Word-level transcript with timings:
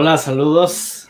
Hola, 0.00 0.16
saludos. 0.16 1.08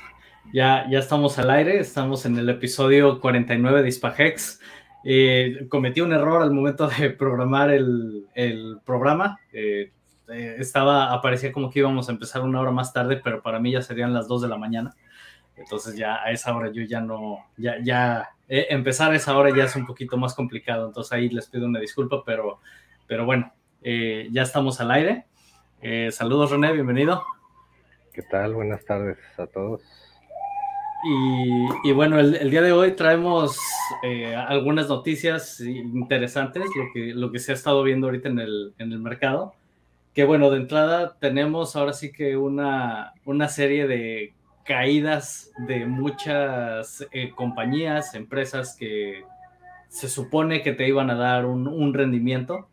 Ya, 0.50 0.86
ya 0.88 1.00
estamos 1.00 1.38
al 1.38 1.50
aire, 1.50 1.78
estamos 1.78 2.24
en 2.24 2.38
el 2.38 2.48
episodio 2.48 3.20
49 3.20 3.82
de 3.82 3.88
Hispahex. 3.90 4.60
Eh, 5.04 5.66
cometí 5.68 6.00
un 6.00 6.14
error 6.14 6.40
al 6.40 6.54
momento 6.54 6.88
de 6.88 7.10
programar 7.18 7.68
el, 7.70 8.24
programa. 8.86 9.40
Eh, 9.52 9.92
eh, 10.30 10.56
estaba, 10.58 11.12
aparecía 11.12 11.52
como 11.52 11.68
que 11.68 11.80
íbamos 11.80 12.08
a 12.08 12.12
empezar 12.12 12.40
una 12.40 12.62
hora 12.62 12.70
más 12.70 12.94
tarde, 12.94 13.20
pero 13.22 13.42
para 13.42 13.60
mí 13.60 13.72
ya 13.72 13.82
serían 13.82 14.14
las 14.14 14.26
2 14.26 14.40
de 14.40 14.48
la 14.48 14.56
mañana. 14.56 14.94
Entonces 15.54 15.94
ya 15.94 16.22
a 16.22 16.30
esa 16.30 16.56
hora 16.56 16.72
yo 16.72 16.82
ya 16.82 17.02
no, 17.02 17.44
ya, 17.58 17.74
ya 17.84 18.30
empezar 18.48 19.12
a 19.12 19.16
esa 19.16 19.36
hora 19.36 19.54
ya 19.54 19.64
es 19.64 19.76
un 19.76 19.84
poquito 19.84 20.16
más 20.16 20.34
complicado. 20.34 20.86
Entonces 20.86 21.12
ahí 21.12 21.28
les 21.28 21.46
pido 21.46 21.66
una 21.66 21.78
disculpa, 21.78 22.22
pero, 22.24 22.60
pero 23.06 23.26
bueno, 23.26 23.52
ya 23.82 24.42
estamos 24.42 24.80
al 24.80 24.92
aire. 24.92 25.26
saludos 26.10 26.50
René, 26.50 26.72
bienvenido. 26.72 27.22
¿Qué 28.18 28.24
tal? 28.24 28.54
Buenas 28.54 28.84
tardes 28.84 29.16
a 29.36 29.46
todos. 29.46 29.80
Y, 31.84 31.92
bueno, 31.92 32.18
el, 32.18 32.50
día 32.50 32.62
de 32.62 32.72
hoy 32.72 32.96
traemos 32.96 33.60
eh, 34.02 34.34
algunas 34.34 34.88
noticias 34.88 35.60
interesantes, 35.60 36.64
lo 36.74 36.92
que, 36.92 37.14
lo 37.14 37.30
que 37.30 37.38
se 37.38 37.52
ha 37.52 37.54
estado 37.54 37.80
viendo 37.84 38.08
ahorita 38.08 38.28
en 38.28 38.40
el, 38.40 38.74
en 38.78 38.90
el 38.90 38.98
mercado. 38.98 39.54
Que 40.14 40.24
bueno, 40.24 40.50
de 40.50 40.56
entrada 40.56 41.16
tenemos 41.20 41.76
ahora 41.76 41.92
sí 41.92 42.10
que 42.10 42.36
una, 42.36 43.12
una 43.24 43.46
serie 43.46 43.86
de 43.86 44.34
caídas 44.64 45.52
de 45.68 45.86
muchas 45.86 47.06
eh, 47.12 47.30
compañías, 47.36 48.16
empresas 48.16 48.74
que 48.76 49.22
se 49.90 50.08
supone 50.08 50.62
que 50.62 50.72
te 50.72 50.88
iban 50.88 51.08
a 51.10 51.14
dar 51.14 51.46
un, 51.46 51.68
un 51.68 51.94
rendimiento 51.94 52.66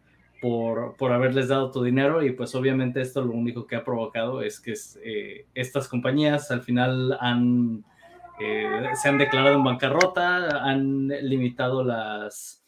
por, 0.98 1.12
haberles 1.12 1.48
dado 1.48 1.72
tu 1.72 1.84
dinero 1.84 2.24
y 2.24 2.32
pues 2.32 2.54
obviamente 2.54 3.02
esto 3.02 3.24
lo 3.24 3.34
único 3.34 3.66
que 3.66 3.76
ha 3.76 3.84
provocado 3.84 4.44
es 4.44 4.60
que 4.60 4.76
eh, 5.04 5.48
estas 5.56 5.88
compañías 5.88 6.52
al 6.52 6.62
final 6.62 7.18
han, 7.20 7.84
eh, 8.40 8.90
se 8.94 9.10
han 9.10 9.18
declarado 9.18 9.56
en 9.56 9.64
bancarrota, 9.64 10.64
han 10.64 11.08
limitado 11.08 11.84
las, 11.84 12.64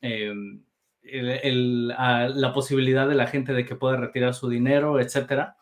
em, 0.00 0.62
la 1.02 2.52
posibilidad 2.54 3.08
de 3.08 3.16
la 3.16 3.26
gente 3.26 3.52
de 3.52 3.64
que 3.64 3.74
pueda 3.74 3.96
retirar 3.96 4.32
su 4.32 4.48
dinero, 4.48 5.00
etcétera. 5.00 5.56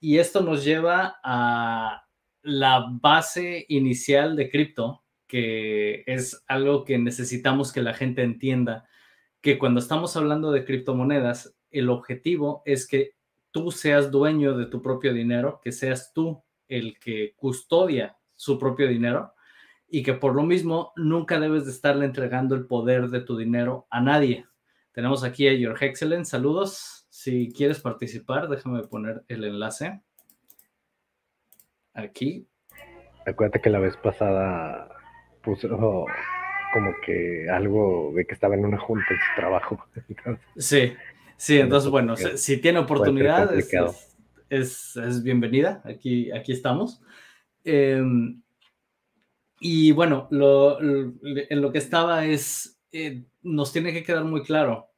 Y 0.00 0.18
esto 0.18 0.42
nos 0.42 0.64
lleva 0.64 1.18
a 1.24 2.04
la 2.42 2.86
base 2.90 3.64
inicial 3.68 4.36
de 4.36 4.50
cripto, 4.50 5.02
que 5.26 6.02
es 6.06 6.44
algo 6.46 6.84
que 6.84 6.98
necesitamos 6.98 7.72
que 7.72 7.80
la 7.80 7.94
gente 7.94 8.22
entienda 8.22 8.86
que 9.40 9.58
cuando 9.58 9.80
estamos 9.80 10.16
hablando 10.16 10.52
de 10.52 10.64
criptomonedas, 10.64 11.56
el 11.70 11.88
objetivo 11.88 12.62
es 12.64 12.86
que 12.86 13.12
tú 13.50 13.70
seas 13.70 14.10
dueño 14.10 14.56
de 14.56 14.66
tu 14.66 14.82
propio 14.82 15.12
dinero, 15.12 15.60
que 15.62 15.72
seas 15.72 16.12
tú 16.12 16.42
el 16.68 16.98
que 16.98 17.34
custodia 17.36 18.16
su 18.34 18.58
propio 18.58 18.86
dinero 18.88 19.34
y 19.88 20.02
que 20.02 20.14
por 20.14 20.34
lo 20.34 20.44
mismo 20.44 20.92
nunca 20.96 21.40
debes 21.40 21.64
de 21.64 21.72
estarle 21.72 22.04
entregando 22.04 22.54
el 22.54 22.66
poder 22.66 23.08
de 23.08 23.20
tu 23.20 23.36
dinero 23.36 23.86
a 23.90 24.00
nadie. 24.00 24.46
Tenemos 24.92 25.24
aquí 25.24 25.48
a 25.48 25.52
Your 25.52 25.76
Excellence, 25.82 26.30
saludos. 26.30 27.06
Si 27.08 27.52
quieres 27.52 27.80
participar, 27.80 28.48
déjame 28.48 28.82
poner 28.84 29.24
el 29.28 29.44
enlace. 29.44 30.00
Aquí. 31.92 32.46
Acuérdate 33.26 33.60
que 33.60 33.70
la 33.70 33.80
vez 33.80 33.96
pasada 33.96 34.88
puso 35.42 36.06
como 36.72 36.92
que 37.04 37.48
algo 37.50 38.12
de 38.14 38.24
que 38.26 38.34
estaba 38.34 38.54
en 38.54 38.64
una 38.64 38.78
junta 38.78 39.06
en 39.10 39.16
su 39.16 39.40
trabajo. 39.40 39.84
sí, 40.56 40.92
sí, 41.36 41.58
entonces 41.58 41.90
bueno, 41.90 42.16
si, 42.16 42.56
tiene 42.58 42.78
oportunidad 42.78 43.54
es, 44.48 44.96
es, 44.96 45.22
bienvenida, 45.22 45.82
aquí, 45.84 46.30
aquí 46.32 46.52
estamos. 46.52 47.02
Em, 47.64 48.42
y 49.60 49.92
bueno, 49.92 50.26
lo, 50.30 50.80
en 50.80 51.60
lo 51.60 51.70
que 51.70 51.78
estaba 51.78 52.24
es, 52.24 52.80
eh, 52.92 53.24
nos 53.42 53.72
tiene 53.72 53.92
que 53.92 54.02
quedar 54.02 54.24
muy 54.24 54.42
claro 54.42 54.88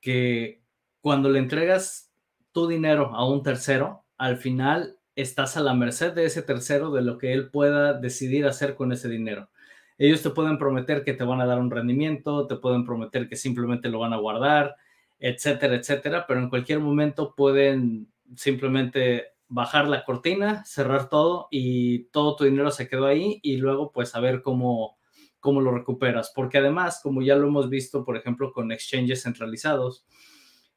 que 0.00 0.60
cuando 1.00 1.30
le 1.30 1.38
entregas 1.38 2.12
tu 2.52 2.66
dinero 2.66 3.14
a 3.14 3.26
un 3.28 3.42
tercero, 3.42 4.04
al 4.16 4.36
final 4.36 4.98
estás 5.14 5.56
a 5.56 5.60
la 5.60 5.74
merced 5.74 6.12
de 6.12 6.26
ese 6.26 6.42
tercero 6.42 6.90
de 6.90 7.02
lo 7.02 7.18
que 7.18 7.32
él 7.32 7.50
pueda 7.50 7.92
decidir 7.92 8.46
hacer 8.46 8.74
con 8.74 8.92
ese 8.92 9.08
dinero. 9.08 9.48
Ellos 9.98 10.22
te 10.22 10.30
pueden 10.30 10.58
prometer 10.58 11.02
que 11.02 11.12
te 11.12 11.24
van 11.24 11.40
a 11.40 11.46
dar 11.46 11.58
un 11.58 11.70
rendimiento, 11.70 12.46
te 12.46 12.56
pueden 12.56 12.84
prometer 12.84 13.28
que 13.28 13.36
simplemente 13.36 13.88
lo 13.88 13.98
van 13.98 14.12
a 14.12 14.18
guardar, 14.18 14.76
etcétera, 15.18 15.74
etcétera, 15.74 16.24
pero 16.26 16.40
en 16.40 16.48
cualquier 16.48 16.78
momento 16.78 17.34
pueden 17.36 18.10
simplemente 18.36 19.32
bajar 19.48 19.88
la 19.88 20.04
cortina, 20.04 20.64
cerrar 20.64 21.08
todo 21.08 21.48
y 21.50 22.04
todo 22.10 22.36
tu 22.36 22.44
dinero 22.44 22.70
se 22.70 22.88
quedó 22.88 23.06
ahí 23.06 23.40
y 23.42 23.56
luego 23.56 23.92
pues 23.92 24.14
a 24.14 24.20
ver 24.20 24.42
cómo, 24.42 24.98
cómo 25.40 25.60
lo 25.60 25.72
recuperas. 25.72 26.32
Porque 26.34 26.58
además, 26.58 27.00
como 27.02 27.22
ya 27.22 27.34
lo 27.34 27.48
hemos 27.48 27.68
visto, 27.68 28.04
por 28.04 28.16
ejemplo, 28.16 28.52
con 28.52 28.70
exchanges 28.70 29.22
centralizados, 29.22 30.06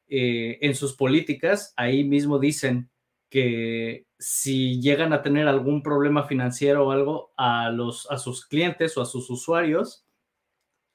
eh, 0.08 0.58
en 0.60 0.74
sus 0.74 0.94
políticas, 0.94 1.72
ahí 1.76 2.04
mismo 2.04 2.38
dicen 2.38 2.90
que 3.32 4.04
si 4.18 4.78
llegan 4.82 5.14
a 5.14 5.22
tener 5.22 5.48
algún 5.48 5.82
problema 5.82 6.24
financiero 6.24 6.86
o 6.86 6.90
algo 6.90 7.32
a, 7.38 7.70
los, 7.70 8.06
a 8.10 8.18
sus 8.18 8.44
clientes 8.44 8.94
o 8.98 9.00
a 9.00 9.06
sus 9.06 9.30
usuarios, 9.30 10.04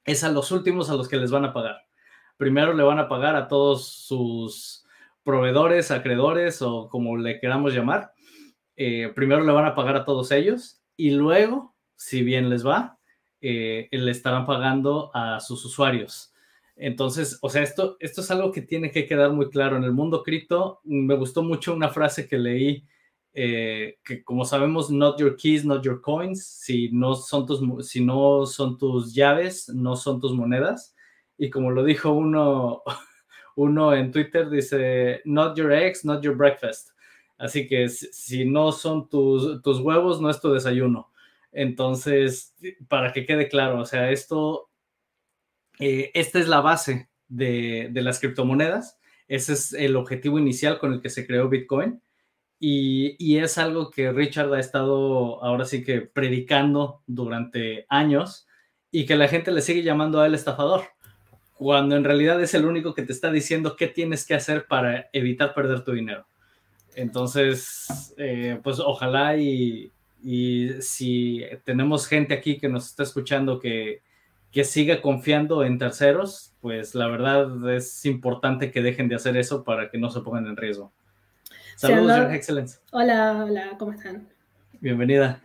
es 0.05 0.23
a 0.23 0.29
los 0.29 0.51
últimos 0.51 0.91
a 0.91 0.93
los 0.93 1.09
que 1.09 1.17
les 1.17 1.31
van 1.31 1.45
a 1.45 1.53
pagar. 1.53 1.77
Primero 2.37 2.73
le 2.73 2.83
van 2.83 2.99
a 2.99 3.09
pagar 3.09 3.35
a 3.35 3.47
todos 3.47 3.87
sus 3.87 4.85
proveedores, 5.23 5.89
acreedores 5.89 6.61
o 6.61 6.89
como 6.89 7.17
le 7.17 7.39
queramos 7.39 7.73
llamar. 7.73 8.13
Eh, 8.75 9.11
primero 9.15 9.43
le 9.43 9.51
van 9.51 9.65
a 9.65 9.73
pagar 9.73 9.95
a 9.95 10.05
todos 10.05 10.31
ellos 10.31 10.79
y 10.95 11.09
luego, 11.09 11.73
si 11.95 12.21
bien 12.21 12.51
les 12.51 12.63
va, 12.63 12.99
eh, 13.41 13.87
le 13.91 14.11
estarán 14.11 14.45
pagando 14.45 15.09
a 15.15 15.39
sus 15.39 15.65
usuarios. 15.65 16.35
Entonces, 16.77 17.39
o 17.41 17.49
sea, 17.49 17.63
esto, 17.63 17.97
esto 17.99 18.21
es 18.21 18.29
algo 18.31 18.51
que 18.51 18.61
tiene 18.61 18.91
que 18.91 19.07
quedar 19.07 19.31
muy 19.31 19.49
claro. 19.49 19.77
En 19.77 19.83
el 19.83 19.91
mundo 19.93 20.23
cripto, 20.23 20.79
me 20.83 21.15
gustó 21.15 21.43
mucho 21.43 21.73
una 21.73 21.89
frase 21.89 22.27
que 22.27 22.37
leí, 22.37 22.85
eh, 23.33 23.97
que 24.03 24.23
como 24.23 24.45
sabemos, 24.45 24.91
not 24.91 25.19
your 25.19 25.35
keys, 25.35 25.65
not 25.65 25.83
your 25.83 26.01
coins. 26.01 26.45
Si 26.45 26.89
no, 26.91 27.15
son 27.15 27.47
tus, 27.47 27.89
si 27.89 28.03
no 28.03 28.45
son 28.45 28.77
tus 28.77 29.13
llaves, 29.13 29.69
no 29.69 29.95
son 29.95 30.21
tus 30.21 30.33
monedas. 30.33 30.95
Y 31.37 31.49
como 31.49 31.71
lo 31.71 31.83
dijo 31.83 32.11
uno, 32.11 32.83
uno 33.55 33.93
en 33.95 34.11
Twitter, 34.11 34.49
dice, 34.49 35.21
not 35.25 35.57
your 35.57 35.71
eggs, 35.71 36.05
not 36.05 36.21
your 36.21 36.35
breakfast. 36.35 36.91
Así 37.39 37.67
que 37.67 37.89
si 37.89 38.45
no 38.45 38.71
son 38.71 39.09
tus, 39.09 39.61
tus 39.63 39.79
huevos, 39.79 40.21
no 40.21 40.29
es 40.29 40.39
tu 40.39 40.51
desayuno. 40.51 41.11
Entonces, 41.51 42.55
para 42.87 43.11
que 43.13 43.25
quede 43.25 43.47
claro, 43.47 43.79
o 43.81 43.85
sea, 43.85 44.11
esto 44.11 44.66
eh, 45.79 46.11
esta 46.13 46.39
es 46.39 46.47
la 46.47 46.61
base 46.61 47.09
de, 47.27 47.89
las 47.93 48.19
criptomonedas. 48.19 48.97
Ese 49.27 49.53
es 49.53 49.73
el 49.73 49.95
objetivo 49.95 50.39
inicial 50.39 50.79
con 50.79 50.93
el 50.93 51.01
que 51.01 51.09
se 51.09 51.27
creó 51.27 51.49
Bitcoin. 51.49 52.01
Y, 52.59 53.37
es 53.37 53.57
algo 53.59 53.91
que 53.91 54.11
Richard 54.11 54.51
ha 54.53 54.59
estado 54.59 55.43
ahora 55.43 55.65
sí 55.65 55.83
que 55.83 56.01
predicando 56.01 57.03
durante 57.05 57.85
años 57.89 58.47
y 58.91 59.05
que 59.05 59.15
la 59.15 59.27
gente 59.27 59.51
le 59.51 59.61
sigue 59.61 59.83
llamando 59.83 60.19
a 60.19 60.25
él 60.25 60.33
estafador, 60.33 60.85
cuando 61.53 61.95
en 61.95 62.03
realidad 62.03 62.41
es 62.41 62.55
el 62.55 62.65
único 62.65 62.95
que 62.95 63.03
te 63.03 63.13
está 63.13 63.31
diciendo 63.31 63.75
qué 63.75 63.87
tienes 63.87 64.25
que 64.25 64.33
hacer 64.33 64.65
para 64.65 65.07
evitar 65.13 65.53
perder 65.53 65.83
tu 65.83 65.91
dinero. 65.91 66.25
Entonces, 66.95 68.15
eh, 68.17 68.59
pues 68.63 68.79
ojalá 68.79 69.37
y, 69.37 69.91
y 70.23 70.69
si 70.79 71.43
tenemos 71.63 72.07
gente 72.07 72.33
aquí 72.33 72.57
que 72.57 72.69
nos 72.69 72.87
está 72.87 73.03
escuchando 73.03 73.59
que, 73.59 74.01
que 74.51 74.63
siga 74.63 75.01
confiando 75.01 75.63
en 75.63 75.77
terceros, 75.77 76.53
pues 76.61 76.95
la 76.95 77.07
verdad 77.07 77.71
es 77.71 78.05
importante 78.05 78.71
que 78.71 78.81
dejen 78.81 79.07
de 79.07 79.15
hacer 79.15 79.37
eso 79.37 79.63
para 79.63 79.89
que 79.89 79.97
no 79.97 80.09
se 80.09 80.21
pongan 80.21 80.47
en 80.47 80.57
riesgo. 80.57 80.91
Saludos, 81.75 82.17
Your 82.17 82.33
Excellence. 82.33 82.79
Hola, 82.91 83.45
hola, 83.45 83.75
¿cómo 83.77 83.91
están? 83.91 84.27
Bienvenida. 84.79 85.41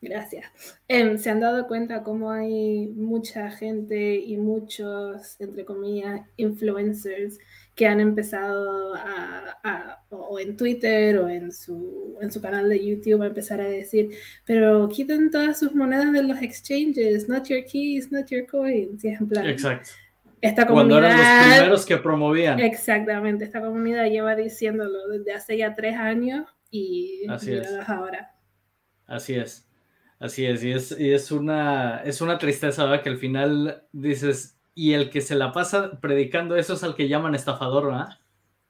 Gracias. 0.00 0.46
Em, 0.88 1.18
¿Se 1.18 1.28
han 1.28 1.40
dado 1.40 1.68
cuenta 1.68 2.02
cómo 2.02 2.30
hay 2.30 2.86
mucha 2.88 3.50
gente 3.50 4.16
y 4.16 4.36
muchos, 4.38 5.38
entre 5.40 5.64
comillas, 5.64 6.22
influencers 6.36 7.38
que 7.74 7.86
han 7.86 8.00
empezado 8.00 8.94
a, 8.94 10.02
o 10.10 10.38
en 10.38 10.56
Twitter 10.56 11.18
o 11.18 11.28
en 11.28 11.52
su, 11.52 12.18
en 12.20 12.30
su 12.30 12.40
canal 12.40 12.68
de 12.68 12.84
YouTube 12.84 13.22
a 13.22 13.26
empezar 13.26 13.60
a 13.60 13.68
decir, 13.68 14.10
pero 14.44 14.88
quiten 14.88 15.30
todas 15.30 15.58
sus 15.58 15.74
monedas 15.74 16.12
de 16.12 16.22
los 16.22 16.42
exchanges, 16.42 17.28
not 17.28 17.46
your 17.48 17.64
keys, 17.64 18.10
not 18.12 18.26
your 18.28 18.46
coins. 18.46 19.04
Exacto. 19.04 19.90
Esta 20.40 20.66
comunidad, 20.66 21.00
Cuando 21.00 21.06
eran 21.06 21.18
los 21.18 21.54
primeros 21.54 21.86
que 21.86 21.96
promovían. 21.98 22.60
Exactamente, 22.60 23.44
esta 23.44 23.60
comunidad 23.60 24.06
lleva 24.06 24.34
diciéndolo 24.34 25.08
desde 25.08 25.32
hace 25.34 25.58
ya 25.58 25.74
tres 25.74 25.96
años 25.96 26.46
y 26.70 27.26
Así 27.28 27.52
es. 27.52 27.68
ahora. 27.86 28.34
Así 29.06 29.34
es. 29.34 29.66
Así 30.18 30.44
es, 30.44 30.62
y 30.62 30.72
es, 30.72 31.00
y 31.00 31.12
es, 31.12 31.30
una, 31.30 32.02
es 32.04 32.20
una 32.20 32.36
tristeza, 32.36 32.84
¿verdad? 32.84 33.02
Que 33.02 33.08
al 33.08 33.16
final 33.16 33.84
dices, 33.90 34.59
y 34.80 34.94
el 34.94 35.10
que 35.10 35.20
se 35.20 35.34
la 35.34 35.52
pasa 35.52 36.00
predicando 36.00 36.56
eso 36.56 36.72
es 36.72 36.82
al 36.82 36.94
que 36.94 37.06
llaman 37.06 37.34
estafador, 37.34 37.88
¿verdad? 37.88 38.18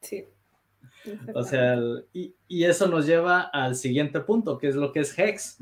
Sí. 0.00 0.24
O 1.36 1.44
sea, 1.44 1.78
y, 2.12 2.34
y, 2.48 2.64
eso 2.64 2.88
nos 2.88 3.06
lleva 3.06 3.42
al 3.42 3.76
siguiente 3.76 4.18
punto, 4.18 4.58
que 4.58 4.66
es 4.66 4.74
lo 4.74 4.90
que 4.90 5.00
es 5.00 5.16
Hex. 5.16 5.58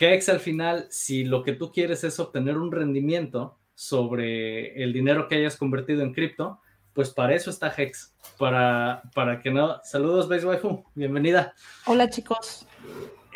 Hex 0.00 0.30
al 0.30 0.40
final, 0.40 0.86
si 0.88 1.24
lo 1.24 1.42
que 1.42 1.52
tú 1.52 1.72
quieres 1.72 2.04
es 2.04 2.18
obtener 2.18 2.56
un 2.56 2.72
rendimiento 2.72 3.58
sobre 3.74 4.82
el 4.82 4.94
dinero 4.94 5.28
que 5.28 5.34
hayas 5.34 5.58
convertido 5.58 6.04
en 6.04 6.14
cripto, 6.14 6.62
pues 6.94 7.10
para 7.10 7.34
eso 7.34 7.50
está 7.50 7.70
Hex, 7.76 8.14
para, 8.38 9.02
para 9.14 9.42
que 9.42 9.50
no... 9.50 9.78
Saludos, 9.84 10.26
Base 10.26 10.46
Waifu, 10.46 10.84
bienvenida. 10.94 11.52
Hola, 11.84 12.08
chicos. 12.08 12.66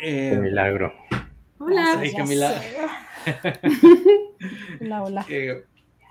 Eh, 0.01 0.31
qué 0.33 0.39
milagro. 0.39 0.91
Hola. 1.59 2.01
qué 2.01 2.23
milagro. 2.23 2.61
hola, 4.81 5.03
hola. 5.03 5.25
Eh, 5.29 5.63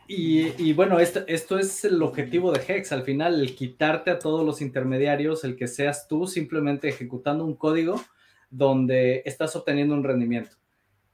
y, 0.07 0.73
bueno, 0.75 1.01
esto, 1.01 1.25
esto 1.27 1.59
es 1.59 1.85
el 1.85 2.03
objetivo 2.03 2.53
de 2.53 2.61
Hex, 2.67 2.93
al 2.93 3.05
final, 3.05 3.41
el 3.41 3.55
quitarte 3.55 4.11
a 4.11 4.19
todos 4.19 4.45
los 4.45 4.61
intermediarios, 4.61 5.45
el 5.45 5.57
que 5.57 5.67
seas 5.67 6.09
tú 6.09 6.27
simplemente 6.27 6.89
ejecutando 6.89 7.45
un 7.45 7.57
código 7.57 8.01
donde 8.51 9.23
estás 9.25 9.57
obteniendo 9.57 9.95
un 9.95 10.05
rendimiento. 10.05 10.57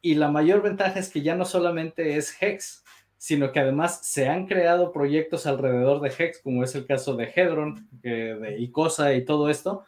Y 0.03 0.15
la 0.15 0.29
mayor 0.29 0.63
ventaja 0.63 0.99
es 0.99 1.11
que 1.11 1.23
ya 1.23 1.35
no 1.35 1.45
solamente 1.45 2.17
es 2.17 2.35
Hex, 2.41 2.85
sino 3.17 3.53
que 3.53 3.61
además 3.61 4.01
se 4.03 4.29
han 4.29 4.47
creado 4.47 4.93
proyectos 4.93 5.47
alrededor 5.47 6.01
de 6.01 6.13
Hex, 6.17 6.41
como 6.43 6.65
es 6.65 6.75
el 6.75 6.87
caso 6.87 7.17
de 7.17 7.31
Hedron, 7.35 7.89
de 7.93 8.57
Icosa 8.59 9.15
y 9.15 9.25
todo 9.25 9.51
esto, 9.51 9.85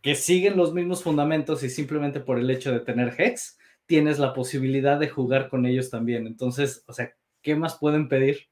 que 0.00 0.14
siguen 0.14 0.56
los 0.56 0.72
mismos 0.72 1.02
fundamentos 1.02 1.62
y 1.62 1.70
simplemente 1.70 2.20
por 2.20 2.38
el 2.38 2.50
hecho 2.50 2.72
de 2.72 2.80
tener 2.80 3.14
Hex, 3.18 3.58
tienes 3.86 4.18
la 4.18 4.32
posibilidad 4.32 4.98
de 4.98 5.08
jugar 5.08 5.48
con 5.48 5.66
ellos 5.66 5.90
también. 5.90 6.26
Entonces, 6.26 6.84
o 6.86 6.92
sea, 6.92 7.12
¿qué 7.42 7.56
más 7.56 7.76
pueden 7.76 8.08
pedir? 8.08 8.48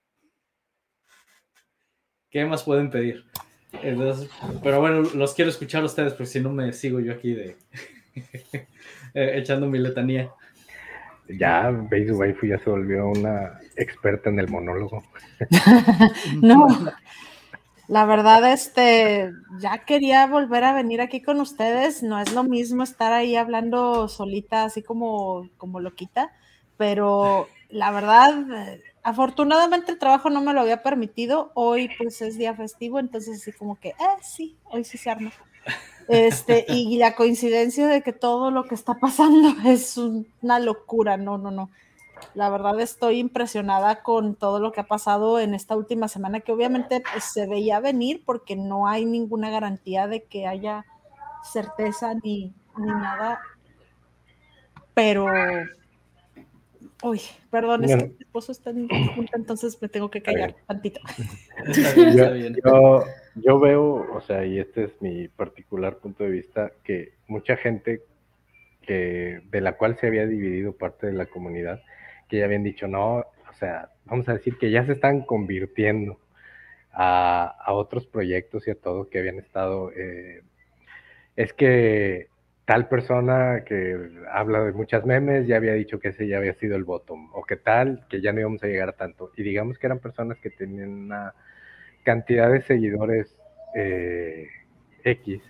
¿Qué 2.31 2.45
más 2.45 2.63
pueden 2.63 2.91
pedir? 2.91 3.25
pero 4.63 4.81
bueno, 4.81 5.03
los 5.15 5.35
quiero 5.35 5.51
escuchar 5.51 5.83
a 5.83 5.87
ustedes, 5.87 6.13
porque 6.13 6.27
si 6.27 6.41
no 6.41 6.51
me 6.51 6.73
sigo 6.73 6.99
yo 6.99 7.13
aquí 7.13 7.35
de 7.35 7.57
eh, 9.15 9.33
echando 9.37 9.69
mi 9.69 9.79
letanía. 9.79 10.31
Ya, 11.29 11.71
Base 11.71 12.13
Waifu 12.13 12.47
ya 12.47 12.59
se 12.59 12.69
volvió 12.69 13.09
una 13.09 13.61
experta 13.77 14.31
en 14.31 14.41
el 14.41 14.49
monólogo. 14.49 15.05
no, 16.43 16.67
la 17.87 18.05
verdad, 18.05 18.53
este, 18.53 19.33
ya 19.59 19.79
quería 19.79 20.27
volver 20.27 20.65
a 20.65 20.73
venir 20.73 21.01
aquí 21.01 21.23
con 21.23 21.41
ustedes. 21.41 22.03
No 22.03 22.21
es 22.21 22.33
lo 22.33 22.43
mismo 22.43 22.83
estar 22.83 23.13
ahí 23.13 23.37
hablando 23.37 24.09
solita, 24.09 24.65
así 24.65 24.83
como, 24.83 25.49
como 25.57 25.79
loquita, 25.79 26.33
pero 26.77 27.49
la 27.71 27.91
verdad, 27.91 28.35
afortunadamente 29.03 29.93
el 29.93 29.99
trabajo 29.99 30.31
no 30.31 30.41
me 30.41 30.53
lo 30.53 30.61
había 30.61 30.83
permitido. 30.83 31.51
Hoy 31.55 31.91
pues 31.99 32.21
es 32.23 32.37
día 32.37 32.55
festivo, 32.55 32.99
entonces 32.99 33.41
así 33.41 33.53
como 33.53 33.79
que, 33.79 33.91
eh, 33.91 33.95
sí, 34.23 34.57
hoy 34.65 34.85
sí 34.85 34.99
se 34.99 35.11
arma. 35.11 35.33
Este, 36.09 36.65
y 36.69 36.99
la 36.99 37.15
coincidencia 37.15 37.87
de 37.87 38.03
que 38.03 38.13
todo 38.13 38.51
lo 38.51 38.65
que 38.65 38.75
está 38.75 38.95
pasando 38.95 39.55
es 39.65 39.97
una 39.97 40.59
locura, 40.59 41.17
no, 41.17 41.39
no, 41.39 41.51
no. 41.51 41.71
La 42.35 42.51
verdad 42.51 42.79
estoy 42.81 43.19
impresionada 43.19 44.03
con 44.03 44.35
todo 44.35 44.59
lo 44.59 44.73
que 44.73 44.81
ha 44.81 44.87
pasado 44.87 45.39
en 45.39 45.55
esta 45.55 45.77
última 45.77 46.09
semana, 46.09 46.41
que 46.41 46.53
obviamente 46.53 47.03
pues, 47.13 47.25
se 47.25 47.47
veía 47.47 47.81
venir 47.81 48.23
porque 48.27 48.57
no 48.57 48.87
hay 48.89 49.05
ninguna 49.05 49.51
garantía 49.51 50.07
de 50.07 50.25
que 50.25 50.47
haya 50.47 50.85
certeza 51.43 52.15
ni, 52.15 52.53
ni 52.77 52.87
nada. 52.87 53.41
Pero 54.93 55.27
Uy, 57.03 57.21
perdón, 57.51 57.85
es 57.85 57.97
que 57.97 58.05
mi 58.09 58.17
esposo 58.21 58.53
está 58.53 58.71
en 58.71 58.89
junta, 58.89 59.37
entonces 59.37 59.81
me 59.81 59.89
tengo 59.89 60.11
que 60.11 60.23
callar 60.23 60.55
tantito. 60.67 61.01
yo, 62.65 63.05
yo, 63.37 63.61
veo, 63.61 64.07
o 64.13 64.21
sea, 64.21 64.45
y 64.45 64.59
este 64.59 64.85
es 64.85 65.01
mi 65.01 65.29
particular 65.29 65.97
punto 65.97 66.25
de 66.25 66.31
vista, 66.31 66.73
que 66.85 67.15
mucha 67.27 67.57
gente 67.57 68.03
que 68.83 69.41
de 69.51 69.61
la 69.61 69.77
cual 69.77 69.97
se 69.99 70.09
había 70.09 70.27
dividido 70.27 70.73
parte 70.73 71.07
de 71.07 71.13
la 71.15 71.27
comunidad, 71.27 71.83
que 72.29 72.39
ya 72.39 72.45
habían 72.45 72.65
dicho, 72.65 72.87
no, 72.87 73.17
o 73.19 73.53
sea, 73.59 73.91
vamos 74.05 74.29
a 74.29 74.35
decir 74.35 74.59
que 74.59 74.71
ya 74.71 74.85
se 74.85 74.93
están 74.93 75.23
convirtiendo 75.23 76.19
a, 76.93 77.57
a 77.65 77.73
otros 77.73 78.07
proyectos 78.07 78.67
y 78.67 78.73
a 78.73 78.75
todo 78.75 79.09
que 79.09 79.19
habían 79.19 79.39
estado. 79.39 79.91
Eh, 79.93 80.43
es 81.37 81.53
que 81.53 82.30
tal 82.71 82.87
persona 82.87 83.65
que 83.67 83.99
habla 84.31 84.63
de 84.63 84.71
muchas 84.71 85.05
memes 85.05 85.49
ya 85.49 85.57
había 85.57 85.73
dicho 85.73 85.99
que 85.99 86.11
ese 86.11 86.29
ya 86.29 86.37
había 86.39 86.55
sido 86.55 86.77
el 86.77 86.85
bottom, 86.85 87.29
o 87.33 87.43
que 87.43 87.57
tal, 87.57 88.07
que 88.09 88.21
ya 88.21 88.33
no 88.33 88.39
íbamos 88.39 88.63
a 88.63 88.69
llegar 88.69 88.91
a 88.91 88.93
tanto. 88.93 89.33
Y 89.37 89.43
digamos 89.43 89.77
que 89.77 89.89
eran 89.89 89.99
personas 89.99 90.39
que 90.39 90.51
tenían 90.51 90.91
una 90.91 91.35
cantidad 92.05 92.49
de 92.49 92.63
seguidores 92.63 93.37
eh, 93.75 94.47
X, 95.03 95.43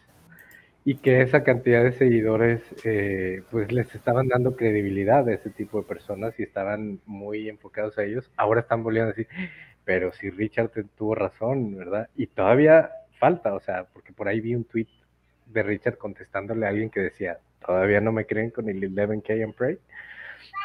y 0.87 0.95
que 0.95 1.21
esa 1.21 1.45
cantidad 1.45 1.85
de 1.85 1.93
seguidores 1.93 2.63
eh, 2.85 3.43
pues 3.51 3.71
les 3.71 3.95
estaban 3.95 4.29
dando 4.29 4.57
credibilidad 4.57 5.29
a 5.29 5.35
ese 5.35 5.51
tipo 5.51 5.83
de 5.83 5.87
personas 5.87 6.33
y 6.41 6.45
estaban 6.45 7.01
muy 7.05 7.51
enfocados 7.51 7.99
a 7.99 8.05
ellos. 8.05 8.31
Ahora 8.39 8.63
están 8.63 8.83
volviendo 8.83 9.11
a 9.11 9.13
decir, 9.13 9.29
pero 9.85 10.11
si 10.13 10.31
Richard 10.31 10.71
tuvo 10.97 11.15
razón, 11.15 11.77
¿verdad? 11.77 12.09
Y 12.17 12.29
todavía 12.29 12.93
falta, 13.19 13.53
o 13.53 13.61
sea, 13.61 13.85
porque 13.93 14.15
por 14.15 14.27
ahí 14.27 14.41
vi 14.41 14.55
un 14.55 14.65
tweet 14.65 14.89
de 15.53 15.63
Richard 15.63 15.99
contestándole 15.99 16.67
a 16.67 16.71
alguien 16.71 16.91
que 16.91 17.01
decía, 17.01 17.39
todavía 17.65 18.01
no 18.01 18.13
me 18.13 18.27
creen 18.27 18.51
con 18.51 18.69
el 18.69 18.81
11K 18.83 19.45
and 19.45 19.55
Pray. 19.55 19.79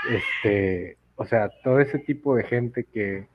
Este, 0.10 0.98
o 1.16 1.26
sea, 1.26 1.50
todo 1.64 1.80
ese 1.80 2.00
tipo 2.00 2.36
de 2.36 2.44
gente 2.44 2.86
que 2.86 3.28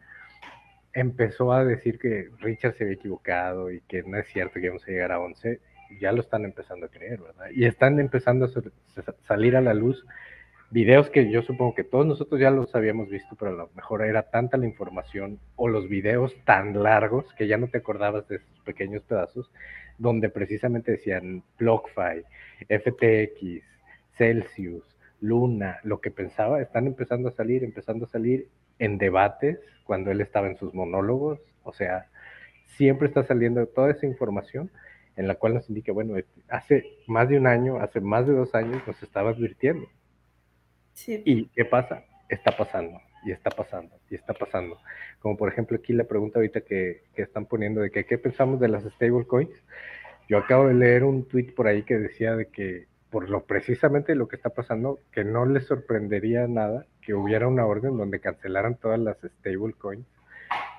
empezó 0.92 1.52
a 1.52 1.64
decir 1.64 1.98
que 1.98 2.30
Richard 2.38 2.74
se 2.74 2.84
había 2.84 2.96
equivocado 2.96 3.70
y 3.70 3.80
que 3.82 4.02
no 4.02 4.18
es 4.18 4.26
cierto 4.28 4.54
que 4.54 4.66
íbamos 4.66 4.82
a 4.84 4.90
llegar 4.90 5.12
a 5.12 5.20
11, 5.20 5.60
ya 6.00 6.12
lo 6.12 6.20
están 6.20 6.44
empezando 6.44 6.86
a 6.86 6.88
creer, 6.88 7.20
¿verdad? 7.20 7.46
Y 7.52 7.64
están 7.64 7.98
empezando 8.00 8.46
a 8.46 8.50
salir 9.26 9.56
a 9.56 9.60
la 9.60 9.74
luz 9.74 10.04
videos 10.70 11.10
que 11.10 11.30
yo 11.30 11.42
supongo 11.42 11.74
que 11.74 11.84
todos 11.84 12.06
nosotros 12.06 12.40
ya 12.40 12.50
los 12.50 12.74
habíamos 12.74 13.08
visto, 13.08 13.36
pero 13.36 13.50
a 13.50 13.54
lo 13.54 13.70
mejor 13.74 14.04
era 14.04 14.30
tanta 14.30 14.56
la 14.56 14.66
información 14.66 15.40
o 15.56 15.68
los 15.68 15.88
videos 15.88 16.34
tan 16.44 16.80
largos 16.82 17.26
que 17.34 17.48
ya 17.48 17.56
no 17.58 17.68
te 17.68 17.78
acordabas 17.78 18.28
de 18.28 18.36
esos 18.36 18.60
pequeños 18.60 19.02
pedazos 19.02 19.50
donde 20.00 20.30
precisamente 20.30 20.92
decían 20.92 21.42
BlockFi, 21.58 22.24
FTX, 22.68 23.62
Celsius, 24.16 24.96
Luna, 25.20 25.78
lo 25.84 26.00
que 26.00 26.10
pensaba, 26.10 26.60
están 26.60 26.86
empezando 26.86 27.28
a 27.28 27.32
salir, 27.32 27.62
empezando 27.62 28.06
a 28.06 28.08
salir 28.08 28.48
en 28.78 28.96
debates 28.96 29.60
cuando 29.84 30.10
él 30.10 30.22
estaba 30.22 30.46
en 30.48 30.56
sus 30.56 30.72
monólogos, 30.72 31.38
o 31.62 31.72
sea, 31.72 32.08
siempre 32.64 33.08
está 33.08 33.24
saliendo 33.24 33.66
toda 33.66 33.90
esa 33.90 34.06
información 34.06 34.70
en 35.16 35.28
la 35.28 35.34
cual 35.34 35.52
nos 35.52 35.68
indica, 35.68 35.92
bueno, 35.92 36.14
hace 36.48 36.86
más 37.06 37.28
de 37.28 37.36
un 37.36 37.46
año, 37.46 37.78
hace 37.78 38.00
más 38.00 38.26
de 38.26 38.32
dos 38.32 38.54
años 38.54 38.82
nos 38.86 39.02
estaba 39.02 39.30
advirtiendo. 39.30 39.86
¿Y 41.06 41.46
qué 41.48 41.66
pasa? 41.66 42.04
Está 42.30 42.56
pasando 42.56 43.00
y 43.24 43.32
está 43.32 43.50
pasando, 43.50 43.96
y 44.08 44.14
está 44.14 44.34
pasando. 44.34 44.78
Como 45.20 45.36
por 45.36 45.48
ejemplo 45.48 45.76
aquí 45.76 45.92
la 45.92 46.04
pregunta 46.04 46.38
ahorita 46.38 46.62
que, 46.62 47.02
que 47.14 47.22
están 47.22 47.46
poniendo 47.46 47.80
de 47.80 47.90
qué 47.90 48.18
pensamos 48.18 48.60
de 48.60 48.68
las 48.68 48.84
stablecoins. 48.84 49.50
Yo 50.28 50.38
acabo 50.38 50.68
de 50.68 50.74
leer 50.74 51.04
un 51.04 51.26
tweet 51.26 51.52
por 51.54 51.66
ahí 51.66 51.82
que 51.82 51.98
decía 51.98 52.36
de 52.36 52.46
que 52.46 52.86
por 53.10 53.28
lo 53.28 53.44
precisamente 53.44 54.14
lo 54.14 54.28
que 54.28 54.36
está 54.36 54.50
pasando, 54.50 55.00
que 55.10 55.24
no 55.24 55.44
les 55.44 55.66
sorprendería 55.66 56.46
nada 56.46 56.86
que 57.02 57.14
hubiera 57.14 57.48
una 57.48 57.66
orden 57.66 57.96
donde 57.96 58.20
cancelaran 58.20 58.76
todas 58.76 59.00
las 59.00 59.18
stablecoins 59.18 60.06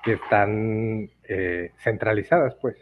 que 0.02 0.14
están 0.14 1.10
eh, 1.24 1.72
centralizadas, 1.82 2.54
pues. 2.56 2.76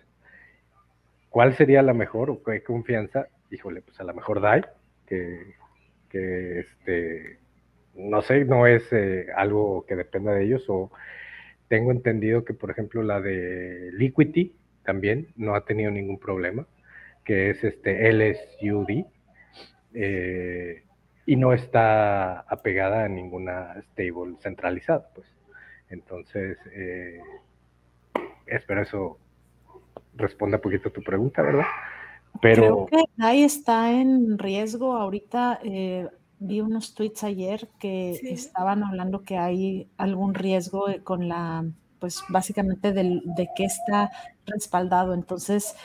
¿Cuál 1.28 1.54
sería 1.54 1.82
la 1.82 1.94
mejor 1.94 2.30
o 2.30 2.42
qué 2.42 2.62
confianza? 2.62 3.28
Híjole, 3.50 3.82
pues 3.82 4.00
a 4.00 4.04
la 4.04 4.12
mejor 4.12 4.40
DAI, 4.40 4.64
que, 5.06 5.54
que 6.08 6.60
este, 6.60 7.38
no 7.94 8.22
sé, 8.22 8.44
no 8.44 8.66
es 8.66 8.82
eh, 8.92 9.26
algo 9.36 9.84
que 9.86 9.96
dependa 9.96 10.32
de 10.32 10.44
ellos 10.44 10.64
o 10.68 10.90
tengo 11.68 11.92
entendido 11.92 12.44
que, 12.44 12.54
por 12.54 12.70
ejemplo, 12.70 13.02
la 13.02 13.20
de 13.20 13.90
Liquidity 13.92 14.54
también 14.84 15.28
no 15.36 15.54
ha 15.54 15.64
tenido 15.64 15.90
ningún 15.90 16.18
problema, 16.18 16.66
que 17.24 17.50
es 17.50 17.62
este 17.62 18.10
LSUD, 18.12 19.04
eh, 19.94 20.82
y 21.26 21.36
no 21.36 21.52
está 21.52 22.40
apegada 22.40 23.04
a 23.04 23.08
ninguna 23.08 23.80
stable 23.82 24.36
centralizada, 24.40 25.08
pues. 25.14 25.28
Entonces, 25.90 26.58
eh, 26.72 27.20
espero 28.46 28.82
eso 28.82 29.18
responda 30.16 30.56
un 30.56 30.62
poquito 30.62 30.88
a 30.88 30.92
tu 30.92 31.02
pregunta, 31.02 31.42
¿verdad? 31.42 31.66
Pero... 32.40 32.86
Creo 32.86 33.06
que 33.16 33.44
está 33.44 33.92
en 33.92 34.38
riesgo 34.38 34.96
ahorita. 34.96 35.60
Vi 36.40 36.60
unos 36.60 36.94
tweets 36.94 37.22
ayer 37.22 37.68
que 37.78 38.12
estaban 38.22 38.82
hablando 38.82 39.22
que 39.22 39.36
hay 39.36 39.88
algún 39.98 40.34
riesgo 40.34 40.86
con 41.04 41.28
la, 41.28 41.64
pues 42.00 42.24
básicamente 42.28 42.92
del, 42.92 43.22
de 43.36 43.48
que 43.54 43.64
está 43.64 44.10
respaldado. 44.46 45.14
Entonces, 45.14 45.76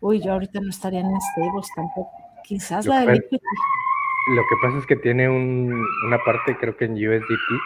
uy, 0.00 0.22
yo 0.22 0.32
ahorita 0.32 0.60
no 0.60 0.70
estaría 0.70 1.00
en 1.00 1.20
stables 1.20 1.68
tampoco. 1.74 2.12
Quizás 2.44 2.86
la 2.86 3.00
de 3.00 3.06
Lo 3.06 4.42
que 4.48 4.56
pasa 4.62 4.78
es 4.78 4.86
que 4.86 4.96
tiene 4.96 5.28
un, 5.28 5.84
una 6.06 6.18
parte, 6.24 6.56
creo 6.56 6.76
que 6.76 6.84
en 6.86 6.92
USDT, 6.94 7.60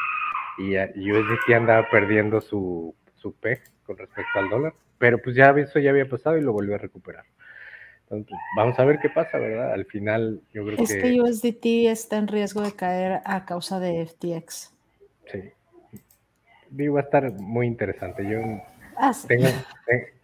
y 0.59 1.13
USDT 1.13 1.53
andaba 1.55 1.89
perdiendo 1.89 2.41
su, 2.41 2.95
su 3.15 3.33
PEG 3.35 3.61
con 3.85 3.97
respecto 3.97 4.39
al 4.39 4.49
dólar, 4.49 4.75
pero 4.99 5.19
pues 5.19 5.37
ya 5.37 5.51
eso 5.51 5.79
ya 5.79 5.91
había 5.91 6.09
pasado 6.09 6.37
y 6.37 6.43
lo 6.43 6.53
volvió 6.53 6.75
a 6.75 6.79
recuperar. 6.79 7.25
Entonces, 8.11 8.39
vamos 8.57 8.79
a 8.79 8.85
ver 8.85 9.01
qué 9.01 9.11
pasa, 9.11 9.39
¿verdad? 9.39 9.73
Al 9.73 9.85
final, 9.85 10.41
yo 10.55 10.65
creo 10.65 10.83
es 10.83 10.95
que... 10.95 11.21
USDT 11.21 11.91
está 11.91 12.17
en 12.17 12.29
riesgo 12.29 12.63
de 12.63 12.73
caer 12.73 13.21
a 13.25 13.45
causa 13.45 13.81
de 13.81 14.07
FTX. 14.07 14.73
Sí. 15.31 15.53
Digo, 16.71 16.95
va 16.95 17.01
a 17.01 17.05
estar 17.05 17.31
muy 17.33 17.67
interesante. 17.67 18.27
Yo 18.27 18.41
ah, 18.97 19.13
tengo, 19.27 19.47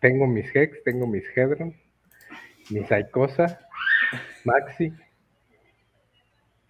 tengo 0.00 0.26
mis 0.26 0.54
Hex, 0.56 0.82
tengo 0.82 1.06
mis 1.06 1.24
Hedron, 1.36 1.74
mis 2.70 2.90
Icosa, 2.90 3.60
Maxi 4.44 4.90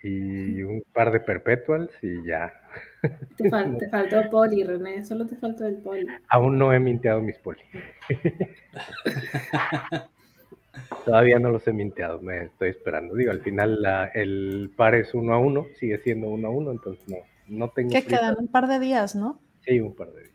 y 0.03 0.63
un 0.63 0.83
par 0.93 1.13
de 1.13 1.21
Perpetuals 1.21 1.93
y 2.03 2.27
ya. 2.27 2.53
Te, 3.37 3.89
faltó 3.89 4.31
poli, 4.31 4.65
René, 4.65 5.05
solo 5.05 5.27
te 5.27 5.37
faltó 5.37 5.67
el 5.67 5.77
poli. 5.77 6.07
Aún 6.29 6.59
no 6.59 6.73
he 6.73 6.81
minteado 6.81 7.21
mis 7.21 7.39
poli. 7.39 7.61
Todavía 11.05 11.39
no 11.39 11.51
los 11.51 11.67
he 11.69 11.73
minteado, 11.73 12.21
me 12.21 12.45
estoy 12.45 12.71
esperando. 12.71 13.15
Digo, 13.15 13.31
al 13.31 13.41
final 13.41 13.85
el 14.15 14.73
par 14.77 14.95
es 14.95 15.15
uno 15.15 15.35
a 15.35 15.39
uno, 15.39 15.67
sigue 15.79 15.99
siendo 15.99 16.29
uno 16.29 16.49
a 16.49 16.51
uno, 16.51 16.71
entonces 16.73 17.07
no, 17.09 17.19
no 17.49 17.71
tengo. 17.71 17.91
Que 17.91 18.05
quedan 18.05 18.37
un 18.39 18.49
par 18.49 18.67
de 18.67 18.79
días, 18.79 19.15
¿no? 19.15 19.41
Sí, 19.61 19.81
un 19.81 19.95
par 19.95 20.13
de 20.13 20.23
días. 20.23 20.35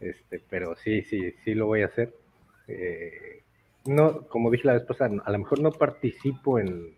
Este, 0.00 0.40
pero 0.48 0.76
sí, 0.76 1.02
sí, 1.02 1.32
sí 1.44 1.54
lo 1.54 1.66
voy 1.66 1.82
a 1.82 1.86
hacer. 1.86 2.14
Eh, 2.68 3.42
no, 3.86 4.26
como 4.28 4.50
dije 4.50 4.66
la 4.66 4.74
vez 4.74 4.84
pasada, 4.84 5.14
a 5.24 5.30
lo 5.30 5.38
mejor 5.38 5.60
no 5.60 5.72
participo 5.72 6.58
en, 6.58 6.94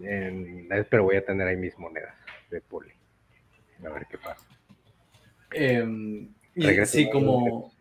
en, 0.00 0.68
pero 0.90 1.04
voy 1.04 1.16
a 1.16 1.24
tener 1.24 1.46
ahí 1.46 1.56
mis 1.56 1.78
monedas 1.78 2.14
de 2.50 2.60
poli. 2.60 2.90
A 3.84 3.90
ver 3.90 4.06
qué 4.10 4.18
pasa. 4.18 4.46
Eh, 5.52 6.26
sí, 6.86 7.10
como, 7.10 7.73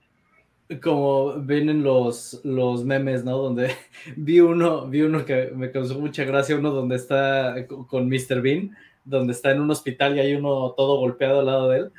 como 0.81 1.33
ven 1.41 1.83
los, 1.83 2.39
los 2.43 2.83
memes, 2.85 3.23
¿no? 3.23 3.37
Donde 3.37 3.75
vi 4.15 4.39
uno, 4.39 4.87
vi 4.87 5.01
uno 5.01 5.25
que 5.25 5.51
me 5.55 5.71
causó 5.71 5.99
mucha 5.99 6.23
gracia, 6.23 6.55
uno 6.55 6.71
donde 6.71 6.95
está 6.95 7.55
con 7.67 8.07
Mr. 8.07 8.41
Bean, 8.41 8.75
donde 9.05 9.33
está 9.33 9.51
en 9.51 9.61
un 9.61 9.71
hospital 9.71 10.15
y 10.15 10.21
hay 10.21 10.35
uno 10.35 10.71
todo 10.71 10.97
golpeado 10.97 11.39
al 11.39 11.45
lado 11.45 11.69
de 11.69 11.77
él. 11.79 11.91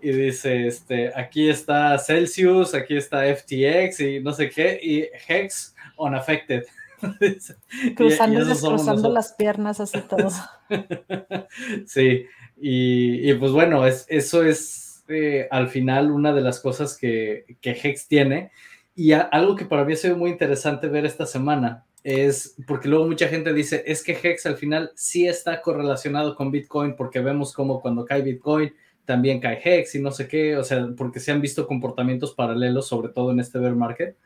Y 0.00 0.10
dice, 0.10 0.66
este, 0.66 1.12
aquí 1.14 1.48
está 1.48 1.96
Celsius, 1.98 2.74
aquí 2.74 2.96
está 2.96 3.22
FTX 3.34 4.00
y 4.00 4.20
no 4.20 4.32
sé 4.32 4.50
qué, 4.50 4.80
y 4.82 5.06
Hex 5.28 5.76
unaffected. 5.96 6.64
Cruzando, 7.96 9.10
las 9.10 9.32
piernas 9.32 9.80
así 9.80 10.00
todo. 10.08 10.30
sí, 11.86 12.26
y, 12.56 13.34
pues 13.34 13.52
bueno, 13.52 13.86
es, 13.86 14.06
eso 14.08 14.44
es 14.44 14.91
eh, 15.12 15.48
al 15.50 15.68
final 15.68 16.10
una 16.10 16.32
de 16.32 16.40
las 16.40 16.60
cosas 16.60 16.96
que, 16.96 17.44
Hex 17.62 18.08
tiene. 18.08 18.50
Y 18.94 19.12
algo 19.12 19.56
que 19.56 19.64
para 19.64 19.84
mí 19.84 19.94
ha 19.94 19.96
sido 19.96 20.16
muy 20.16 20.30
interesante 20.30 20.88
ver 20.88 21.06
esta 21.06 21.26
semana 21.26 21.86
es 22.04 22.56
porque 22.66 22.88
luego 22.88 23.06
mucha 23.06 23.28
gente 23.28 23.52
dice, 23.52 23.84
es 23.86 24.02
que 24.02 24.18
Hex 24.20 24.46
al 24.46 24.56
final 24.56 24.90
sí 24.96 25.26
está 25.26 25.62
correlacionado 25.62 26.34
con 26.34 26.50
Bitcoin 26.50 26.96
porque 26.96 27.20
vemos 27.20 27.52
como 27.52 27.80
cuando 27.80 28.04
cae 28.04 28.22
Bitcoin 28.22 28.72
también 29.04 29.40
cae 29.40 29.60
Hex 29.62 29.94
y 29.94 30.00
no 30.00 30.10
sé 30.10 30.28
qué, 30.28 30.56
o 30.56 30.64
sea, 30.64 30.88
porque 30.96 31.20
se 31.20 31.32
han 31.32 31.40
visto 31.40 31.66
comportamientos 31.66 32.34
paralelos, 32.34 32.86
sobre 32.86 33.08
todo 33.08 33.32
en 33.32 33.40
este 33.40 33.58
bear 33.58 33.74
market. 33.74 34.16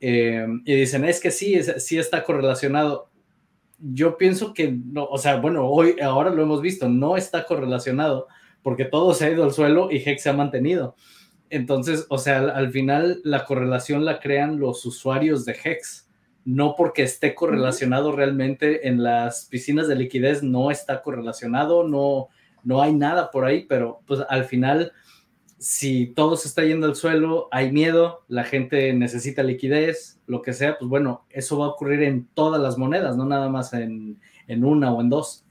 Eh, 0.00 0.46
y 0.64 0.74
dicen, 0.74 1.04
es 1.04 1.20
que 1.20 1.30
sí, 1.30 1.58
sí 1.78 1.98
está 1.98 2.22
correlacionado. 2.24 3.10
Yo 3.78 4.16
pienso 4.18 4.52
que 4.52 4.72
no, 4.72 5.04
o 5.04 5.18
sea, 5.18 5.36
bueno, 5.36 5.66
hoy, 5.66 5.96
ahora 6.02 6.30
lo 6.30 6.42
hemos 6.42 6.60
visto, 6.60 6.88
no 6.88 7.16
está 7.16 7.44
correlacionado 7.46 8.28
porque 8.62 8.84
todo 8.84 9.14
se 9.14 9.26
ha 9.26 9.30
ido 9.30 9.44
al 9.44 9.52
suelo 9.52 9.90
y 9.90 9.96
Hex 9.96 10.22
se 10.22 10.30
ha 10.30 10.34
mantenido. 10.34 10.96
Entonces, 11.48 12.06
o 12.08 12.18
sea, 12.18 12.38
al, 12.38 12.70
final 12.70 13.20
la 13.24 13.44
correlación 13.44 14.04
la 14.04 14.20
crean 14.20 14.60
los 14.60 14.86
usuarios 14.86 15.44
de 15.44 15.56
Hex, 15.62 16.08
no 16.44 16.74
porque 16.76 17.02
esté 17.02 17.34
correlacionado 17.34 18.12
realmente 18.12 18.88
en 18.88 19.02
las 19.02 19.46
piscinas 19.46 19.88
de 19.88 19.96
liquidez, 19.96 20.42
no 20.42 20.70
está 20.70 21.02
correlacionado, 21.02 21.86
no, 21.86 22.28
no 22.62 22.82
hay 22.82 22.92
nada 22.92 23.30
por 23.30 23.44
ahí, 23.44 23.66
pero 23.68 24.00
pues 24.06 24.20
al 24.28 24.44
final 24.44 24.92
si 25.60 26.06
todo 26.06 26.36
se 26.36 26.48
está 26.48 26.64
yendo 26.64 26.86
al 26.86 26.96
suelo, 26.96 27.48
hay 27.50 27.70
miedo, 27.70 28.24
la 28.28 28.44
gente 28.44 28.94
necesita 28.94 29.42
liquidez, 29.42 30.18
lo 30.26 30.40
que 30.40 30.54
sea, 30.54 30.78
pues 30.78 30.88
bueno, 30.88 31.26
eso 31.28 31.58
va 31.58 31.66
a 31.66 31.68
ocurrir 31.68 32.02
en 32.02 32.26
todas 32.32 32.62
las 32.62 32.78
monedas, 32.78 33.14
no 33.18 33.26
nada 33.26 33.50
más 33.50 33.74
en, 33.74 34.18
una 34.48 34.90
o 34.90 35.02
en 35.02 35.10
dos. 35.10 35.44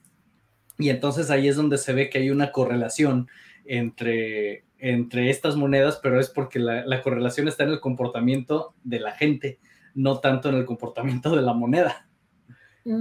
Y 0.79 0.89
entonces 0.89 1.29
ahí 1.29 1.47
es 1.47 1.55
donde 1.55 1.77
se 1.77 1.93
ve 1.93 2.09
que 2.09 2.17
hay 2.17 2.31
una 2.31 2.51
correlación 2.51 3.27
entre, 3.65 4.63
entre 4.79 5.29
estas 5.29 5.55
monedas, 5.55 5.99
pero 6.01 6.19
es 6.19 6.29
porque 6.29 6.57
la, 6.57 6.85
la 6.85 7.03
correlación 7.03 7.47
está 7.47 7.63
en 7.63 7.69
el 7.69 7.79
comportamiento 7.79 8.73
de 8.83 8.99
la 8.99 9.11
gente, 9.11 9.59
no 9.93 10.19
tanto 10.19 10.49
en 10.49 10.55
el 10.55 10.65
comportamiento 10.65 11.35
de 11.35 11.41
la 11.43 11.53
moneda 11.53 12.09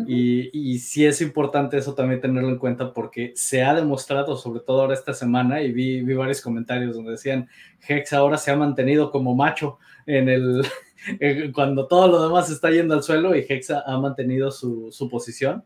y, 0.07 0.51
y, 0.53 0.79
sí 0.81 1.07
es 1.07 1.21
importante 1.21 1.79
eso 1.79 1.95
también 1.95 2.21
tenerlo 2.21 2.51
en 2.51 2.59
cuenta 2.59 2.93
porque 2.93 3.33
se 3.37 3.63
ha 3.63 3.75
demostrado, 3.75 4.37
sobre 4.37 4.61
todo 4.61 4.83
ahora 4.83 4.95
esta 4.95 5.15
semana, 5.15 5.63
y 5.63 5.73
vi, 5.73 6.03
vi 6.03 6.15
varios 6.15 6.43
comentarios 6.43 6.97
donde 6.97 7.13
decían, 7.13 7.49
Hex 7.87 8.13
ahora 8.13 8.37
se 8.37 8.51
ha 8.51 8.57
mantenido 8.57 9.11
como 9.11 9.35
macho 9.35 9.79
en 10.05 10.29
el, 10.29 10.67
cuando 11.55 11.87
todo 11.87 12.09
lo 12.09 12.23
demás 12.23 12.51
está 12.51 12.71
yendo 12.71 12.95
al 12.95 13.03
suelo 13.03 13.35
y 13.35 13.47
Hex 13.49 13.71
ha, 13.71 13.99
mantenido 13.99 14.51
su, 14.51 14.89
su 14.91 15.09
posición. 15.09 15.65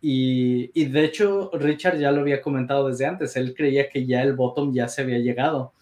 Y, 0.00 0.84
de 0.86 1.04
hecho, 1.04 1.50
Richard 1.54 1.98
ya 1.98 2.12
lo 2.12 2.20
había 2.20 2.40
comentado 2.40 2.88
desde 2.88 3.06
antes, 3.06 3.36
él 3.36 3.54
creía 3.54 3.88
que 3.88 4.06
ya 4.06 4.22
el 4.22 4.34
bottom 4.34 4.72
ya 4.72 4.88
se 4.88 5.02
había 5.02 5.18
llegado. 5.18 5.72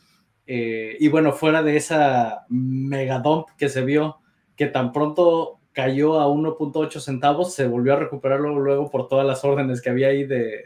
Eh, 0.46 0.96
y 1.00 1.08
bueno, 1.08 1.32
fuera 1.32 1.62
de 1.62 1.76
esa 1.76 2.46
mega 2.48 3.18
dump 3.18 3.48
que 3.58 3.68
se 3.68 3.84
vio, 3.84 4.18
que 4.56 4.66
tan 4.66 4.92
pronto 4.92 5.60
cayó 5.72 6.18
a 6.18 6.26
1.8 6.28 7.00
centavos, 7.00 7.52
se 7.52 7.66
volvió 7.66 7.92
a 7.92 7.96
recuperarlo 7.96 8.58
luego 8.58 8.90
por 8.90 9.08
todas 9.08 9.26
las 9.26 9.44
órdenes 9.44 9.82
que 9.82 9.90
había 9.90 10.08
ahí 10.08 10.24
de, 10.24 10.64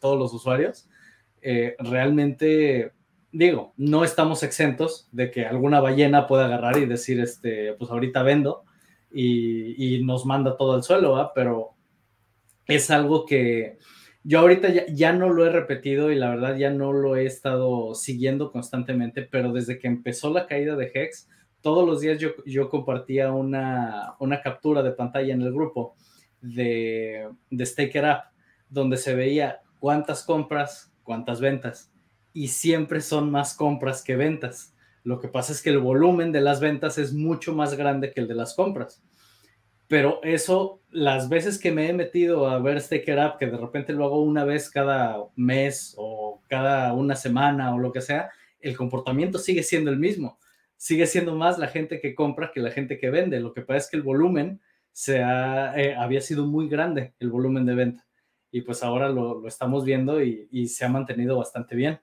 todos 0.00 0.16
los 0.16 0.32
usuarios. 0.32 0.88
Eh, 1.42 1.74
realmente, 1.80 2.92
digo, 3.32 3.72
no 3.76 4.04
estamos 4.04 4.44
exentos 4.44 5.08
de 5.10 5.32
que 5.32 5.46
alguna 5.46 5.80
ballena 5.80 6.28
pueda 6.28 6.44
agarrar 6.44 6.78
y 6.78 6.86
decir, 6.86 7.18
este, 7.18 7.72
pues 7.72 7.90
ahorita 7.90 8.22
vendo 8.22 8.62
y, 9.10 10.00
nos 10.04 10.26
manda 10.26 10.56
todo 10.56 10.74
al 10.74 10.82
suelo, 10.82 11.32
pero 11.34 11.75
es 12.66 12.90
algo 12.90 13.26
que 13.26 13.78
yo 14.24 14.40
ahorita 14.40 14.70
ya, 14.70 14.86
ya, 14.88 15.12
no 15.12 15.28
lo 15.32 15.46
he 15.46 15.50
repetido 15.50 16.10
y 16.10 16.16
la 16.16 16.30
verdad 16.30 16.56
ya 16.56 16.70
no 16.70 16.92
lo 16.92 17.16
he 17.16 17.26
estado 17.26 17.94
siguiendo 17.94 18.50
constantemente, 18.50 19.22
pero 19.22 19.52
desde 19.52 19.78
que 19.78 19.86
empezó 19.86 20.32
la 20.32 20.46
caída 20.46 20.74
de 20.74 20.90
Hex, 20.92 21.28
todos 21.60 21.86
los 21.86 22.00
días 22.00 22.18
yo, 22.18 22.30
yo 22.44 22.68
compartía 22.68 23.32
una, 23.32 24.14
una, 24.18 24.40
captura 24.42 24.82
de 24.82 24.90
pantalla 24.90 25.32
en 25.32 25.42
el 25.42 25.52
grupo 25.52 25.94
de, 26.40 27.28
de 27.50 27.66
Staker 27.66 28.04
Up, 28.04 28.20
donde 28.68 28.96
se 28.96 29.14
veía 29.14 29.60
cuántas 29.78 30.24
compras, 30.24 30.92
cuántas 31.02 31.40
ventas, 31.40 31.92
y 32.32 32.48
siempre 32.48 33.00
son 33.00 33.30
más 33.30 33.54
compras 33.54 34.02
que 34.02 34.16
ventas. 34.16 34.74
Lo 35.04 35.20
que 35.20 35.28
pasa 35.28 35.52
es 35.52 35.62
que 35.62 35.70
el 35.70 35.78
volumen 35.78 36.32
de 36.32 36.40
las 36.40 36.60
ventas 36.60 36.98
es 36.98 37.12
mucho 37.12 37.54
más 37.54 37.74
grande 37.74 38.12
que 38.12 38.20
el 38.20 38.28
de 38.28 38.34
las 38.34 38.54
compras. 38.54 39.02
Pero 39.88 40.20
eso, 40.22 40.80
las 40.90 41.28
veces 41.28 41.58
que 41.58 41.70
me 41.70 41.88
he 41.88 41.92
metido 41.92 42.48
a 42.48 42.58
ver 42.58 42.80
Staker 42.80 43.18
Up, 43.18 43.38
que 43.38 43.46
de 43.46 43.56
repente 43.56 43.92
lo 43.92 44.04
hago 44.04 44.22
una 44.22 44.44
vez 44.44 44.70
cada 44.70 45.18
mes 45.36 45.94
o 45.96 46.42
cada 46.48 46.92
una 46.92 47.14
semana 47.14 47.74
o 47.74 47.78
lo 47.78 47.92
que 47.92 48.00
sea, 48.00 48.30
el 48.60 48.76
comportamiento 48.76 49.38
sigue 49.38 49.62
siendo 49.62 49.90
el 49.90 49.98
mismo 49.98 50.38
sigue 50.76 51.06
siendo 51.06 51.34
más 51.34 51.58
la 51.58 51.68
gente 51.68 52.00
que 52.00 52.14
compra 52.14 52.52
que 52.52 52.60
la 52.60 52.70
gente 52.70 52.98
que 52.98 53.10
vende. 53.10 53.40
Lo 53.40 53.52
que 53.52 53.62
pasa 53.62 53.78
es 53.78 53.90
que 53.90 53.96
el 53.96 54.02
volumen 54.02 54.60
se 54.92 55.18
eh, 55.18 55.94
había 55.98 56.20
sido 56.20 56.46
muy 56.46 56.68
grande, 56.68 57.14
el 57.18 57.30
volumen 57.30 57.66
de 57.66 57.74
venta. 57.74 58.06
Y 58.50 58.62
pues 58.62 58.82
ahora 58.82 59.08
lo, 59.08 59.46
estamos 59.46 59.84
viendo 59.84 60.22
y, 60.22 60.68
se 60.68 60.84
ha 60.84 60.88
mantenido 60.88 61.36
bastante 61.36 61.74
bien. 61.74 62.00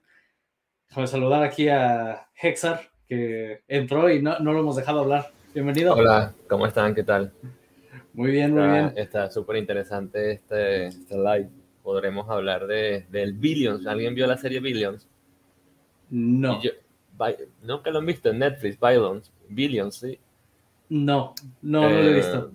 Déjame 0.88 1.06
saludar 1.06 1.42
aquí 1.42 1.68
a 1.68 2.28
Hexar, 2.40 2.82
que 3.08 3.62
entró 3.66 4.10
y 4.10 4.22
no, 4.22 4.38
lo 4.38 4.58
hemos 4.58 4.76
dejado 4.76 5.00
hablar. 5.00 5.32
Bienvenido. 5.52 5.94
Hola, 5.94 6.34
¿cómo 6.48 6.66
están? 6.66 6.94
¿Qué 6.94 7.02
tal? 7.02 7.32
Muy 8.12 8.30
bien, 8.30 8.54
muy 8.54 8.68
bien. 8.68 8.92
Está 8.96 9.30
súper 9.30 9.56
interesante 9.56 10.32
este, 10.32 10.86
este, 10.86 11.16
live. 11.16 11.48
Podremos 11.82 12.28
hablar 12.30 12.66
de, 12.66 13.06
del 13.10 13.34
Billions. 13.34 13.86
¿Alguien 13.86 14.14
vio 14.14 14.26
la 14.26 14.36
serie 14.36 14.60
Billions? 14.60 15.06
No. 16.10 16.60
Nunca 17.62 17.90
lo 17.90 17.98
han 17.98 18.06
visto 18.06 18.30
en 18.30 18.38
Netflix, 18.38 18.78
Billions, 18.80 19.32
Billions 19.48 19.94
¿sí? 19.96 20.18
No, 20.88 21.34
no, 21.62 21.82
no 21.82 21.88
lo 21.88 22.10
he 22.10 22.14
visto. 22.14 22.50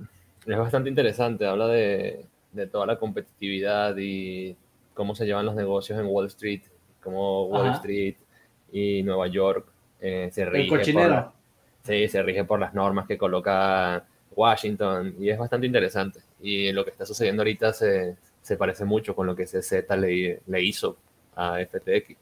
Eh, 0.45 0.51
es 0.51 0.57
bastante 0.57 0.89
interesante, 0.89 1.45
habla 1.45 1.67
de, 1.67 2.25
de, 2.51 2.67
toda 2.67 2.85
la 2.85 2.97
competitividad 2.97 3.95
y 3.97 4.55
cómo 4.93 5.15
se 5.15 5.25
llevan 5.25 5.45
los 5.45 5.55
negocios 5.55 5.99
en 5.99 6.05
Wall 6.07 6.27
Street, 6.27 6.61
cómo 7.01 7.45
Wall 7.47 7.71
Street 7.73 8.15
y 8.71 9.01
Nueva 9.03 9.27
York 9.27 9.65
eh, 9.99 10.29
se 10.31 10.45
rige. 10.45 10.69
Por, 10.69 10.85
sí, 10.85 12.07
se 12.07 12.23
rige 12.23 12.43
por 12.43 12.59
las 12.59 12.73
normas 12.73 13.07
que 13.07 13.17
coloca 13.17 14.05
Washington 14.39 15.15
y 15.19 15.29
es 15.29 15.37
bastante 15.37 15.67
interesante. 15.67 16.19
Y 16.41 16.71
lo 16.71 16.85
que 16.85 16.91
está 16.91 17.05
sucediendo 17.05 17.41
ahorita 17.41 17.73
se, 17.73 18.15
se 18.41 18.57
parece 18.57 18.85
mucho 18.85 19.13
con 19.15 19.27
lo 19.27 19.35
que 19.35 19.45
CZ 19.45 19.83
le, 19.97 20.41
le 20.47 20.63
hizo 20.63 20.97
a 21.35 21.57
FTX. 21.59 22.15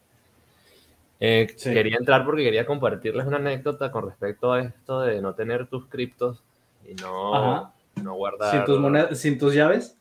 Eh, 1.20 1.48
quería 1.64 1.98
entrar 1.98 2.26
porque 2.26 2.44
quería 2.44 2.66
compartirles 2.66 3.26
una 3.26 3.38
anécdota 3.38 3.92
con 3.92 4.06
respecto 4.06 4.54
a 4.54 4.62
esto 4.62 5.02
de 5.02 5.20
no 5.22 5.34
tener 5.34 5.68
tus 5.68 5.86
criptos 5.88 6.44
y 6.88 6.94
no, 6.96 7.74
no 7.96 8.14
guardar. 8.16 8.52
¿Sin 8.52 8.66
tus, 8.66 8.80
monedas, 8.80 9.20
¿Sin 9.20 9.38
tus 9.40 9.54
llaves? 9.54 9.98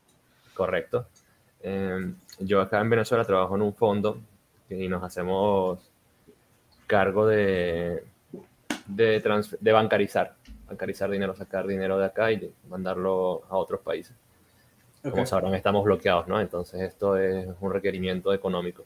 Correcto. 0.54 1.06
Em, 1.62 2.14
yo 2.38 2.60
acá 2.60 2.80
en 2.80 2.90
Venezuela 2.90 3.24
trabajo 3.24 3.56
en 3.56 3.62
un 3.62 3.74
fondo 3.74 4.18
y 4.68 4.88
nos 4.88 5.02
hacemos 5.02 5.78
cargo 6.86 7.26
de, 7.26 8.04
de, 8.86 9.42
de 9.60 9.72
bancarizar, 9.72 10.34
bancarizar 10.68 11.10
dinero, 11.10 11.34
sacar 11.34 11.66
dinero 11.66 11.98
de 11.98 12.06
acá 12.06 12.32
y 12.32 12.52
mandarlo 12.68 13.44
a 13.48 13.56
otros 13.56 13.80
países. 13.80 14.16
Como 15.02 15.24
sabrán, 15.24 15.54
estamos 15.54 15.84
bloqueados, 15.84 16.26
¿no? 16.26 16.40
Entonces 16.40 16.80
esto 16.80 17.16
es 17.16 17.46
un 17.60 17.72
requerimiento 17.72 18.32
económico. 18.32 18.84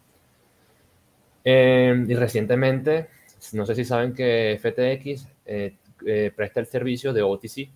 Em, 1.42 2.10
y 2.10 2.14
recientemente, 2.14 3.08
no 3.54 3.64
sé 3.64 3.74
si 3.74 3.84
saben 3.84 4.12
que 4.12 4.58
FTX 4.60 5.26
eh, 5.46 5.76
eh, 6.06 6.32
presta 6.34 6.60
el 6.60 6.66
servicio 6.66 7.12
de 7.12 7.22
OTC. 7.22 7.70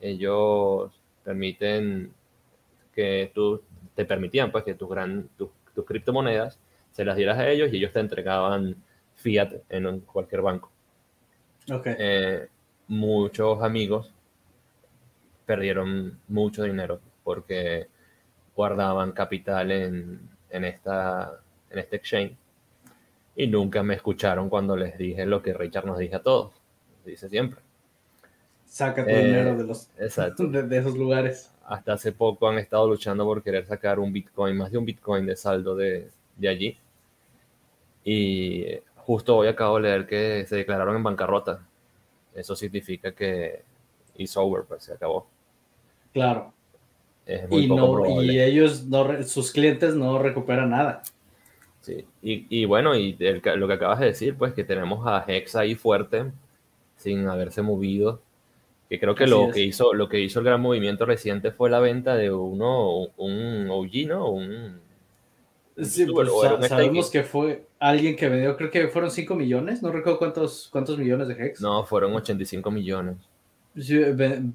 Ellos 0.00 0.90
permiten 1.22 2.12
que 2.94 3.30
tú, 3.34 3.62
te 3.94 4.06
permitían 4.06 4.50
pues 4.50 4.64
que 4.64 4.74
tus, 4.74 4.88
gran, 4.88 5.28
tus, 5.36 5.50
criptomonedas 5.86 6.58
se 6.90 7.04
las 7.04 7.16
dieras 7.16 7.38
a 7.38 7.48
ellos 7.48 7.72
y 7.72 7.76
ellos 7.76 7.92
te 7.92 8.00
entregaban 8.00 8.76
fiat 9.14 9.52
en 9.68 10.00
cualquier 10.00 10.42
banco. 10.42 10.70
Okay. 11.70 11.94
Eh, 11.98 12.48
muchos 12.90 13.62
amigos 13.62 14.12
perdieron 15.46 16.18
mucho 16.26 16.64
dinero 16.64 17.00
porque 17.22 17.86
guardaban 18.54 19.12
capital 19.12 19.70
en, 19.70 20.20
en, 20.50 20.64
esta, 20.64 21.40
en 21.70 21.78
este 21.78 21.96
exchange 21.96 22.36
y 23.36 23.46
nunca 23.46 23.84
me 23.84 23.94
escucharon 23.94 24.50
cuando 24.50 24.76
les 24.76 24.98
dije 24.98 25.24
lo 25.24 25.40
que 25.40 25.54
Richard 25.54 25.86
nos 25.86 25.98
dice 25.98 26.16
a 26.16 26.22
todos, 26.22 26.52
dice 27.04 27.28
siempre. 27.28 27.60
Saca 28.66 29.04
tu 29.04 29.10
dinero 29.10 29.56
de, 29.56 29.64
los, 29.64 29.88
De, 29.96 30.78
esos 30.78 30.98
lugares. 30.98 31.52
Hasta 31.64 31.92
hace 31.92 32.10
poco 32.10 32.48
han 32.48 32.58
estado 32.58 32.88
luchando 32.88 33.24
por 33.24 33.42
querer 33.42 33.66
sacar 33.66 34.00
un 34.00 34.12
Bitcoin, 34.12 34.56
más 34.56 34.72
de 34.72 34.78
un 34.78 34.84
Bitcoin 34.84 35.26
de 35.26 35.36
saldo 35.36 35.76
de, 35.76 36.10
de 36.36 36.48
allí. 36.48 36.78
Y 38.04 38.80
justo 38.96 39.36
hoy 39.36 39.48
acabo 39.48 39.76
de 39.76 39.82
leer 39.82 40.06
que 40.06 40.44
se 40.46 40.56
declararon 40.56 40.96
en 40.96 41.04
bancarrota. 41.04 41.66
Eso 42.40 42.56
significa 42.56 43.12
que 43.12 43.62
it's 44.16 44.36
over, 44.36 44.64
pues 44.64 44.84
se 44.84 44.94
acabó. 44.94 45.26
Claro. 46.12 46.52
y, 47.50 47.68
no, 47.68 48.22
y 48.22 48.40
ellos, 48.40 48.84
no, 48.86 49.22
sus 49.22 49.52
clientes 49.52 49.94
no 49.94 50.18
recuperan 50.18 50.70
nada. 50.70 51.02
Sí, 51.80 52.04
y, 52.22 52.46
y 52.50 52.64
bueno, 52.64 52.94
y 52.94 53.16
lo 53.16 53.66
que 53.68 53.74
acabas 53.74 54.00
de 54.00 54.06
decir, 54.06 54.36
pues 54.36 54.52
que 54.52 54.64
tenemos 54.64 55.06
a 55.06 55.24
Hex 55.26 55.56
ahí 55.56 55.74
fuerte, 55.74 56.32
sin 56.96 57.26
haberse 57.28 57.62
movido. 57.62 58.20
Que 58.88 58.98
creo 58.98 59.14
que 59.14 59.28
lo 59.28 59.50
que, 59.52 59.60
hizo, 59.60 59.94
lo 59.94 60.08
que 60.08 60.20
hizo 60.20 60.40
el 60.40 60.46
gran 60.46 60.60
movimiento 60.60 61.06
reciente 61.06 61.52
fue 61.52 61.70
la 61.70 61.78
venta 61.78 62.16
de 62.16 62.32
uno, 62.32 63.06
un 63.16 63.68
OG, 63.70 64.08
¿no? 64.08 64.28
Un, 64.28 64.80
sí, 65.82 66.06
pues, 66.06 66.28
sabemos 66.68 67.10
que 67.10 67.22
fue 67.22 67.66
alguien 67.78 68.16
que 68.16 68.28
vendió, 68.28 68.56
creo 68.56 68.70
que 68.70 68.88
fueron 68.88 69.10
5 69.10 69.34
millones, 69.34 69.82
no 69.82 69.90
recuerdo 69.90 70.18
cuántos, 70.18 70.68
cuántos 70.70 70.98
millones 70.98 71.28
de 71.28 71.34
Hex. 71.34 71.60
No, 71.60 71.84
fueron 71.84 72.14
85 72.14 72.70
millones. 72.70 73.16
Sí, 73.78 74.00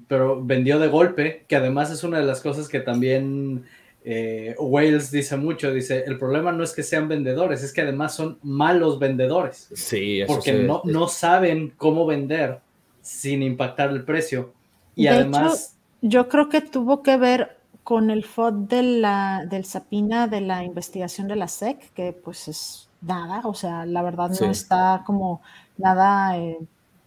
pero 0.08 0.44
vendió 0.44 0.78
de 0.78 0.88
golpe, 0.88 1.44
que 1.48 1.56
además 1.56 1.90
es 1.90 2.04
una 2.04 2.18
de 2.18 2.26
las 2.26 2.40
cosas 2.40 2.68
que 2.68 2.80
también 2.80 3.64
eh, 4.04 4.54
Wales 4.58 5.10
dice 5.10 5.36
mucho, 5.36 5.72
dice, 5.72 6.04
el 6.06 6.16
problema 6.18 6.52
no 6.52 6.62
es 6.62 6.72
que 6.72 6.84
sean 6.84 7.08
vendedores, 7.08 7.64
es 7.64 7.72
que 7.72 7.80
además 7.80 8.14
son 8.14 8.38
malos 8.42 9.00
vendedores. 9.00 9.68
Sí, 9.74 10.22
Porque 10.26 10.52
no, 10.52 10.82
no 10.84 11.08
saben 11.08 11.72
cómo 11.76 12.06
vender 12.06 12.60
sin 13.00 13.42
impactar 13.42 13.90
el 13.90 14.04
precio. 14.04 14.52
Y 14.94 15.08
además... 15.08 15.76
yo 16.02 16.28
creo 16.28 16.48
que 16.48 16.60
tuvo 16.60 17.02
que 17.02 17.16
ver 17.16 17.55
con 17.86 18.10
el 18.10 18.24
FOD 18.24 18.52
de 18.68 18.82
la, 18.82 19.46
del 19.48 19.64
SAPINA 19.64 20.26
de 20.26 20.40
la 20.40 20.64
investigación 20.64 21.28
de 21.28 21.36
la 21.36 21.46
SEC, 21.46 21.92
que 21.92 22.12
pues 22.12 22.48
es 22.48 22.88
nada, 23.00 23.42
o 23.44 23.54
sea, 23.54 23.86
la 23.86 24.02
verdad 24.02 24.32
no 24.40 24.50
está 24.50 25.04
como 25.06 25.40
nada 25.78 26.36
eh, 26.36 26.58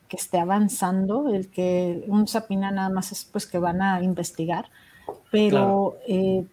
que 0.07 0.15
esté 0.15 0.39
avanzando, 0.39 1.27
el 1.35 1.49
que 1.49 2.05
un 2.07 2.29
SAPINA 2.29 2.71
nada 2.71 2.87
más 2.87 3.11
es 3.11 3.25
pues 3.25 3.45
que 3.45 3.59
van 3.59 3.81
a 3.81 4.01
investigar, 4.01 4.69
pero... 5.29 5.97
Eh, 6.07 6.45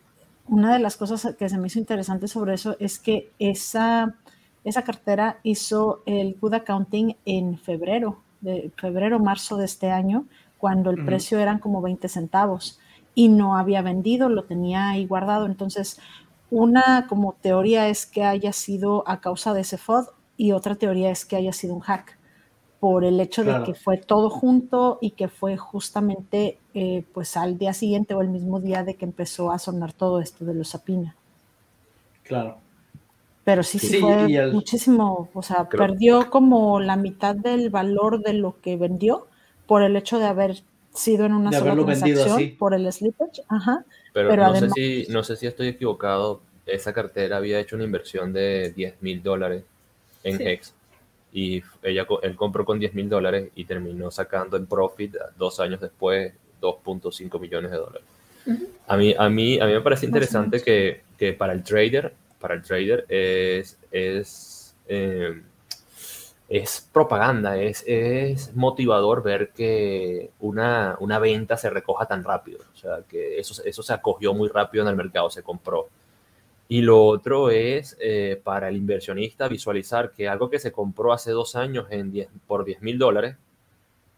una 0.49 0.73
de 0.73 0.79
las 0.79 0.97
cosas 0.97 1.35
que 1.37 1.49
se 1.49 1.59
me 1.59 1.67
hizo 1.67 1.81
interesante 1.81 2.29
sobre 2.29 2.55
eso 2.55 2.77
es 2.79 3.01
que 3.01 3.33
esa, 3.41 4.15
esa 4.63 4.83
cartera 4.83 5.41
hizo 5.43 6.03
el 6.07 6.37
good 6.41 6.55
accounting 6.55 7.17
en 7.25 7.59
febrero, 7.59 8.21
de 8.41 8.71
febrero, 8.77 9.19
marzo 9.19 9.57
de 9.57 9.65
este 9.65 9.91
año, 9.91 10.27
cuando 10.57 10.91
el 10.91 11.05
precio 11.05 11.41
eran 11.41 11.59
como 11.59 11.83
20 11.83 12.09
centavos 12.09 12.79
y 13.17 13.31
no 13.31 13.57
había 13.57 13.83
vendido, 13.83 14.29
lo 14.29 14.45
tenía 14.45 14.91
ahí 14.91 15.07
guardado. 15.07 15.47
Entonces, 15.47 15.99
una 16.51 17.07
como 17.09 17.33
teoría 17.33 17.89
es 17.89 18.07
que 18.07 18.23
haya 18.23 18.53
sido 18.53 19.03
a 19.09 19.21
causa 19.21 19.55
de 19.55 19.63
ese 19.63 19.79
FOD 19.79 20.09
y 20.37 20.53
otra 20.53 20.77
teoría 20.77 21.11
es 21.11 21.25
que 21.25 21.35
haya 21.35 21.53
sido 21.53 21.75
un 21.75 21.81
hack 21.81 22.19
por 22.79 23.05
el 23.05 23.19
hecho 23.19 23.43
de 23.43 23.65
que 23.65 23.73
fue 23.75 23.97
todo 23.97 24.29
junto 24.29 24.99
y 25.01 25.13
que 25.13 25.29
fue 25.29 25.57
justamente 25.57 26.59
eh, 26.75 27.05
pues 27.15 27.39
al 27.39 27.57
día 27.57 27.73
siguiente 27.73 28.15
o 28.15 28.21
el 28.21 28.29
mismo 28.29 28.61
día 28.61 28.85
de 28.85 28.97
que 28.97 29.07
empezó 29.07 29.51
a 29.51 29.59
sonar 29.59 29.95
todo 29.95 30.21
esto 30.21 30.45
de 30.45 30.53
los 30.55 30.69
Sapina. 30.69 31.17
Claro. 32.23 32.59
Pero 33.45 33.63
sí, 33.63 33.79
sí, 33.79 33.99
fue 33.99 34.51
muchísimo, 34.53 35.31
o 35.33 35.43
sea, 35.43 35.69
perdió 35.71 36.31
como 36.31 36.81
la 36.81 36.97
mitad 36.97 37.35
del 37.35 37.71
valor 37.71 38.23
de 38.23 38.35
lo 38.35 38.61
que 38.61 38.77
vendió 38.77 39.27
por 39.67 39.83
el 39.83 39.97
hecho 39.97 40.19
de 40.19 40.27
haber 40.27 40.63
sido 40.97 41.27
en 41.27 41.35
una 41.35 41.53
sola 41.53 41.75
transacción 41.75 42.57
por 42.59 42.75
el 42.75 42.91
slippage. 42.93 43.43
Ajá. 43.49 43.85
Pero, 44.13 44.35
no, 44.37 44.57
sé 44.57 44.71
si, 44.71 45.07
no 45.11 45.23
sé 45.23 45.37
si 45.37 45.47
estoy 45.47 45.69
equivocado, 45.69 46.41
esa 46.67 46.93
cartera 46.93 47.37
había 47.37 47.61
hecho 47.61 47.77
una 47.77 47.85
inversión 47.85 48.33
de 48.33 48.73
10 48.75 49.03
mil 49.03 49.23
dólares 49.23 49.63
en 50.25 50.41
Hex 50.41 50.75
y 51.33 51.63
ella, 51.83 52.07
él 52.23 52.35
compró 52.35 52.65
con 52.65 52.79
10 52.79 52.95
mil 52.95 53.09
dólares 53.09 53.51
y 53.55 53.65
terminó 53.65 54.11
sacando 54.11 54.57
en 54.57 54.67
profit 54.67 55.17
dos 55.37 55.61
años 55.61 55.81
después 55.81 56.33
2.5 56.61 57.41
millones 57.41 57.71
de 57.71 57.77
dólares. 57.77 58.07
a, 58.87 58.97
mí, 58.97 59.15
a, 59.17 59.29
mí, 59.29 59.61
a 59.61 59.67
mí 59.67 59.73
me 59.73 59.81
parece 59.81 60.07
interesante 60.07 60.63
que, 60.63 61.03
que, 61.19 61.33
para 61.35 61.53
el 61.53 61.63
trader, 61.63 62.15
para 62.41 62.55
el 62.55 62.63
trader 62.63 63.05
es, 63.09 63.77
es, 63.91 64.75
eh, 64.89 65.43
es 66.49 66.89
propaganda, 66.93 67.59
es, 67.59 67.83
es 67.87 68.55
motivador 68.55 69.23
ver 69.23 69.51
que 69.51 70.31
una, 70.41 70.97
una 71.01 71.19
venta 71.19 71.57
se 71.57 71.71
recoja 71.71 72.07
tan 72.07 72.23
rápido. 72.23 72.61
O 72.73 72.77
sea, 72.77 72.99
que 73.09 73.39
eso, 73.39 73.63
eso 73.65 73.83
se 73.83 73.93
acogió 73.93 74.33
muy 74.33 74.49
rápido 74.49 74.85
en 74.85 74.91
el 74.91 74.97
mercado, 74.97 75.29
se 75.31 75.43
compró. 75.43 75.89
Y 76.69 76.83
lo 76.83 77.05
otro 77.05 77.51
es 77.51 77.97
eh, 78.01 78.41
para 78.43 78.69
el 78.69 78.77
inversionista 78.77 79.49
visualizar 79.49 80.13
que 80.13 80.29
algo 80.29 80.51
que 80.51 80.59
se 80.59 80.73
compró 80.73 81.13
hace 81.13 81.31
dos 81.31 81.57
años 81.57 81.87
en 81.91 82.27
por 82.47 82.65
10 82.65 82.83
mil 82.83 82.99
dólares 82.99 83.37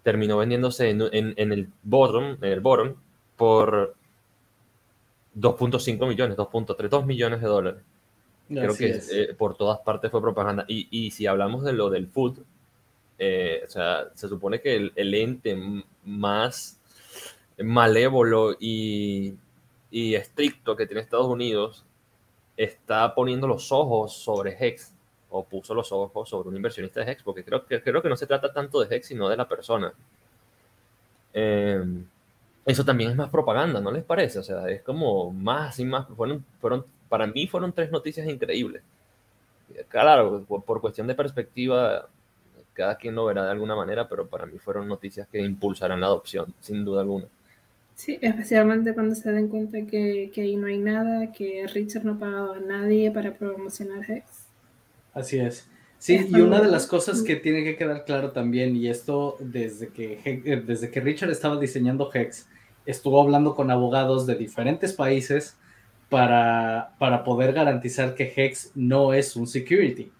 terminó 0.02 0.38
vendiéndose 0.38 0.88
en, 0.88 1.02
en, 1.12 1.52
el 1.52 1.68
bottom, 1.82 2.38
en 2.40 2.52
el 2.52 2.60
bottom 2.60 2.94
por 3.36 3.94
2.5 5.36 6.08
millones, 6.08 6.36
2.3, 6.38 6.88
2 6.88 7.06
millones 7.06 7.40
de 7.42 7.46
dólares. 7.46 7.82
Creo 8.48 8.74
que 8.74 9.00
eh, 9.12 9.34
por 9.34 9.56
todas 9.56 9.80
partes 9.80 10.10
fue 10.10 10.20
propaganda. 10.20 10.64
Y, 10.68 10.88
y, 10.90 11.10
si 11.10 11.26
hablamos 11.26 11.64
de 11.64 11.72
lo 11.72 11.90
del 11.90 12.08
food, 12.08 12.38
eh, 13.18 13.62
o 13.66 13.70
sea, 13.70 14.08
se 14.14 14.28
supone 14.28 14.60
que 14.60 14.76
el, 14.76 14.92
el 14.96 15.14
ente 15.14 15.56
más 16.04 16.80
malévolo 17.58 18.56
y, 18.58 19.34
y 19.90 20.14
estricto 20.14 20.76
que 20.76 20.86
tiene 20.86 21.02
Estados 21.02 21.26
Unidos 21.26 21.84
está 22.56 23.14
poniendo 23.14 23.46
los 23.46 23.70
ojos 23.72 24.12
sobre 24.12 24.56
Hex 24.58 24.92
o 25.30 25.44
puso 25.44 25.74
los 25.74 25.92
ojos 25.92 26.28
sobre 26.28 26.48
un 26.48 26.56
inversionista 26.56 27.00
de 27.04 27.12
Hex, 27.12 27.22
porque 27.22 27.44
creo 27.44 27.64
que, 27.64 27.82
creo 27.82 28.02
que 28.02 28.08
no 28.08 28.16
se 28.16 28.26
trata 28.26 28.52
tanto 28.52 28.80
de 28.80 28.94
Hex, 28.94 29.06
sino 29.06 29.28
de 29.28 29.36
la 29.36 29.46
persona. 29.46 29.92
Em, 31.32 32.04
eso 32.64 32.84
también 32.84 33.10
es 33.10 33.16
más 33.16 33.30
propaganda, 33.30 33.80
¿no 33.80 33.90
les 33.90 34.04
parece? 34.04 34.38
O 34.38 34.42
sea, 34.42 34.68
es 34.68 34.82
como 34.82 35.30
más 35.32 35.78
y 35.78 35.84
más. 35.84 36.06
Fueron, 36.08 36.44
fueron, 36.60 36.84
para 37.08 37.26
mí 37.26 37.46
fueron 37.46 37.72
tres 37.72 37.90
noticias 37.90 38.28
increíbles. 38.28 38.82
Claro, 39.88 40.44
por, 40.46 40.62
por 40.62 40.80
cuestión 40.80 41.06
de 41.06 41.14
perspectiva, 41.14 42.08
cada 42.72 42.96
quien 42.96 43.14
lo 43.14 43.26
verá 43.26 43.44
de 43.44 43.50
alguna 43.50 43.74
manera, 43.74 44.08
pero 44.08 44.26
para 44.26 44.46
mí 44.46 44.58
fueron 44.58 44.88
noticias 44.88 45.26
que 45.28 45.40
impulsarán 45.40 46.00
la 46.00 46.06
adopción, 46.06 46.54
sin 46.60 46.84
duda 46.84 47.02
alguna. 47.02 47.26
Sí, 47.94 48.16
especialmente 48.22 48.94
cuando 48.94 49.16
se 49.16 49.32
den 49.32 49.48
cuenta 49.48 49.84
que, 49.84 50.30
que 50.32 50.42
ahí 50.42 50.56
no 50.56 50.68
hay 50.68 50.78
nada, 50.78 51.32
que 51.32 51.66
Richard 51.66 52.04
no 52.04 52.16
pagaba 52.16 52.56
a 52.56 52.60
nadie 52.60 53.10
para 53.10 53.34
promocionar 53.34 54.08
Hex. 54.08 54.24
Así 55.12 55.40
es. 55.40 55.68
Sí, 55.98 56.28
y 56.30 56.40
una 56.40 56.60
de 56.60 56.68
las 56.68 56.86
cosas 56.86 57.22
que 57.22 57.34
tiene 57.34 57.64
que 57.64 57.76
quedar 57.76 58.04
claro 58.04 58.30
también, 58.30 58.76
y 58.76 58.86
esto 58.86 59.36
desde 59.40 59.88
que, 59.88 60.20
eh, 60.24 60.62
desde 60.64 60.92
que 60.92 61.00
Richard 61.00 61.30
estaba 61.30 61.58
diseñando 61.58 62.08
Hex, 62.14 62.46
estuvo 62.86 63.20
hablando 63.20 63.56
con 63.56 63.68
abogados 63.72 64.24
de 64.24 64.36
diferentes 64.36 64.92
países 64.92 65.56
para, 66.08 66.94
para 66.98 67.24
poder 67.24 67.52
garantizar 67.52 68.14
que 68.14 68.32
Hex 68.34 68.72
no 68.74 69.12
es 69.12 69.36
un 69.36 69.46
security. 69.46 70.10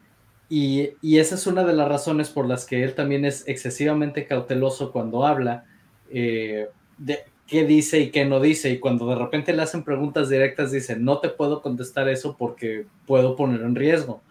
Y, 0.51 0.91
y, 1.03 1.19
esa 1.19 1.35
es 1.35 1.47
una 1.47 1.65
de 1.65 1.75
las 1.75 1.89
razones 1.89 2.31
por 2.31 2.47
las 2.47 2.65
que 2.65 2.83
él 2.83 2.95
también 2.95 3.25
es 3.25 3.47
excesivamente 3.47 4.27
cauteloso 4.27 4.93
cuando 4.93 5.27
habla. 5.27 5.67
Eh, 6.11 6.69
de 6.97 7.19
qué 7.47 7.65
dice 7.65 8.01
y 8.01 8.11
qué 8.11 8.25
no 8.25 8.41
dice. 8.41 8.71
Y 8.71 8.79
cuando 8.79 9.09
de 9.09 9.17
repente 9.17 9.53
le 9.53 9.63
hacen 9.63 9.85
preguntas 9.85 10.29
directas, 10.29 10.71
dice, 10.71 10.97
no 10.97 11.19
te 11.19 11.29
puedo 11.29 11.61
contestar 11.63 12.09
eso 12.09 12.37
porque 12.39 12.87
puedo 13.07 13.37
poner 13.37 13.63
en 13.63 13.75
riesgo. 13.75 14.23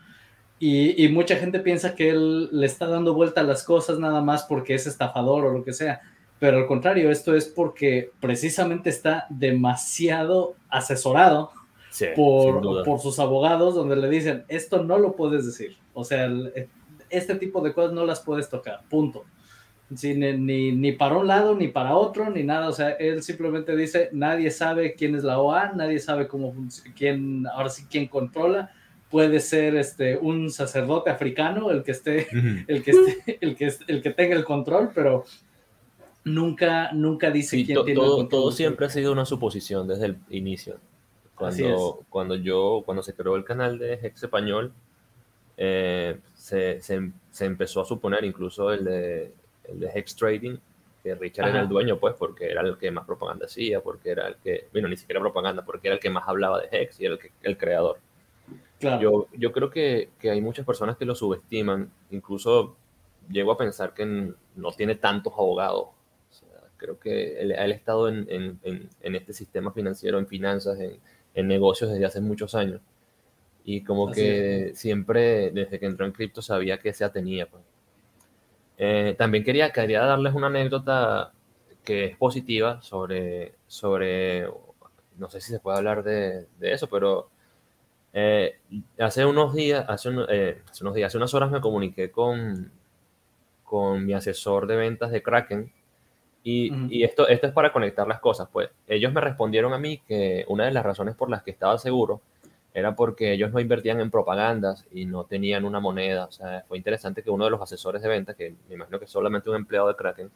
Y, 0.59 1.03
y, 1.03 1.09
mucha 1.09 1.35
gente 1.35 1.59
piensa 1.59 1.93
que 1.93 2.09
él 2.09 2.49
le 2.51 2.65
está 2.65 2.87
dando 2.87 3.13
vuelta 3.13 3.41
a 3.41 3.43
las 3.43 3.63
cosas 3.63 3.99
nada 3.99 4.21
más 4.21 4.43
porque 4.43 4.73
es 4.73 4.87
estafador 4.87 5.45
o 5.45 5.51
lo 5.51 5.63
que 5.63 5.73
sea. 5.73 6.01
Pero 6.39 6.57
al 6.57 6.67
contrario, 6.67 7.09
esto 7.09 7.35
es 7.35 7.45
porque 7.45 8.11
precisamente 8.19 8.89
está 8.89 9.25
demasiado 9.29 10.55
asesorado 10.69 11.51
por, 12.15 12.83
por, 12.83 12.99
sus 12.99 13.19
abogados, 13.19 13.73
donde 13.73 13.95
le 13.95 14.09
dicen, 14.09 14.45
esto 14.47 14.83
no 14.83 14.99
lo 14.99 15.15
puedes 15.15 15.45
decir. 15.45 15.77
O 15.93 16.03
sea, 16.03 16.29
este 17.09 17.35
tipo 17.35 17.61
de 17.61 17.73
cosas 17.73 17.93
no 17.93 18.05
las 18.05 18.21
puedes 18.21 18.49
tocar, 18.49 18.81
punto. 18.89 19.25
ni, 19.89 20.71
ni, 20.71 20.91
para 20.91 21.17
un 21.17 21.27
lado, 21.27 21.55
ni 21.55 21.69
para 21.69 21.95
otro, 21.95 22.29
ni 22.29 22.43
nada. 22.43 22.69
O 22.69 22.73
sea, 22.73 22.91
él 22.91 23.23
simplemente 23.23 23.75
dice, 23.75 24.09
nadie 24.11 24.51
sabe 24.51 24.93
quién 24.93 25.15
es 25.15 25.23
la 25.23 25.39
OA, 25.39 25.71
nadie 25.73 25.99
sabe 25.99 26.27
cómo 26.27 26.53
quién, 26.95 27.47
ahora 27.47 27.69
sí, 27.69 27.85
quién 27.89 28.07
controla. 28.07 28.71
Puede 29.09 29.39
ser 29.39 29.75
este, 29.77 30.17
un 30.17 30.51
sacerdote 30.51 31.09
africano 31.09 31.71
el 31.71 31.81
que 31.81 31.91
esté, 31.91 32.27
el 32.67 32.83
que 32.83 32.91
esté, 32.91 33.37
el 33.41 33.55
que, 33.55 33.73
el 33.87 34.01
que 34.03 34.11
tenga 34.11 34.35
el 34.35 34.43
control, 34.43 34.91
pero 34.93 35.23
nunca, 36.27 36.91
nunca 36.93 37.31
dice 37.31 37.63
quién 37.63 37.83
tiene 37.83 37.99
todo. 37.99 38.27
Todo 38.27 38.51
siempre 38.51 38.85
ha 38.85 38.89
sido 38.89 39.11
una 39.11 39.25
suposición 39.25 39.87
desde 39.87 40.07
el 40.07 40.17
inicio. 40.29 40.77
Cuando, 41.35 42.03
cuando 42.09 42.35
yo, 42.35 42.81
cuando 42.85 43.03
se 43.03 43.13
creó 43.13 43.35
el 43.35 43.43
canal 43.43 43.77
de 43.77 43.93
Hex 43.93 44.23
Español, 44.23 44.73
eh, 45.55 46.17
se, 46.33 46.81
se, 46.81 47.11
se, 47.29 47.45
empezó 47.45 47.81
a 47.81 47.85
suponer 47.85 48.25
incluso 48.25 48.71
el 48.73 48.83
de, 48.83 49.33
el 49.65 49.79
de 49.79 49.91
Hex 49.93 50.15
Trading, 50.15 50.57
que 51.03 51.13
Richard 51.15 51.49
era 51.49 51.61
el 51.61 51.69
dueño, 51.69 51.99
pues, 51.99 52.15
porque 52.17 52.49
era 52.49 52.61
el 52.61 52.77
que 52.77 52.89
más 52.89 53.05
propaganda 53.05 53.45
hacía, 53.45 53.81
porque 53.81 54.09
era 54.09 54.27
el 54.27 54.35
que, 54.37 54.67
bueno, 54.71 54.87
ni 54.87 54.97
siquiera 54.97 55.21
propaganda, 55.21 55.63
porque 55.63 55.89
era 55.89 55.95
el 55.95 56.01
que 56.01 56.09
más 56.09 56.27
hablaba 56.27 56.59
de 56.59 56.69
Hex 56.71 56.99
y 56.99 57.05
era 57.05 57.15
el, 57.15 57.31
el 57.43 57.57
creador. 57.57 57.99
Claro. 58.79 59.01
Yo, 59.01 59.27
yo 59.37 59.51
creo 59.51 59.69
que, 59.69 60.09
que 60.19 60.31
hay 60.31 60.41
muchas 60.41 60.65
personas 60.65 60.97
que 60.97 61.05
lo 61.05 61.13
subestiman, 61.13 61.91
incluso 62.09 62.75
llego 63.29 63.51
a 63.51 63.57
pensar 63.57 63.93
que 63.93 64.33
no 64.55 64.71
tiene 64.71 64.95
tantos 64.95 65.33
abogados 65.33 65.89
Creo 66.77 66.99
que 66.99 67.39
él, 67.41 67.51
ha 67.53 67.65
estado 67.65 68.07
en, 68.09 68.25
en, 68.29 68.89
en, 69.01 69.15
este 69.15 69.33
sistema 69.33 69.71
financiero, 69.71 70.19
en 70.19 70.27
finanzas, 70.27 70.77
en, 70.79 71.47
negocios 71.47 71.91
desde 71.91 72.05
hace 72.05 72.21
muchos 72.21 72.55
años. 72.55 72.81
Y 73.63 73.83
como 73.83 74.11
que 74.11 74.71
siempre, 74.75 75.51
desde 75.51 75.79
que 75.79 75.85
entró 75.85 76.05
en 76.05 76.13
cripto, 76.13 76.41
sabía 76.41 76.79
que 76.79 76.93
se 76.93 77.03
atenía. 77.03 77.47
Pues. 77.47 77.63
Eh, 78.77 79.15
también 79.17 79.43
quería, 79.43 79.71
quería 79.71 80.03
darles 80.03 80.33
una 80.33 80.47
anécdota 80.47 81.33
que 81.83 82.05
es 82.05 82.17
positiva 82.17 82.81
sobre, 82.81 83.55
sobre 83.67 84.47
no 85.17 85.29
sé 85.29 85.41
si 85.41 85.51
se 85.51 85.59
puede 85.59 85.77
hablar 85.77 86.03
de, 86.03 86.47
de 86.59 86.73
eso, 86.73 86.87
pero 86.87 87.29
eh, 88.13 88.57
hace 88.99 89.25
unos 89.25 89.53
días, 89.53 89.85
hace, 89.87 90.09
eh, 90.29 90.61
hace, 90.69 90.83
unos 90.83 90.95
días, 90.95 91.07
hace 91.07 91.17
unas 91.17 91.33
horas 91.33 91.51
me 91.51 91.61
comuniqué 91.61 92.11
con, 92.11 92.71
con 93.63 94.05
mi 94.05 94.13
asesor 94.13 94.67
de 94.67 94.75
ventas 94.75 95.11
de 95.11 95.21
Kraken 95.21 95.71
y, 96.49 97.03
esto, 97.03 97.27
esto 97.27 97.47
es 97.47 97.53
para 97.53 97.73
conectar 97.73 98.07
las 98.07 98.21
cosas, 98.21 98.47
pues 98.49 98.69
ellos 98.87 99.11
me 99.11 99.19
respondieron 99.19 99.73
a 99.73 99.77
mí 99.77 100.01
que 100.07 100.45
una 100.47 100.63
de 100.63 100.71
las 100.71 100.85
razones 100.85 101.13
por 101.13 101.29
las 101.29 101.43
que 101.43 101.51
estaba 101.51 101.77
seguro 101.77 102.21
era 102.73 102.95
porque 102.95 103.33
ellos 103.33 103.51
no 103.51 103.59
invertían 103.59 103.99
en 103.99 104.09
propagandas 104.09 104.85
y 104.93 105.05
no 105.05 105.25
tenían 105.25 105.65
una 105.65 105.81
moneda. 105.81 106.25
O 106.25 106.31
sea, 106.31 106.63
fue 106.65 106.77
interesante 106.77 107.21
que 107.21 107.31
uno 107.31 107.43
de 107.43 107.51
los 107.51 107.61
asesores 107.61 108.01
de 108.01 108.07
venta, 108.07 108.33
que 108.33 108.53
me 108.69 108.75
imagino 108.75 108.97
que 108.97 109.05
es 109.05 109.11
solamente 109.11 109.49
un 109.49 109.57
empleado 109.57 109.89
de 109.89 109.95
Kraken, 109.95 110.31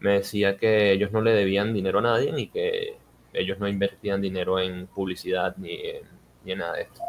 me 0.00 0.14
decía 0.14 0.56
que 0.56 0.90
ellos 0.90 1.12
no 1.12 1.20
le 1.20 1.30
debían 1.30 1.72
dinero 1.72 2.00
a 2.00 2.02
nadie 2.02 2.32
ni 2.32 2.48
que 2.48 2.96
ellos 3.32 3.60
no 3.60 3.68
invertían 3.68 4.20
dinero 4.20 4.58
en 4.58 4.88
publicidad 4.88 5.54
ni 5.58 5.74
en, 5.74 6.02
ni 6.44 6.52
en 6.52 6.58
nada 6.58 6.72
de 6.72 6.82
esto. 6.82 7.02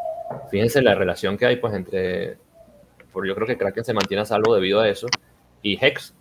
Fíjense 0.48 0.80
la 0.80 0.94
relación 0.94 1.36
que 1.36 1.46
hay 1.46 1.56
pues 1.56 1.74
entre, 1.74 2.36
por 3.12 3.26
yo 3.26 3.34
creo 3.34 3.48
que 3.48 3.58
Kraken 3.58 3.84
se 3.84 3.94
mantiene 3.94 4.20
a 4.22 4.26
salvo 4.26 4.54
debido 4.54 4.78
a 4.78 4.88
eso, 4.88 5.08
y 5.62 5.84
Hex, 5.84 6.14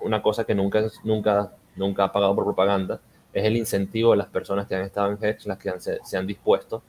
una 0.00 0.22
cosa 0.22 0.44
que 0.44 0.54
nunca, 0.54 0.82
nunca, 1.04 1.52
nunca 1.76 2.04
ha 2.04 2.12
pagado 2.12 2.34
por 2.34 2.44
propaganda 2.44 3.00
es 3.36 3.44
el 3.44 3.56
incentivo 3.56 4.12
de 4.12 4.16
las 4.16 4.28
personas 4.28 4.66
que 4.66 4.74
han 4.74 4.82
estado 4.82 5.12
en 5.12 5.18
Hex, 5.22 5.46
las 5.46 5.58
que 5.58 5.70
se, 5.78 6.16
han 6.16 6.26
dispuesto 6.26 6.82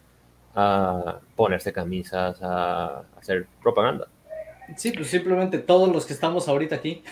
a 0.56 1.20
ponerse 1.36 1.74
camisas, 1.74 2.42
a, 2.42 3.04
hacer 3.20 3.48
propaganda. 3.62 4.08
Sí, 4.78 4.94
pues 4.94 5.08
simplemente 5.08 5.60
todos 5.60 5.92
los 5.92 6.06
que 6.06 6.14
estamos 6.14 6.48
ahorita 6.48 6.76
aquí. 6.76 7.04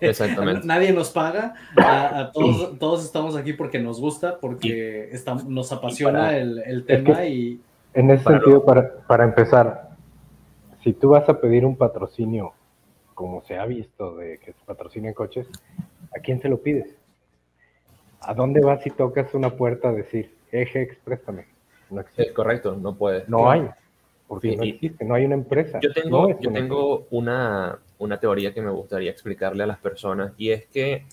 Exactamente. 0.00 0.62
Nadie 0.66 0.92
nos 0.92 1.10
paga, 1.10 1.54
a, 1.76 2.32
todos, 2.32 2.76
todos, 2.80 3.04
estamos 3.04 3.36
aquí 3.36 3.52
porque 3.52 3.78
nos 3.78 4.00
gusta, 4.00 4.40
porque 4.40 5.08
nos 5.46 5.70
apasiona 5.70 6.36
el, 6.36 6.58
el, 6.66 6.84
tema 6.84 7.24
y... 7.26 7.60
En 7.92 8.10
ese 8.10 8.24
sentido, 8.24 8.64
para, 8.64 8.92
para 9.06 9.22
empezar, 9.22 9.90
si 10.82 10.92
tú 10.92 11.10
vas 11.10 11.28
a 11.28 11.40
pedir 11.40 11.64
un 11.64 11.76
patrocinio 11.76 12.54
como 13.14 13.42
se 13.42 13.56
ha 13.56 13.66
visto 13.66 14.16
de 14.16 14.38
que 14.38 14.52
se 14.52 14.64
patrocinen 14.66 15.14
coches, 15.14 15.48
¿a 16.16 16.20
quién 16.20 16.40
se 16.40 16.48
lo 16.48 16.58
pides? 16.58 16.94
¿A 18.20 18.34
dónde 18.34 18.60
vas 18.60 18.82
si 18.82 18.90
tocas 18.90 19.34
una 19.34 19.50
puerta 19.50 19.88
a 19.88 19.92
decir, 19.92 20.34
eje, 20.50 20.98
préstame? 21.04 21.46
No 21.90 22.00
existe. 22.00 22.22
Es 22.22 22.32
correcto, 22.32 22.76
no 22.76 22.96
puede. 22.96 23.24
No 23.28 23.50
hay, 23.50 23.68
porque 24.26 24.56
no 24.56 24.62
existe, 24.62 25.04
no 25.04 25.14
hay 25.14 25.24
una 25.26 25.34
empresa. 25.34 25.78
Yo 25.80 25.92
tengo, 25.92 26.40
yo 26.40 26.52
tengo 26.52 27.06
una, 27.10 27.78
una, 27.98 28.18
teoría 28.18 28.54
que 28.54 28.62
me 28.62 28.70
gustaría 28.70 29.10
explicarle 29.10 29.62
a 29.64 29.66
las 29.66 29.78
personas 29.78 30.32
y 30.38 30.50
es 30.50 30.66
que 30.66 31.04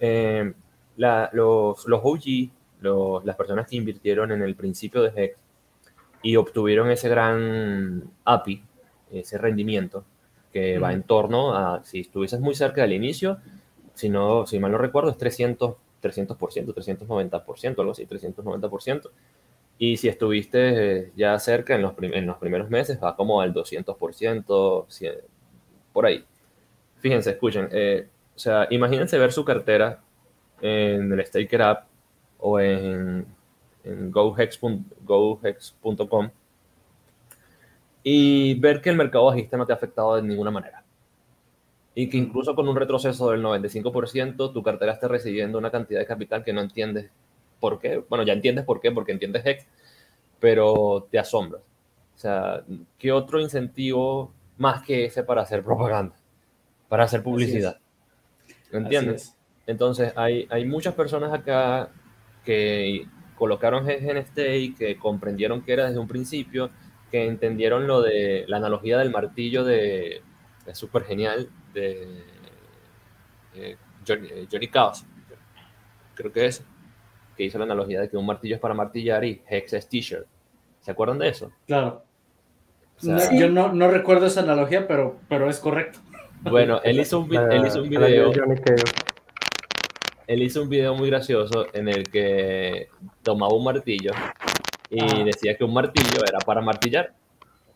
eh, 0.00 0.52
los, 0.96 1.86
los 1.86 2.00
OG, 2.02 2.50
los, 2.80 3.24
las 3.24 3.36
personas 3.36 3.66
que 3.66 3.76
invirtieron 3.76 4.32
en 4.32 4.42
el 4.42 4.54
principio 4.54 5.02
de 5.02 5.24
Hex 5.24 5.38
y 6.22 6.36
obtuvieron 6.36 6.90
ese 6.90 7.08
gran 7.08 8.04
API, 8.24 8.62
ese 9.12 9.38
rendimiento, 9.38 10.04
que 10.52 10.78
va 10.78 10.92
en 10.92 11.02
torno 11.02 11.54
a, 11.54 11.84
si 11.84 12.00
estuvieses 12.00 12.40
muy 12.40 12.54
cerca 12.54 12.82
del 12.82 12.92
inicio, 12.92 13.38
si, 13.94 14.08
no, 14.08 14.46
si 14.46 14.58
mal 14.58 14.72
no 14.72 14.78
recuerdo, 14.78 15.10
es 15.10 15.18
300, 15.18 15.74
300%, 16.02 16.74
390%, 16.74 17.78
algo 17.78 17.92
así, 17.92 18.06
390%. 18.06 19.10
Y 19.78 19.96
si 19.96 20.08
estuviste 20.08 21.12
ya 21.16 21.38
cerca 21.38 21.74
en 21.74 21.82
los, 21.82 21.94
en 22.00 22.26
los 22.26 22.36
primeros 22.38 22.70
meses, 22.70 22.98
va 23.02 23.16
como 23.16 23.40
al 23.40 23.54
200%, 23.54 24.86
por 25.92 26.06
ahí. 26.06 26.24
Fíjense, 26.98 27.30
escuchen, 27.30 27.68
eh, 27.72 28.08
o 28.34 28.38
sea, 28.38 28.66
imagínense 28.70 29.18
ver 29.18 29.32
su 29.32 29.44
cartera 29.44 30.00
en 30.60 31.12
el 31.12 31.24
Staker 31.24 31.62
App 31.62 31.86
o 32.38 32.58
en, 32.58 33.24
en 33.84 34.10
gohex.com 34.10 36.30
y 38.10 38.54
ver 38.54 38.80
que 38.80 38.88
el 38.88 38.96
mercado 38.96 39.26
bajista 39.26 39.58
no 39.58 39.66
te 39.66 39.74
ha 39.74 39.76
afectado 39.76 40.16
de 40.16 40.22
ninguna 40.22 40.50
manera. 40.50 40.82
Y 41.94 42.08
que 42.08 42.16
incluso 42.16 42.54
con 42.54 42.66
un 42.66 42.74
retroceso 42.74 43.30
del 43.30 43.42
95%, 43.42 44.50
tu 44.50 44.62
cartera 44.62 44.94
esté 44.94 45.08
recibiendo 45.08 45.58
una 45.58 45.70
cantidad 45.70 46.00
de 46.00 46.06
capital 46.06 46.42
que 46.42 46.54
no 46.54 46.62
entiendes 46.62 47.10
por 47.60 47.78
qué. 47.78 48.02
Bueno, 48.08 48.24
ya 48.24 48.32
entiendes 48.32 48.64
por 48.64 48.80
qué, 48.80 48.92
porque 48.92 49.12
entiendes 49.12 49.44
HEX, 49.44 49.66
pero 50.40 51.06
te 51.10 51.18
asombras. 51.18 51.60
O 52.16 52.18
sea, 52.18 52.64
¿qué 52.98 53.12
otro 53.12 53.40
incentivo 53.40 54.32
más 54.56 54.82
que 54.84 55.04
ese 55.04 55.22
para 55.22 55.42
hacer 55.42 55.62
propaganda? 55.62 56.16
Para 56.88 57.04
hacer 57.04 57.22
publicidad. 57.22 57.78
¿Me 58.72 58.78
entiendes? 58.78 59.36
Entonces, 59.66 60.14
hay, 60.16 60.48
hay 60.48 60.64
muchas 60.64 60.94
personas 60.94 61.30
acá 61.34 61.90
que 62.42 63.06
colocaron 63.36 63.86
HEX 63.86 64.04
en 64.04 64.16
este 64.16 64.56
y 64.56 64.74
que 64.74 64.96
comprendieron 64.96 65.60
que 65.60 65.74
era 65.74 65.88
desde 65.88 65.98
un 65.98 66.08
principio 66.08 66.70
que 67.10 67.26
entendieron 67.26 67.86
lo 67.86 68.02
de 68.02 68.44
la 68.48 68.58
analogía 68.58 68.98
del 68.98 69.10
martillo 69.10 69.64
de, 69.64 70.22
es 70.66 70.78
súper 70.78 71.04
genial, 71.04 71.48
de 71.72 72.22
eh, 73.54 73.76
Johnny, 74.06 74.28
eh, 74.30 74.46
Johnny 74.50 74.68
Chaos, 74.68 75.04
creo 76.14 76.32
que 76.32 76.46
es, 76.46 76.64
que 77.36 77.44
hizo 77.44 77.58
la 77.58 77.64
analogía 77.64 78.00
de 78.00 78.08
que 78.08 78.16
un 78.16 78.26
martillo 78.26 78.56
es 78.56 78.60
para 78.60 78.74
martillar 78.74 79.24
y 79.24 79.42
Hex 79.48 79.72
es 79.72 79.88
t-shirt. 79.88 80.26
¿Se 80.80 80.90
acuerdan 80.90 81.18
de 81.18 81.28
eso? 81.28 81.52
Claro. 81.66 82.04
Yo 83.00 83.48
no, 83.48 83.72
no, 83.72 83.88
recuerdo 83.88 84.26
esa 84.26 84.40
analogía, 84.40 84.88
pero, 84.88 85.18
pero 85.28 85.48
es 85.48 85.60
correcto. 85.60 86.00
Bueno, 86.42 86.80
él 86.82 86.98
hizo 86.98 87.20
un, 87.20 87.34
él 87.34 87.66
hizo 87.66 87.82
un 87.82 87.88
video. 87.88 88.32
Él 90.26 90.42
hizo 90.42 90.62
un 90.62 90.68
video 90.68 90.94
muy 90.94 91.08
gracioso 91.08 91.66
en 91.72 91.88
el 91.88 92.04
que 92.10 92.88
tomaba 93.22 93.54
un 93.54 93.64
martillo 93.64 94.12
y 94.90 95.24
decía 95.24 95.56
que 95.56 95.64
un 95.64 95.72
martillo 95.72 96.24
era 96.26 96.38
para 96.38 96.60
martillar. 96.60 97.12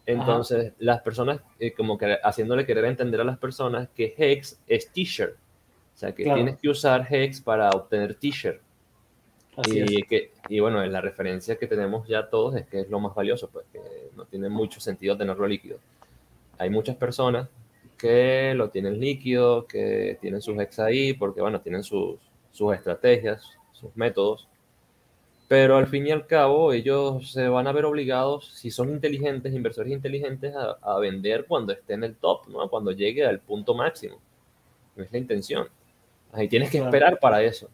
Entonces, 0.05 0.73
las 0.79 1.01
personas, 1.03 1.41
eh, 1.59 1.73
como 1.73 1.97
que 1.97 2.19
haciéndole 2.23 2.67
querer 2.67 2.87
entender 2.87 3.21
a 3.21 3.25
las 3.25 3.39
personas 3.39 3.89
que 3.95 4.15
Hex 4.17 4.61
es 4.67 4.91
t-shirt. 4.91 5.35
O 5.35 5.99
sea, 5.99 6.13
que 6.13 6.25
tienes 6.25 6.59
que 6.59 6.69
usar 6.69 7.07
Hex 7.09 7.41
para 7.41 7.71
obtener 7.71 8.15
t-shirt. 8.15 8.61
Y, 9.69 10.03
que, 10.05 10.33
y 10.49 10.61
bueno, 10.61 10.85
la 10.87 11.01
referencia 11.03 11.57
que 11.57 11.67
tenemos 11.67 12.09
ya 12.09 12.29
todos 12.29 12.57
es 12.57 12.67
que 12.67 12.81
es 12.81 12.89
lo 12.89 12.99
más 13.01 13.15
valioso, 13.15 13.51
pues 13.51 13.67
que 13.71 13.81
no 14.17 14.25
tiene 14.25 14.49
mucho 14.49 14.81
sentido 14.81 15.17
tenerlo 15.17 15.47
líquido. 15.47 15.79
Hay 16.59 16.71
muchas 16.71 16.97
personas 16.97 17.49
que 17.99 18.55
lo 18.57 18.71
tienen 18.71 18.99
líquido, 18.99 19.67
que 19.67 20.19
tienen 20.21 20.41
sus 20.41 20.59
Hex 20.59 20.79
ahí, 20.79 21.13
porque 21.13 21.43
bueno, 21.43 21.61
tienen 21.61 21.85
sus, 21.85 22.17
sus 22.51 22.75
estrategias, 22.75 23.47
sus 23.73 23.95
métodos, 23.95 24.49
pero 25.53 25.77
al 25.77 25.87
fin 25.87 26.07
y 26.07 26.11
al 26.11 26.27
cabo 26.27 26.73
ellos 26.73 27.31
se 27.31 27.47
van 27.47 27.67
a 27.67 27.73
ver 27.73 27.85
obligados, 27.85 28.55
si 28.55 28.71
son 28.71 28.89
inteligentes, 28.89 29.53
inversores 29.53 29.93
inteligentes, 29.93 30.55
a, 30.57 30.99
vender 30.99 31.45
cuando 31.45 31.75
esté 31.75 31.93
en 31.93 32.05
el 32.05 32.17
top, 32.17 32.49
¿no? 32.49 32.71
cuando 32.71 32.91
llegue 32.91 33.27
al 33.27 33.39
punto 33.39 33.75
máximo. 33.75 34.19
es 34.97 35.13
la 35.13 35.19
intención. 35.19 35.69
Ahí 36.33 36.49
tienes 36.49 36.71
que 36.71 36.79
esperar 36.79 37.19
para 37.21 37.43
eso. 37.43 37.69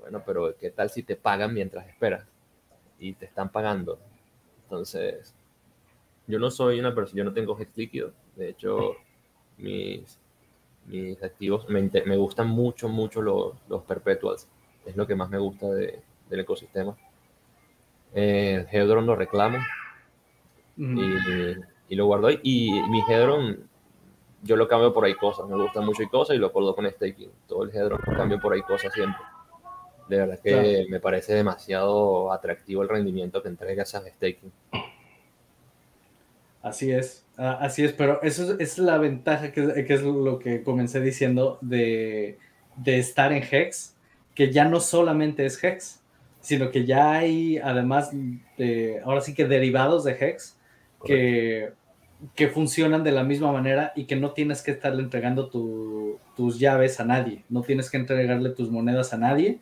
Bueno, 0.00 0.24
pero 0.26 0.56
¿qué 0.58 0.70
tal 0.70 0.90
si 0.90 1.04
te 1.04 1.14
pagan 1.14 1.54
mientras 1.54 1.86
esperas? 1.86 2.26
Y 2.98 3.12
te 3.12 3.26
están 3.26 3.52
pagando. 3.52 4.00
Entonces, 4.64 5.36
yo 6.26 6.40
no 6.40 6.50
soy 6.50 6.80
una 6.80 6.92
persona, 6.92 7.18
yo 7.18 7.24
no 7.24 7.32
tengo 7.32 7.56
hex 7.60 7.76
líquido. 7.76 8.12
De 8.34 8.48
hecho, 8.48 8.96
mis, 9.56 10.18
mis 10.86 11.22
activos 11.22 11.68
me, 11.68 11.88
me 12.06 12.16
gustan 12.16 12.48
mucho, 12.48 12.88
mucho 12.88 13.22
los, 13.22 13.54
los 13.68 13.84
perpetuals. 13.84 14.48
Es 14.84 14.96
lo 14.96 15.06
que 15.06 15.14
más 15.14 15.30
me 15.30 15.38
gusta 15.38 15.68
de, 15.68 16.02
del 16.32 16.40
ecosistema. 16.40 16.96
Eh, 18.14 18.66
Hedron 18.70 19.06
lo 19.06 19.14
reclamo 19.14 19.58
y, 20.76 21.00
y, 21.88 21.94
lo 21.94 22.06
guardo 22.06 22.28
ahí. 22.28 22.40
Y 22.42 22.82
mi 22.88 23.02
Hedron, 23.08 23.68
yo 24.42 24.56
lo 24.56 24.66
cambio 24.66 24.92
por 24.92 25.04
ahí 25.04 25.14
cosas. 25.14 25.46
Me 25.46 25.56
gusta 25.56 25.80
mucho 25.82 26.02
y 26.02 26.08
cosas 26.08 26.34
y 26.34 26.38
lo 26.38 26.48
acuerdo 26.48 26.74
con 26.74 26.90
staking. 26.90 27.30
Todo 27.46 27.64
el 27.64 27.70
Hedron 27.70 28.00
lo 28.04 28.16
cambio 28.16 28.40
por 28.40 28.54
ahí 28.54 28.62
cosas 28.62 28.92
siempre. 28.92 29.20
De 30.08 30.16
verdad 30.16 30.40
que 30.42 30.86
me 30.90 31.00
parece 31.00 31.34
demasiado 31.34 32.32
atractivo 32.32 32.82
el 32.82 32.88
rendimiento 32.88 33.42
que 33.42 33.48
entrega 33.48 33.82
esas 33.82 34.06
staking. 34.06 34.52
Así 36.62 36.92
es, 36.92 37.26
así 37.36 37.84
es, 37.84 37.92
pero 37.92 38.22
eso 38.22 38.56
es, 38.56 38.78
la 38.78 38.96
ventaja 38.96 39.50
que, 39.50 39.84
que, 39.84 39.94
es 39.94 40.02
lo 40.02 40.38
que 40.38 40.62
comencé 40.62 41.00
diciendo 41.00 41.58
de, 41.60 42.38
de 42.76 42.98
estar 43.00 43.32
en 43.32 43.42
Hex, 43.42 43.96
que 44.32 44.52
ya 44.52 44.64
no 44.66 44.78
solamente 44.78 45.44
es 45.44 45.62
Hex, 45.62 46.01
sino 46.42 46.70
que 46.70 46.84
ya 46.84 47.12
hay 47.12 47.56
además, 47.58 48.10
de, 48.58 49.00
ahora 49.04 49.22
sí 49.22 49.32
que 49.32 49.46
derivados 49.46 50.04
de 50.04 50.12
Hex 50.12 50.58
que, 51.04 51.72
que, 52.34 52.48
funcionan 52.48 53.02
de 53.04 53.12
la 53.12 53.22
misma 53.22 53.52
manera 53.52 53.92
y 53.96 54.04
que 54.04 54.16
no 54.16 54.32
tienes 54.32 54.60
que 54.62 54.72
estarle 54.72 55.02
entregando 55.02 55.48
tus 55.48 56.58
llaves 56.58 57.00
a 57.00 57.04
nadie, 57.04 57.44
no 57.48 57.62
tienes 57.62 57.90
que 57.90 57.96
entregarle 57.96 58.50
tus 58.50 58.70
monedas 58.70 59.14
a 59.14 59.18
nadie. 59.18 59.60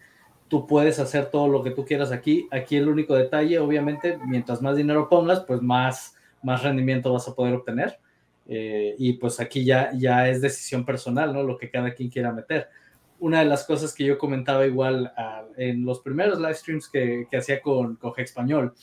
Tú 0.48 0.66
puedes 0.66 0.98
hacer 0.98 1.26
todo 1.26 1.46
lo 1.48 1.62
que 1.62 1.70
tú 1.70 1.84
quieras 1.84 2.10
aquí. 2.10 2.48
Aquí 2.50 2.76
el 2.76 2.88
único 2.88 3.14
detalle, 3.14 3.60
obviamente, 3.60 4.18
mientras 4.26 4.60
más 4.60 4.76
dinero 4.76 5.08
pongas, 5.08 5.40
pues 5.40 5.62
más, 5.62 6.16
más 6.42 6.62
rendimiento 6.64 7.12
vas 7.12 7.28
a 7.28 7.34
poder 7.34 7.54
obtener. 7.54 8.00
Eh, 8.48 8.96
y 8.98 9.12
pues 9.12 9.38
aquí 9.38 9.64
ya, 9.64 9.92
ya 9.94 10.28
es 10.28 10.42
decisión 10.42 10.84
personal, 10.84 11.32
¿no? 11.32 11.44
Lo 11.44 11.56
que 11.56 11.70
cada 11.70 11.94
quien 11.94 12.10
quiera 12.10 12.32
meter 12.32 12.68
una 13.20 13.40
de 13.40 13.46
las 13.46 13.64
cosas 13.64 13.94
que 13.94 14.04
yo 14.04 14.18
comentaba 14.18 14.66
igual 14.66 15.12
ah, 15.16 15.44
en 15.56 15.84
los 15.84 16.00
primeros 16.00 16.38
live 16.38 16.54
streams 16.54 16.88
que, 16.88 17.26
que 17.30 17.36
hacía 17.36 17.60
con 17.62 17.96
Coge 17.96 18.22
Español, 18.22 18.74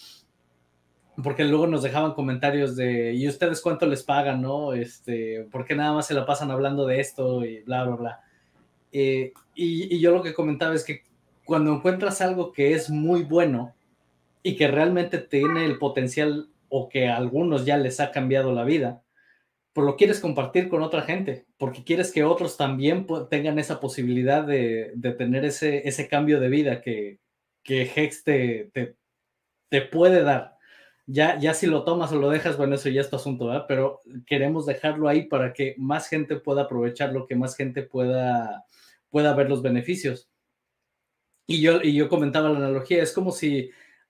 porque 1.23 1.43
luego 1.43 1.67
nos 1.67 1.83
dejaban 1.83 2.13
comentarios 2.13 2.75
de, 2.75 3.13
¿y 3.13 3.27
ustedes 3.27 3.61
cuánto 3.61 3.85
les 3.87 4.03
pagan, 4.03 4.41
no? 4.41 4.73
Este, 4.73 5.47
¿Por 5.51 5.65
qué 5.65 5.75
nada 5.75 5.93
más 5.93 6.07
se 6.07 6.13
la 6.13 6.25
pasan 6.25 6.51
hablando 6.51 6.85
de 6.85 6.99
esto 6.99 7.43
y 7.43 7.61
bla, 7.63 7.83
bla, 7.85 7.95
bla? 7.95 8.19
Eh, 8.91 9.33
y, 9.55 9.95
y 9.95 9.99
yo 9.99 10.11
lo 10.11 10.21
que 10.21 10.33
comentaba 10.33 10.75
es 10.75 10.83
que 10.83 11.03
cuando 11.43 11.73
encuentras 11.73 12.21
algo 12.21 12.51
que 12.51 12.73
es 12.73 12.89
muy 12.89 13.23
bueno 13.23 13.73
y 14.43 14.55
que 14.55 14.67
realmente 14.67 15.17
tiene 15.17 15.65
el 15.65 15.79
potencial 15.79 16.49
o 16.69 16.87
que 16.89 17.07
a 17.07 17.17
algunos 17.17 17.65
ya 17.65 17.77
les 17.77 17.99
ha 17.99 18.11
cambiado 18.11 18.53
la 18.53 18.63
vida, 18.63 19.01
pues 19.77 19.85
lo 19.85 19.95
quieres 19.95 20.19
compartir 20.19 20.69
con 20.69 20.81
otra 20.81 21.03
gente, 21.03 21.45
porque 21.59 21.83
quieres 21.83 22.11
que 22.11 22.23
otros 22.23 22.57
también 22.57 23.05
tengan 23.29 23.59
esa 23.59 23.79
posibilidad 23.79 24.43
de, 24.43 24.91
tener 25.19 25.45
ese, 25.45 26.07
cambio 26.09 26.39
de 26.39 26.49
vida 26.49 26.81
que, 26.81 27.19
Hex 27.63 28.23
te, 28.23 28.71
puede 29.91 30.23
dar. 30.23 30.57
Ya, 31.05 31.37
ya 31.37 31.53
si 31.53 31.67
lo 31.67 31.83
tomas 31.83 32.11
o 32.11 32.15
lo 32.15 32.31
dejas, 32.31 32.57
bueno, 32.57 32.73
eso 32.73 32.89
ya 32.89 33.01
es 33.01 33.11
tu 33.11 33.17
asunto, 33.17 33.45
¿verdad? 33.45 33.65
Pero 33.67 34.01
queremos 34.25 34.65
dejarlo 34.65 35.09
ahí 35.09 35.27
para 35.27 35.53
que 35.53 35.75
más 35.77 36.09
gente 36.09 36.37
pueda 36.37 36.63
aprovecharlo, 36.63 37.27
que 37.27 37.35
más 37.35 37.55
gente 37.55 37.83
pueda, 37.83 38.65
pueda 39.11 39.35
ver 39.35 39.47
los 39.47 39.61
beneficios. 39.61 40.27
Y 41.45 41.61
yo, 41.61 41.83
y 41.83 41.93
yo 41.93 42.09
comentaba 42.09 42.49
la 42.49 42.57
analogía, 42.57 43.03
es 43.03 43.13
como 43.13 43.31
si 43.31 43.69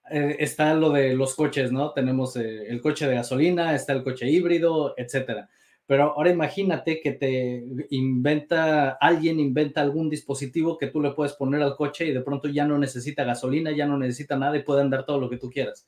eh, 0.09 0.37
está 0.39 0.73
lo 0.75 0.91
de 0.91 1.13
los 1.13 1.35
coches, 1.35 1.73
¿no? 1.73 1.91
Tenemos 1.91 2.37
eh, 2.37 2.69
el 2.69 2.79
coche 2.79 3.05
de 3.05 3.15
gasolina, 3.15 3.75
está 3.75 3.91
el 3.91 4.03
coche 4.05 4.29
híbrido, 4.29 4.93
etcétera. 4.95 5.49
Pero 5.87 6.03
ahora 6.03 6.29
imagínate 6.29 6.99
que 6.99 7.13
te 7.13 7.63
inventa, 7.91 8.97
alguien 8.99 9.39
inventa 9.39 9.81
algún 9.81 10.09
dispositivo 10.09 10.77
que 10.77 10.87
tú 10.87 11.01
le 11.01 11.11
puedes 11.11 11.31
poner 11.33 11.61
al 11.61 11.77
coche 11.77 12.05
y 12.05 12.11
de 12.11 12.19
pronto 12.19 12.49
ya 12.49 12.67
no 12.67 12.77
necesita 12.77 13.23
gasolina, 13.23 13.71
ya 13.71 13.85
no 13.85 13.97
necesita 13.97 14.37
nada 14.37 14.57
y 14.57 14.63
puede 14.63 14.81
andar 14.81 15.05
todo 15.05 15.17
lo 15.17 15.29
que 15.29 15.37
tú 15.37 15.49
quieras. 15.49 15.87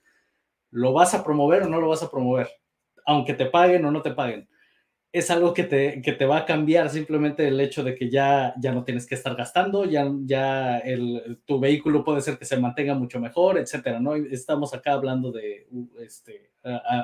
¿Lo 0.71 0.93
vas 0.93 1.13
a 1.13 1.23
promover 1.23 1.63
o 1.63 1.67
no 1.67 1.81
lo 1.81 1.89
vas 1.89 2.01
a 2.01 2.09
promover? 2.09 2.47
Aunque 3.05 3.33
te 3.33 3.47
paguen 3.47 3.83
o 3.83 3.91
no 3.91 4.01
te 4.01 4.11
paguen. 4.11 4.47
Es 5.11 5.29
algo 5.31 5.53
que 5.53 5.63
te, 5.63 6.01
que 6.01 6.13
te 6.13 6.25
va 6.25 6.37
a 6.37 6.45
cambiar 6.45 6.89
simplemente 6.89 7.45
el 7.45 7.59
hecho 7.59 7.83
de 7.83 7.95
que 7.95 8.09
ya, 8.09 8.53
ya 8.57 8.71
no 8.71 8.85
tienes 8.85 9.05
que 9.05 9.15
estar 9.15 9.35
gastando, 9.35 9.83
ya, 9.83 10.09
ya 10.23 10.77
el, 10.77 11.41
tu 11.45 11.59
vehículo 11.59 12.05
puede 12.05 12.21
ser 12.21 12.37
que 12.37 12.45
se 12.45 12.57
mantenga 12.57 12.93
mucho 12.93 13.19
mejor, 13.19 13.57
etcétera, 13.57 13.99
¿no? 13.99 14.15
Estamos 14.15 14.73
acá 14.73 14.93
hablando 14.93 15.31
de 15.33 15.67
este, 15.99 16.51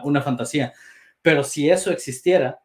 una 0.03 0.21
fantasía. 0.21 0.71
Pero 1.21 1.43
si 1.43 1.69
eso 1.69 1.91
existiera, 1.91 2.59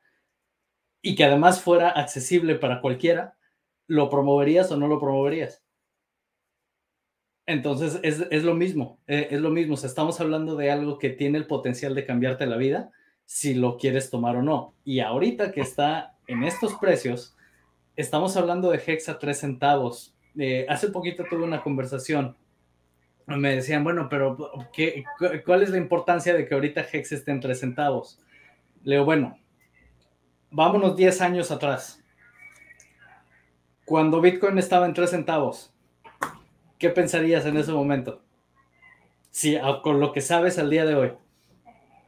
y 1.02 1.14
que 1.14 1.24
además 1.24 1.62
fuera 1.62 1.90
accesible 1.90 2.56
para 2.56 2.80
cualquiera, 2.80 3.36
¿lo 3.86 4.08
promoverías 4.10 4.70
o 4.70 4.76
no 4.76 4.88
lo 4.88 5.00
promoverías? 5.00 5.62
Entonces 7.46 7.98
es, 8.02 8.44
lo 8.44 8.54
mismo, 8.54 9.00
eh, 9.08 9.28
es 9.32 9.40
lo 9.40 9.50
mismo. 9.50 9.74
estamos 9.74 10.20
hablando 10.20 10.54
de 10.54 10.70
algo 10.70 10.98
que 10.98 11.10
tiene 11.10 11.38
el 11.38 11.46
potencial 11.46 11.94
de 11.94 12.04
cambiarte 12.04 12.46
la 12.46 12.56
vida, 12.56 12.92
si 13.24 13.54
lo 13.54 13.76
quieres 13.76 14.10
tomar 14.10 14.36
o 14.36 14.42
no. 14.42 14.74
Y 14.84 15.00
ahorita 15.00 15.50
que 15.50 15.60
está 15.60 16.16
en 16.28 16.44
estos 16.44 16.74
precios, 16.74 17.36
estamos 17.96 18.36
hablando 18.36 18.70
de 18.70 18.80
Hex 18.84 19.08
a 19.08 19.18
3 19.18 19.36
centavos. 19.36 20.14
Eh, 20.38 20.64
hace 20.68 20.88
poquito 20.88 21.24
tuve 21.28 21.42
una 21.42 21.62
conversación. 21.62 22.36
Me 23.26 23.56
decían, 23.56 23.82
bueno, 23.84 24.08
pero 24.08 24.36
¿qué, 24.72 25.04
¿cuál 25.44 25.62
es 25.62 25.70
la 25.70 25.76
importancia 25.78 26.34
de 26.34 26.46
que 26.46 26.54
ahorita 26.54 26.86
Hex 26.92 27.12
esté 27.12 27.32
en 27.32 27.40
3 27.40 27.58
centavos? 27.58 28.20
Leo, 28.84 29.04
bueno, 29.04 29.38
vámonos 30.50 30.96
10 30.96 31.20
años 31.20 31.50
atrás. 31.50 32.02
Cuando 33.84 34.20
Bitcoin 34.20 34.58
estaba 34.58 34.86
en 34.86 34.94
3 34.94 35.10
centavos, 35.10 35.72
¿qué 36.78 36.90
pensarías 36.90 37.46
en 37.46 37.56
ese 37.56 37.72
momento? 37.72 38.22
Si 39.30 39.56
con 39.82 40.00
lo 40.00 40.12
que 40.12 40.20
sabes 40.20 40.58
al 40.58 40.70
día 40.70 40.84
de 40.84 40.94
hoy, 40.94 41.12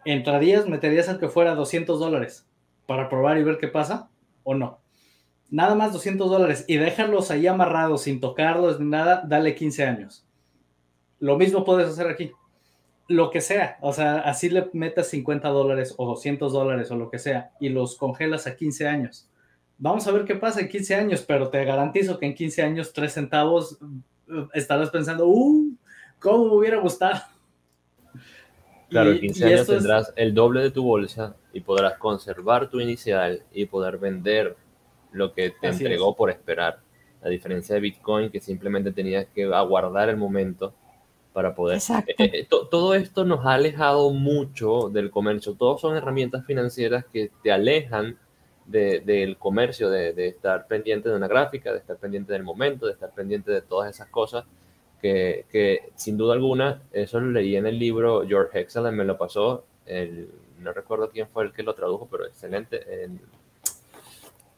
¿entrarías, 0.05 0.69
meterías 0.69 1.09
aunque 1.09 1.29
fuera 1.29 1.55
200 1.55 1.99
dólares 1.99 2.49
para 2.87 3.09
probar 3.09 3.39
y 3.39 3.45
ver 3.45 3.59
qué 3.59 3.69
pasa 3.69 4.11
o 4.43 4.55
no? 4.55 4.81
Nada 5.51 5.75
más 5.75 5.93
200 5.93 6.31
dólares 6.31 6.65
y 6.67 6.79
déjalos 6.79 7.31
ahí 7.31 7.47
amarrados 7.47 8.03
sin 8.03 8.21
tocarlos 8.21 8.81
ni 8.81 8.87
nada, 8.89 9.23
dale 9.27 9.55
15 9.55 9.85
años. 9.85 10.27
Lo 11.19 11.37
mismo 11.37 11.65
puedes 11.65 11.89
hacer 11.89 12.09
aquí 12.09 12.33
lo 13.09 13.31
que 13.31 13.41
sea, 13.41 13.79
o 13.81 13.93
sea, 13.93 14.19
así 14.21 14.49
le 14.49 14.69
metas 14.73 15.09
50 15.09 15.49
dólares 15.49 15.95
o 15.97 16.07
200 16.07 16.53
dólares 16.53 16.91
o 16.91 16.97
lo 16.97 17.11
que 17.11 17.19
sea 17.19 17.51
y 17.61 17.69
los 17.69 17.97
congelas 17.97 18.47
a 18.47 18.57
15 18.57 18.89
años. 18.89 19.29
Vamos 19.79 20.07
a 20.07 20.13
ver 20.13 20.25
qué 20.25 20.37
pasa 20.37 20.61
en 20.61 20.69
15 20.69 20.95
años, 20.95 21.25
pero 21.27 21.49
te 21.49 21.65
garantizo 21.65 22.19
que 22.19 22.27
en 22.27 22.35
15 22.35 22.63
años, 22.63 22.93
3 22.93 23.13
centavos, 23.13 23.79
uh, 23.83 24.49
estarás 24.55 24.91
pensando, 24.91 25.27
¡uh! 25.27 25.75
¿Cómo 26.21 26.45
me 26.47 26.55
hubiera 26.55 26.79
gustado? 26.79 27.21
Claro, 28.89 29.11
en 29.11 29.19
15 29.19 29.45
años 29.45 29.67
tendrás 29.67 30.13
el 30.17 30.35
doble 30.35 30.61
de 30.61 30.71
tu 30.71 30.85
bolsa 30.85 31.35
y 31.53 31.61
podrás 31.61 31.99
conservar 31.99 32.71
tu 32.71 32.79
inicial 32.79 33.43
y 33.53 33.67
poder 33.67 33.99
vender 33.99 34.57
lo 35.11 35.33
que 35.33 35.51
te 35.51 35.69
entregó 35.69 36.15
por 36.15 36.31
esperar. 36.31 36.79
La 37.23 37.31
diferencia 37.31 37.75
de 37.75 37.81
Bitcoin 37.81 38.31
que 38.31 38.41
simplemente 38.41 38.93
tenías 38.93 39.27
que 39.35 39.45
aguardar 39.45 40.09
el 40.09 40.17
momento 40.17 40.75
para 41.33 41.55
poder... 41.55 41.79
Eh, 42.07 42.15
eh, 42.19 42.47
todo 42.49 42.95
esto 42.95 43.25
nos 43.25 43.45
ha 43.47 43.55
alejado 43.55 44.11
mucho 44.11 44.89
del 44.91 45.11
comercio. 45.11 45.55
Todos 45.55 45.81
son 45.81 45.97
herramientas 45.97 46.45
financieras 46.45 47.05
que 47.13 47.31
te 47.43 47.53
alejan 47.53 48.19
del 48.67 49.37
comercio, 49.39 49.91
de, 49.91 50.29
estar 50.29 50.67
pendiente 50.67 51.09
de 51.09 51.17
una 51.17 51.29
gráfica, 51.29 51.73
de 51.73 51.79
estar 51.79 51.97
pendiente 51.97 52.33
del 52.33 52.45
momento, 52.45 52.87
de 52.87 52.93
estar 52.93 53.11
pendiente 53.13 53.51
de 53.51 53.61
todas 53.61 53.95
esas 53.95 54.09
cosas 54.09 54.45
que, 55.01 55.91
sin 55.97 56.17
duda 56.17 56.35
alguna, 56.35 56.81
eso 56.93 57.19
lo 57.19 57.33
leí 57.33 57.57
en 57.57 57.67
el 57.67 57.77
libro, 57.77 58.25
George 58.27 58.61
Hexel 58.61 58.93
me 58.93 59.05
lo 59.05 59.19
pasó, 59.19 59.65
el, 59.85 60.29
no 60.61 60.73
recuerdo 60.73 61.11
quién 61.11 61.29
fue 61.29 61.45
el 61.45 61.53
que 61.53 61.65
lo 61.65 61.75
tradujo, 61.75 62.07
pero 62.11 62.25
excelente. 62.25 63.05
El, 63.05 63.19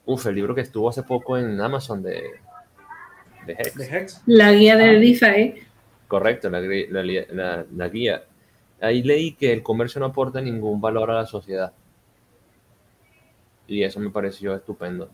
uf, 0.04 0.26
el 0.26 0.34
libro 0.34 0.54
que 0.54 0.60
estuvo 0.60 0.88
hace 0.88 1.02
poco 1.02 1.38
en 1.38 1.58
Amazon 1.60 2.02
de, 2.02 2.24
de 3.46 3.52
Hex. 3.54 4.22
La 4.26 4.52
guía 4.52 4.76
de 4.76 4.84
ah. 4.84 5.00
DeFi. 5.00 5.54
Correcto, 6.08 6.50
la, 6.50 7.88
guía. 7.88 8.24
Ahí 8.80 9.02
leí 9.02 9.32
que 9.32 9.52
el 9.52 9.62
comercio 9.62 10.00
no 10.00 10.06
aporta 10.06 10.40
ningún 10.40 10.80
valor 10.80 11.10
a 11.10 11.14
la 11.14 11.26
sociedad. 11.26 11.72
Y 13.66 13.82
eso 13.82 14.00
me 14.00 14.10
pareció 14.10 14.54
estupendo. 14.54 15.08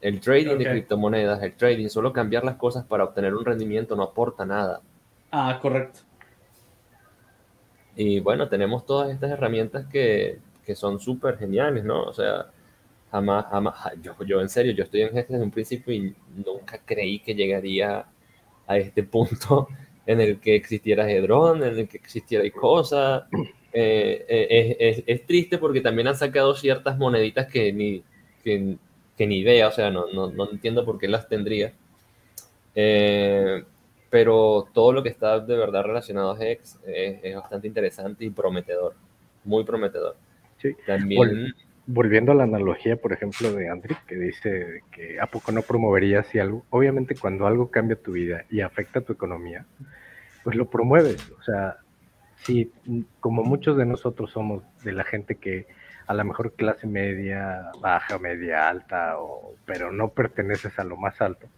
El 0.00 0.20
trading 0.20 0.56
de 0.58 0.70
criptomonedas, 0.70 1.42
el 1.42 1.54
trading, 1.54 1.88
solo 1.88 2.12
cambiar 2.12 2.44
las 2.44 2.56
cosas 2.56 2.84
para 2.84 3.04
obtener 3.04 3.34
un 3.34 3.44
rendimiento 3.44 3.96
no 3.96 4.02
aporta 4.02 4.44
nada. 4.44 4.80
Ah, 5.30 5.58
correcto. 5.60 6.00
Y 7.96 8.20
bueno, 8.20 8.48
tenemos 8.48 8.86
todas 8.86 9.10
estas 9.10 9.30
herramientas 9.30 9.86
que, 9.86 10.38
que 10.64 10.74
son 10.74 11.00
súper 11.00 11.36
geniales, 11.38 11.84
¿no? 11.84 12.02
O 12.04 12.12
sea, 12.12 12.46
jamás, 13.10 13.46
jamás, 13.50 13.74
yo, 14.00 14.14
yo 14.24 14.40
en 14.40 14.48
serio, 14.48 14.72
yo 14.72 14.84
estoy 14.84 15.02
en 15.02 15.18
este 15.18 15.34
desde 15.34 15.44
un 15.44 15.50
principio 15.50 15.92
y 15.92 16.14
nunca 16.34 16.80
creí 16.84 17.18
que 17.20 17.34
llegaría 17.34 18.06
a 18.70 18.78
este 18.78 19.02
punto 19.02 19.68
en 20.06 20.20
el 20.20 20.38
que 20.40 20.54
existiera 20.54 21.10
Hedron, 21.10 21.62
en 21.62 21.78
el 21.80 21.88
que 21.88 21.96
existiera 21.96 22.48
cosas. 22.50 23.24
Eh, 23.72 24.24
eh, 24.28 24.76
es, 24.80 25.04
es, 25.06 25.26
triste 25.26 25.58
porque 25.58 25.80
también 25.80 26.08
han 26.08 26.16
sacado 26.16 26.54
ciertas 26.54 26.98
moneditas 26.98 27.46
que 27.46 27.72
ni, 27.72 28.02
que, 28.42 28.76
que 29.16 29.26
ni 29.26 29.38
idea, 29.38 29.68
o 29.68 29.72
sea, 29.72 29.90
no, 29.90 30.06
no, 30.12 30.30
no, 30.30 30.50
entiendo 30.50 30.84
por 30.84 30.98
qué 30.98 31.08
las 31.08 31.28
tendría. 31.28 31.72
Eh, 32.74 33.64
pero 34.08 34.68
todo 34.72 34.92
lo 34.92 35.02
que 35.02 35.08
está 35.08 35.38
de 35.38 35.56
verdad 35.56 35.84
relacionado 35.84 36.32
a 36.32 36.44
Hex 36.44 36.78
es, 36.86 37.20
es 37.22 37.36
bastante 37.36 37.68
interesante 37.68 38.24
y 38.24 38.30
prometedor, 38.30 38.94
muy 39.44 39.64
prometedor. 39.64 40.16
Sí. 40.58 40.76
También... 40.86 41.54
Volviendo 41.92 42.30
a 42.30 42.36
la 42.36 42.44
analogía, 42.44 42.96
por 42.96 43.12
ejemplo, 43.12 43.52
de 43.52 43.68
Andrick, 43.68 44.04
que 44.06 44.14
dice 44.14 44.82
que 44.92 45.18
a 45.20 45.26
poco 45.26 45.50
no 45.50 45.62
promoverías 45.62 46.24
si 46.28 46.38
algo, 46.38 46.64
obviamente 46.70 47.16
cuando 47.16 47.48
algo 47.48 47.68
cambia 47.68 47.96
tu 47.96 48.12
vida 48.12 48.44
y 48.48 48.60
afecta 48.60 49.00
tu 49.00 49.12
economía, 49.12 49.66
pues 50.44 50.54
lo 50.54 50.70
promueves. 50.70 51.32
O 51.32 51.42
sea, 51.42 51.78
si 52.36 52.72
como 53.18 53.42
muchos 53.42 53.76
de 53.76 53.86
nosotros 53.86 54.30
somos 54.30 54.62
de 54.84 54.92
la 54.92 55.02
gente 55.02 55.34
que 55.34 55.66
a 56.06 56.14
la 56.14 56.22
mejor 56.22 56.52
clase 56.52 56.86
media, 56.86 57.72
baja, 57.80 58.20
media, 58.20 58.68
alta, 58.68 59.18
o, 59.18 59.54
pero 59.66 59.90
no 59.90 60.10
perteneces 60.10 60.78
a 60.78 60.84
lo 60.84 60.96
más 60.96 61.20
alto, 61.20 61.48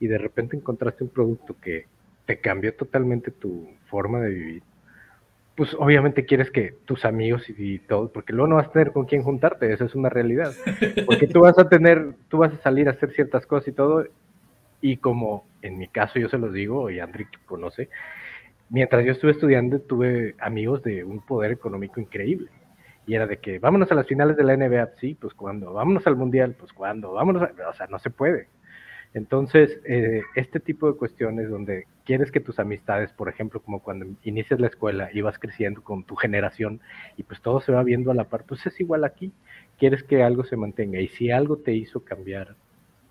y 0.00 0.06
de 0.06 0.18
repente 0.18 0.54
encontraste 0.54 1.04
un 1.04 1.10
producto 1.10 1.56
que 1.60 1.86
te 2.26 2.40
cambió 2.40 2.74
totalmente 2.74 3.30
tu 3.30 3.70
forma 3.86 4.20
de 4.20 4.28
vivir, 4.28 4.62
pues 5.58 5.74
obviamente 5.76 6.24
quieres 6.24 6.52
que 6.52 6.76
tus 6.84 7.04
amigos 7.04 7.42
y, 7.48 7.80
todo, 7.80 8.12
porque 8.12 8.32
luego 8.32 8.46
no 8.46 8.54
vas 8.54 8.68
a 8.68 8.70
tener 8.70 8.92
con 8.92 9.06
quién 9.06 9.24
juntarte, 9.24 9.72
eso 9.72 9.86
es 9.86 9.94
una 9.96 10.08
realidad. 10.08 10.52
Porque 11.04 11.26
tú 11.26 11.40
vas 11.40 11.58
a 11.58 11.68
tener, 11.68 12.14
tú 12.28 12.38
vas 12.38 12.52
a 12.54 12.62
salir 12.62 12.86
a 12.86 12.92
hacer 12.92 13.10
ciertas 13.10 13.44
cosas 13.44 13.66
y 13.66 13.72
todo, 13.72 14.06
y 14.80 14.98
como 14.98 15.48
en 15.60 15.76
mi 15.76 15.88
caso 15.88 16.20
yo 16.20 16.28
se 16.28 16.38
los 16.38 16.52
digo, 16.52 16.90
y 16.90 17.00
Andrick 17.00 17.44
conoce, 17.44 17.88
mientras 18.70 19.04
yo 19.04 19.10
estuve 19.10 19.32
estudiando 19.32 19.80
tuve 19.80 20.36
amigos 20.38 20.80
de 20.84 21.02
un 21.02 21.26
poder 21.26 21.50
económico 21.50 22.00
increíble. 22.00 22.50
Y 23.08 23.16
era 23.16 23.26
de 23.26 23.38
que 23.38 23.58
vámonos 23.58 23.90
a 23.90 23.96
las 23.96 24.06
finales 24.06 24.36
de 24.36 24.44
la 24.44 24.56
NBA, 24.56 24.90
sí, 25.00 25.16
pues 25.20 25.34
cuando, 25.34 25.72
vámonos 25.72 26.06
al 26.06 26.14
mundial, 26.14 26.54
pues 26.56 26.72
cuando, 26.72 27.14
vámonos, 27.14 27.42
a, 27.42 27.68
o 27.68 27.74
sea, 27.74 27.88
no 27.88 27.98
se 27.98 28.10
puede. 28.10 28.46
Entonces, 29.18 29.80
eh, 29.84 30.22
este 30.36 30.60
tipo 30.60 30.90
de 30.90 30.96
cuestiones 30.96 31.50
donde 31.50 31.86
quieres 32.04 32.30
que 32.30 32.38
tus 32.38 32.60
amistades, 32.60 33.10
por 33.12 33.28
ejemplo, 33.28 33.60
como 33.60 33.80
cuando 33.80 34.06
inicias 34.22 34.60
la 34.60 34.68
escuela 34.68 35.10
y 35.12 35.22
vas 35.22 35.40
creciendo 35.40 35.82
con 35.82 36.04
tu 36.04 36.14
generación 36.14 36.80
y 37.16 37.24
pues 37.24 37.40
todo 37.40 37.60
se 37.60 37.72
va 37.72 37.82
viendo 37.82 38.12
a 38.12 38.14
la 38.14 38.24
par, 38.24 38.44
pues 38.44 38.64
es 38.64 38.78
igual 38.80 39.04
aquí. 39.04 39.32
Quieres 39.76 40.04
que 40.04 40.22
algo 40.22 40.44
se 40.44 40.56
mantenga 40.56 41.00
y 41.00 41.08
si 41.08 41.32
algo 41.32 41.56
te 41.56 41.72
hizo 41.72 42.04
cambiar 42.04 42.54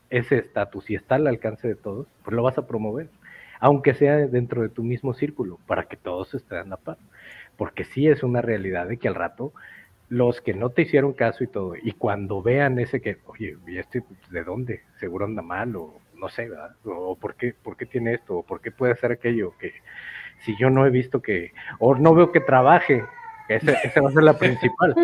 ese 0.09 0.37
estatus 0.37 0.89
y 0.89 0.95
está 0.95 1.15
al 1.15 1.27
alcance 1.27 1.67
de 1.67 1.75
todos, 1.75 2.07
pues 2.23 2.33
lo 2.33 2.41
vas 2.41 2.57
a 2.57 2.65
promover, 2.67 3.09
aunque 3.59 3.93
sea 3.93 4.15
dentro 4.27 4.61
de 4.61 4.69
tu 4.69 4.83
mismo 4.83 5.13
círculo, 5.13 5.59
para 5.67 5.83
que 5.89 5.97
todos 5.97 6.33
estén 6.33 6.59
a 6.59 6.63
la 6.63 6.77
par. 6.77 6.97
Porque 7.57 7.83
sí 7.83 8.07
es 8.07 8.23
una 8.23 8.41
realidad 8.41 8.87
de 8.87 8.95
que 8.95 9.09
al 9.09 9.15
rato 9.15 9.51
los 10.09 10.41
que 10.41 10.53
no 10.53 10.69
te 10.69 10.83
hicieron 10.83 11.13
caso 11.13 11.43
y 11.43 11.47
todo, 11.47 11.73
y 11.75 11.91
cuando 11.91 12.41
vean 12.41 12.79
ese 12.79 13.01
que, 13.01 13.17
oye, 13.25 13.57
¿y 13.67 13.77
este 13.77 14.03
de 14.29 14.43
dónde? 14.43 14.81
Seguro 14.99 15.25
anda 15.25 15.41
mal, 15.41 15.75
o 15.75 15.99
no 16.15 16.29
sé, 16.29 16.49
¿verdad? 16.49 16.75
O 16.85 17.15
¿por 17.15 17.35
qué, 17.35 17.53
por 17.53 17.75
qué 17.75 17.85
tiene 17.85 18.13
esto? 18.13 18.37
¿O 18.37 18.43
por 18.43 18.61
qué 18.61 18.71
puede 18.71 18.93
hacer 18.93 19.11
aquello? 19.11 19.53
Que 19.59 19.73
si 20.45 20.55
yo 20.57 20.69
no 20.69 20.85
he 20.85 20.89
visto 20.89 21.21
que, 21.21 21.51
o 21.79 21.95
no 21.95 22.13
veo 22.13 22.31
que 22.31 22.39
trabaje, 22.39 23.03
esa, 23.49 23.73
va 24.01 24.09
a 24.09 24.11
ser 24.11 24.23
la 24.23 24.37
principal. 24.37 24.95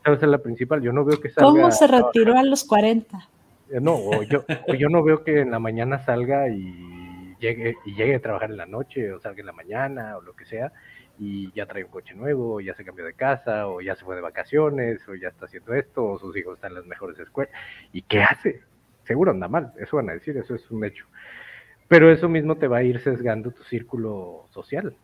Esa 0.00 0.10
va 0.10 0.16
a 0.16 0.20
ser 0.20 0.28
la 0.28 0.38
principal. 0.38 0.82
Yo 0.82 0.92
no 0.92 1.04
veo 1.04 1.20
que 1.20 1.30
salga. 1.30 1.50
¿Cómo 1.50 1.70
se 1.70 1.86
retiró 1.86 2.36
a 2.36 2.42
los 2.42 2.64
40? 2.64 3.28
Eh, 3.70 3.80
no, 3.80 3.94
o 3.94 4.22
yo, 4.22 4.44
o 4.66 4.74
yo 4.74 4.88
no 4.88 5.02
veo 5.04 5.22
que 5.22 5.40
en 5.40 5.50
la 5.50 5.58
mañana 5.58 5.98
salga 6.00 6.48
y 6.48 7.36
llegue, 7.38 7.76
y 7.84 7.94
llegue 7.94 8.16
a 8.16 8.20
trabajar 8.20 8.50
en 8.50 8.56
la 8.56 8.66
noche, 8.66 9.12
o 9.12 9.20
salga 9.20 9.40
en 9.40 9.46
la 9.46 9.52
mañana, 9.52 10.16
o 10.16 10.20
lo 10.20 10.34
que 10.34 10.44
sea 10.46 10.72
y 11.18 11.50
ya 11.52 11.66
trae 11.66 11.84
un 11.84 11.90
coche 11.90 12.14
nuevo, 12.14 12.54
o 12.54 12.60
ya 12.60 12.74
se 12.74 12.84
cambió 12.84 13.04
de 13.04 13.14
casa, 13.14 13.66
o 13.66 13.80
ya 13.80 13.96
se 13.96 14.04
fue 14.04 14.14
de 14.14 14.22
vacaciones, 14.22 15.06
o 15.08 15.14
ya 15.14 15.28
está 15.28 15.46
haciendo 15.46 15.74
esto, 15.74 16.04
o 16.04 16.18
sus 16.18 16.36
hijos 16.36 16.54
están 16.54 16.70
en 16.70 16.76
las 16.76 16.86
mejores 16.86 17.18
escuelas. 17.18 17.52
¿Y 17.92 18.02
qué 18.02 18.22
hace? 18.22 18.62
Seguro 19.04 19.32
anda 19.32 19.48
mal, 19.48 19.72
eso 19.78 19.96
van 19.96 20.10
a 20.10 20.12
decir, 20.12 20.36
eso 20.36 20.54
es 20.54 20.70
un 20.70 20.84
hecho. 20.84 21.06
Pero 21.88 22.12
eso 22.12 22.28
mismo 22.28 22.56
te 22.56 22.68
va 22.68 22.78
a 22.78 22.82
ir 22.82 23.00
sesgando 23.00 23.50
tu 23.50 23.62
círculo 23.64 24.44
social, 24.50 24.94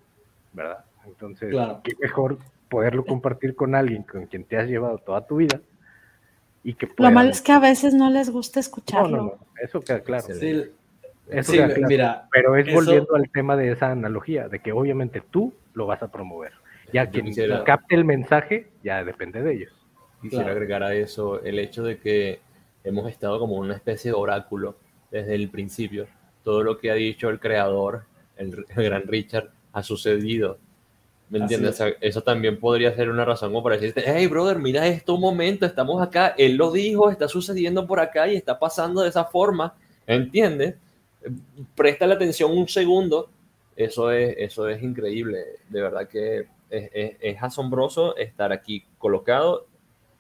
¿verdad? 0.53 0.85
Entonces, 1.07 1.55
qué 1.83 1.93
mejor 2.01 2.39
poderlo 2.69 3.05
compartir 3.05 3.55
con 3.55 3.75
alguien 3.75 4.03
con 4.03 4.27
quien 4.27 4.45
te 4.45 4.57
has 4.57 4.69
llevado 4.69 4.99
toda 4.99 5.27
tu 5.27 5.37
vida. 5.37 5.61
Y 6.63 6.75
que 6.75 6.89
Lo 6.97 7.11
malo 7.11 7.31
es 7.31 7.43
que 7.43 7.53
a 7.53 7.59
veces 7.59 7.95
no 7.95 8.11
les 8.11 8.31
gusta 8.31 8.61
escucharlo. 8.61 9.17
No, 9.17 9.23
no, 9.23 9.29
no. 9.31 9.39
eso 9.63 9.81
queda 9.81 10.01
claro. 10.01 10.23
Sí. 10.23 10.71
Eso 11.29 11.53
mira, 11.89 12.29
pero 12.31 12.55
es 12.57 12.73
volviendo 12.73 13.15
al 13.15 13.31
tema 13.31 13.57
de 13.57 13.73
esa 13.73 13.91
analogía, 13.91 14.49
de 14.49 14.59
que 14.59 14.73
obviamente 14.73 15.23
tú 15.31 15.55
lo 15.75 15.87
vas 15.87 16.03
a 16.03 16.09
promover. 16.11 16.53
Ya 16.93 17.09
quien 17.09 17.33
capte 17.65 17.95
el 17.95 18.05
mensaje, 18.05 18.69
ya 18.83 19.05
depende 19.05 19.43
de 19.43 19.55
ellos. 19.55 19.73
Quisiera 20.23 20.53
agregar 20.53 20.83
a 20.83 20.95
eso 20.95 21.43
el 21.43 21.59
hecho 21.59 21.83
de 21.83 21.99
que 21.99 22.41
hemos 22.83 23.11
estado 23.11 23.39
como 23.39 23.57
una 23.57 23.75
especie 23.75 24.11
de 24.11 24.17
oráculo 24.17 24.77
desde 25.11 25.35
el 25.35 25.49
principio. 25.51 26.07
Todo 26.43 26.63
lo 26.63 26.79
que 26.79 26.91
ha 26.91 26.95
dicho 26.95 27.31
el 27.31 27.41
creador, 27.41 28.05
el, 28.37 28.65
gran 28.77 29.03
Richard, 29.07 29.51
ha 29.73 29.83
sucedido. 29.83 30.59
¿Me 31.31 31.39
entiendes? 31.39 31.83
eso 32.01 32.23
también 32.23 32.61
podría 32.61 32.95
ser 32.95 33.11
una 33.11 33.25
razón 33.25 33.51
como 33.51 33.63
para 33.63 33.77
decirte, 33.77 34.05
hey, 34.07 34.27
brother, 34.27 34.59
mira 34.59 34.87
esto 34.87 35.15
un 35.15 35.23
momento, 35.23 35.67
estamos 35.67 36.01
acá, 36.01 36.35
él 36.37 36.57
lo 36.57 36.71
dijo, 36.71 37.11
está 37.11 37.27
sucediendo 37.29 37.87
por 37.87 37.99
acá 37.99 38.29
y 38.29 38.37
está 38.37 38.59
pasando 38.59 39.03
de 39.03 39.09
esa 39.09 39.25
forma, 39.25 39.75
¿entiendes? 40.07 40.77
Presta 41.75 42.07
la 42.07 42.15
atención 42.15 42.57
un 42.57 42.69
segundo 42.69 43.31
eso 43.77 44.11
es, 44.11 44.35
eso 44.39 44.69
es 44.69 44.83
increíble, 44.83 45.45
de 45.69 45.83
verdad 45.83 46.09
que 46.09 46.47
es, 46.71 47.43
asombroso 47.43 48.17
estar 48.17 48.53
aquí 48.53 48.85
colocado 48.99 49.67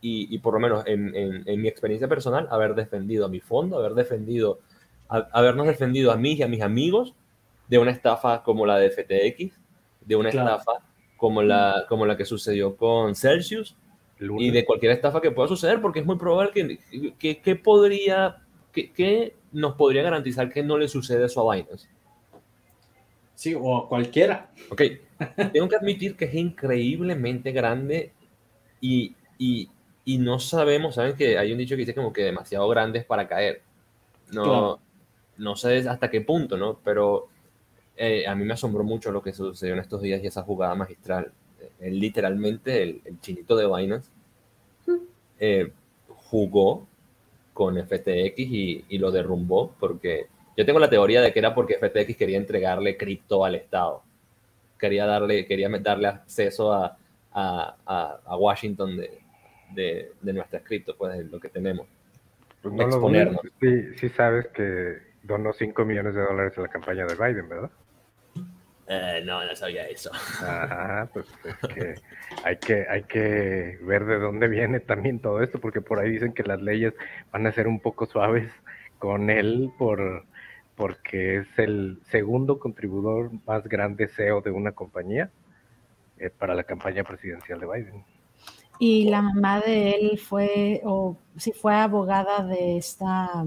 y, 0.01 0.39
por 0.41 0.53
lo 0.55 0.61
menos 0.61 0.85
en, 0.87 1.45
mi 1.61 1.67
experiencia 1.67 2.09
personal, 2.09 2.47
haber 2.51 2.75
defendido 2.75 3.25
a 3.25 3.29
mi 3.29 3.41
fondo, 3.41 3.79
haber 3.79 3.95
defendido, 3.95 4.59
habernos 5.09 5.67
defendido 5.67 6.13
a 6.13 6.17
mí 6.17 6.35
y 6.35 6.43
a 6.43 6.49
mis 6.49 6.61
amigos 6.61 7.15
de 7.69 7.79
una 7.79 7.91
estafa 7.91 8.43
como 8.43 8.67
la 8.67 8.79
de 8.79 8.91
FTX, 8.91 9.59
de 10.03 10.17
una 10.17 10.29
estafa 10.29 10.73
como 11.17 11.43
la, 11.43 11.87
como 11.89 12.05
la 12.05 12.19
que 12.19 12.27
sucedió 12.27 12.77
con 12.77 13.15
Celsius 13.15 13.77
y 14.21 14.51
de 14.51 14.67
cualquier 14.67 14.93
estafa 14.93 15.23
que 15.23 15.31
pueda 15.31 15.49
suceder, 15.49 15.81
porque 15.81 16.01
es 16.01 16.07
muy 16.07 16.17
probable 16.17 16.79
que, 17.19 17.39
que, 17.41 17.57
podría, 17.57 18.43
que, 18.73 18.93
que, 18.93 19.37
nos 19.53 19.75
podría 19.77 20.03
garantizar 20.03 20.53
que 20.53 20.63
no 20.63 20.77
le 20.77 20.89
sucede 20.89 21.25
eso 21.25 21.51
a 21.51 21.55
Binance. 21.55 21.89
Sí, 23.35 23.55
o 23.59 23.89
cualquiera. 23.89 24.51
Ok, 24.71 24.83
tengo 25.53 25.69
que 25.69 25.77
admitir 25.77 26.17
que 26.17 26.27
es 26.27 26.35
increíblemente 26.35 27.53
grande 27.53 28.13
y, 28.81 29.15
y, 29.39 29.71
y, 30.05 30.19
no 30.19 30.39
sabemos, 30.39 30.97
¿saben? 30.97 31.17
Que 31.17 31.39
hay 31.39 31.53
un 31.53 31.59
dicho 31.59 31.75
que 31.75 31.81
dice 31.81 31.95
como 31.95 32.13
que 32.13 32.25
demasiado 32.25 32.69
grandes 32.69 33.05
para 33.05 33.27
caer. 33.27 33.63
No, 34.33 34.79
no 35.37 35.57
sé 35.57 35.89
hasta 35.89 36.11
qué 36.11 36.21
punto, 36.21 36.57
¿no? 36.57 36.79
Pero 36.85 37.29
eh, 37.97 38.27
a 38.27 38.35
mí 38.35 38.45
me 38.45 38.55
asombró 38.55 38.85
mucho 38.85 39.13
lo 39.13 39.23
que 39.23 39.33
sucedió 39.33 39.75
en 39.75 39.81
estos 39.81 40.03
días 40.03 40.23
y 40.23 40.27
esa 40.27 40.43
jugada 40.43 40.75
magistral. 40.75 41.33
Él, 41.81 41.99
literalmente, 41.99 42.83
el, 42.83 43.03
chinito 43.21 43.57
de 43.57 43.67
Binance, 43.67 44.11
eh, 45.39 45.73
jugó 46.09 46.87
con 47.53 47.77
FTX 47.77 48.39
y, 48.39 48.85
y, 48.89 48.99
lo 48.99 49.11
derrumbó 49.11 49.75
porque 49.79 50.27
yo 50.57 50.65
tengo 50.65 50.79
la 50.79 50.91
teoría 50.91 51.21
de 51.21 51.33
que 51.33 51.39
era 51.39 51.55
porque 51.55 51.79
FTX 51.79 52.17
quería 52.17 52.39
entregarle 52.39 52.97
cripto 52.97 53.45
al 53.45 53.55
Estado. 53.55 54.03
Quería 54.79 55.07
darle, 55.07 55.47
quería 55.47 55.69
darle 55.69 56.09
acceso 56.09 56.73
a, 56.73 56.97
a, 57.33 58.21
a 58.25 58.37
Washington 58.37 58.97
de, 58.97 59.19
de, 59.71 60.13
de, 60.21 60.33
nuestras 60.33 60.63
cripto, 60.63 60.95
pues 60.97 61.19
de 61.19 61.25
lo 61.25 61.41
que 61.41 61.49
tenemos. 61.49 61.87
Pues 62.63 62.75
no 62.75 62.83
Exponernos. 62.85 63.41
sí, 63.61 63.95
sí 63.97 64.09
sabes 64.09 64.47
que 64.49 64.99
donó 65.23 65.53
5 65.53 65.85
millones 65.85 66.15
de 66.15 66.23
dólares 66.23 66.57
a 66.57 66.63
la 66.63 66.69
campaña 66.69 67.07
de 67.07 67.15
Biden, 67.15 67.49
¿verdad? 67.49 67.71
Eh, 68.87 69.23
no, 69.25 69.45
no 69.45 69.57
sabía 69.57 69.87
eso. 69.89 70.11
Ajá, 70.13 71.09
pues 71.13 71.27
es 71.45 71.75
que 71.75 71.95
hay, 72.45 72.57
que 72.59 72.87
hay 72.89 73.03
que 73.05 73.79
ver 73.83 74.05
de 74.05 74.19
dónde 74.19 74.47
viene 74.49 74.81
también 74.81 75.21
todo 75.21 75.43
esto, 75.43 75.59
porque 75.59 75.81
por 75.81 75.99
ahí 75.99 76.11
dicen 76.11 76.35
que 76.35 76.43
las 76.43 76.61
leyes 76.61 76.93
van 77.33 77.47
a 77.47 77.53
ser 77.53 77.67
un 77.67 77.81
poco 77.81 78.07
suaves 78.07 78.53
con 78.99 79.31
él 79.31 79.71
por 79.79 80.25
porque 80.77 81.39
es 81.39 81.59
el 81.59 82.01
segundo 82.11 82.59
contribuidor 82.59 83.31
más 83.47 83.65
grande 83.65 84.09
CEO 84.09 84.41
de 84.41 84.51
una 84.51 84.73
compañía 84.73 85.31
eh, 86.19 86.31
para 86.31 86.55
la 86.55 86.65
campaña 86.65 87.05
presidencial 87.05 87.61
de 87.61 87.67
Biden. 87.67 88.05
Y 88.79 89.05
la 89.09 89.23
mamá 89.23 89.61
de 89.61 89.93
él 89.93 90.19
fue, 90.19 90.81
o 90.85 91.17
si 91.37 91.53
fue 91.53 91.75
abogada 91.75 92.45
de 92.45 92.77
esta 92.77 93.45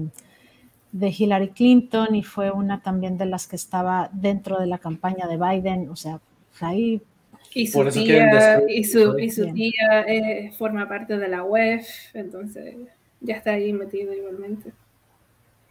de 0.92 1.14
Hillary 1.16 1.50
Clinton 1.50 2.14
y 2.14 2.22
fue 2.22 2.50
una 2.50 2.82
también 2.82 3.18
de 3.18 3.26
las 3.26 3.46
que 3.46 3.56
estaba 3.56 4.08
dentro 4.12 4.58
de 4.58 4.66
la 4.66 4.78
campaña 4.78 5.26
de 5.26 5.36
Biden. 5.36 5.88
O 5.90 5.96
sea, 5.96 6.20
pues 6.50 6.62
ahí... 6.62 7.02
Y 7.54 7.66
su 7.66 7.82
tía, 7.88 8.62
y 8.68 8.84
su, 8.84 9.18
y 9.18 9.30
su 9.30 9.52
tía 9.52 10.04
eh, 10.06 10.52
forma 10.58 10.86
parte 10.86 11.16
de 11.16 11.28
la 11.28 11.42
web, 11.42 11.80
entonces 12.12 12.76
ya 13.20 13.36
está 13.36 13.52
ahí 13.52 13.72
metido 13.72 14.12
igualmente. 14.12 14.72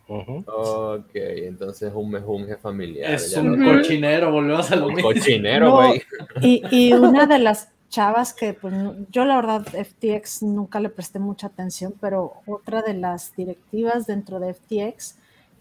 Ok, 0.08 1.12
entonces 1.14 1.92
un 1.94 2.10
mejunje 2.12 2.58
familiar. 2.58 3.14
Es 3.14 3.36
un 3.36 3.64
cochinero, 3.64 4.32
volvemos 4.32 4.72
a 4.72 4.76
lo 4.76 4.88
mismo. 4.88 5.04
Cochinero, 5.04 5.74
güey. 5.74 6.02
y, 6.42 6.62
y, 6.72 6.94
una 6.94 7.26
de 7.26 7.40
las 7.40 7.70
chavas 7.90 8.34
que, 8.34 8.54
pues, 8.54 8.74
yo 9.12 9.26
la 9.26 9.36
verdad, 9.36 9.66
FTX 9.66 10.44
nunca 10.44 10.80
le 10.80 10.90
presté 10.90 11.20
mucha 11.20 11.48
atención, 11.48 11.94
pero 12.00 12.34
otra 12.46 12.82
de 12.82 12.94
las 12.94 13.36
directivas 13.36 14.06
dentro 14.06 14.40
de 14.40 14.54
FTX, 14.54 15.18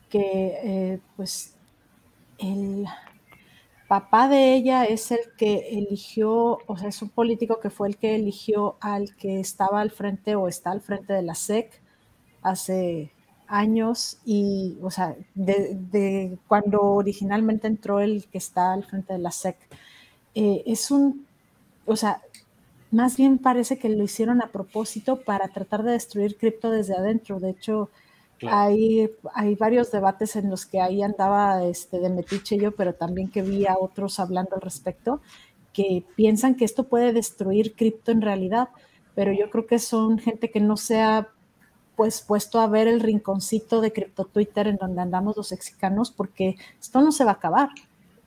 que, 0.09 0.59
eh, 0.63 1.01
pues, 1.17 1.57
el 2.39 2.87
papá 3.89 4.29
de 4.29 4.55
ella 4.55 4.85
es 4.85 5.11
el 5.11 5.21
que 5.37 5.79
eligió, 5.79 6.59
o 6.67 6.77
sea, 6.77 6.89
es 6.89 7.01
un 7.03 7.11
político 7.11 7.61
que 7.61 7.71
fue 7.71 7.89
el 7.89 7.97
que 7.97 8.17
eligió 8.17 8.77
al 8.81 9.15
que 9.17 9.41
estaba 9.41 9.81
al 9.81 9.91
frente 9.91 10.35
o 10.35 10.49
está 10.49 10.73
al 10.73 10.81
frente 10.81 11.13
de 11.13 11.23
la 11.23 11.35
SEC 11.35 11.81
hace 12.43 13.13
años 13.49 14.19
y, 14.25 14.77
o 14.83 14.91
sea, 14.91 15.17
de, 15.35 16.39
cuando 16.49 16.83
originalmente 16.83 17.67
entró 17.67 18.01
el 18.01 18.27
que 18.27 18.39
está 18.39 18.73
al 18.73 18.85
frente 18.85 19.13
de 19.13 19.19
la 19.19 19.31
SEC. 19.31 19.57
Eh, 20.35 20.63
es 20.67 20.91
un, 20.91 21.27
o 21.87 21.97
sea, 21.97 22.23
más 22.91 23.17
bien 23.17 23.39
parece 23.39 23.79
que 23.79 23.89
lo 23.89 24.05
hicieron 24.05 24.43
a 24.43 24.49
propósito 24.49 25.21
para 25.21 25.49
tratar 25.49 25.83
de 25.83 25.93
destruir 25.93 26.37
cripto 26.37 26.71
desde 26.71 26.95
adentro. 26.95 27.41
De 27.41 27.51
hecho, 27.51 27.91
hay, 28.47 29.11
hay 29.35 29.55
varios 29.55 29.91
debates 29.91 30.37
en 30.37 30.51
los 30.51 30.67
que 30.67 30.81
ahí 30.81 31.03
andaba 31.03 31.65
este, 31.65 31.99
de 32.01 32.11
metiche 32.11 32.59
yo, 32.59 32.73
pero 32.73 32.95
también 32.95 33.31
que 33.31 33.43
vi 33.43 33.67
a 33.67 33.77
otros 33.79 34.21
hablando 34.21 34.57
al 34.57 34.61
respecto, 34.61 35.21
que 35.73 36.05
piensan 36.17 36.55
que 36.55 36.65
esto 36.65 36.85
puede 36.85 37.13
destruir 37.13 37.75
cripto 37.75 38.11
en 38.11 38.23
realidad, 38.23 38.69
pero 39.15 39.33
yo 39.33 39.51
creo 39.51 39.67
que 39.67 39.79
son 39.79 40.19
gente 40.19 40.51
que 40.51 40.61
no 40.61 40.77
se 40.77 41.01
ha 41.01 41.29
pues 41.97 42.21
puesto 42.21 42.61
a 42.61 42.67
ver 42.69 42.87
el 42.89 43.01
rinconcito 43.01 43.81
de 43.81 43.93
cripto 43.93 44.25
Twitter 44.25 44.69
en 44.69 44.77
donde 44.77 45.01
andamos 45.01 45.37
los 45.37 45.51
mexicanos, 45.51 46.11
porque 46.11 46.57
esto 46.79 47.01
no 47.01 47.11
se 47.11 47.25
va 47.25 47.33
a 47.33 47.35
acabar. 47.35 47.71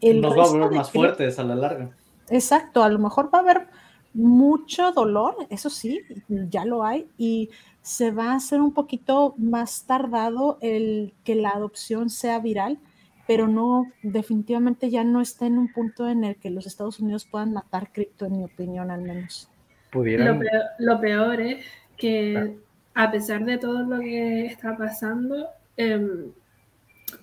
Nos 0.02 0.38
va 0.38 0.44
a 0.44 0.48
volver 0.48 0.72
más 0.72 0.92
fuertes 0.92 1.40
a 1.40 1.44
la 1.44 1.56
larga. 1.56 1.92
Exacto, 2.30 2.84
a 2.84 2.90
lo 2.90 3.00
mejor 3.00 3.30
va 3.34 3.40
a 3.40 3.42
haber 3.42 3.68
mucho 4.14 4.92
dolor, 4.92 5.36
eso 5.50 5.70
sí, 5.70 6.02
ya 6.28 6.66
lo 6.66 6.84
hay, 6.84 7.08
y 7.18 7.50
se 7.82 8.12
va 8.12 8.32
a 8.32 8.36
hacer 8.36 8.62
un 8.62 8.74
poquito 8.74 9.36
más 9.38 9.84
tardado 9.86 10.58
el 10.62 11.14
que 11.24 11.36
la 11.36 11.52
adopción 11.52 12.10
sea 12.10 12.40
viral, 12.40 12.80
pero 13.28 13.48
no, 13.48 13.92
definitivamente 14.02 14.90
ya 14.90 15.04
no 15.04 15.22
está 15.22 15.46
en 15.46 15.58
un 15.60 15.72
punto 15.72 16.10
en 16.10 16.24
el 16.24 16.36
que 16.36 16.50
los 16.50 16.66
Estados 16.66 17.00
Unidos 17.00 17.28
puedan 17.30 17.54
matar 17.54 17.92
cripto, 17.92 18.26
en 18.26 18.38
mi 18.38 18.44
opinión 18.44 18.90
al 18.90 19.02
menos. 19.02 19.50
Lo, 19.92 21.00
peor, 21.02 21.42
es 21.42 21.66
que 21.98 22.58
a 23.00 23.10
pesar 23.10 23.46
de 23.46 23.58
todo 23.58 23.86
lo 23.86 23.98
que 24.02 24.46
está 24.48 24.76
pasando, 24.76 25.48
em, 25.78 26.34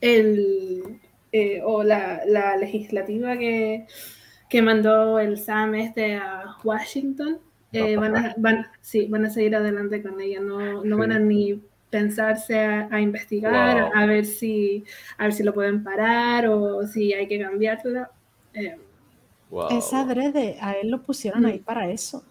el, 0.00 1.00
eh, 1.32 1.60
o 1.62 1.82
la, 1.82 2.24
legislativa 2.58 3.36
que, 3.36 3.86
mandó 4.62 5.18
el 5.18 5.36
SAM 5.36 5.74
este 5.74 6.14
a 6.16 6.56
Washington, 6.64 7.40
eh, 7.72 7.94
van, 7.98 8.16
a, 8.16 8.34
van, 8.38 8.66
sí, 8.80 9.06
van 9.10 9.26
a 9.26 9.30
seguir 9.30 9.54
adelante 9.54 10.02
con 10.02 10.18
ella, 10.18 10.40
no, 10.40 10.82
no 10.82 10.96
van 10.96 11.12
a 11.12 11.18
ni 11.18 11.60
pensarse 11.90 12.58
a, 12.58 12.98
investigar, 12.98 13.90
a, 13.94 14.06
ver 14.06 14.24
si, 14.24 14.82
a 15.18 15.24
ver 15.24 15.34
si 15.34 15.42
lo 15.42 15.52
pueden 15.52 15.84
parar 15.84 16.46
o 16.48 16.86
si 16.86 17.12
hay 17.12 17.28
que 17.28 17.38
cambiarlo. 17.38 18.08
Eh. 18.54 18.78
Es 19.70 19.92
adrede, 19.92 20.56
a 20.58 20.72
él 20.72 20.88
lo 20.88 21.02
pusieron 21.02 21.44
ahí 21.44 21.58
para 21.58 21.90
eso 21.90 22.24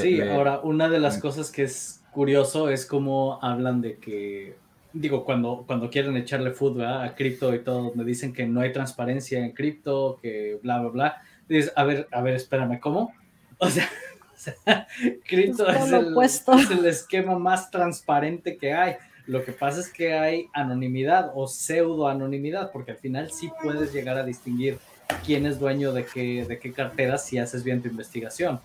sí, 0.00 0.20
ahora, 0.22 0.60
una 0.60 0.88
de 0.88 1.00
las 1.00 1.18
cosas 1.18 1.50
que 1.50 1.64
es 1.64 2.02
curioso 2.12 2.70
es 2.70 2.86
cómo 2.86 3.38
hablan 3.42 3.80
de 3.80 3.96
que, 3.98 4.56
digo, 4.92 5.24
cuando, 5.24 5.64
cuando 5.66 5.90
quieren 5.90 6.16
echarle 6.16 6.52
fútbol 6.52 6.86
a 6.86 7.14
cripto 7.14 7.54
y 7.54 7.60
todo, 7.60 7.92
me 7.94 8.04
dicen 8.04 8.32
que 8.32 8.46
no 8.46 8.60
hay 8.60 8.72
transparencia 8.72 9.38
en 9.38 9.52
cripto, 9.52 10.18
que 10.22 10.58
bla, 10.62 10.80
bla, 10.80 10.90
bla. 10.90 11.22
Dices, 11.48 11.72
a 11.76 11.84
ver, 11.84 12.08
a 12.10 12.22
ver, 12.22 12.34
espérame, 12.34 12.78
¿cómo? 12.80 13.12
O 13.62 13.68
sea, 13.68 14.86
cripto 15.28 15.68
es, 15.68 15.92
el, 15.92 16.16
es 16.22 16.70
el 16.70 16.86
esquema 16.86 17.38
más 17.38 17.70
transparente 17.70 18.56
que 18.56 18.72
hay. 18.72 18.94
Lo 19.26 19.44
que 19.44 19.52
pasa 19.52 19.80
es 19.80 19.92
que 19.92 20.14
hay 20.14 20.46
anonimidad 20.54 21.32
o 21.34 21.46
pseudo 21.46 22.08
anonimidad, 22.08 22.72
porque 22.72 22.92
al 22.92 22.96
final 22.96 23.30
sí 23.30 23.50
puedes 23.62 23.92
llegar 23.92 24.16
a 24.16 24.24
distinguir 24.24 24.78
quién 25.26 25.44
es 25.44 25.58
dueño 25.58 25.92
de 25.92 26.06
qué, 26.06 26.46
de 26.48 26.58
qué 26.58 26.72
cartera 26.72 27.18
si 27.18 27.36
haces 27.36 27.62
bien 27.62 27.82
tu 27.82 27.88
investigación 27.88 28.60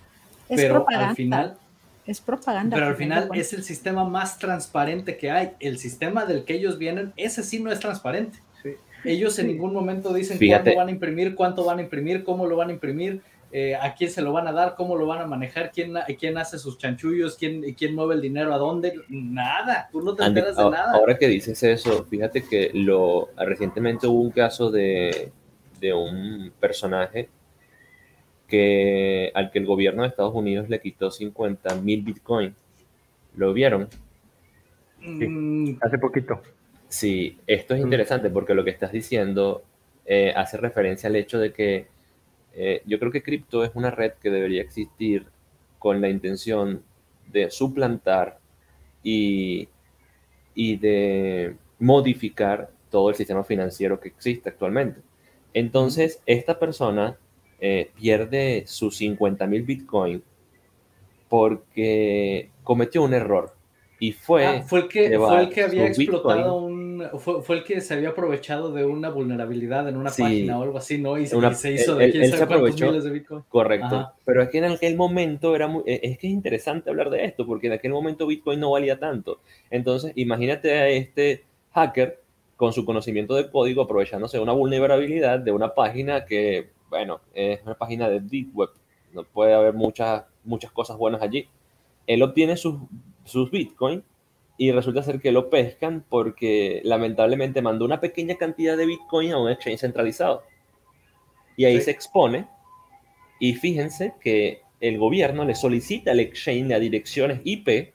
pero 0.48 0.86
al 0.88 1.16
final 1.16 1.58
es 2.06 2.22
propaganda. 2.22 2.76
Pero 2.76 2.88
al 2.88 2.96
final 2.96 3.30
es 3.34 3.54
el 3.54 3.64
sistema 3.64 4.04
más 4.04 4.38
transparente 4.38 5.18
que 5.18 5.32
hay. 5.32 5.52
El 5.60 5.80
sistema 5.80 6.26
del 6.26 6.43
que 6.43 6.54
ellos 6.54 6.78
vienen, 6.78 7.14
ese 7.18 7.43
sí 7.43 7.60
no 7.60 7.72
es 7.72 7.80
transparente. 7.80 8.39
Ellos 9.04 9.38
en 9.38 9.48
ningún 9.48 9.72
momento 9.72 10.14
dicen 10.14 10.39
cuándo 10.39 10.76
van 10.76 10.88
a 10.88 10.91
imprimir, 10.91 11.36
cuánto 11.36 11.64
van 11.64 11.78
a 11.78 11.82
imprimir, 11.84 12.24
cómo 12.24 12.48
lo 12.48 12.56
van 12.56 12.70
a 12.70 12.72
imprimir, 12.74 13.22
eh, 13.52 13.76
a 13.76 13.93
quién 13.93 14.10
se 14.10 14.24
lo 14.24 14.34
van 14.34 14.48
a 14.48 14.52
dar, 14.52 14.74
cómo 14.76 14.96
lo 14.96 15.06
van 15.06 15.22
a 15.22 15.28
manejar, 15.28 15.72
quién, 15.72 15.93
quién 16.20 16.39
hace 16.39 16.58
sus 16.58 16.80
chanchullos, 16.80 17.38
quién, 17.38 17.74
quién 17.76 17.93
mueve 17.93 18.16
el 18.16 18.22
dinero, 18.22 18.52
a 18.52 18.58
dónde. 18.58 18.96
Nada, 19.10 19.89
tú 19.91 20.02
no 20.02 20.16
te 20.16 20.24
enteras 20.24 20.58
de 20.58 20.64
nada. 20.64 20.93
Ahora 20.93 21.18
que 21.18 21.28
dices 21.28 21.62
eso, 21.62 22.04
fíjate 22.06 22.43
que 22.43 22.72
lo 22.74 23.30
recientemente 23.38 24.08
hubo 24.08 24.22
un 24.22 24.32
caso 24.32 24.72
de, 24.72 25.32
de 25.80 25.93
un 25.93 26.52
personaje 26.60 27.30
que, 28.48 29.32
al 29.34 29.52
que 29.52 29.60
el 29.60 29.66
gobierno 29.66 30.04
de 30.04 30.10
Estados 30.10 30.36
Unidos 30.36 30.70
le 30.70 30.80
quitó 30.80 31.12
50 31.12 31.76
mil 31.76 32.02
bitcoins. 32.04 32.56
¿Lo 33.36 33.54
vieron? 33.54 33.88
Mm. 35.02 35.78
hace 35.82 35.98
poquito. 35.98 36.41
Sí, 36.88 37.38
esto 37.48 37.76
es 37.76 37.82
mm. 37.82 37.84
interesante 37.84 38.30
porque 38.30 38.54
lo 38.54 38.64
que 38.64 38.72
estás 38.72 38.91
diciendo 38.91 39.64
eh, 40.06 40.34
hace 40.36 40.58
referencia 40.58 41.10
al 41.10 41.16
hecho 41.16 41.39
de 41.39 41.52
que 41.52 41.88
eh, 42.54 42.82
yo 42.86 43.00
creo 43.00 43.12
que 43.12 43.24
cripto 43.24 43.64
es 43.64 43.72
una 43.74 43.91
red 43.91 44.14
que 44.22 44.30
debería 44.30 44.62
existir 44.62 45.26
con 45.78 46.00
la 46.02 46.10
intención 46.10 46.84
de 47.32 47.52
suplantar 47.52 48.39
y, 49.04 49.68
y 50.54 50.78
de 50.78 51.56
modificar 51.80 52.70
todo 52.89 53.10
el 53.10 53.16
sistema 53.16 53.43
financiero 53.43 54.00
que 54.00 54.08
existe 54.08 54.50
actualmente. 54.50 55.02
Entonces, 55.54 56.22
esta 56.26 56.60
persona 56.60 57.18
eh, 57.60 57.91
pierde 57.95 58.64
sus 58.68 58.97
50 58.97 59.47
mil 59.47 59.64
bitcoin 59.64 60.22
porque 61.30 62.49
cometió 62.64 63.03
un 63.03 63.14
error. 63.14 63.53
Y 63.97 64.12
fue, 64.12 64.45
ah, 64.45 64.62
fue 64.62 64.80
el 64.82 64.88
que, 64.89 65.18
fue 65.18 65.41
el 65.41 65.49
que 65.49 65.64
había 65.64 65.88
explotado 65.88 66.56
un. 66.58 67.01
Fue, 67.18 67.41
fue, 67.41 67.58
el 67.58 67.64
que 67.64 67.80
se 67.80 67.93
había 67.93 68.10
aprovechado 68.10 68.74
de 68.74 68.86
una 68.86 69.10
vulnerabilidad 69.10 69.88
en 69.88 69.95
una 69.95 70.12
página 70.12 70.60
o 70.60 70.64
algo 70.64 70.78
así, 70.78 70.97
¿no? 70.97 71.18
Y, 71.18 71.28
se 71.28 71.72
hizo 71.72 71.95
de 71.95 72.12
quién 72.12 72.30
sabe 72.30 72.60
miles 72.62 73.03
de 73.06 73.10
Bitcoin. 73.10 73.43
Correcto. 73.47 74.12
Pero 74.26 74.43
es 74.43 74.49
que 74.49 74.58
en 74.58 74.66
aquel 74.66 74.97
momento 74.97 75.56
era 75.56 75.68
muy. 75.68 75.84
E, 75.86 76.01
es 76.03 76.18
que 76.18 76.28
es 76.28 76.34
interesante 76.34 76.89
hablar 76.89 77.10
de 77.10 77.24
esto, 77.24 77.45
porque 77.45 77.68
en 77.68 77.74
aquel 77.74 77.91
momento 77.91 78.28
Bitcoin 78.28 78.60
no 78.60 78.72
valía 78.72 78.99
tanto. 78.99 79.39
Entonces, 79.70 80.12
imagínate 80.16 80.74
a 80.74 80.89
este 80.89 81.45
hacker 81.72 82.22
con 82.58 82.74
su 82.74 82.86
conocimiento 82.86 83.36
de 83.36 83.49
código 83.49 83.82
aprovechándose 83.82 84.38
de 84.38 84.43
una 84.43 84.53
vulnerabilidad 84.53 85.39
de 85.39 85.51
una 85.51 85.74
página 85.74 86.26
que 86.26 86.70
bueno, 86.90 87.22
es 87.34 87.62
una 87.64 87.76
página 87.76 88.10
de 88.10 88.20
Deep 88.20 88.56
Web, 88.56 88.70
no 89.14 89.24
puede 89.24 89.54
haber 89.54 89.74
muchas, 89.74 90.26
muchas 90.44 90.72
cosas 90.72 90.98
buenas 90.98 91.22
allí. 91.22 91.48
Él 92.06 92.22
obtiene 92.22 92.58
sus, 92.58 92.76
sus 93.24 93.50
Bitcoin 93.50 94.04
y 94.58 94.72
resulta 94.72 95.04
ser 95.04 95.20
que 95.20 95.32
lo 95.32 95.50
pescan 95.50 96.06
porque 96.08 96.82
lamentablemente 96.84 97.62
mandó 97.62 97.86
una 97.86 98.00
pequeña 98.00 98.36
cantidad 98.36 98.78
de 98.78 98.86
Bitcoin 98.86 99.32
a 99.32 99.40
un 99.40 99.50
exchange 99.50 99.80
centralizado. 99.80 100.44
Y 101.58 101.66
ahí 101.66 101.82
se 101.82 101.92
expone. 101.92 102.48
Y 103.40 103.54
fíjense 103.54 104.14
que 104.22 104.62
el 104.80 104.98
gobierno 104.98 105.46
le 105.46 105.56
solicita 105.56 106.12
al 106.12 106.20
exchange 106.20 106.74
a 106.74 106.80
direcciones 106.80 107.42
IP 107.44 107.94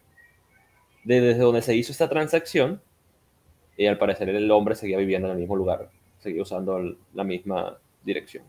desde 1.05 1.38
donde 1.38 1.62
se 1.62 1.76
hizo 1.76 1.93
esta 1.93 2.09
transacción. 2.09 2.82
Y 3.76 3.86
al 3.86 3.99
parecer 3.99 4.28
el 4.28 4.51
hombre 4.51 4.74
seguía 4.74 4.99
viviendo 4.99 5.28
en 5.28 5.34
el 5.34 5.41
mismo 5.41 5.57
lugar, 5.57 5.91
seguía 6.18 6.43
usando 6.43 6.97
la 7.14 7.24
misma 7.24 7.78
dirección. 8.03 8.45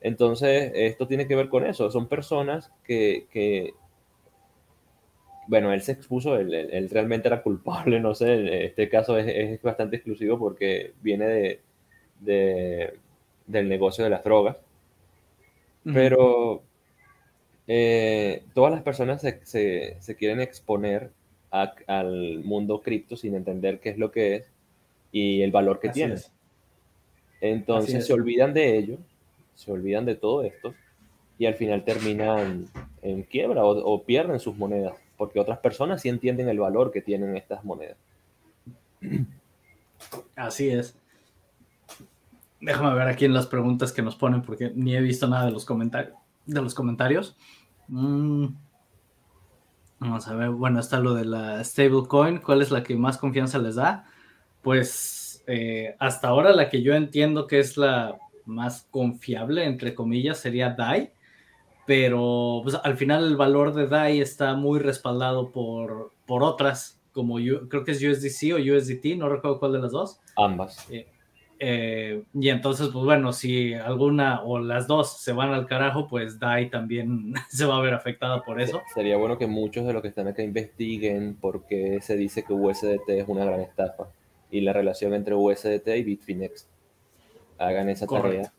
Entonces, 0.00 0.72
esto 0.74 1.06
tiene 1.08 1.26
que 1.26 1.36
ver 1.36 1.48
con 1.48 1.66
eso. 1.66 1.90
Son 1.90 2.08
personas 2.08 2.72
que, 2.84 3.74
bueno, 5.48 5.72
él 5.72 5.80
se 5.82 5.92
expuso, 5.92 6.36
él, 6.36 6.88
realmente 6.90 7.28
era 7.28 7.42
culpable, 7.42 8.00
no 8.00 8.14
sé, 8.14 8.66
este 8.66 8.88
caso 8.88 9.18
es, 9.18 9.60
bastante 9.62 9.96
exclusivo 9.96 10.38
porque 10.38 10.92
viene 11.02 11.60
de, 12.20 12.98
del 13.46 13.68
negocio 13.68 14.04
de 14.04 14.10
las 14.10 14.22
drogas, 14.22 14.56
pero 15.84 16.62
eh, 17.66 18.42
todas 18.54 18.72
las 18.72 18.82
personas 18.82 19.22
se, 19.22 20.16
quieren 20.18 20.40
exponer 20.40 21.10
al 21.50 22.40
mundo 22.44 22.82
cripto 22.82 23.16
sin 23.16 23.34
entender 23.34 23.80
qué 23.80 23.90
es 23.90 23.98
lo 23.98 24.10
que 24.10 24.36
es 24.36 24.52
y 25.12 25.42
el 25.42 25.50
valor 25.50 25.80
que 25.80 25.88
tiene. 25.88 26.16
Entonces 27.40 28.06
se 28.06 28.12
olvidan 28.12 28.52
de 28.52 28.76
ello, 28.76 28.98
se 29.58 29.72
olvidan 29.72 30.04
de 30.04 30.14
todo 30.14 30.44
esto 30.44 30.72
y 31.36 31.46
al 31.46 31.54
final 31.54 31.84
terminan 31.84 32.66
en 33.02 33.24
quiebra 33.24 33.64
o, 33.64 34.04
pierden 34.04 34.38
sus 34.38 34.56
monedas, 34.56 34.94
porque 35.16 35.40
otras 35.40 35.58
personas 35.58 36.00
sí 36.00 36.08
entienden 36.08 36.48
el 36.48 36.60
valor 36.60 36.92
que 36.92 37.02
tienen 37.02 37.36
estas 37.36 37.64
monedas. 37.64 37.96
Así 40.36 40.68
es. 40.70 40.96
Déjame 42.60 42.94
ver 42.94 43.08
aquí 43.08 43.24
en 43.24 43.34
las 43.34 43.48
preguntas 43.48 43.92
que 43.92 44.02
nos 44.02 44.14
ponen, 44.14 44.42
porque 44.42 44.70
ni 44.74 44.94
he 44.94 45.00
visto 45.00 45.26
nada 45.26 45.46
de 45.46 45.50
los 45.50 45.64
comentarios. 45.64 46.14
De 46.46 46.62
los 46.62 46.74
comentarios. 46.74 47.36
Mm. 47.88 48.46
Vamos 49.98 50.28
a 50.28 50.34
ver, 50.36 50.50
bueno, 50.50 50.78
está 50.78 51.00
lo 51.00 51.14
de 51.14 51.24
la 51.24 51.64
stablecoin. 51.64 52.38
¿Cuál 52.38 52.62
es 52.62 52.70
la 52.70 52.84
que 52.84 52.94
más 52.94 53.18
confianza 53.18 53.58
les 53.58 53.74
da? 53.74 54.04
Pues 54.62 55.42
eh, 55.48 55.96
hasta 55.98 56.28
ahora 56.28 56.52
la 56.52 56.68
que 56.70 56.82
yo 56.82 56.94
entiendo 56.94 57.48
que 57.48 57.58
es 57.58 57.76
la 57.76 58.16
más 58.48 58.88
confiable, 58.90 59.64
entre 59.64 59.94
comillas, 59.94 60.38
sería 60.38 60.70
DAI 60.70 61.12
pero 61.88 62.60
pues, 62.62 62.76
al 62.84 62.98
final 62.98 63.24
el 63.24 63.36
valor 63.38 63.72
de 63.72 63.86
DAI 63.88 64.20
está 64.20 64.54
muy 64.54 64.78
respaldado 64.78 65.52
por, 65.52 66.12
por 66.26 66.42
otras, 66.42 67.00
como 67.12 67.36
creo 67.36 67.82
que 67.82 67.92
es 67.92 68.02
USDC 68.04 68.52
o 68.52 68.58
USDT, 68.58 69.16
no 69.16 69.30
recuerdo 69.30 69.58
cuál 69.58 69.72
de 69.72 69.78
las 69.78 69.92
dos. 69.92 70.20
Ambas. 70.36 70.86
Eh, 70.90 71.06
eh, 71.58 72.24
y 72.34 72.50
entonces, 72.50 72.90
pues 72.92 73.06
bueno, 73.06 73.32
si 73.32 73.72
alguna 73.72 74.42
o 74.42 74.58
las 74.58 74.86
dos 74.86 75.18
se 75.18 75.32
van 75.32 75.54
al 75.54 75.66
carajo, 75.66 76.08
pues 76.08 76.38
DAI 76.38 76.68
también 76.68 77.32
se 77.48 77.64
va 77.64 77.78
a 77.78 77.80
ver 77.80 77.94
afectada 77.94 78.42
por 78.42 78.60
eso. 78.60 78.82
Sería 78.94 79.16
bueno 79.16 79.38
que 79.38 79.46
muchos 79.46 79.86
de 79.86 79.94
los 79.94 80.02
que 80.02 80.08
están 80.08 80.28
acá 80.28 80.42
investiguen 80.42 81.36
por 81.40 81.64
qué 81.64 82.00
se 82.02 82.18
dice 82.18 82.42
que 82.42 82.52
USDT 82.52 83.08
es 83.08 83.28
una 83.28 83.46
gran 83.46 83.62
estafa 83.62 84.08
y 84.50 84.60
la 84.60 84.74
relación 84.74 85.14
entre 85.14 85.34
USDT 85.34 85.88
y 85.96 86.02
Bitfinex. 86.02 86.68
Hagan 87.58 87.88
esa 87.88 88.06
tarea 88.06 88.52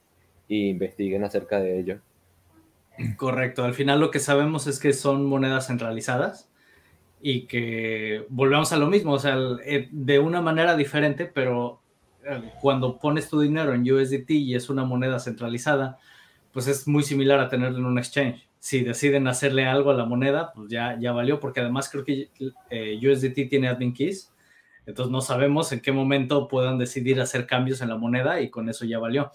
e 0.47 0.55
investiguen 0.55 1.23
acerca 1.23 1.59
de 1.59 1.79
ello. 1.79 1.99
Correcto, 3.17 3.63
al 3.63 3.73
final 3.73 3.99
lo 3.99 4.11
que 4.11 4.19
sabemos 4.19 4.67
es 4.67 4.79
que 4.79 4.93
son 4.93 5.25
monedas 5.25 5.67
centralizadas 5.67 6.49
y 7.21 7.47
que 7.47 8.25
volvemos 8.29 8.71
a 8.73 8.77
lo 8.77 8.87
mismo, 8.87 9.13
o 9.13 9.19
sea, 9.19 9.37
eh, 9.65 9.87
de 9.91 10.19
una 10.19 10.41
manera 10.41 10.75
diferente, 10.75 11.25
pero 11.25 11.81
eh, 12.25 12.41
cuando 12.61 12.97
pones 12.97 13.29
tu 13.29 13.39
dinero 13.39 13.73
en 13.73 13.89
USDT 13.89 14.31
y 14.31 14.55
es 14.55 14.69
una 14.69 14.83
moneda 14.83 15.19
centralizada, 15.19 15.97
pues 16.51 16.67
es 16.67 16.87
muy 16.87 17.03
similar 17.03 17.39
a 17.39 17.49
tenerlo 17.49 17.77
en 17.77 17.85
un 17.85 17.97
exchange. 17.97 18.47
Si 18.59 18.83
deciden 18.83 19.27
hacerle 19.27 19.65
algo 19.65 19.91
a 19.91 19.93
la 19.93 20.05
moneda, 20.05 20.51
pues 20.53 20.69
ya, 20.69 20.97
ya 20.99 21.13
valió, 21.13 21.39
porque 21.39 21.61
además 21.61 21.89
creo 21.89 22.03
que 22.03 22.29
eh, 22.69 22.99
USDT 23.01 23.49
tiene 23.49 23.69
admin 23.69 23.93
keys, 23.93 24.33
entonces 24.89 25.11
no 25.11 25.21
sabemos 25.21 25.71
en 25.71 25.81
qué 25.81 25.91
momento 25.91 26.47
puedan 26.47 26.79
decidir 26.79 27.21
hacer 27.21 27.45
cambios 27.45 27.81
en 27.81 27.89
la 27.89 27.95
moneda 27.95 28.41
y 28.41 28.49
con 28.49 28.69
eso 28.69 28.85
ya 28.85 28.97
valió. 28.97 29.31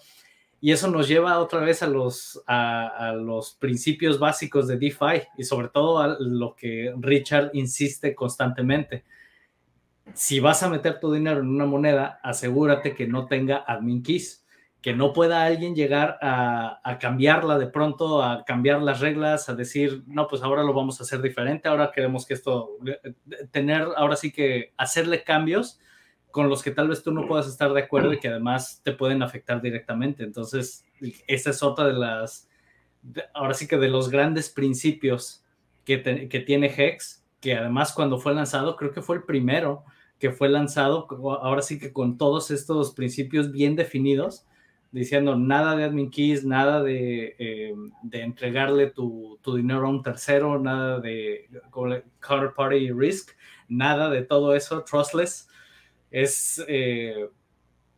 Y 0.59 0.71
eso 0.71 0.89
nos 0.89 1.07
lleva 1.07 1.39
otra 1.39 1.61
vez 1.61 1.81
a 1.81 1.87
los, 1.87 2.43
a, 2.47 3.13
los 3.15 3.53
principios 3.53 4.19
básicos 4.19 4.67
de 4.67 4.77
DeFi 4.77 5.23
y 5.37 5.43
sobre 5.43 5.69
todo 5.69 5.99
a 5.99 6.17
lo 6.19 6.55
que 6.55 6.93
Richard 6.99 7.51
insiste 7.53 8.13
constantemente. 8.15 9.03
Si 10.13 10.39
vas 10.39 10.61
a 10.63 10.69
meter 10.69 10.99
tu 10.99 11.13
dinero 11.13 11.39
en 11.39 11.47
una 11.47 11.65
moneda, 11.65 12.19
asegúrate 12.21 12.93
que 12.95 13.07
no 13.07 13.27
tenga 13.27 13.63
admin 13.65 14.03
keys, 14.03 14.44
que 14.85 14.93
no 14.93 15.13
pueda 15.13 15.43
alguien 15.43 15.73
llegar 15.73 16.19
a, 16.21 16.99
cambiarla 17.01 17.57
de 17.57 17.65
pronto, 17.65 18.21
a 18.21 18.45
cambiar 18.45 18.83
las 18.83 18.99
reglas, 18.99 19.49
a 19.49 19.55
decir, 19.55 20.03
no, 20.05 20.27
pues 20.27 20.43
ahora 20.43 20.61
lo 20.61 20.75
vamos 20.75 20.99
a 20.99 21.03
hacer 21.05 21.23
diferente, 21.23 21.67
ahora 21.67 21.91
queremos 21.91 22.23
que 22.23 22.35
esto, 22.35 22.77
eh, 22.85 23.15
tener, 23.49 23.87
ahora 23.97 24.15
sí 24.15 24.31
que 24.31 24.73
hacerle 24.77 25.23
cambios 25.23 25.79
con 26.29 26.49
los 26.49 26.61
que 26.61 26.69
tal 26.69 26.87
vez 26.87 27.01
tú 27.01 27.11
no 27.11 27.25
puedas 27.25 27.47
estar 27.47 27.73
de 27.73 27.81
acuerdo 27.81 28.13
y 28.13 28.19
que 28.19 28.27
además 28.27 28.81
te 28.83 28.91
pueden 28.91 29.23
afectar 29.23 29.59
directamente. 29.59 30.23
Entonces, 30.23 30.85
esa 31.25 31.49
es 31.49 31.63
otra 31.63 31.87
de 31.87 31.93
las, 31.93 32.47
ahora 33.33 33.55
sí 33.55 33.67
que 33.67 33.79
de 33.79 33.87
los 33.87 34.11
grandes 34.11 34.51
principios 34.51 35.43
que, 35.83 36.29
que 36.29 36.39
tiene 36.41 36.67
Hex, 36.67 37.25
que 37.41 37.55
además 37.55 37.91
cuando 37.91 38.19
fue 38.19 38.35
lanzado, 38.35 38.75
creo 38.75 38.91
que 38.91 39.01
fue 39.01 39.15
el 39.15 39.23
primero 39.23 39.83
que 40.19 40.29
fue 40.29 40.47
lanzado, 40.47 41.07
ahora 41.41 41.63
sí 41.63 41.79
que 41.79 41.91
con 41.91 42.19
todos 42.19 42.51
estos 42.51 42.93
principios 42.93 43.51
bien 43.51 43.75
definidos, 43.75 44.45
diciendo 44.95 45.35
nada 45.35 45.75
de 45.75 45.83
admin 45.83 46.09
keys, 46.09 46.45
nada 46.45 46.81
de, 46.81 47.35
eh, 47.37 47.75
de 48.01 48.21
entregarle 48.21 48.87
tu, 48.87 49.37
tu, 49.41 49.57
dinero 49.57 49.85
a 49.85 49.89
un 49.89 50.01
tercero, 50.01 50.57
nada 50.57 51.01
de 51.01 51.49
counterparty 51.69 52.91
risk, 52.93 53.31
nada 53.67 54.09
de 54.09 54.21
todo 54.21 54.55
eso, 54.55 54.85
trustless. 54.85 55.49
Es, 56.11 56.63
eh, 56.69 57.29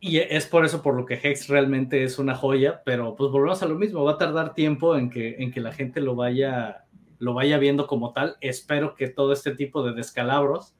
y 0.00 0.18
es 0.18 0.46
por 0.46 0.64
eso 0.64 0.82
por 0.82 0.96
lo 0.96 1.06
que 1.06 1.20
Hex 1.22 1.46
realmente 1.46 2.02
es 2.02 2.18
una 2.18 2.34
joya, 2.34 2.82
pero 2.84 3.14
pues 3.14 3.30
volvemos 3.30 3.62
a 3.62 3.68
lo 3.68 3.76
mismo, 3.76 4.02
va 4.02 4.12
a 4.12 4.18
tardar 4.18 4.54
tiempo 4.54 4.96
en 4.96 5.08
que, 5.08 5.36
en 5.38 5.52
que 5.52 5.60
la 5.60 5.72
gente 5.72 6.00
lo 6.00 6.16
vaya, 6.16 6.84
lo 7.20 7.32
vaya 7.32 7.58
viendo 7.58 7.86
como 7.86 8.12
tal. 8.12 8.38
Espero 8.40 8.96
que 8.96 9.06
todo 9.06 9.32
este 9.32 9.54
tipo 9.54 9.84
de 9.84 9.92
descalabros 9.92 10.74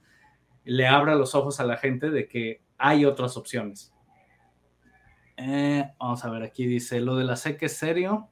le 0.64 0.88
abra 0.88 1.14
los 1.14 1.36
ojos 1.36 1.60
a 1.60 1.64
la 1.64 1.76
gente 1.76 2.10
de 2.10 2.26
que 2.26 2.60
hay 2.76 3.04
otras 3.04 3.36
opciones. 3.36 3.92
Eh, 5.38 5.88
vamos 6.00 6.24
a 6.24 6.30
ver, 6.30 6.42
aquí 6.42 6.66
dice, 6.66 7.00
lo 7.00 7.16
de 7.16 7.24
la 7.24 7.36
SEC 7.36 7.62
es 7.62 7.76
serio. 7.76 8.28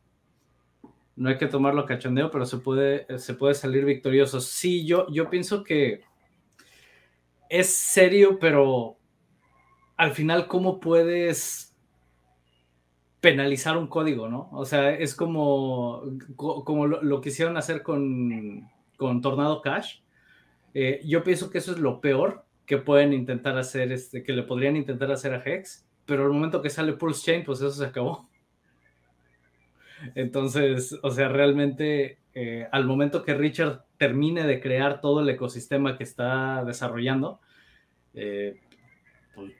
No 1.14 1.28
hay 1.28 1.38
que 1.38 1.46
tomarlo 1.46 1.86
cachondeo, 1.86 2.30
pero 2.30 2.44
se 2.44 2.58
puede, 2.58 3.18
se 3.18 3.34
puede 3.34 3.54
salir 3.54 3.84
victorioso. 3.84 4.40
Sí, 4.40 4.84
yo, 4.84 5.06
yo 5.10 5.30
pienso 5.30 5.62
que 5.62 6.02
es 7.48 7.74
serio, 7.74 8.38
pero 8.40 8.98
al 9.96 10.12
final, 10.12 10.48
¿cómo 10.48 10.80
puedes 10.80 11.74
penalizar 13.20 13.76
un 13.76 13.86
código, 13.86 14.28
no? 14.28 14.50
O 14.52 14.64
sea, 14.64 14.90
es 14.90 15.14
como, 15.14 16.02
como 16.36 16.86
lo, 16.86 17.20
quisieron 17.20 17.56
hacer 17.56 17.82
con, 17.82 18.68
con 18.96 19.20
Tornado 19.22 19.62
Cash. 19.62 20.00
Eh, 20.74 21.00
yo 21.04 21.22
pienso 21.22 21.50
que 21.50 21.58
eso 21.58 21.72
es 21.72 21.78
lo 21.78 22.00
peor 22.00 22.44
que 22.66 22.78
pueden 22.78 23.12
intentar 23.12 23.56
hacer, 23.56 23.92
este, 23.92 24.22
que 24.22 24.32
le 24.32 24.42
podrían 24.42 24.76
intentar 24.76 25.10
hacer 25.10 25.32
a 25.32 25.42
Hex, 25.42 25.85
pero 26.06 26.24
al 26.24 26.32
momento 26.32 26.62
que 26.62 26.70
sale 26.70 26.92
Pulse 26.92 27.24
Chain, 27.24 27.44
pues 27.44 27.60
eso 27.60 27.70
se 27.70 27.84
acabó. 27.84 28.28
Entonces, 30.14 30.98
o 31.02 31.10
sea, 31.10 31.28
realmente 31.28 32.18
eh, 32.34 32.68
al 32.70 32.84
momento 32.84 33.24
que 33.24 33.34
Richard 33.34 33.84
termine 33.98 34.46
de 34.46 34.60
crear 34.60 35.00
todo 35.00 35.20
el 35.20 35.28
ecosistema 35.28 35.96
que 35.96 36.04
está 36.04 36.64
desarrollando, 36.64 37.40
eh, 38.14 38.60
pues, 39.34 39.52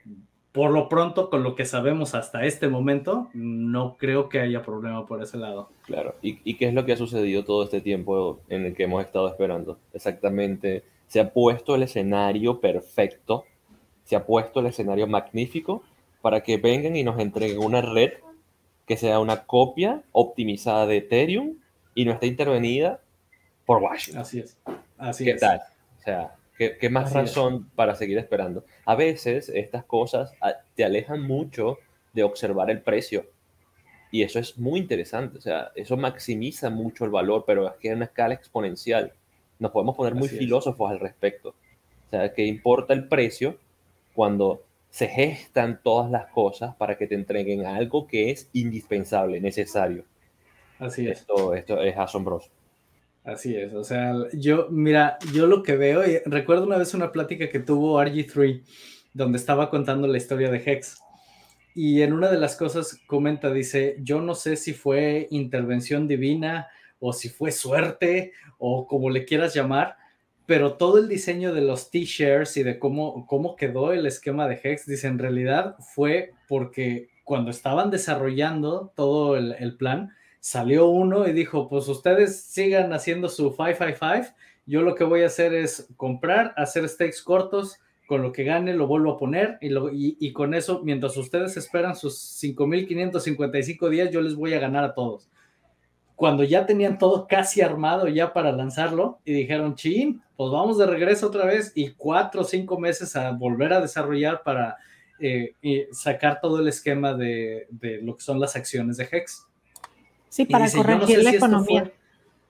por 0.51 0.71
lo 0.71 0.89
pronto, 0.89 1.29
con 1.29 1.43
lo 1.43 1.55
que 1.55 1.65
sabemos 1.65 2.15
hasta 2.15 2.45
este 2.45 2.67
momento, 2.67 3.29
no 3.33 3.95
creo 3.97 4.27
que 4.27 4.39
haya 4.39 4.63
problema 4.63 5.05
por 5.05 5.21
ese 5.21 5.37
lado. 5.37 5.69
Claro, 5.85 6.15
¿Y, 6.21 6.39
¿y, 6.43 6.55
qué 6.55 6.67
es 6.67 6.73
lo 6.73 6.83
que 6.83 6.93
ha 6.93 6.97
sucedido 6.97 7.43
todo 7.43 7.63
este 7.63 7.81
tiempo 7.81 8.39
en 8.49 8.65
el 8.65 8.73
que 8.73 8.83
hemos 8.85 9.03
estado 9.03 9.27
esperando? 9.27 9.77
Exactamente, 9.93 10.83
se 11.07 11.19
ha 11.19 11.31
puesto 11.31 11.75
el 11.75 11.83
escenario 11.83 12.59
perfecto, 12.59 13.45
se 14.03 14.15
ha 14.15 14.25
puesto 14.25 14.59
el 14.61 14.67
escenario 14.67 15.05
magnífico 15.05 15.83
para 16.27 16.43
que 16.43 16.57
vengan 16.57 16.97
y 16.97 17.05
nos 17.05 17.17
entreguen 17.21 17.59
una 17.59 17.81
red 17.81 18.15
que 18.85 18.97
sea 18.97 19.21
una 19.21 19.45
copia 19.45 20.03
optimizada 20.11 20.85
de 20.85 20.97
Ethereum 20.97 21.55
y 21.95 22.03
no 22.03 22.11
esté 22.11 22.27
intervenida 22.27 22.99
por 23.65 23.81
Washington. 23.81 24.23
Así 24.23 24.39
es. 24.39 24.57
Así 24.97 25.23
¿Qué 25.23 25.35
tal? 25.35 25.61
O 25.97 26.01
sea, 26.01 26.35
¿qué, 26.57 26.89
más 26.89 27.13
razón 27.13 27.69
para 27.75 27.95
seguir 27.95 28.17
esperando? 28.17 28.65
A 28.83 28.95
veces 28.95 29.47
estas 29.47 29.85
cosas 29.85 30.33
ah, 30.41 30.55
te 30.75 30.83
alejan 30.83 31.21
mucho 31.21 31.77
de 32.11 32.23
observar 32.23 32.69
el 32.71 32.81
precio. 32.81 33.25
Y 34.11 34.23
eso 34.23 34.37
es 34.37 34.57
muy 34.57 34.81
interesante. 34.81 35.37
O 35.37 35.41
sea, 35.41 35.71
eso 35.75 35.95
maximiza 35.95 36.69
mucho 36.69 37.05
el 37.05 37.11
valor, 37.11 37.45
pero 37.47 37.69
es 37.69 37.77
que 37.79 37.87
en 37.87 37.95
una 37.95 38.05
escala 38.05 38.33
exponencial. 38.33 39.13
Nos 39.59 39.71
podemos 39.71 39.95
poner 39.95 40.13
muy 40.13 40.27
filósofos 40.27 40.91
al 40.91 40.99
respecto. 40.99 41.51
O 41.51 42.09
sea, 42.09 42.33
¿qué 42.33 42.45
importa 42.45 42.93
el 42.93 43.07
precio 43.07 43.57
cuando 44.13 44.66
se 44.89 45.07
gestan 45.07 45.81
todas 45.83 46.09
las 46.09 46.27
cosas 46.27 46.75
para 46.75 46.97
que 46.97 47.07
te 47.07 47.15
entreguen 47.15 47.65
algo 47.65 48.07
que 48.07 48.31
es 48.31 48.49
indispensable, 48.53 49.39
necesario. 49.39 50.05
Así 50.79 51.07
es. 51.07 51.19
Esto, 51.19 51.53
esto 51.53 51.81
es 51.81 51.97
asombroso. 51.97 52.49
Así 53.23 53.57
es, 53.57 53.73
o 53.73 53.83
sea, 53.83 54.13
yo, 54.31 54.69
mira, 54.69 55.17
yo 55.33 55.47
lo 55.47 55.61
que 55.61 55.75
veo, 55.75 56.07
y 56.07 56.19
recuerdo 56.23 56.63
una 56.63 56.77
vez 56.77 56.93
una 56.93 57.11
plática 57.11 57.49
que 57.49 57.59
tuvo 57.59 58.01
RG3, 58.01 58.63
donde 59.13 59.37
estaba 59.37 59.69
contando 59.69 60.07
la 60.07 60.15
historia 60.15 60.49
de 60.49 60.63
Hex, 60.65 60.97
y 61.75 62.03
en 62.03 62.13
una 62.13 62.31
de 62.31 62.39
las 62.39 62.55
cosas 62.55 62.97
comenta, 63.05 63.51
dice, 63.51 63.97
yo 63.99 64.21
no 64.21 64.33
sé 64.33 64.55
si 64.55 64.71
fue 64.71 65.27
intervención 65.29 66.07
divina 66.07 66.69
o 66.99 67.11
si 67.11 67.27
fue 67.27 67.51
suerte 67.51 68.31
o 68.57 68.87
como 68.87 69.09
le 69.09 69.25
quieras 69.25 69.53
llamar, 69.53 69.97
pero 70.47 70.75
todo 70.75 70.97
el 70.97 71.09
diseño 71.09 71.53
de 71.53 71.61
los 71.61 71.91
t-shirts 71.91 72.55
y 72.55 72.63
de 72.63 72.79
cómo, 72.79 73.27
cómo 73.27 73.57
quedó 73.57 73.91
el 73.91 74.05
esquema 74.05 74.47
de 74.47 74.59
Hex, 74.63 74.87
dice, 74.87 75.07
en 75.07 75.19
realidad 75.19 75.75
fue 75.93 76.31
porque 76.47 77.09
cuando 77.25 77.51
estaban 77.51 77.91
desarrollando 77.91 78.93
todo 78.95 79.35
el, 79.35 79.75
plan, 79.75 80.15
salió 80.39 80.87
uno 80.87 81.27
y 81.27 81.33
dijo, 81.33 81.67
pues 81.67 81.89
ustedes 81.89 82.43
sigan 82.43 82.93
haciendo 82.93 83.27
su 83.27 83.53
555, 83.57 84.33
yo 84.65 84.83
lo 84.83 84.95
que 84.95 85.03
voy 85.03 85.23
a 85.23 85.27
hacer 85.27 85.53
es 85.53 85.89
comprar, 85.97 86.53
hacer 86.55 86.87
stakes 86.87 87.21
cortos, 87.21 87.81
con 88.07 88.21
lo 88.21 88.31
que 88.31 88.45
gane 88.45 88.73
lo 88.73 88.87
vuelvo 88.87 89.11
a 89.11 89.17
poner 89.17 89.57
y, 89.59 89.67
y, 90.25 90.31
con 90.31 90.53
eso, 90.53 90.81
mientras 90.81 91.17
ustedes 91.17 91.57
esperan 91.57 91.97
sus 91.97 92.15
5.555 92.41 93.89
días, 93.89 94.11
yo 94.11 94.21
les 94.21 94.33
voy 94.35 94.53
a 94.53 94.59
ganar 94.59 94.85
a 94.85 94.93
todos. 94.93 95.27
Cuando 96.17 96.43
ya 96.43 96.65
tenían 96.65 96.97
todo 96.97 97.27
casi 97.27 97.61
armado 97.61 98.09
ya 98.09 98.33
para 98.33 98.51
lanzarlo 98.51 99.19
y 99.23 99.31
dijeron, 99.31 99.75
chin, 99.75 100.21
pues 100.35 100.51
vamos 100.51 100.77
de 100.77 100.85
regreso 100.85 101.27
otra 101.27 101.45
vez 101.45 101.71
y 101.75 101.91
cuatro 101.91 102.41
o 102.41 102.43
cinco 102.43 102.77
meses 102.77 103.15
a 103.15 103.31
volver 103.31 103.71
a 103.71 103.79
desarrollar 103.79 104.43
para 104.43 104.75
eh, 105.19 105.53
sacar 105.93 106.41
todo 106.41 106.59
el 106.59 106.67
esquema 106.67 107.13
de, 107.13 107.67
de, 107.69 108.01
lo 108.01 108.17
que 108.17 108.23
son 108.23 108.39
las 108.39 108.57
acciones 108.57 108.97
de 108.97 109.07
Hex. 109.09 109.45
Sí, 110.27 110.45
para 110.45 110.69
corregir 110.69 111.23
la 111.23 111.31
economía. 111.31 111.91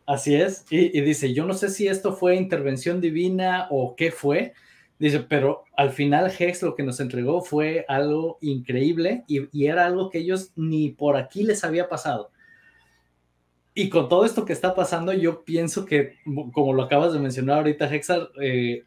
así 0.08 0.34
es, 0.34 0.66
y, 0.72 0.98
y 0.98 1.02
dice, 1.02 1.34
yo 1.36 1.46
no 1.46 1.54
sé 1.54 1.70
si 1.70 1.88
esto 1.88 2.14
fue 2.14 2.36
intervención 2.36 3.00
divina 3.00 3.68
o 3.70 3.96
qué 3.96 4.12
fue, 4.12 4.54
Dice, 5.00 5.20
pero 5.20 5.66
al 5.76 5.92
final 5.92 6.32
Hex 6.38 6.64
lo 6.64 6.76
que 6.76 6.82
nos 6.82 7.00
entregó 7.00 7.42
fue 7.42 7.86
algo 7.88 8.40
increíble 8.42 9.24
y, 9.28 9.66
era 9.66 9.86
algo 9.86 10.10
que 10.10 10.20
ellos 10.20 10.52
ni 10.56 10.90
por 10.90 11.18
aquí 11.18 11.44
les 11.44 11.64
había 11.64 11.88
pasado. 11.88 12.32
Y 13.80 13.90
con 13.90 14.10
todo 14.10 14.26
esto 14.26 14.44
que 14.44 14.54
está 14.54 14.74
pasando, 14.74 15.14
yo 15.14 15.46
pienso 15.46 15.86
que, 15.86 16.16
como 16.52 16.74
lo 16.74 16.82
acabas 16.82 17.14
de 17.14 17.20
mencionar 17.20 17.58
ahorita, 17.58 17.94
Hexar, 17.94 18.32
eh, 18.42 18.86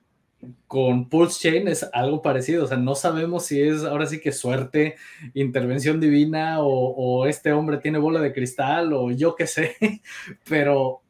con 0.67 1.09
Pulse 1.09 1.49
Chain 1.49 1.69
es 1.69 1.89
algo 1.93 2.23
parecido. 2.23 2.65
O 2.65 2.67
sea, 2.67 2.77
no 2.77 2.97
sabemos 2.97 3.45
si 3.47 3.63
es 3.63 3.85
ahora 3.85 4.07
sí 4.07 4.21
que 4.21 4.33
suerte, 4.33 4.97
intervención 5.35 6.01
divina 6.01 6.57
o, 6.59 7.25
este 7.27 7.53
hombre 7.53 7.79
tiene 7.79 7.99
bola 7.99 8.21
de 8.21 8.33
cristal 8.33 8.93
o 8.93 9.13
yo 9.13 9.37
qué 9.37 9.47
sé, 9.47 9.77
pero 10.49 11.03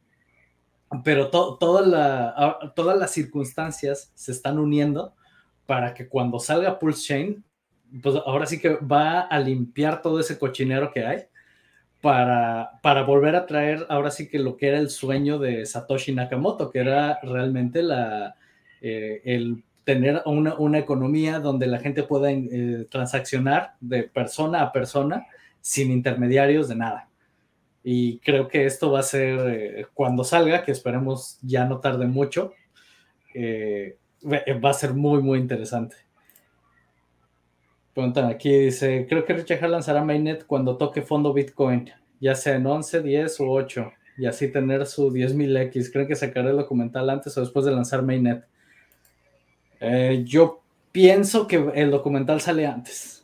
pero 1.02 1.30
toda 1.30 1.80
la, 1.80 2.72
todas 2.76 2.98
las 2.98 3.12
circunstancias 3.12 4.12
se 4.14 4.32
están 4.32 4.58
uniendo 4.58 5.14
para 5.64 5.94
que 5.94 6.06
cuando 6.06 6.38
salga 6.38 6.78
Pulse 6.78 7.06
Chain, 7.06 7.44
pues 8.02 8.14
ahora 8.26 8.44
sí 8.44 8.60
que 8.60 8.74
va 8.76 9.20
a 9.20 9.38
limpiar 9.40 10.02
todo 10.02 10.20
ese 10.20 10.38
cochinero 10.38 10.92
que 10.92 11.06
hay 11.06 11.29
para, 12.00 12.80
para 12.82 13.02
volver 13.02 13.36
a 13.36 13.46
traer 13.46 13.86
ahora 13.88 14.10
sí 14.10 14.28
que 14.28 14.38
lo 14.38 14.56
que 14.56 14.68
era 14.68 14.78
el 14.78 14.90
sueño 14.90 15.38
de 15.38 15.66
Satoshi 15.66 16.14
Nakamoto, 16.14 16.70
que 16.70 16.78
era 16.78 17.18
realmente 17.22 17.82
la, 17.82 18.36
eh, 18.80 19.20
el 19.24 19.62
tener 19.84 20.22
una, 20.24 20.54
una, 20.54 20.78
economía 20.78 21.40
donde 21.40 21.66
la 21.66 21.78
gente 21.78 22.02
pueda 22.02 22.30
eh, 22.30 22.86
transaccionar 22.90 23.74
de 23.80 24.04
persona 24.04 24.62
a 24.62 24.72
persona 24.72 25.26
sin 25.60 25.90
intermediarios 25.90 26.68
de 26.68 26.76
nada. 26.76 27.08
Y 27.82 28.18
creo 28.18 28.48
que 28.48 28.66
esto 28.66 28.92
va 28.92 29.00
a 29.00 29.02
ser 29.04 29.38
eh, 29.48 29.86
cuando 29.94 30.24
salga, 30.24 30.64
que 30.64 30.72
esperemos 30.72 31.38
ya 31.42 31.64
no 31.64 31.80
tarde 31.80 32.06
mucho, 32.06 32.52
va 33.34 34.70
a 34.70 34.74
ser 34.74 34.94
muy, 34.94 35.22
muy 35.22 35.38
interesante. 35.38 35.96
Preguntan 38.00 38.30
aquí, 38.30 38.50
dice, 38.50 39.06
creo 39.06 39.26
que 39.26 39.34
Richard 39.34 39.68
lanzará 39.68 40.02
Mainnet 40.02 40.46
cuando 40.46 40.78
toque 40.78 41.02
fondo 41.02 41.34
Bitcoin, 41.34 41.90
ya 42.18 42.34
sea 42.34 42.54
en 42.54 42.66
11, 42.66 43.02
10 43.02 43.40
o 43.40 43.50
8, 43.50 43.92
y 44.16 44.24
así 44.24 44.50
tener 44.50 44.86
su 44.86 45.10
10.000X. 45.10 45.92
¿Creen 45.92 46.08
que 46.08 46.16
sacará 46.16 46.48
el 46.48 46.56
documental 46.56 47.10
antes 47.10 47.36
o 47.36 47.42
después 47.42 47.66
de 47.66 47.72
lanzar 47.72 48.02
Mainnet? 48.02 48.46
Eh, 49.80 50.22
yo 50.26 50.62
pienso 50.90 51.46
que 51.46 51.62
el 51.74 51.90
documental 51.90 52.40
sale 52.40 52.66
antes. 52.66 53.22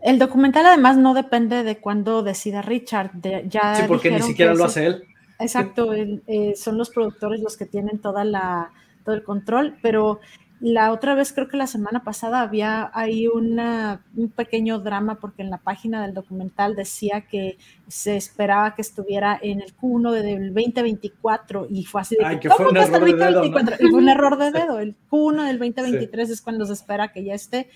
El 0.00 0.18
documental 0.18 0.64
además 0.64 0.96
no 0.96 1.12
depende 1.12 1.62
de 1.62 1.76
cuándo 1.76 2.22
decida 2.22 2.62
Richard. 2.62 3.10
ya 3.46 3.74
sí, 3.74 3.82
porque 3.86 4.10
ni 4.10 4.22
siquiera 4.22 4.54
lo 4.54 4.64
hace 4.64 4.86
él. 4.86 5.02
Exacto, 5.38 5.92
eh, 5.92 6.54
son 6.56 6.78
los 6.78 6.88
productores 6.88 7.40
los 7.40 7.58
que 7.58 7.66
tienen 7.66 7.98
toda 7.98 8.24
la, 8.24 8.70
todo 9.04 9.14
el 9.14 9.22
control, 9.22 9.76
pero 9.82 10.20
la 10.60 10.90
otra 10.90 11.14
vez, 11.14 11.32
creo 11.32 11.46
que 11.46 11.56
la 11.56 11.68
semana 11.68 12.02
pasada, 12.02 12.40
había 12.40 12.90
ahí 12.92 13.28
una, 13.28 14.04
un 14.16 14.28
pequeño 14.28 14.80
drama 14.80 15.20
porque 15.20 15.42
en 15.42 15.50
la 15.50 15.58
página 15.58 16.02
del 16.02 16.14
documental 16.14 16.74
decía 16.74 17.20
que 17.22 17.58
se 17.86 18.16
esperaba 18.16 18.74
que 18.74 18.82
estuviera 18.82 19.38
en 19.40 19.60
el 19.60 19.76
Q1 19.76 20.10
del 20.10 20.52
2024 20.52 21.68
y 21.70 21.84
fue 21.84 22.00
así 22.00 22.16
de 22.16 22.24
Ay, 22.24 22.40
que, 22.40 22.50
fue 22.50 22.68
un 22.68 22.76
error 22.76 23.04
de 23.04 23.14
dedo, 23.14 23.44
Y 23.44 23.50
fue 23.88 24.00
un 24.00 24.08
error 24.08 24.36
de 24.36 24.50
dedo. 24.58 24.80
El 24.80 24.96
Q1 25.10 25.46
del 25.46 25.58
2023 25.58 26.30
es 26.30 26.42
cuando 26.42 26.66
se 26.66 26.72
espera 26.72 27.12
que 27.12 27.22
ya 27.22 27.34
esté. 27.34 27.70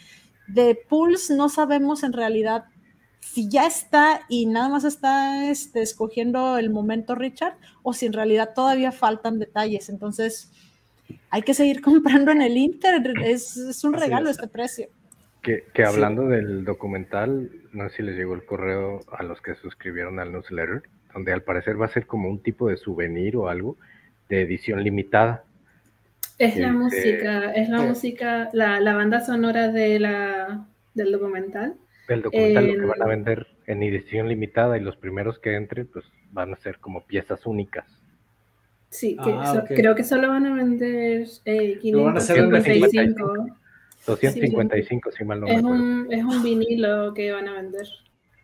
De 0.48 0.74
Pulse 0.74 1.36
no 1.36 1.48
sabemos 1.48 2.02
en 2.02 2.12
realidad 2.12 2.64
si 3.20 3.48
ya 3.48 3.66
está 3.66 4.22
y 4.28 4.46
nada 4.46 4.68
más 4.68 4.82
está 4.82 5.48
este, 5.48 5.82
escogiendo 5.82 6.58
el 6.58 6.70
momento 6.70 7.14
Richard 7.14 7.56
o 7.84 7.92
si 7.92 8.06
en 8.06 8.12
realidad 8.12 8.50
todavía 8.54 8.90
faltan 8.90 9.38
detalles. 9.38 9.88
Entonces, 9.88 10.50
hay 11.30 11.42
que 11.42 11.54
seguir 11.54 11.80
comprando 11.82 12.30
en 12.30 12.42
el 12.42 12.56
Inter. 12.56 13.02
Es, 13.24 13.82
un 13.84 13.94
regalo 13.94 14.30
este 14.30 14.48
precio. 14.48 14.88
Que, 15.42 15.64
hablando 15.84 16.28
del 16.28 16.64
documental, 16.64 17.50
no 17.72 17.88
sé 17.88 17.96
si 17.96 18.02
les 18.04 18.16
llegó 18.16 18.34
el 18.34 18.44
correo 18.44 19.00
a 19.10 19.24
los 19.24 19.40
que 19.40 19.56
suscribieron 19.56 20.20
al 20.20 20.30
newsletter, 20.30 20.82
donde 21.12 21.32
al 21.32 21.42
parecer 21.42 21.80
va 21.80 21.86
a 21.86 21.88
ser 21.88 22.06
como 22.06 22.28
un 22.28 22.40
tipo 22.40 22.68
de 22.68 22.76
souvenir 22.76 23.36
o 23.36 23.48
algo 23.48 23.76
de 24.28 24.42
edición 24.42 24.84
limitada. 24.84 25.44
Es 26.38 26.56
la 26.56 26.72
música, 26.72 27.52
es 27.52 27.68
la 27.68 27.82
música, 27.82 28.50
la, 28.52 28.78
la, 28.80 28.94
banda 28.94 29.20
sonora 29.20 29.68
de 29.68 29.98
la, 29.98 30.64
del 30.94 31.10
documental. 31.10 31.74
Del 32.08 32.22
documental 32.22 32.66
lo 32.68 32.74
que 32.74 32.86
van 32.86 33.02
a 33.02 33.06
vender 33.06 33.46
en 33.66 33.82
edición 33.82 34.28
limitada 34.28 34.78
y 34.78 34.80
los 34.80 34.96
primeros 34.96 35.38
que 35.40 35.56
entren 35.56 35.88
pues 35.92 36.04
van 36.30 36.52
a 36.52 36.56
ser 36.56 36.78
como 36.78 37.04
piezas 37.04 37.46
únicas. 37.46 38.01
Sí, 38.92 39.16
ah, 39.18 39.64
creo 39.66 39.94
que 39.94 40.04
solo 40.04 40.28
van 40.28 40.44
a 40.44 40.54
vender 40.54 41.26
eh, 41.46 41.78
555. 41.80 43.46
255, 44.06 45.12
si 45.12 45.24
mal 45.24 45.40
no 45.40 45.46
es 45.46 45.62
un, 45.62 46.08
es 46.10 46.22
un 46.22 46.42
vinilo 46.42 47.14
que 47.14 47.32
van 47.32 47.48
a 47.48 47.54
vender. 47.54 47.88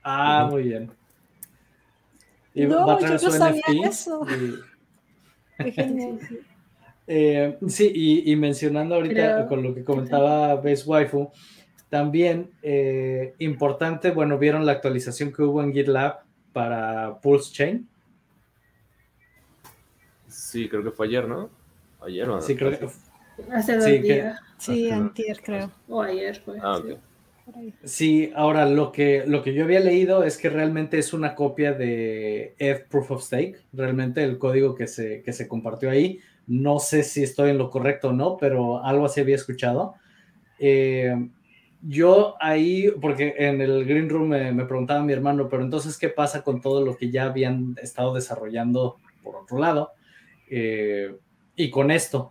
Ah, 0.02 0.48
muy 0.50 0.62
bien. 0.62 0.90
Y 2.54 2.64
no, 2.64 2.86
va 2.86 2.94
a 2.94 2.98
traer 2.98 3.20
yo 3.20 3.28
no 3.28 3.34
sabía 3.34 3.62
eso. 3.84 4.26
Qué 5.58 5.72
genial. 5.72 6.18
Eh, 7.06 7.58
sí, 7.68 7.92
y, 8.24 8.34
mencionando 8.36 8.94
ahorita 8.94 9.46
con 9.48 9.62
lo 9.62 9.74
que 9.74 9.84
comentaba 9.84 10.54
Base 10.54 10.84
Waifu, 10.86 11.30
también 11.90 12.50
eh, 12.62 13.34
importante, 13.38 14.12
bueno, 14.12 14.38
vieron 14.38 14.64
la 14.64 14.72
actualización 14.72 15.30
que 15.30 15.42
hubo 15.42 15.62
en 15.62 15.74
GitLab 15.74 16.20
para 16.54 17.18
Pulse 17.20 17.52
Chain. 17.52 17.88
Sí, 20.50 20.68
creo 20.68 20.82
que 20.82 20.90
fue 20.90 21.06
ayer, 21.06 21.28
¿no? 21.28 21.50
Ayer 22.00 22.28
o 22.28 22.40
Sí, 22.40 22.56
creo 22.56 22.78
que 22.78 22.88
Hace 23.52 23.76
dos 23.76 23.84
sí, 23.84 23.98
días. 23.98 24.40
sí, 24.58 24.90
antier 24.90 25.40
creo. 25.42 25.70
O 25.88 26.02
ayer 26.02 26.40
fue. 26.40 26.58
Ah, 26.60 26.80
sí. 27.84 28.32
ahora 28.34 28.66
lo 28.66 28.90
que, 28.90 29.24
lo 29.26 29.42
que 29.42 29.54
yo 29.54 29.64
había 29.64 29.80
leído 29.80 30.24
es 30.24 30.36
que 30.36 30.50
realmente 30.50 30.98
es 30.98 31.12
una 31.12 31.34
copia 31.34 31.72
de 31.72 32.54
F 32.58 32.86
Proof 32.90 33.10
of 33.12 33.22
Stake, 33.22 33.58
realmente 33.72 34.24
el 34.24 34.38
código 34.38 34.74
que 34.74 34.86
se, 34.86 35.22
que 35.22 35.32
se 35.32 35.46
compartió 35.46 35.90
ahí 35.90 36.20
no 36.48 36.78
sé 36.78 37.04
si 37.04 37.22
estoy 37.22 37.50
en 37.50 37.58
lo 37.58 37.70
correcto 37.70 38.08
o 38.08 38.12
no, 38.12 38.38
pero 38.38 38.82
algo 38.82 39.04
así 39.04 39.20
había 39.20 39.36
escuchado. 39.36 39.94
Eh, 40.58 41.14
yo 41.82 42.36
ahí, 42.40 42.90
porque 43.00 43.34
en 43.38 43.60
el 43.60 43.84
Green 43.84 44.08
Room 44.08 44.28
me, 44.28 44.64
preguntaba 44.64 45.04
mi 45.04 45.12
hermano, 45.12 45.48
pero 45.48 45.62
entonces, 45.62 45.98
¿qué 45.98 46.08
pasa 46.08 46.42
con 46.42 46.60
todo 46.60 46.84
lo 46.84 46.96
que 46.96 47.10
ya 47.10 47.24
habían 47.24 47.76
estado 47.80 48.14
desarrollando 48.14 48.96
por 49.22 49.36
otro 49.36 49.58
lado? 49.58 49.92
Eh, 50.50 51.16
y 51.56 51.70
con 51.70 51.90
esto, 51.90 52.30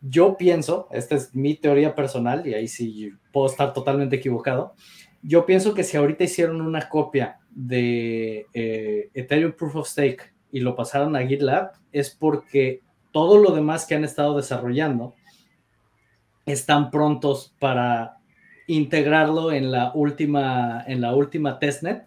yo 0.00 0.36
pienso, 0.36 0.88
esta 0.92 1.16
es 1.16 1.34
mi 1.34 1.54
teoría 1.54 1.94
personal, 1.94 2.46
y 2.46 2.54
ahí 2.54 2.68
sí 2.68 3.12
puedo 3.32 3.46
estar 3.46 3.72
totalmente 3.72 4.16
equivocado, 4.16 4.74
yo 5.22 5.46
pienso 5.46 5.74
que 5.74 5.84
si 5.84 5.96
ahorita 5.96 6.24
hicieron 6.24 6.60
una 6.60 6.88
copia 6.88 7.38
de 7.50 8.46
eh, 8.54 9.10
Ethereum 9.14 9.52
Proof 9.52 9.76
of 9.76 9.88
Stake 9.88 10.32
y 10.52 10.60
lo 10.60 10.76
pasaron 10.76 11.16
a 11.16 11.26
GitLab, 11.26 11.72
es 11.92 12.10
porque 12.10 12.82
todo 13.12 13.38
lo 13.38 13.50
demás 13.50 13.86
que 13.86 13.94
han 13.94 14.04
estado 14.04 14.36
desarrollando 14.36 15.14
están 16.46 16.90
prontos 16.90 17.54
para 17.58 18.18
integrarlo 18.66 19.50
en 19.50 19.72
la 19.72 19.92
última, 19.94 20.84
en 20.86 21.00
la 21.00 21.14
última 21.14 21.58
testnet 21.58 22.06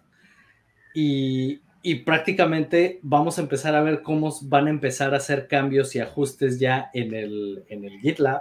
y, 0.94 1.60
y, 1.82 1.96
prácticamente 1.96 3.00
vamos 3.02 3.38
a 3.38 3.42
empezar 3.42 3.74
a 3.74 3.82
ver 3.82 4.02
cómo 4.02 4.34
van 4.42 4.66
a 4.66 4.70
empezar 4.70 5.14
a 5.14 5.18
hacer 5.18 5.48
cambios 5.48 5.94
y 5.94 6.00
ajustes 6.00 6.58
ya 6.58 6.90
en 6.94 7.14
el, 7.14 7.64
en 7.68 7.84
el 7.84 8.00
GitLab 8.00 8.40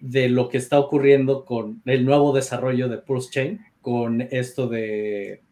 de 0.00 0.28
lo 0.28 0.48
que 0.48 0.58
está 0.58 0.78
ocurriendo 0.78 1.44
con 1.44 1.82
el 1.84 2.04
nuevo 2.04 2.32
desarrollo 2.32 2.88
de 2.88 2.98
Pulse 2.98 3.30
Chain, 3.30 3.60
con 3.82 4.22
esto 4.22 4.66
de 4.68 5.42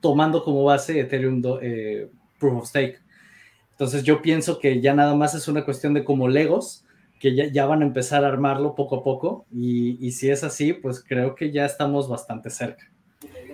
tomando 0.00 0.42
como 0.42 0.64
base 0.64 0.98
Ethereum 0.98 1.42
eh, 1.60 2.08
Proof 2.38 2.62
of 2.62 2.68
Stake. 2.68 2.98
Entonces 3.72 4.04
yo 4.04 4.22
pienso 4.22 4.58
que 4.58 4.80
ya 4.80 4.94
nada 4.94 5.14
más 5.14 5.34
es 5.34 5.48
una 5.48 5.64
cuestión 5.64 5.94
de 5.94 6.04
como 6.04 6.28
Legos, 6.28 6.84
que 7.18 7.34
ya, 7.34 7.66
van 7.66 7.82
a 7.82 7.86
empezar 7.86 8.24
a 8.24 8.28
armarlo 8.28 8.74
poco 8.74 8.96
a 8.96 9.04
poco 9.04 9.46
y, 9.50 10.10
si 10.12 10.28
es 10.30 10.44
así, 10.44 10.74
pues 10.74 11.02
creo 11.02 11.34
que 11.34 11.50
ya 11.50 11.64
estamos 11.64 12.08
bastante 12.08 12.50
cerca. 12.50 12.90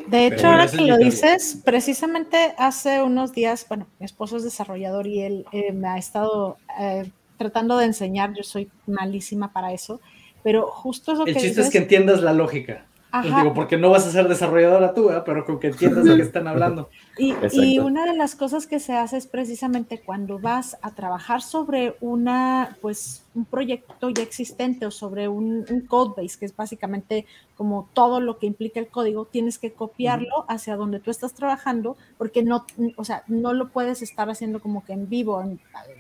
De 0.08 0.26
hecho, 0.26 0.48
ahora 0.48 0.66
que 0.66 0.82
lo 0.82 0.98
dices, 0.98 1.60
precisamente 1.64 2.54
hace 2.58 3.02
unos 3.02 3.32
días, 3.32 3.66
bueno, 3.68 3.86
mi 3.98 4.06
esposo 4.06 4.36
es 4.36 4.44
desarrollador 4.44 5.06
y 5.06 5.20
él 5.20 5.46
eh, 5.52 5.72
me 5.72 5.88
ha 5.88 5.98
estado 5.98 6.56
eh, 6.78 7.10
tratando 7.36 7.76
de 7.78 7.86
enseñar, 7.86 8.32
yo 8.34 8.42
soy 8.42 8.70
malísima 8.86 9.52
para 9.52 9.72
eso, 9.72 10.00
pero 10.42 10.66
justo 10.66 11.12
eso 11.12 11.26
El 11.26 11.36
chiste 11.36 11.60
es 11.60 11.70
que 11.70 11.78
entiendas 11.78 12.22
la 12.22 12.32
lógica. 12.32 12.86
Digo, 13.20 13.52
porque 13.54 13.76
no 13.76 13.90
vas 13.90 14.06
a 14.06 14.10
ser 14.10 14.28
desarrolladora 14.28 14.94
tú, 14.94 15.10
pero 15.26 15.44
con 15.44 15.60
que 15.60 15.68
entiendas 15.68 16.04
de 16.04 16.16
qué 16.16 16.22
están 16.22 16.48
hablando. 16.48 16.88
Y, 17.18 17.34
y, 17.52 17.78
una 17.78 18.06
de 18.06 18.16
las 18.16 18.34
cosas 18.34 18.66
que 18.66 18.80
se 18.80 18.94
hace 18.94 19.18
es 19.18 19.26
precisamente 19.26 20.00
cuando 20.00 20.38
vas 20.38 20.78
a 20.80 20.94
trabajar 20.94 21.42
sobre 21.42 21.96
una, 22.00 22.76
pues, 22.80 23.24
un 23.34 23.44
proyecto 23.44 24.10
ya 24.10 24.22
existente 24.22 24.86
o 24.86 24.90
sobre 24.90 25.28
un, 25.28 25.64
un 25.68 25.80
code 25.82 26.22
base, 26.22 26.38
que 26.38 26.46
es 26.46 26.56
básicamente 26.56 27.26
como 27.56 27.88
todo 27.92 28.20
lo 28.20 28.38
que 28.38 28.46
implica 28.46 28.80
el 28.80 28.88
código, 28.88 29.26
tienes 29.26 29.58
que 29.58 29.72
copiarlo 29.72 30.46
hacia 30.48 30.76
donde 30.76 31.00
tú 31.00 31.10
estás 31.10 31.34
trabajando, 31.34 31.96
porque 32.18 32.42
no, 32.42 32.66
o 32.96 33.04
sea, 33.04 33.24
no 33.28 33.52
lo 33.52 33.68
puedes 33.68 34.02
estar 34.02 34.28
haciendo 34.30 34.60
como 34.60 34.84
que 34.84 34.94
en 34.94 35.08
vivo. 35.08 35.42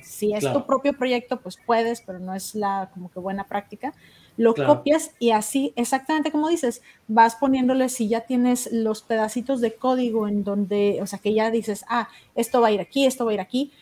Si 0.02 0.32
es 0.32 0.50
tu 0.50 0.66
propio 0.66 0.94
proyecto, 0.94 1.40
pues 1.40 1.58
puedes, 1.64 2.00
pero 2.00 2.18
no 2.18 2.34
es 2.34 2.54
la 2.54 2.90
como 2.94 3.10
que 3.10 3.20
buena 3.20 3.44
práctica 3.44 3.92
lo 4.36 4.54
copias 4.54 5.12
y 5.18 5.30
así, 5.30 5.72
exactamente 5.76 6.32
como 6.32 6.48
dices, 6.48 6.82
vas 7.08 7.36
poniéndole, 7.36 7.88
si 7.88 8.08
ya 8.08 8.22
tienes 8.22 8.72
los 8.72 9.02
pedacitos 9.02 9.60
de 9.60 9.74
código 9.74 10.26
en 10.26 10.44
donde, 10.44 11.00
o 11.02 11.06
sea, 11.06 11.18
que 11.18 11.34
ya 11.34 11.50
dices, 11.50 11.84
ah, 11.88 12.08
esto 12.34 12.60
va 12.60 12.68
a 12.68 12.72
ir 12.72 12.80
aquí, 12.80 13.06
esto 13.06 13.24
va 13.24 13.32
a 13.32 13.34
ir 13.34 13.40
aquí, 13.40 13.72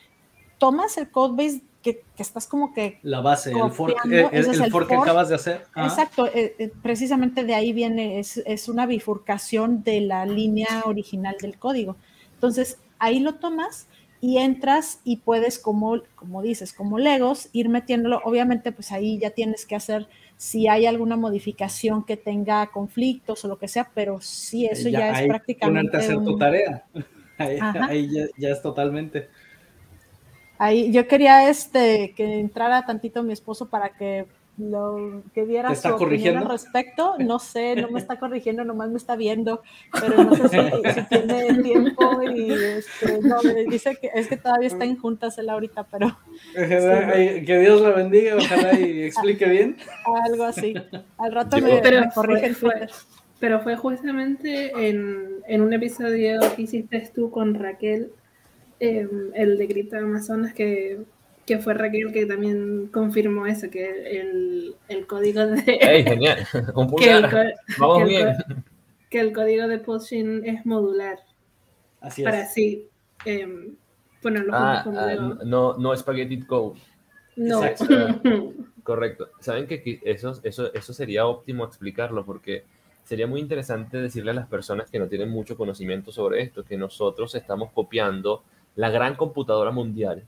tomas 0.59 0.97
el 0.99 1.11
codebase 1.11 1.63
que, 1.83 2.03
que 2.17 2.23
estás 2.23 2.47
como 2.47 2.75
que... 2.75 2.99
La 3.03 3.21
base, 3.21 3.53
el 3.53 3.71
fork, 3.71 4.05
eh, 4.11 4.29
el, 4.33 4.71
fork 4.71 4.89
que 4.89 4.97
acabas 4.97 5.29
de 5.29 5.37
hacer. 5.37 5.67
Exacto, 5.77 6.27
eh, 6.27 6.55
eh, 6.59 6.73
precisamente 6.83 7.45
de 7.45 7.55
ahí 7.55 7.73
viene, 7.73 8.19
es, 8.19 8.37
es 8.39 8.69
una 8.69 8.87
bifurcación 8.87 9.83
de 9.83 10.03
la 10.03 10.27
línea 10.27 10.83
original 10.85 11.37
del 11.41 11.59
código. 11.59 11.97
Entonces, 12.35 12.79
ahí 12.99 13.21
lo 13.21 13.37
tomas 13.37 13.87
y 14.21 14.39
entras 14.39 15.01
y 15.05 15.17
puedes, 15.17 15.59
como, 15.59 16.03
como 16.15 16.43
dices, 16.43 16.73
como 16.73 16.99
Legos, 16.99 17.49
ir 17.53 17.69
metiéndolo. 17.69 18.21
Obviamente, 18.25 18.73
pues 18.73 18.93
ahí 18.93 19.19
ya 19.19 19.31
tienes 19.31 19.65
que 19.65 19.77
hacer 19.77 20.07
si 20.41 20.68
hay 20.68 20.86
alguna 20.86 21.18
modificación 21.18 22.03
que 22.03 22.16
tenga 22.16 22.66
conflictos 22.68 23.45
o 23.45 23.49
lo 23.49 23.59
que 23.59 23.68
sea, 23.68 23.91
pero 23.93 24.22
sí, 24.22 24.64
eso 24.64 24.88
ya, 24.88 25.20
es 25.20 25.28
prácticamente. 25.28 25.99
hacer 25.99 26.16
tu 26.16 26.38
tarea. 26.38 26.82
Ahí, 27.36 28.09
ya, 28.38 28.49
es 28.49 28.62
totalmente. 28.62 29.28
Ahí 30.57 30.91
yo 30.93 31.07
quería 31.07 31.51
este 31.51 32.14
que 32.16 32.41
entrara 32.41 32.86
tantito 32.86 33.22
mi 33.22 33.34
esposo 33.34 33.68
para 33.68 33.91
que 33.91 34.24
lo 34.61 35.23
que 35.35 35.45
viera 35.45 35.75
su 35.75 35.89
opinión 35.89 36.37
al 36.37 36.49
respecto. 36.49 37.15
No 37.19 37.39
sé, 37.39 37.77
no 37.77 37.91
me 37.91 37.99
está 37.99 38.19
corrigiendo, 38.19 38.65
nomás 38.65 38.91
me 38.91 38.99
está 38.99 39.17
viendo, 39.17 39.63
pero 39.99 40.25
no 40.25 40.35
sé 40.49 40.49
si, 40.95 41.03
tiene 41.05 41.63
tiempo 41.63 42.23
y 42.23 42.53
este, 42.53 43.21
no, 43.23 43.43
me 43.43 43.65
dice 43.65 43.97
que 44.01 44.11
es 44.15 44.29
que 44.29 44.37
todavía 44.37 44.69
está 44.69 44.85
en 44.85 44.97
juntas 44.97 45.39
él 45.39 45.49
ahorita, 45.49 45.85
pero... 45.85 46.19
Que 46.55 47.59
Dios 47.61 47.81
la 47.81 47.91
bendiga, 47.91 48.37
ojalá 48.37 48.79
y 48.79 49.05
explique 49.05 49.49
bien. 49.49 49.77
Algo 50.25 50.45
así. 50.45 50.75
Al 51.19 51.33
rato 51.33 51.59
me, 51.59 51.81
pero 51.81 52.07
corrige 52.15 52.55
fue, 52.55 52.89
Pero 53.39 53.61
fue 53.61 53.77
justamente 53.77 54.89
en, 54.89 55.41
en, 55.47 55.61
un 55.63 55.73
episodio 55.73 56.41
que 56.55 56.63
hiciste 56.63 57.11
tú 57.15 57.31
con 57.31 57.55
Raquel, 57.55 58.13
em, 58.79 59.31
el 59.35 59.57
de 59.57 59.67
Grito 59.67 59.97
Amazonas, 59.97 60.53
que 60.53 60.99
que 61.47 61.59
fue 61.59 61.74
Raquel 61.74 62.12
que 62.12 62.26
también 62.26 62.88
confirmó 62.93 63.47
eso, 63.47 63.70
que 63.70 64.20
el, 64.20 64.76
el 64.88 65.07
código 65.07 65.47
de... 65.47 65.78
¡Ey, 65.80 66.05
genial! 66.05 66.47
que 66.99 67.11
el, 67.11 67.55
Vamos 67.78 68.09
bien. 68.09 68.36
que 69.09 69.20
el 69.20 69.32
código 69.32 69.68
de 69.68 69.78
Pushing 69.78 70.45
es 70.45 70.64
modular. 70.64 71.18
Así 72.01 72.22
es. 72.22 72.24
Para 72.24 72.43
así 72.43 72.88
eh, 73.24 73.72
ponerlo 74.22 74.53
ah, 74.55 74.84
ah, 74.86 75.38
no, 75.45 75.76
no 75.76 75.97
spaghetti 75.97 76.41
code. 76.43 76.78
No. 77.36 77.61
Correcto. 78.82 79.30
Saben 79.41 79.66
que 79.66 80.01
eso, 80.05 80.38
eso, 80.43 80.72
eso 80.72 80.93
sería 80.93 81.26
óptimo 81.26 81.64
explicarlo 81.64 82.24
porque 82.24 82.64
sería 83.05 83.26
muy 83.26 83.41
interesante 83.41 83.99
decirle 83.99 84.30
a 84.30 84.34
las 84.34 84.47
personas 84.47 84.91
que 84.91 84.99
no 84.99 85.09
tienen 85.09 85.30
mucho 85.30 85.57
conocimiento 85.57 86.12
sobre 86.12 86.43
esto 86.43 86.64
que 86.64 86.76
nosotros 86.76 87.34
estamos 87.34 87.72
copiando 87.72 88.43
la 88.76 88.91
gran 88.91 89.16
computadora 89.16 89.70
mundial 89.70 90.24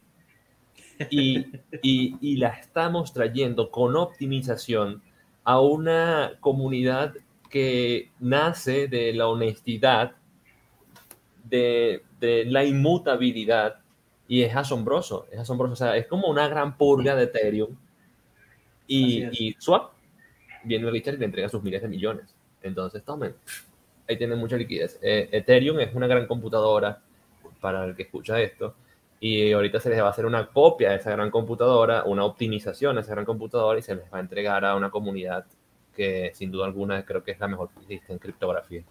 y, 1.11 1.47
y, 1.82 2.36
la 2.36 2.49
estamos 2.49 3.12
trayendo 3.12 3.70
con 3.70 3.97
optimización 3.97 5.03
a 5.45 5.61
una 5.61 6.32
comunidad 6.40 7.14
que 7.51 8.11
nace 8.20 8.88
de 8.88 9.12
la 9.12 9.28
honestidad, 9.28 10.12
de, 11.45 12.03
de, 12.20 12.45
la 12.47 12.64
inmutabilidad, 12.64 13.80
y 14.28 14.43
es 14.43 14.55
asombroso, 14.55 15.26
es 15.30 15.40
asombroso. 15.40 15.72
O 15.72 15.76
sea, 15.76 15.97
es 15.97 16.07
como 16.07 16.28
una 16.28 16.49
gran 16.49 16.76
purga 16.76 17.14
de 17.14 17.24
Ethereum. 17.24 17.76
Y, 18.86 19.24
y 19.32 19.57
Swap 19.59 19.93
viene 20.64 20.90
Richard 20.90 21.14
y 21.14 21.18
le 21.18 21.24
entrega 21.26 21.49
sus 21.49 21.62
miles 21.62 21.82
de 21.82 21.88
millones. 21.88 22.34
Entonces, 22.62 23.03
tomen, 23.05 23.34
ahí 24.09 24.16
tienen 24.16 24.38
mucha 24.38 24.57
liquidez. 24.57 24.99
Eh, 25.03 25.28
Ethereum 25.32 25.80
es 25.80 25.95
una 25.95 26.07
gran 26.07 26.26
computadora 26.26 27.03
para 27.61 27.84
el 27.84 27.95
que 27.95 28.05
escucha 28.05 28.40
esto 28.40 28.74
y 29.25 29.53
ahorita 29.53 29.79
se 29.79 29.89
les 29.89 30.01
va 30.01 30.09
a 30.09 30.11
hacer 30.11 30.27
una 30.27 30.49
copia 30.49 30.91
de 30.91 30.97
esa 30.97 31.12
gran 31.12 31.31
computadora, 31.31 32.03
una 32.03 32.25
optimización 32.25 32.97
de 32.97 33.03
esa 33.03 33.12
gran 33.12 33.25
computadora 33.25 33.79
y 33.79 33.83
se 33.83 33.95
les 33.95 34.12
va 34.12 34.18
a 34.18 34.20
entregar 34.20 34.64
a 34.64 34.75
una 34.75 34.91
comunidad 34.91 35.47
que 35.95 36.33
sin 36.35 36.51
duda 36.51 36.66
alguna 36.66 37.05
creo 37.05 37.23
que 37.23 37.31
es 37.31 37.39
la 37.39 37.47
mejor 37.47 37.70
que 37.70 37.83
existe 37.83 38.12
en 38.12 38.18
criptografía. 38.18 38.83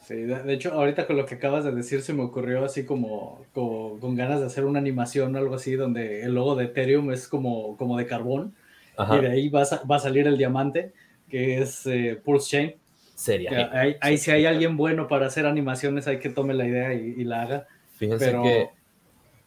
Sí, 0.00 0.16
de, 0.16 0.52
hecho, 0.52 0.72
ahorita 0.72 1.06
con 1.06 1.16
lo 1.16 1.26
que 1.26 1.36
acabas 1.36 1.64
de 1.64 1.70
decir 1.70 2.02
se 2.02 2.12
me 2.12 2.24
ocurrió 2.24 2.64
así 2.64 2.84
como, 2.84 3.46
con 3.52 4.16
ganas 4.16 4.40
de 4.40 4.46
hacer 4.46 4.64
una 4.64 4.80
animación 4.80 5.36
o 5.36 5.38
algo 5.38 5.54
así 5.54 5.76
donde 5.76 6.24
el 6.24 6.34
logo 6.34 6.56
de 6.56 6.64
Ethereum 6.64 7.12
es 7.12 7.28
como, 7.28 7.76
como 7.76 7.96
de 7.96 8.06
carbón 8.06 8.56
y 8.98 9.20
de 9.20 9.30
ahí 9.30 9.48
va 9.48 9.62
a, 9.62 9.84
va 9.88 9.94
a 9.94 10.00
salir 10.00 10.26
el 10.26 10.38
diamante 10.38 10.92
que 11.28 11.62
es 11.62 11.86
eh, 11.86 12.20
Pulse 12.24 12.50
Chain. 12.50 12.74
Sería. 13.14 13.70
Ahí, 14.00 14.18
si 14.18 14.32
hay 14.32 14.44
alguien 14.44 14.76
bueno 14.76 15.06
para 15.06 15.26
hacer 15.26 15.46
animaciones 15.46 16.08
hay 16.08 16.18
que 16.18 16.30
tome 16.30 16.52
la 16.52 16.66
idea 16.66 16.92
y, 16.94 17.22
la 17.22 17.42
haga. 17.42 17.68
Fíjense 17.94 18.32
que 18.42 18.81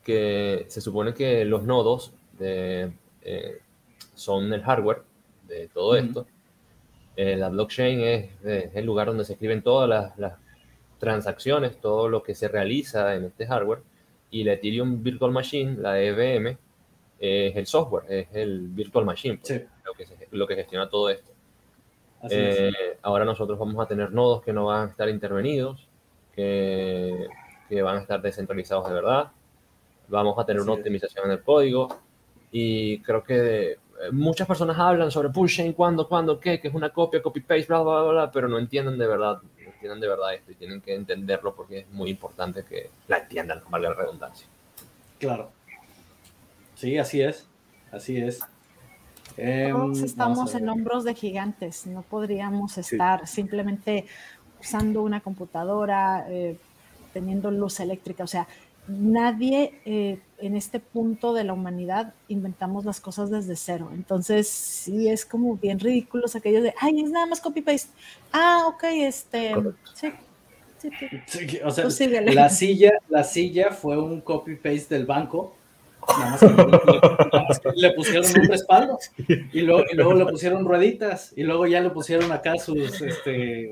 que 0.05 0.65
se 0.69 0.81
supone 0.81 1.13
que 1.15 1.43
los 1.45 1.63
nodos 1.63 2.13
de, 2.37 2.93
eh, 3.23 3.57
son 4.13 4.53
el 4.53 4.61
hardware 4.61 5.01
de 5.47 5.67
todo 5.67 5.95
esto. 5.95 6.27
Eh, 7.17 7.35
la 7.35 7.49
blockchain 7.49 7.99
es, 8.01 8.29
el 8.43 8.85
lugar 8.85 9.07
donde 9.07 9.25
se 9.25 9.33
escriben 9.33 9.61
todas 9.61 10.13
las, 10.17 10.33
transacciones, 10.99 11.79
todo 11.81 12.07
lo 12.07 12.23
que 12.23 12.33
se 12.33 12.47
realiza 12.47 13.15
en 13.15 13.25
este 13.25 13.45
hardware. 13.45 13.81
Y 14.31 14.43
la 14.43 14.53
Ethereum 14.53 15.03
Virtual 15.03 15.31
Machine, 15.31 15.75
la 15.77 15.99
EVM, 15.99 16.57
es 17.19 17.55
el 17.55 17.65
software, 17.65 18.05
es 18.09 18.27
el 18.33 18.69
Virtual 18.69 19.05
Machine, 19.05 19.37
pues, 19.37 19.65
lo, 19.83 19.93
que 19.93 20.05
lo 20.31 20.47
que 20.47 20.55
gestiona 20.55 20.89
todo 20.89 21.09
esto. 21.09 21.31
Eh, 22.29 22.71
ahora 23.01 23.25
nosotros 23.25 23.59
vamos 23.59 23.83
a 23.83 23.87
tener 23.87 24.11
nodos 24.11 24.41
que 24.41 24.53
no 24.53 24.65
van 24.65 24.87
a 24.87 24.91
estar 24.91 25.09
intervenidos, 25.09 25.87
que, 26.33 27.27
que 27.69 27.81
van 27.81 27.97
a 27.97 28.01
estar 28.01 28.21
descentralizados 28.21 28.87
de 28.87 28.93
verdad, 28.93 29.31
vamos 30.07 30.37
a 30.37 30.45
tener 30.45 30.61
una 30.61 30.73
optimización 30.73 31.25
en 31.25 31.31
el 31.31 31.43
código 31.43 31.87
y 32.51 32.99
creo 32.99 33.23
que 33.23 33.71
eh, 33.71 33.77
muchas 34.11 34.47
personas 34.47 34.77
hablan 34.77 35.11
sobre 35.11 35.29
pushing, 35.29 35.73
cuándo, 35.73 36.07
cuándo, 36.07 36.39
qué, 36.39 36.59
que 36.59 36.67
es 36.67 36.73
una 36.73 36.89
copia, 36.89 37.21
copy-paste, 37.21 37.65
bla, 37.67 37.81
bla, 37.81 38.03
bla, 38.03 38.31
pero 38.31 38.47
no 38.47 38.59
entienden 38.59 38.97
de 38.97 39.07
verdad, 39.07 39.41
no 39.41 39.71
entienden 39.71 39.99
de 39.99 40.07
verdad 40.07 40.33
esto 40.33 40.51
y 40.51 40.55
tienen 40.55 40.81
que 40.81 40.95
entenderlo 40.95 41.55
porque 41.55 41.79
es 41.79 41.89
muy 41.91 42.09
importante 42.09 42.63
que 42.63 42.89
la 43.07 43.19
entiendan, 43.19 43.61
valga 43.69 43.89
la 43.89 43.95
redundancia. 43.95 44.47
Claro. 45.19 45.51
Sí, 46.75 46.97
así 46.97 47.21
es, 47.21 47.47
así 47.91 48.17
es. 48.17 48.39
Todos 49.35 49.99
em, 49.99 50.05
estamos 50.05 50.55
en 50.55 50.69
hombros 50.69 51.03
de 51.03 51.13
gigantes, 51.13 51.87
no 51.87 52.03
podríamos 52.03 52.77
estar 52.77 53.27
simplemente 53.27 54.05
usando 54.61 55.01
una 55.01 55.19
computadora, 55.21 56.25
eh, 56.29 56.57
teniendo 57.13 57.51
luz 57.51 57.79
eléctrica, 57.79 58.23
o 58.23 58.27
sea, 58.27 58.47
nadie 58.87 59.79
eh, 59.85 60.19
en 60.39 60.55
este 60.55 60.79
punto 60.79 61.33
de 61.33 61.43
la 61.43 61.53
humanidad 61.53 62.13
inventamos 62.27 62.85
las 62.85 62.99
cosas 62.99 63.29
desde 63.29 63.55
cero. 63.55 63.89
Entonces, 63.93 64.47
sí 64.47 65.09
es 65.09 65.25
como 65.25 65.57
bien 65.57 65.79
ridículos 65.79 66.35
aquellos 66.35 66.63
de, 66.63 66.73
ay, 66.79 67.01
es 67.01 67.09
nada 67.09 67.25
más 67.25 67.41
copy-paste. 67.41 67.91
Ah, 68.31 68.65
ok, 68.67 68.83
este, 68.83 69.53
sí. 69.93 70.11
Sí, 71.25 71.59
o 71.63 71.71
sea, 71.71 71.87
la 72.21 72.49
silla, 72.49 72.91
la 73.09 73.23
silla 73.23 73.71
fue 73.71 73.99
un 73.99 74.21
copy-paste 74.21 74.93
del 74.93 75.05
banco, 75.05 75.55
nada 76.19 76.31
más, 77.47 77.59
que, 77.59 77.71
le 77.75 77.91
pusieron 77.91 78.25
un 78.39 78.47
respaldo 78.47 78.99
y 79.51 79.61
luego, 79.61 79.83
y 79.91 79.95
luego, 79.95 80.13
le 80.13 80.25
pusieron 80.25 80.65
rueditas 80.65 81.33
y 81.35 81.43
luego 81.43 81.65
ya 81.67 81.81
le 81.81 81.89
pusieron 81.89 82.31
acá 82.31 82.57
sus, 82.57 83.01
este, 83.01 83.71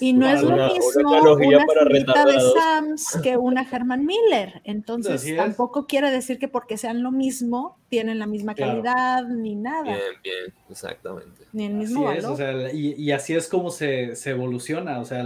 Y 0.00 0.12
no 0.12 0.28
es 0.28 0.42
lo 0.42 0.56
mismo 0.56 1.10
una, 1.36 1.64
para 2.04 2.24
de 2.24 2.40
Sams 2.40 3.18
que 3.22 3.36
una 3.36 3.66
Herman 3.70 4.04
Miller. 4.04 4.60
Entonces, 4.64 5.24
tampoco 5.36 5.86
quiere 5.86 6.10
decir 6.10 6.38
que 6.38 6.48
porque 6.48 6.76
sean 6.76 7.02
lo 7.02 7.10
mismo, 7.12 7.78
tienen 7.88 8.18
la 8.18 8.26
misma 8.26 8.54
calidad 8.54 9.24
ni 9.24 9.54
nada. 9.54 9.82
Bien, 9.82 9.98
bien, 10.22 10.54
exactamente. 10.70 11.44
Ni 11.52 11.66
el 11.66 11.74
mismo 11.74 12.04
valor. 12.04 12.38
y, 12.74 13.10
así 13.12 13.34
es 13.34 13.48
como 13.48 13.70
se, 13.70 14.14
evoluciona. 14.24 14.98
O 14.98 15.04
sea, 15.04 15.24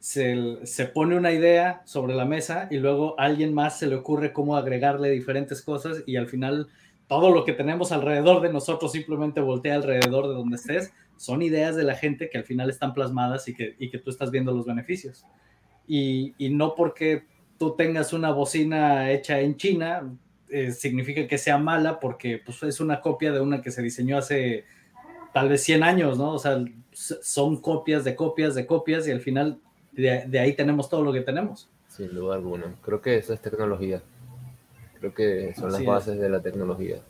se, 0.00 0.58
se, 0.64 0.86
pone 0.86 1.16
una 1.16 1.30
idea 1.30 1.82
sobre 1.84 2.14
la 2.14 2.24
mesa 2.24 2.66
y 2.70 2.78
luego 2.78 3.18
a 3.20 3.24
alguien 3.24 3.54
más 3.54 3.78
se 3.78 3.86
le 3.86 3.96
ocurre 3.96 4.32
cómo 4.32 4.56
agregarle 4.56 5.10
diferentes 5.10 5.62
cosas 5.62 6.02
y 6.06 6.16
al 6.16 6.26
final 6.26 6.68
todo 7.06 7.30
lo 7.30 7.44
que 7.44 7.52
tenemos 7.52 7.92
alrededor 7.92 8.40
de 8.40 8.52
nosotros 8.52 8.92
simplemente 8.92 9.40
voltea 9.40 9.74
alrededor 9.74 10.26
de 10.28 10.34
donde 10.34 10.56
estés 10.56 10.92
son 11.16 11.42
ideas 11.42 11.76
de 11.76 11.84
la 11.84 11.96
gente 11.96 12.30
que 12.30 12.38
al 12.38 12.44
final 12.44 12.70
están 12.70 12.94
plasmadas 12.94 13.46
y 13.46 13.54
que, 13.54 13.76
y 13.78 13.90
que 13.90 13.98
tú 13.98 14.08
estás 14.08 14.30
viendo 14.30 14.52
los 14.52 14.64
beneficios. 14.64 15.26
Y, 15.86 16.34
y, 16.38 16.48
no 16.48 16.74
porque 16.74 17.24
tú 17.58 17.76
tengas 17.76 18.14
una 18.14 18.30
bocina 18.30 19.10
hecha 19.10 19.38
en 19.40 19.58
China, 19.58 20.10
eh, 20.48 20.72
significa 20.72 21.26
que 21.26 21.36
sea 21.36 21.58
mala 21.58 22.00
porque 22.00 22.40
pues, 22.42 22.62
es 22.62 22.80
una 22.80 23.02
copia 23.02 23.32
de 23.32 23.40
una 23.40 23.60
que 23.60 23.70
se 23.70 23.82
diseñó 23.82 24.16
hace 24.16 24.64
tal 25.34 25.50
vez 25.50 25.62
100 25.62 25.82
años, 25.82 26.16
¿no? 26.16 26.32
O 26.32 26.38
sea, 26.38 26.64
son 26.92 27.60
copias 27.60 28.02
de 28.04 28.16
copias 28.16 28.54
de 28.54 28.66
copias 28.66 29.06
y 29.06 29.10
al 29.10 29.20
final 29.20 29.60
de, 30.00 30.24
de 30.26 30.38
ahí 30.38 30.54
tenemos 30.54 30.88
todo 30.88 31.02
lo 31.02 31.12
que 31.12 31.20
tenemos. 31.20 31.68
Sin 31.88 32.14
duda 32.14 32.36
alguna. 32.36 32.74
Creo 32.82 33.00
que 33.00 33.16
eso 33.16 33.32
es 33.32 33.40
tecnología. 33.40 34.02
Creo 34.98 35.14
que 35.14 35.54
son 35.54 35.72
las 35.72 35.84
bases 35.84 36.18
de 36.18 36.28
la 36.28 36.40
tecnología 36.40 37.00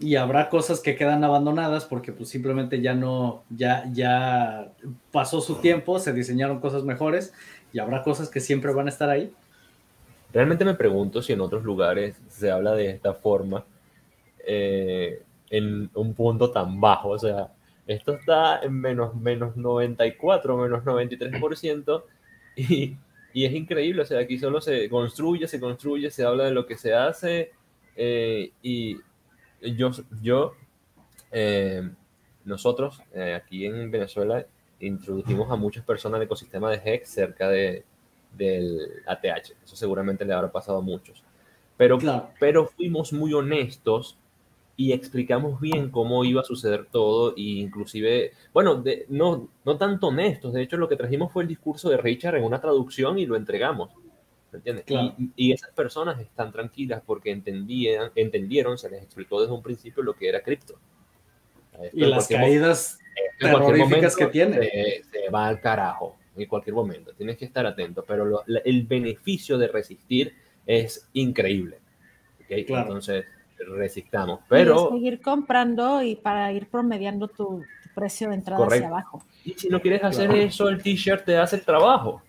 y 0.00 0.14
habrá 0.16 0.48
cosas 0.48 0.80
que 0.80 0.94
quedan 0.94 1.24
abandonadas 1.24 1.84
porque 1.84 2.12
pues 2.12 2.28
simplemente 2.28 2.80
ya 2.80 2.94
no, 2.94 3.42
ya, 3.50 3.84
ya 3.92 4.70
pasó 5.10 5.40
su 5.40 5.56
tiempo, 5.56 5.98
se 5.98 6.12
diseñaron 6.12 6.60
cosas 6.60 6.84
mejores 6.84 7.34
y 7.72 7.80
habrá 7.80 8.02
cosas 8.02 8.28
que 8.28 8.40
siempre 8.40 8.72
van 8.72 8.86
a 8.86 8.90
estar 8.90 9.10
ahí. 9.10 9.32
Realmente 10.32 10.64
me 10.64 10.74
pregunto 10.74 11.20
si 11.20 11.32
en 11.32 11.40
otros 11.40 11.64
lugares 11.64 12.16
se 12.28 12.50
habla 12.50 12.74
de 12.74 12.90
esta 12.90 13.14
forma 13.14 13.64
eh, 14.46 15.22
en 15.50 15.90
un 15.94 16.14
punto 16.14 16.50
tan 16.50 16.80
bajo, 16.80 17.10
o 17.10 17.18
sea, 17.18 17.48
esto 17.86 18.12
está 18.12 18.60
en 18.60 18.74
menos, 18.74 19.16
menos 19.16 19.56
94, 19.56 20.56
menos 20.58 20.84
93% 20.84 22.02
y, 22.58 22.96
y 23.32 23.44
es 23.44 23.52
increíble, 23.52 24.02
o 24.02 24.04
sea, 24.04 24.20
aquí 24.20 24.38
solo 24.38 24.60
se 24.60 24.88
construye, 24.88 25.46
se 25.46 25.60
construye, 25.60 26.10
se 26.10 26.24
habla 26.24 26.44
de 26.44 26.52
lo 26.52 26.66
que 26.66 26.76
se 26.76 26.94
hace 26.94 27.52
eh, 27.94 28.52
y 28.62 28.96
yo, 29.60 29.90
yo 30.22 30.54
eh, 31.32 31.88
nosotros 32.44 33.02
eh, 33.12 33.34
aquí 33.34 33.66
en 33.66 33.90
Venezuela 33.90 34.46
introdujimos 34.80 35.50
a 35.50 35.56
muchas 35.56 35.84
personas 35.84 36.18
al 36.18 36.24
ecosistema 36.24 36.70
de 36.70 36.80
Hex 36.84 37.10
cerca 37.10 37.48
de, 37.48 37.84
del 38.36 39.02
ATH. 39.06 39.52
Eso 39.64 39.76
seguramente 39.76 40.24
le 40.24 40.32
habrá 40.32 40.50
pasado 40.50 40.78
a 40.78 40.82
muchos. 40.82 41.24
Pero, 41.76 41.98
pero 42.38 42.66
fuimos 42.66 43.12
muy 43.12 43.32
honestos 43.32 44.16
y 44.80 44.92
explicamos 44.92 45.60
bien 45.60 45.90
cómo 45.90 46.24
iba 46.24 46.40
a 46.40 46.44
suceder 46.44 46.86
todo 46.86 47.34
e 47.36 47.40
inclusive, 47.40 48.30
bueno, 48.54 48.84
no, 49.08 49.48
no 49.64 49.76
tanto 49.76 50.06
honestos, 50.06 50.52
de 50.52 50.62
hecho 50.62 50.76
lo 50.76 50.88
que 50.88 50.94
trajimos 50.94 51.32
fue 51.32 51.42
el 51.42 51.48
discurso 51.48 51.90
de 51.90 51.96
Richard 51.96 52.36
en 52.36 52.44
una 52.44 52.60
traducción 52.60 53.18
y 53.18 53.26
lo 53.26 53.34
entregamos. 53.34 53.90
entiendes? 54.52 54.84
Y, 55.34 55.52
esas 55.52 55.70
personas 55.72 56.20
están 56.20 56.52
tranquilas 56.52 57.02
porque 57.04 57.32
entendían, 57.32 58.12
entendieron, 58.14 58.78
se 58.78 58.88
les 58.88 59.02
explicó 59.02 59.40
desde 59.40 59.52
un 59.52 59.64
principio 59.64 60.00
lo 60.04 60.14
que 60.14 60.28
era 60.28 60.42
cripto. 60.42 60.78
Y 61.92 62.04
las 62.04 62.28
caídas 62.28 63.00
terroríficas 63.40 64.14
que 64.14 64.28
tiene. 64.28 65.02
Se, 65.10 65.28
va 65.28 65.48
al 65.48 65.60
carajo 65.60 66.16
en 66.36 66.46
cualquier 66.46 66.76
momento. 66.76 67.12
Tienes 67.14 67.36
que 67.36 67.46
estar 67.46 67.66
atento, 67.66 68.04
pero 68.06 68.44
el 68.46 68.86
beneficio 68.86 69.58
de 69.58 69.66
resistir 69.66 70.36
es 70.64 71.08
increíble. 71.14 71.80
Entonces, 72.48 73.24
resistamos. 73.66 74.40
Pero... 74.48 74.90
seguir 74.90 75.20
comprando 75.20 76.02
y 76.02 76.16
para 76.16 76.52
ir 76.52 76.68
promediando 76.68 77.28
tu, 77.28 77.62
precio 77.98 78.28
de 78.28 78.36
entrada 78.36 78.64
hacia 78.64 78.86
abajo. 78.86 79.22
Y 79.44 79.54
si 79.54 79.68
no 79.68 79.80
quieres 79.80 80.04
hacer 80.04 80.30
eso, 80.30 80.68
el 80.68 80.80
t-shirt 80.80 81.24
te 81.24 81.36
hace 81.36 81.56
el 81.56 81.64
trabajo. 81.64 82.22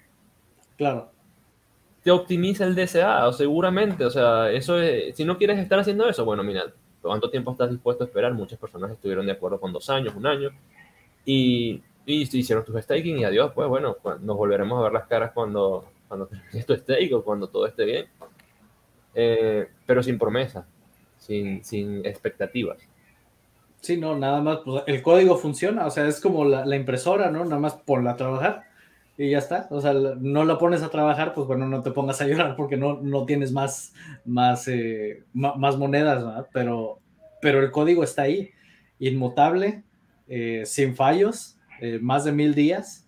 Claro. 0.78 1.12
Te 2.02 2.10
optimiza 2.10 2.66
el 2.66 2.76
DCA, 2.76 3.32
seguramente. 3.34 4.04
O 4.04 4.10
sea, 4.10 4.50
eso 4.50 4.80
es, 4.82 5.16
si 5.16 5.24
no 5.26 5.38
quieres 5.38 5.60
estar 5.60 5.78
haciendo 5.78 6.10
eso, 6.10 6.26
bueno, 6.26 6.44
mira, 6.44 6.64
¿cuánto 7.02 7.30
tiempo 7.30 7.52
estás 7.52 7.70
dispuesto 7.70 8.04
a 8.04 8.08
esperar? 8.08 8.34
Muchas 8.34 8.58
personas 8.58 8.92
estuvieron 8.92 9.26
de 9.28 9.34
acuerdo 9.34 9.60
con 9.60 9.72
dos 9.72 9.88
años, 9.92 10.16
un 10.16 10.26
año. 10.26 10.50
Y, 11.24 11.84
y 12.06 12.22
hicieron 12.22 12.66
tus 12.66 12.82
staking 12.82 13.20
y 13.20 13.24
adiós, 13.26 13.52
pues 13.54 13.68
bueno, 13.68 13.98
nos 14.22 14.38
volveremos 14.38 14.80
a 14.80 14.84
ver 14.84 14.94
las 14.94 15.06
caras 15.08 15.32
cuando, 15.34 15.86
cuando 16.08 16.28
tu 16.68 16.76
stake 16.76 17.14
o 17.14 17.24
cuando 17.24 17.48
todo 17.48 17.68
esté 17.68 17.86
bien. 17.86 18.08
Eh, 19.14 19.68
pero 19.86 20.02
sin 20.02 20.18
promesa 20.18 20.66
sin, 21.20 22.06
expectativas. 22.06 22.78
Sí, 23.82 23.98
no, 23.98 24.18
nada 24.18 24.42
más, 24.42 24.60
pues 24.66 24.84
el 24.88 25.02
código 25.02 25.38
funciona, 25.38 25.86
o 25.86 25.92
sea, 25.92 26.08
es 26.08 26.20
como 26.20 26.44
la, 26.44 26.76
impresora, 26.76 27.32
¿no? 27.32 27.46
Nada 27.46 27.60
más 27.60 27.76
ponla 27.76 28.12
a 28.12 28.16
trabajar 28.18 28.64
y 29.18 29.30
ya 29.30 29.38
está. 29.38 29.68
O 29.70 29.80
sea, 29.80 29.94
no 29.94 30.44
la 30.44 30.58
pones 30.58 30.82
a 30.82 30.90
trabajar, 30.90 31.34
pues 31.34 31.48
bueno, 31.48 31.68
no 31.68 31.82
te 31.82 31.92
pongas 31.92 32.20
a 32.22 32.28
llorar 32.28 32.56
porque 32.56 32.76
no, 32.78 33.00
no 33.02 33.26
tienes 33.26 33.52
más, 33.52 33.94
más, 34.26 34.68
eh, 34.68 35.24
más 35.34 35.78
monedas, 35.78 36.24
¿no? 36.24 36.46
Pero, 36.52 37.00
pero 37.42 37.62
el 37.62 37.72
código 37.72 38.04
está 38.04 38.24
ahí, 38.24 38.52
inmutable, 39.00 39.84
eh, 40.28 40.64
sin 40.66 40.96
fallos, 40.96 41.58
eh, 41.82 42.00
más 42.02 42.26
de 42.26 42.34
mil 42.34 42.54
días 42.54 43.08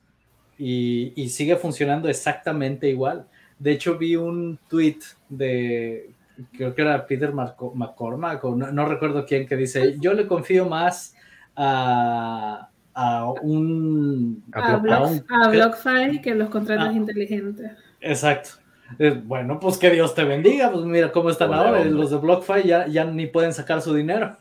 y, 0.57 1.11
y, 1.21 1.29
sigue 1.29 1.57
funcionando 1.57 2.07
exactamente 2.07 2.87
igual. 2.87 3.27
De 3.59 3.71
hecho, 3.73 3.97
vi 3.97 4.15
un 4.15 4.57
tweet 4.69 4.99
de 5.27 6.13
creo 6.53 6.73
que 6.73 6.81
era 6.81 7.05
Peter 7.05 7.33
McCormack, 7.33 8.43
o 8.43 8.55
no, 8.55 8.85
recuerdo 8.85 9.25
quién, 9.25 9.47
que 9.47 9.55
dice, 9.55 9.97
yo 9.99 10.13
le 10.13 10.27
confío 10.27 10.67
más 10.67 11.15
a, 11.55 12.69
a 12.93 13.31
un... 13.41 14.43
A, 14.53 14.77
BlockFi 14.77 16.21
que 16.21 16.35
los 16.35 16.49
contratos 16.49 16.89
ah. 16.89 16.93
inteligentes. 16.93 17.71
Exacto. 17.99 18.51
Eh, 18.99 19.21
bueno, 19.23 19.59
pues 19.59 19.77
que 19.77 19.89
Dios 19.89 20.13
te 20.13 20.23
bendiga, 20.23 20.71
pues 20.71 20.83
mira 20.85 21.11
cómo 21.11 21.29
están 21.29 21.53
ahora, 21.53 21.83
los 21.85 22.11
de 22.11 22.17
BlockFi 22.17 22.67
ya, 22.67 22.87
ya 22.87 23.05
ni 23.05 23.27
pueden 23.27 23.53
sacar 23.53 23.81
su 23.81 23.93
dinero. 23.93 24.35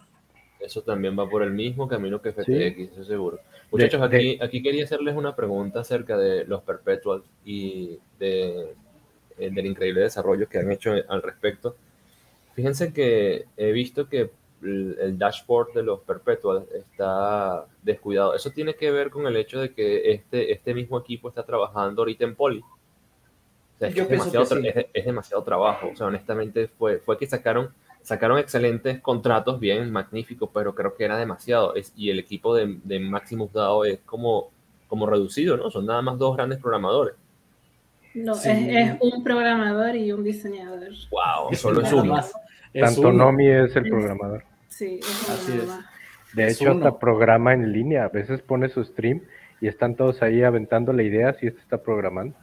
Eso 0.58 0.82
también 0.82 1.18
va 1.18 1.28
por 1.28 1.42
el 1.42 1.52
mismo 1.52 1.88
camino 1.88 2.20
que 2.20 2.32
FTX, 2.32 2.78
estoy 2.78 3.04
seguro. 3.06 3.38
Muchachos, 3.70 4.02
aquí, 4.02 4.38
aquí 4.42 4.62
quería 4.62 4.84
hacerles 4.84 5.16
una 5.16 5.34
pregunta 5.34 5.80
acerca 5.80 6.18
de 6.18 6.44
los 6.44 6.62
perpetuals 6.62 7.24
y 7.44 7.98
de, 8.18 8.74
eh, 9.40 9.50
del 9.50 9.66
increíble 9.66 10.02
desarrollo 10.02 10.48
que 10.48 10.58
han 10.58 10.70
hecho 10.70 10.92
al 11.08 11.22
respecto. 11.22 11.76
Fíjense 12.54 12.92
que 12.92 13.46
he 13.56 13.72
visto 13.72 14.08
que 14.08 14.30
el, 14.62 15.16
dashboard 15.18 15.72
de 15.72 15.82
los 15.82 16.00
perpetuals 16.00 16.70
está 16.72 17.66
descuidado. 17.82 18.34
Eso 18.34 18.50
tiene 18.50 18.74
que 18.74 18.90
ver 18.90 19.10
con 19.10 19.26
el 19.26 19.36
hecho 19.36 19.60
de 19.60 19.72
que 19.72 20.12
este, 20.12 20.52
este 20.52 20.74
mismo 20.74 20.98
equipo 20.98 21.28
está 21.28 21.44
trabajando 21.44 22.02
ahorita 22.02 22.24
en 22.24 22.34
Poli. 22.34 22.62
es, 23.80 23.94
demasiado, 25.04 25.42
trabajo. 25.42 25.88
O 25.92 25.96
sea, 25.96 26.06
honestamente 26.08 26.68
fue, 26.68 26.98
fue 26.98 27.16
que 27.16 27.26
sacaron, 27.26 27.72
sacaron 28.02 28.38
excelentes 28.38 29.00
contratos, 29.00 29.58
bien, 29.58 29.90
magníficos, 29.90 30.50
pero 30.52 30.74
creo 30.74 30.94
que 30.94 31.04
era 31.04 31.16
demasiado. 31.16 31.74
y 31.96 32.10
el 32.10 32.18
equipo 32.18 32.54
de, 32.54 32.78
de 32.84 33.00
Maximus 33.00 33.52
DAO 33.52 33.84
es 33.84 34.00
como, 34.00 34.50
como 34.86 35.06
reducido, 35.06 35.56
¿no? 35.56 35.70
Son 35.70 35.86
nada 35.86 36.02
más 36.02 36.18
dos 36.18 36.36
grandes 36.36 36.58
programadores. 36.58 37.14
No, 38.14 38.34
es, 38.34 38.96
un 39.00 39.22
programador 39.22 39.94
y 39.96 40.10
un 40.12 40.24
diseñador. 40.24 40.88
Wow, 41.10 41.54
solo 41.54 41.82
es 41.82 41.92
uno. 41.92 42.20
Tanto 42.72 43.12
Nomi 43.12 43.48
es 43.48 43.74
el 43.76 43.88
programador. 43.88 44.44
Sí, 44.68 45.00
Así 45.02 45.52
es. 45.52 45.68
De 46.32 46.48
hecho, 46.48 46.70
hasta 46.70 46.98
programa 46.98 47.52
en 47.52 47.72
línea. 47.72 48.04
A 48.04 48.08
veces 48.08 48.40
pone 48.42 48.68
su 48.68 48.84
stream 48.84 49.22
y 49.60 49.68
están 49.68 49.94
todos 49.94 50.22
ahí 50.22 50.42
aventando 50.42 50.92
la 50.92 51.02
idea 51.02 51.34
si 51.34 51.46
este 51.46 51.60
está 51.60 51.82
programando. 51.82 52.36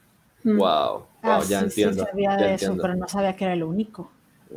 Wow, 0.44 1.00
mm. 1.00 1.04
ah, 1.24 1.42
ya 1.48 1.60
entiendo. 1.62 2.04
Sí 2.04 2.10
sabía 2.10 2.36
de 2.38 2.54
eso, 2.54 2.78
pero 2.82 2.96
no 2.96 3.08
sabía 3.08 3.36
que 3.36 3.46
era 3.46 3.56
lo 3.56 3.68
único. 3.68 4.12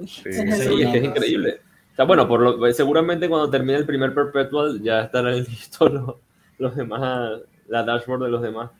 sí, 0.07 0.23
es 0.27 0.69
que 0.69 0.83
es 0.99 1.05
increíble. 1.05 1.61
O 1.99 2.07
bueno, 2.07 2.27
por 2.27 2.41
lo, 2.41 2.73
seguramente 2.73 3.29
cuando 3.29 3.51
termine 3.51 3.79
el 3.79 3.87
primer 3.87 4.15
perpetual 4.15 4.81
ya 4.83 5.03
estarán 5.03 5.37
listos 5.45 5.93
los, 5.93 6.17
los 6.59 6.77
demás, 6.77 7.41
la 7.69 7.83
dashboard 7.83 8.25
de 8.25 8.29
los 8.31 8.43
demás. 8.43 8.71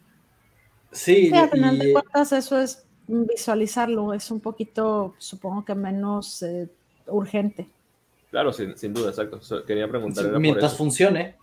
Sí, 0.93 1.31
a 1.35 1.49
final 1.49 1.79
de 1.79 1.93
cuentas 1.93 2.33
eso 2.33 2.59
es 2.61 2.85
visualizarlo, 3.07 4.15
es 4.15 4.31
un 4.31 4.41
poquito, 4.41 5.15
supongo 5.19 5.65
que 5.65 5.75
menos 5.75 6.43
eh, 6.43 6.69
urgente. 7.07 7.69
Claro, 8.31 8.53
sin, 8.53 8.77
sin, 8.77 8.95
duda, 8.95 9.11
exacto. 9.11 9.41
Quería 9.67 9.89
preguntar. 9.89 10.39
mientras 10.39 10.77
funcione, 10.77 11.37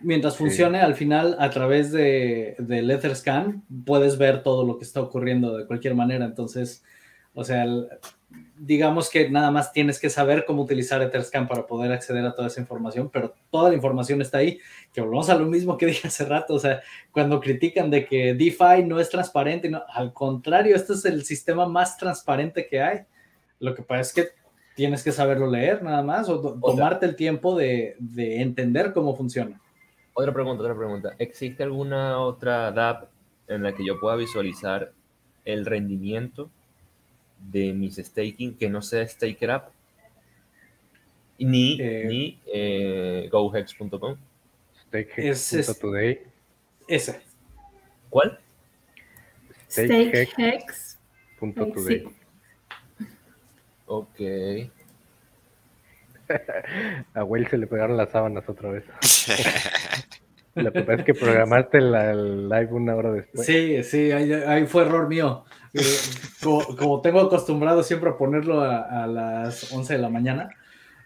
mientras 0.00 0.36
funcione, 0.36 0.80
al 0.80 0.94
final, 0.94 1.36
a 1.38 1.50
través 1.50 1.92
de, 1.92 2.56
de 2.58 2.78
Etherscan, 2.80 3.62
puedes 3.86 4.18
ver 4.18 4.42
todo 4.42 4.64
lo 4.64 4.78
que 4.78 4.84
está 4.84 5.00
ocurriendo 5.00 5.56
de 5.56 5.66
cualquier 5.66 5.94
manera. 5.94 6.26
Entonces, 6.26 6.84
o 7.34 7.44
sea, 7.44 7.64
digamos 8.62 9.08
que 9.08 9.30
nada 9.30 9.50
más 9.50 9.72
tienes 9.72 9.98
que 9.98 10.10
saber 10.10 10.44
cómo 10.44 10.62
utilizar 10.62 11.00
Etherscan 11.00 11.48
para 11.48 11.66
poder 11.66 11.92
acceder 11.92 12.26
a 12.26 12.34
toda 12.34 12.48
esa 12.48 12.60
información, 12.60 13.08
pero 13.10 13.34
toda 13.50 13.70
la 13.70 13.74
información 13.74 14.20
está 14.20 14.38
ahí, 14.38 14.60
que 14.92 15.00
volvemos 15.00 15.30
a 15.30 15.38
lo 15.38 15.46
mismo 15.46 15.78
que 15.78 15.86
dije 15.86 16.08
hace 16.08 16.26
rato, 16.26 16.54
o 16.54 16.58
sea, 16.58 16.82
cuando 17.10 17.40
critican 17.40 17.90
de 17.90 18.04
que 18.04 18.34
DeFi 18.34 18.84
no 18.84 19.00
es 19.00 19.08
transparente, 19.08 19.70
no, 19.70 19.82
al 19.88 20.12
contrario, 20.12 20.76
este 20.76 20.92
es 20.92 21.06
el 21.06 21.24
sistema 21.24 21.66
más 21.66 21.96
transparente 21.96 22.66
que 22.68 22.82
hay. 22.82 23.00
Lo 23.60 23.74
que 23.74 23.82
pasa 23.82 24.02
es 24.02 24.12
que 24.12 24.28
tienes 24.74 25.02
que 25.02 25.12
saberlo 25.12 25.46
leer 25.46 25.82
nada 25.82 26.02
más 26.02 26.28
o 26.28 26.58
tomarte 26.60 27.06
el 27.06 27.16
tiempo 27.16 27.56
de, 27.56 27.96
de, 27.98 28.42
entender 28.42 28.92
cómo 28.92 29.16
funciona. 29.16 29.58
Otra 30.12 30.34
pregunta, 30.34 30.62
otra 30.62 30.76
pregunta. 30.76 31.14
¿Existe 31.18 31.62
alguna 31.62 32.18
otra 32.18 32.70
DAP 32.72 33.08
en 33.48 33.62
la 33.62 33.74
que 33.74 33.86
yo 33.86 33.98
pueda 33.98 34.16
visualizar 34.16 34.92
el 35.46 35.64
rendimiento 35.64 36.50
de 37.40 37.72
mis 37.72 37.96
staking 37.96 38.56
que 38.56 38.68
no 38.68 38.82
sea 38.82 39.06
StakerUp 39.06 39.64
ni, 41.38 41.80
eh, 41.80 42.04
ni 42.06 42.38
eh, 42.52 43.28
gohex.com. 43.30 44.16
Stakehex.today. 44.86 46.20
Ese. 46.86 47.20
¿Cuál? 48.10 48.38
Stakehex.today. 49.68 52.04
Ok. 53.86 54.20
A 57.14 57.24
Will 57.24 57.48
se 57.48 57.56
le 57.58 57.66
pegaron 57.66 57.96
las 57.96 58.10
sábanas 58.10 58.48
otra 58.48 58.70
vez. 58.70 58.84
Lo 60.54 60.72
que 60.72 60.82
pasa 60.82 61.00
es 61.00 61.04
que 61.04 61.14
programaste 61.14 61.78
el 61.78 62.48
live 62.48 62.72
una 62.72 62.94
hora 62.96 63.12
después. 63.12 63.46
Sí, 63.46 63.82
sí, 63.82 64.12
ahí 64.12 64.66
fue 64.66 64.82
error 64.82 65.08
mío. 65.08 65.44
Eh, 65.72 65.98
como, 66.42 67.00
tengo 67.00 67.20
acostumbrado 67.20 67.82
siempre 67.82 68.10
a 68.10 68.16
ponerlo 68.16 68.62
a, 68.62 69.06
las 69.06 69.72
11 69.72 69.94
de 69.94 69.98
la 69.98 70.08
mañana, 70.08 70.50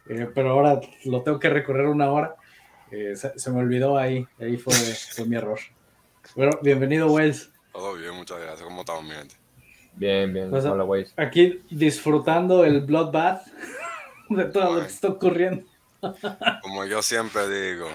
eh, 0.08 0.28
pero 0.34 0.50
ahora 0.50 0.80
lo 1.04 1.22
tengo 1.22 1.38
que 1.38 1.50
recorrer 1.50 1.86
una 1.86 2.10
hora. 2.10 2.36
Eh, 2.90 3.14
se, 3.16 3.50
me 3.50 3.60
olvidó 3.60 3.98
ahí, 3.98 4.26
ahí 4.38 4.56
fue, 4.56 4.74
mi 5.26 5.36
error. 5.36 5.58
Bueno, 6.36 6.52
bienvenido, 6.62 7.10
Wells. 7.10 7.50
Todo 7.72 7.94
bien, 7.94 8.14
muchas 8.14 8.38
gracias. 8.38 8.62
¿Cómo 8.62 8.80
estamos, 8.80 9.04
mi 9.04 9.10
gente? 9.10 9.34
Bien, 9.94 10.32
bien. 10.32 10.50
Pues, 10.50 10.64
Hola, 10.64 10.84
Wells. 10.84 11.12
Aquí 11.16 11.62
disfrutando 11.70 12.64
el 12.64 12.82
Bloodbath 12.82 13.46
de 14.30 14.44
todo 14.46 14.74
lo 14.74 14.80
que 14.80 14.86
está 14.86 15.08
ocurriendo. 15.08 15.66
Como 16.62 16.84
yo 16.84 17.02
siempre 17.02 17.48
digo, 17.48 17.88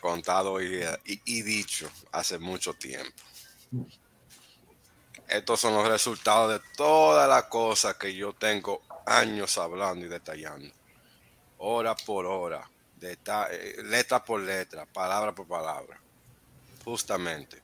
contado 0.00 0.62
y, 0.62 0.80
y 1.04 1.42
dicho 1.42 1.88
hace 2.12 2.38
mucho 2.38 2.74
tiempo. 2.74 3.22
Estos 5.30 5.60
son 5.60 5.74
los 5.74 5.86
resultados 5.86 6.52
de 6.52 6.68
todas 6.76 7.28
las 7.28 7.44
cosas 7.44 7.94
que 7.94 8.12
yo 8.12 8.32
tengo 8.32 8.82
años 9.06 9.58
hablando 9.58 10.04
y 10.04 10.08
detallando. 10.08 10.74
Hora 11.58 11.94
por 11.94 12.26
hora, 12.26 12.68
eh, 13.00 13.76
letra 13.84 14.24
por 14.24 14.40
letra, 14.40 14.86
palabra 14.86 15.32
por 15.32 15.46
palabra. 15.46 16.00
Justamente. 16.84 17.62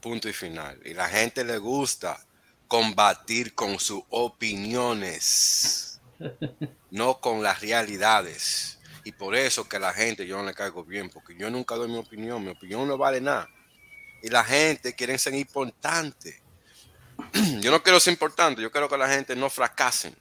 Punto 0.00 0.28
y 0.28 0.32
final. 0.32 0.80
Y 0.84 0.92
la 0.92 1.08
gente 1.08 1.44
le 1.44 1.58
gusta 1.58 2.18
combatir 2.66 3.54
con 3.54 3.78
sus 3.78 4.02
opiniones, 4.10 6.00
no 6.90 7.20
con 7.20 7.44
las 7.44 7.60
realidades. 7.60 8.80
Y 9.04 9.12
por 9.12 9.36
eso 9.36 9.68
que 9.68 9.78
la 9.78 9.92
gente 9.92 10.26
yo 10.26 10.38
no 10.38 10.46
le 10.46 10.54
caigo 10.54 10.82
bien, 10.82 11.10
porque 11.10 11.36
yo 11.36 11.48
nunca 11.48 11.76
doy 11.76 11.88
mi 11.88 11.98
opinión, 11.98 12.42
mi 12.42 12.50
opinión 12.50 12.88
no 12.88 12.98
vale 12.98 13.20
nada. 13.20 13.48
Y 14.20 14.30
la 14.30 14.42
gente 14.42 14.94
quiere 14.94 15.16
ser 15.16 15.34
importante 15.34 16.43
yo 17.60 17.70
no 17.70 17.82
quiero 17.82 18.00
ser 18.00 18.12
importante, 18.12 18.62
yo 18.62 18.70
quiero 18.70 18.88
que 18.88 18.98
la 18.98 19.08
gente 19.08 19.36
no 19.36 19.50
fracasen. 19.50 20.14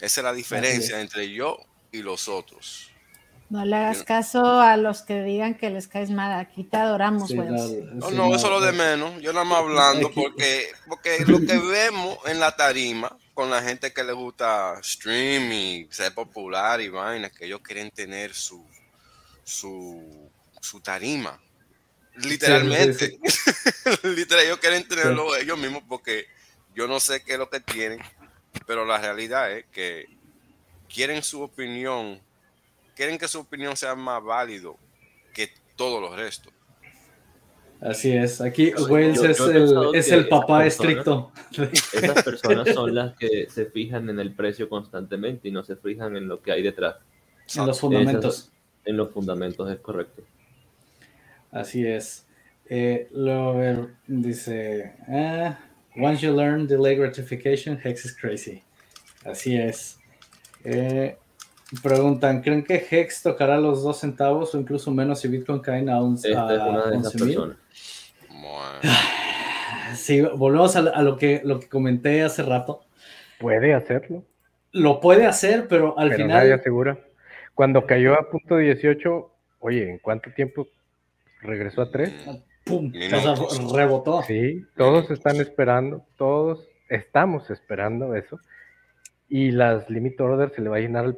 Esa 0.00 0.20
es 0.20 0.24
la 0.24 0.32
diferencia 0.32 1.00
entre 1.00 1.32
yo 1.32 1.58
y 1.90 2.02
los 2.02 2.28
otros. 2.28 2.90
No 3.50 3.64
le 3.64 3.76
hagas 3.76 4.02
caso 4.02 4.60
a 4.60 4.76
los 4.76 5.00
que 5.00 5.22
digan 5.22 5.54
que 5.54 5.70
les 5.70 5.88
caes 5.88 6.10
mal. 6.10 6.38
Aquí 6.38 6.64
te 6.64 6.76
adoramos, 6.76 7.32
güey. 7.32 7.48
no, 7.48 8.10
no, 8.10 8.34
eso 8.34 8.46
es 8.46 8.52
lo 8.52 8.60
de 8.60 8.72
menos. 8.72 9.22
Yo 9.22 9.32
nada 9.32 9.44
más 9.44 9.60
hablando 9.60 10.10
porque, 10.14 10.68
porque 10.86 11.24
lo 11.26 11.40
que 11.40 11.58
vemos 11.58 12.18
en 12.26 12.40
la 12.40 12.54
tarima 12.54 13.16
con 13.32 13.48
la 13.50 13.62
gente 13.62 13.92
que 13.92 14.04
le 14.04 14.12
gusta 14.12 14.78
streaming, 14.82 15.86
ser 15.90 16.12
popular 16.12 16.80
y 16.80 16.88
vainas, 16.88 17.32
que 17.32 17.46
ellos 17.46 17.60
quieren 17.60 17.90
tener 17.90 18.34
su, 18.34 18.62
su, 19.44 20.30
su 20.60 20.80
tarima. 20.80 21.40
Literalmente. 22.24 23.18
Literal, 24.02 24.44
ellos 24.44 24.58
quieren 24.58 24.86
tenerlo 24.86 25.36
ellos 25.36 25.58
mismos 25.58 25.82
porque 25.88 26.26
yo 26.74 26.86
no 26.86 27.00
sé 27.00 27.22
qué 27.22 27.34
es 27.34 27.38
lo 27.38 27.48
que 27.48 27.60
tienen, 27.60 28.00
pero 28.66 28.84
la 28.84 28.98
realidad 28.98 29.52
es 29.52 29.66
que 29.66 30.06
quieren 30.92 31.22
su 31.22 31.42
opinión, 31.42 32.20
quieren 32.96 33.18
que 33.18 33.28
su 33.28 33.40
opinión 33.40 33.76
sea 33.76 33.94
más 33.94 34.22
válido 34.22 34.76
que 35.34 35.50
todos 35.76 36.00
los 36.00 36.16
restos. 36.16 36.52
Así 37.80 38.10
es, 38.10 38.40
aquí 38.40 38.72
Wells 38.74 39.22
es, 39.22 39.38
el, 39.38 39.94
es 39.94 40.10
el 40.10 40.26
papá 40.26 40.66
estricto. 40.66 41.30
Esas 41.92 42.24
personas 42.24 42.68
son 42.74 42.92
las 42.92 43.16
que 43.16 43.48
se 43.48 43.66
fijan 43.66 44.10
en 44.10 44.18
el 44.18 44.32
precio 44.32 44.68
constantemente 44.68 45.46
y 45.46 45.52
no 45.52 45.62
se 45.62 45.76
fijan 45.76 46.16
en 46.16 46.26
lo 46.26 46.42
que 46.42 46.50
hay 46.50 46.62
detrás. 46.62 46.96
En 47.54 47.66
los 47.66 47.78
fundamentos. 47.78 48.50
en 48.84 48.96
los 48.96 49.12
fundamentos, 49.12 49.70
es 49.70 49.78
correcto. 49.78 50.22
Así 51.58 51.84
es. 51.84 52.24
Eh, 52.70 53.08
lo 53.12 53.88
dice, 54.06 54.92
ah, 55.08 55.58
once 55.96 56.24
you 56.24 56.32
learn 56.32 56.66
delay 56.66 56.94
gratification, 56.94 57.80
Hex 57.82 58.04
is 58.04 58.16
crazy. 58.16 58.62
Así 59.24 59.56
es. 59.56 59.98
Eh, 60.64 61.16
preguntan, 61.82 62.42
¿creen 62.42 62.62
que 62.62 62.86
Hex 62.88 63.22
tocará 63.22 63.58
los 63.58 63.82
dos 63.82 63.98
centavos 63.98 64.54
o 64.54 64.60
incluso 64.60 64.90
menos 64.92 65.20
si 65.20 65.28
Bitcoin 65.28 65.60
cae 65.60 65.90
a, 65.90 66.00
un, 66.00 66.14
Esta 66.14 66.28
es 66.28 66.60
una 66.60 66.86
de 66.86 66.96
esas 66.96 67.12
personas. 67.14 67.56
Sí, 69.94 70.20
volvemos 70.20 70.76
a, 70.76 71.00
lo, 71.00 71.16
que, 71.16 71.40
lo 71.42 71.58
que 71.58 71.66
comenté 71.66 72.22
hace 72.22 72.42
rato. 72.42 72.82
Puede 73.40 73.72
hacerlo. 73.72 74.22
Lo 74.70 75.00
puede 75.00 75.24
hacer, 75.24 75.66
pero 75.66 75.98
al 75.98 76.12
final. 76.12 76.36
Nadie 76.36 76.52
asegura. 76.52 76.98
Cuando 77.54 77.86
cayó 77.86 78.12
a 78.12 78.28
punto 78.28 78.58
18, 78.58 79.30
oye, 79.60 79.90
¿en 79.90 79.98
cuánto 79.98 80.30
tiempo 80.30 80.68
regresó 81.40 81.82
a 81.82 81.90
3? 81.90 82.12
¡Pum! 82.64 82.92
rebotó. 83.74 84.22
Sí, 84.22 84.64
todos 84.76 85.10
están 85.10 85.36
esperando, 85.36 86.04
todos 86.16 86.68
estamos 86.88 87.50
esperando 87.50 88.14
eso. 88.14 88.38
Y 89.28 89.50
las 89.50 89.88
limit 89.90 90.20
orders 90.20 90.54
se 90.54 90.62
le 90.62 90.68
va 90.68 90.76
a 90.76 90.80
llenar 90.80 91.16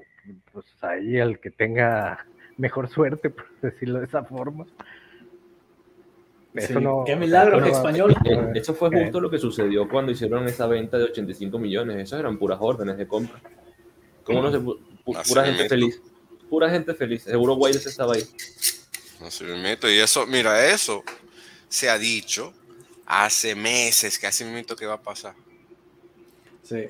pues, 0.52 0.66
ahí 0.82 1.18
al 1.18 1.38
que 1.38 1.50
tenga 1.50 2.26
mejor 2.56 2.88
suerte, 2.88 3.30
por 3.30 3.46
decirlo 3.62 4.00
de 4.00 4.06
esa 4.06 4.24
forma. 4.24 4.66
Eso 6.54 6.80
no, 6.80 7.04
¡Qué 7.04 7.14
milagro 7.14 7.64
español! 7.64 8.14
Eso 8.54 8.74
fue 8.74 8.90
justo 8.90 9.20
lo 9.20 9.30
que 9.30 9.38
sucedió 9.38 9.88
cuando 9.88 10.10
hicieron 10.10 10.46
esa 10.46 10.66
venta 10.66 10.98
de 10.98 11.04
85 11.04 11.58
millones. 11.58 11.96
Esas 11.96 12.20
eran 12.20 12.38
puras 12.38 12.58
órdenes 12.60 12.96
de 12.96 13.06
compra. 13.06 13.40
¿Cómo 14.24 14.42
no 14.42 14.50
se, 14.50 14.60
pura 15.28 15.44
gente 15.44 15.68
feliz. 15.68 16.02
Pura 16.48 16.68
gente 16.68 16.94
feliz. 16.94 17.22
Seguro 17.22 17.54
Wales 17.54 17.86
estaba 17.86 18.14
ahí. 18.14 18.22
No 19.20 19.30
se 19.30 19.44
Y 19.44 19.98
eso, 19.98 20.26
mira, 20.26 20.66
eso 20.72 21.04
se 21.68 21.90
ha 21.90 21.98
dicho 21.98 22.54
hace 23.04 23.54
meses 23.54 24.18
que 24.18 24.26
hace 24.26 24.44
un 24.44 24.50
momento 24.50 24.74
que 24.74 24.86
va 24.86 24.94
a 24.94 25.02
pasar. 25.02 25.34
Sí. 26.62 26.86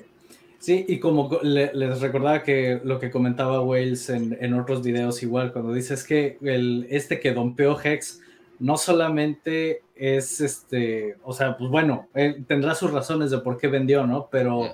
Sí, 0.59 0.85
y 0.87 0.99
como 0.99 1.39
les 1.41 2.01
recordaba 2.01 2.43
que 2.43 2.79
lo 2.83 2.99
que 2.99 3.09
comentaba 3.09 3.61
Wales 3.61 4.09
en, 4.11 4.53
otros 4.53 4.83
videos 4.83 5.23
igual, 5.23 5.51
cuando 5.51 5.73
dices 5.73 6.03
que 6.03 6.37
el, 6.43 6.85
este 6.91 7.19
que 7.19 7.33
dompeó 7.33 7.79
Hex 7.81 8.21
no 8.59 8.77
solamente 8.77 9.81
es 9.95 10.39
este, 10.39 11.17
o 11.23 11.33
sea, 11.33 11.57
pues 11.57 11.71
bueno, 11.71 12.07
tendrá 12.47 12.75
sus 12.75 12.91
razones 12.91 13.31
de 13.31 13.39
por 13.39 13.57
qué 13.57 13.69
vendió, 13.69 14.05
¿no? 14.05 14.29
Pero 14.31 14.71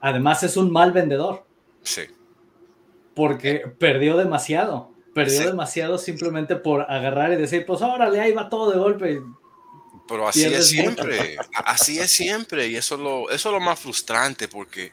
además 0.00 0.42
es 0.42 0.56
un 0.56 0.72
mal 0.72 0.92
vendedor. 0.92 1.44
Sí. 1.82 2.02
Porque 3.14 3.64
perdió 3.78 4.16
demasiado 4.16 4.95
perdió 5.16 5.46
demasiado 5.46 5.96
simplemente 5.96 6.56
por 6.56 6.82
agarrar 6.82 7.32
y 7.32 7.36
decir, 7.36 7.64
pues 7.64 7.80
órale, 7.80 8.20
ahí 8.20 8.32
va 8.32 8.50
todo 8.50 8.70
de 8.70 8.76
golpe. 8.76 9.22
Pero 10.06 10.28
así 10.28 10.44
es 10.44 10.68
siempre, 10.68 11.38
así 11.64 11.98
es 11.98 12.12
siempre, 12.12 12.68
y 12.68 12.76
eso 12.76 12.96
es, 12.96 13.00
lo, 13.00 13.30
eso 13.30 13.48
es 13.48 13.52
lo 13.54 13.58
más 13.58 13.80
frustrante, 13.80 14.46
porque 14.46 14.92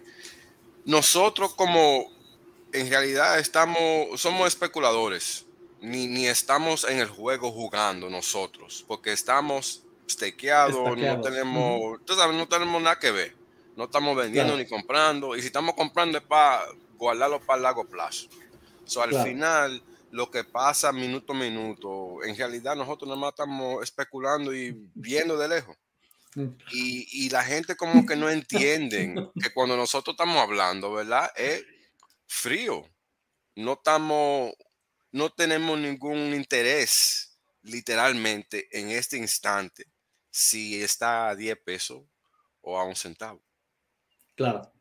nosotros 0.85 1.53
como 1.55 2.09
en 2.71 2.89
realidad 2.89 3.37
estamos, 3.37 4.21
somos 4.21 4.47
especuladores, 4.47 5.45
ni, 5.81 6.07
ni 6.07 6.27
estamos 6.27 6.85
en 6.85 6.99
el 6.99 7.09
juego 7.09 7.51
jugando 7.51 8.09
nosotros, 8.09 8.85
porque 8.87 9.11
estamos 9.11 9.83
stakeados, 10.09 10.97
no 10.97 11.19
tenemos, 11.19 11.99
no 12.33 12.47
tenemos 12.47 12.81
nada 12.81 12.97
que 12.97 13.11
ver, 13.11 13.35
no 13.75 13.83
estamos 13.83 14.15
vendiendo 14.15 14.55
ni 14.55 14.65
comprando, 14.65 15.35
y 15.35 15.41
si 15.41 15.47
estamos 15.47 15.75
comprando 15.75 16.17
es 16.17 16.23
para 16.23 16.63
guardarlo 16.97 17.41
para 17.41 17.61
largo 17.61 17.83
plazo. 17.83 18.29
So, 18.85 19.01
al 19.01 19.21
final 19.21 19.83
lo 20.13 20.29
que 20.29 20.43
pasa 20.43 20.91
minuto 20.91 21.33
a 21.33 21.35
minuto. 21.35 22.23
En 22.23 22.37
realidad 22.37 22.75
nosotros 22.75 23.07
nada 23.07 23.19
más 23.19 23.31
estamos 23.31 23.81
especulando 23.81 24.53
y 24.53 24.71
viendo 24.93 25.37
de 25.37 25.47
lejos. 25.47 25.75
Y, 26.71 27.29
la 27.29 27.43
gente 27.43 27.75
como 27.75 28.07
que 28.07 28.15
no 28.15 28.27
entiende 28.27 29.13
que 29.39 29.53
cuando 29.53 29.77
nosotros 29.77 30.15
estamos 30.15 30.37
hablando, 30.37 30.91
¿verdad? 30.91 31.31
Es 31.35 31.63
frío. 32.25 32.89
No 33.55 33.73
estamos, 33.73 34.51
no 35.11 35.29
tenemos 35.29 35.77
ningún 35.77 36.33
interés 36.33 37.37
literalmente 37.61 38.67
en 38.71 38.89
este 38.89 39.17
instante 39.17 39.85
si 40.31 40.81
está 40.81 41.29
a 41.29 41.35
10 41.35 41.55
pesos 41.63 42.01
o 42.61 42.79
a 42.79 42.83
un 42.83 42.95
centavo. 42.95 43.39
Claro. 44.35 44.71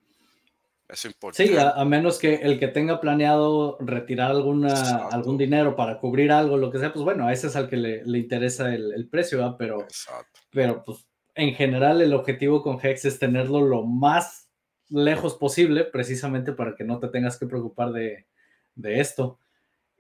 Es 0.89 1.05
importante. 1.05 1.53
Sí, 1.53 1.59
a, 1.59 1.85
menos 1.85 2.19
que 2.19 2.35
el 2.35 2.59
que 2.59 2.69
tenga 2.69 3.01
planeado 3.01 3.79
retirar 3.81 4.31
alguna, 4.31 5.07
algún 5.09 5.39
dinero 5.39 5.75
para 5.75 5.99
cubrir 5.99 6.31
algo, 6.31 6.57
lo 6.57 6.71
que 6.71 6.79
sea, 6.79 6.93
pues 6.93 7.05
bueno, 7.05 7.27
a 7.27 7.33
ese 7.33 7.47
es 7.47 7.57
al 7.57 7.69
que 7.69 7.77
le, 7.77 8.19
interesa 8.19 8.75
el, 8.75 9.09
precio, 9.09 9.39
¿verdad? 9.39 9.57
Pero, 9.59 9.87
pero 10.51 10.85
pues 10.85 11.07
en 11.35 11.55
general 11.55 12.03
el 12.03 12.13
objetivo 12.13 12.63
con 12.63 12.79
Hex 12.83 13.07
es 13.07 13.19
tenerlo 13.19 13.63
lo 13.63 13.85
más 13.85 14.51
lejos 14.91 15.37
posible, 15.37 15.85
precisamente 15.85 16.53
para 16.53 16.75
que 16.75 16.85
no 16.85 16.99
te 16.99 17.09
tengas 17.09 17.39
que 17.39 17.47
preocupar 17.47 17.93
de, 17.93 18.27
esto. 18.77 19.39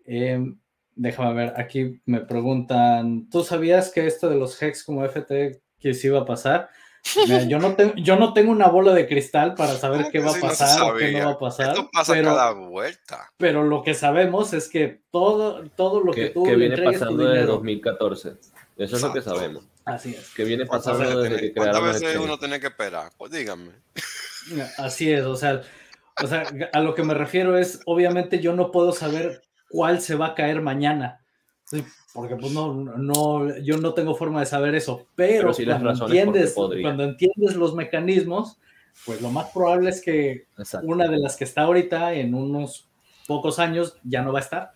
Em, 0.05 0.59
déjame 0.95 1.35
ver, 1.35 1.55
aquí 1.57 2.01
me 2.05 2.21
preguntan, 2.21 3.29
¿tú 3.31 3.43
sabías 3.43 3.91
que 3.91 4.07
esto 4.07 4.29
de 4.29 4.37
los 4.37 4.61
Hex 4.63 4.85
como 4.85 5.05
FT 5.05 5.63
que 5.79 5.95
se 5.95 6.09
iba 6.09 6.21
a 6.21 6.27
pasar? 6.27 6.69
Yo, 7.49 7.59
no 7.59 7.75
tengo, 7.75 7.95
yo 7.97 8.17
no 8.17 8.33
tengo 8.33 8.53
una 8.53 8.69
bola 8.69 8.93
de 8.93 9.07
cristal 9.07 9.55
para 9.55 9.75
saber 9.77 10.07
qué 10.11 10.21
va 10.21 10.37
a 10.37 10.41
pasar 10.41 10.83
o 10.83 10.97
qué 10.97 11.13
no 11.13 11.27
va 11.27 11.33
a 11.33 11.39
pasar. 11.39 11.71
Esto 11.71 11.91
pasa 11.93 12.13
pero, 12.13 12.35
cada 12.35 12.53
vuelta. 12.53 13.31
Pero 13.37 13.65
lo 13.65 13.83
que 13.83 13.95
sabemos 13.95 14.53
es 14.53 14.69
que 14.69 15.03
todo, 15.11 15.65
todo 15.77 16.01
lo 16.01 16.13
que, 16.13 16.31
tú 16.31 16.45
que 16.45 16.57
viene 16.57 16.81
pasando 16.81 17.25
desde 17.25 17.47
2014. 17.47 18.35
Eso 18.77 18.97
es 18.97 19.03
lo 19.03 19.13
que 19.13 19.23
sabemos. 19.23 19.65
Así 19.85 20.15
es. 20.15 20.33
Que 20.35 20.45
viene 20.45 20.65
pasando 20.67 21.21
desde 21.21 21.41
que 21.41 21.53
crearon. 21.53 21.81
¿Cuántas 21.81 22.01
veces 22.01 22.21
uno 22.21 22.39
tiene 22.39 22.61
que 22.61 22.69
esperar? 22.69 23.11
Pues 23.17 23.33
díganme. 23.33 23.73
Así 24.79 25.13
es, 25.13 25.25
o 25.25 25.37
sea, 25.37 25.63
o 26.23 26.27
sea, 26.27 26.45
a 26.73 26.81
lo 26.81 26.95
que 26.95 27.05
me 27.05 27.15
refiero 27.15 27.57
es, 27.57 27.81
obviamente 27.87 28.41
yo 28.41 28.55
no 28.55 28.71
puedo 28.71 28.93
saber 28.93 29.43
cuál 29.69 30.01
se 30.01 30.15
va 30.15 30.29
a 30.29 30.35
caer 30.35 30.61
mañana. 30.61 31.25
Porque 32.13 32.37
pues 32.37 32.53
no, 32.53 32.75
no, 32.75 33.59
yo 33.59 33.79
no 33.79 33.95
tengo 33.95 34.15
forma 34.15 34.41
de 34.41 34.47
saber 34.47 34.75
eso, 34.75 35.07
pero, 35.15 35.53
cuando, 35.55 35.91
entiendes, 35.91 36.53
cuando 36.55 37.05
entiendes 37.05 37.57
los 37.57 37.75
mecanismos, 37.75 38.59
pues 39.07 39.23
lo 39.23 39.31
más 39.31 39.51
probable 39.51 39.91
es 39.91 40.03
que 40.03 40.47
una 40.83 41.09
de 41.09 41.19
las 41.19 41.37
que 41.37 41.45
está 41.45 41.63
ahorita 41.63 42.13
en 42.13 42.35
unos 42.35 42.87
pocos 43.27 43.59
años 43.59 43.97
ya 44.05 44.23
no 44.23 44.33
va 44.33 44.41
a 44.41 44.43
estar. 44.43 44.73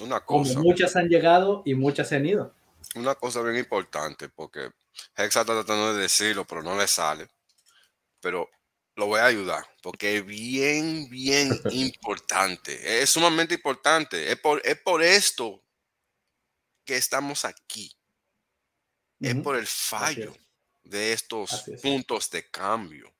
Una 0.00 0.20
cosa. 0.20 0.54
Como 0.54 0.64
muchas 0.64 0.96
han 0.96 1.08
llegado 1.08 1.62
y 1.66 1.74
muchas 1.74 2.08
se 2.08 2.16
han 2.16 2.24
ido. 2.24 2.54
Una 2.94 3.14
cosa 3.14 3.42
bien 3.42 3.56
importante, 3.56 4.30
porque 4.30 4.70
Hexa 5.16 5.42
está 5.42 5.52
tratando 5.52 5.94
de 5.94 6.02
decirlo, 6.02 6.46
pero 6.46 6.62
no 6.62 6.76
le 6.76 6.88
sale. 6.88 7.28
Pero 8.22 8.48
lo 8.96 9.06
voy 9.06 9.20
a 9.20 9.26
ayudar, 9.26 9.64
porque 9.82 10.16
es 10.16 10.26
bien, 10.26 11.08
bien 11.10 11.50
importante. 11.70 13.02
Es 13.02 13.10
sumamente 13.10 13.54
importante. 13.54 14.32
Es 14.32 14.38
por, 14.40 14.62
es 14.64 14.78
por 14.80 15.02
esto 15.02 15.62
que 16.84 16.96
estamos 16.96 17.44
aquí. 17.44 17.96
Es 19.20 19.34
por 19.36 19.56
el 19.56 19.66
fallo 19.66 20.34
de 20.82 21.12
estos 21.12 21.64
puntos 21.82 22.30
de 22.30 22.48
cambio. 22.50 23.12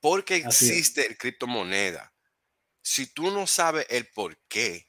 Porque 0.00 0.36
existe 0.36 1.06
el 1.06 1.16
criptomoneda. 1.16 2.12
Si 2.82 3.06
tú 3.06 3.30
no 3.30 3.46
sabes 3.46 3.86
el 3.90 4.06
por 4.08 4.36
qué, 4.48 4.86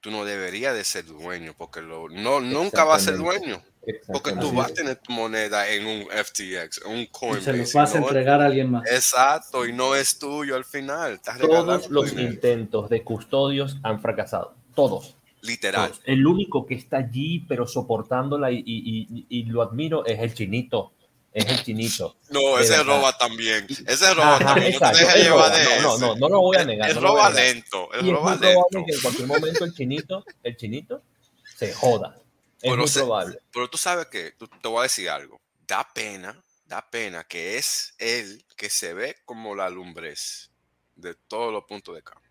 tú 0.00 0.10
no 0.10 0.24
deberías 0.24 0.74
de 0.74 0.84
ser 0.84 1.04
dueño, 1.04 1.54
porque 1.56 1.82
lo, 1.82 2.08
no, 2.08 2.40
nunca 2.40 2.84
vas 2.84 3.02
a 3.02 3.04
ser 3.06 3.16
dueño. 3.18 3.62
Porque 4.06 4.32
tú 4.32 4.52
vas 4.52 4.70
a 4.70 4.74
tener 4.74 4.96
tu 4.96 5.12
moneda 5.12 5.68
en 5.68 5.86
un 5.86 6.06
FTX, 6.06 6.82
en 6.84 6.92
un 6.92 7.06
Coinbase. 7.06 7.66
Se 7.66 7.74
lo 7.74 7.80
vas 7.80 7.94
a 7.94 7.98
entregar 7.98 8.40
a 8.42 8.46
alguien 8.46 8.70
más. 8.70 8.86
Exacto, 8.86 9.66
y 9.66 9.72
no 9.72 9.94
es 9.94 10.18
tuyo 10.18 10.56
al 10.56 10.64
final. 10.64 11.20
Todos 11.40 11.88
los 11.90 12.12
intentos 12.12 12.88
de 12.90 13.02
custodios 13.02 13.78
han 13.82 14.00
fracasado. 14.00 14.54
Todos. 14.74 15.16
Literal. 15.42 15.92
El 16.04 16.26
único 16.26 16.66
que 16.66 16.74
está 16.74 16.98
allí, 16.98 17.40
pero 17.48 17.66
soportándola 17.66 18.50
y, 18.50 18.62
y, 18.64 19.44
lo 19.44 19.62
admiro, 19.62 20.04
es 20.04 20.18
el 20.20 20.34
chinito. 20.34 20.92
Es 21.32 21.46
el 21.46 21.62
chinito. 21.62 22.16
No, 22.30 22.58
ese 22.58 22.82
roba 22.82 23.16
también. 23.16 23.66
Ese 23.86 24.14
roba 24.14 24.38
también. 24.38 24.74
no, 24.80 24.90
te 24.90 25.22
llevar 25.22 25.52
de 25.52 25.82
no, 25.82 25.98
no, 25.98 26.16
no, 26.16 26.28
lo 26.28 26.40
voy 26.40 26.56
a 26.56 26.64
negar. 26.64 26.90
El, 26.90 26.96
roba 26.96 27.30
lento. 27.30 27.88
Roba 27.92 28.34
es 28.34 28.40
lento. 28.40 28.84
que 28.84 28.94
en 28.94 29.00
cualquier 29.00 29.28
momento 29.28 29.64
el 29.64 29.72
chinito, 29.72 30.24
el 30.42 30.56
chinito 30.56 31.02
se 31.56 31.72
joda. 31.72 32.16
Es 32.60 32.76
muy 32.76 32.90
probable. 32.90 33.38
Pero 33.52 33.70
tú 33.70 33.78
sabes 33.78 34.06
que, 34.06 34.32
te 34.32 34.68
voy 34.68 34.80
a 34.80 34.82
decir 34.82 35.08
algo. 35.08 35.40
Da 35.66 35.88
pena, 35.94 36.36
da 36.66 36.84
pena 36.90 37.24
que 37.24 37.56
es 37.56 37.94
él 37.98 38.44
que 38.56 38.68
se 38.68 38.92
ve 38.92 39.16
como 39.24 39.54
la 39.54 39.70
lumbrez 39.70 40.50
de 40.96 41.14
todos 41.14 41.52
los 41.52 41.64
puntos 41.64 41.94
de 41.94 42.02
campo. 42.02 42.28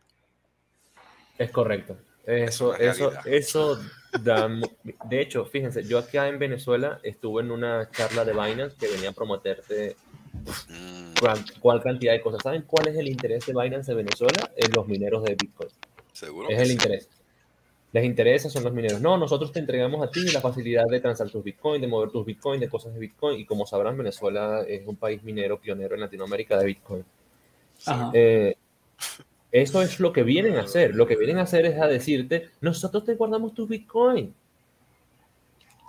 Es 1.38 1.52
correcto. 1.52 1.98
Eso, 2.30 2.76
eso, 2.76 3.12
eso 3.26 3.80
da, 4.22 4.48
de 5.06 5.22
hecho, 5.22 5.46
fíjense, 5.46 5.84
yo 5.84 5.98
acá 5.98 6.28
en 6.28 6.38
Venezuela 6.38 7.00
estuve 7.02 7.42
en 7.42 7.50
una 7.50 7.90
charla 7.90 8.24
de 8.24 8.34
Binance 8.34 8.76
que 8.80 8.88
venía 8.88 9.10
a 9.10 9.14
prometerte 9.14 9.96
mm. 10.70 11.14
cuál, 11.62 11.82
cantidad 11.82 12.14
de 12.14 12.22
cosas. 12.22 12.42
¿Saben 12.44 12.62
cuál 12.64 12.88
es 12.90 12.98
el 12.98 13.08
interés 13.08 13.48
de 13.48 13.54
Binance 13.54 13.92
de 13.92 13.96
Venezuela? 13.96 14.52
En 14.56 14.72
los 14.74 14.88
mineros 14.88 15.24
de 15.24 15.36
Bitcoin. 15.36 15.72
Seguro. 16.14 16.50
Es 16.50 16.60
el 16.60 16.72
interés. 16.72 17.10
Les 17.92 18.06
interesa, 18.06 18.48
son 18.48 18.64
los 18.64 18.74
mineros. 18.74 19.02
No, 19.02 19.18
nosotros 19.18 19.52
te 19.52 19.60
entregamos 19.60 20.08
a 20.08 20.12
ti 20.12 20.22
la 20.32 20.42
facilidad 20.42 20.86
de 20.86 21.00
transar 21.00 21.32
tus 21.32 21.44
Bitcoin, 21.44 21.82
de 21.82 21.88
mover 21.88 22.12
tus 22.12 22.24
Bitcoin, 22.24 22.60
de 22.60 22.70
cosas 22.70 22.94
de 22.94 23.00
Bitcoin. 23.00 23.40
Y 23.40 23.46
como 23.46 23.66
sabrán, 23.66 23.98
Venezuela 23.98 24.64
es 24.68 24.86
un 24.86 24.96
país 24.98 25.24
minero 25.24 25.60
pionero 25.60 25.96
en 25.96 26.02
Latinoamérica 26.02 26.60
de 26.60 26.66
Bitcoin. 26.68 27.04
Eh, 28.14 28.56
eso 29.52 29.82
es 29.82 30.00
lo 30.00 30.14
que 30.14 30.24
vienen 30.24 30.58
a 30.58 30.62
hacer. 30.62 30.96
Lo 30.96 31.08
que 31.08 31.16
vienen 31.16 31.40
a 31.40 31.44
hacer 31.44 31.66
es 31.66 31.80
a 31.80 31.88
decirte, 31.88 32.50
nosotros 32.62 33.06
te 33.06 33.16
guardamos 33.16 33.54
tu 33.54 33.66
Bitcoin. 33.66 34.34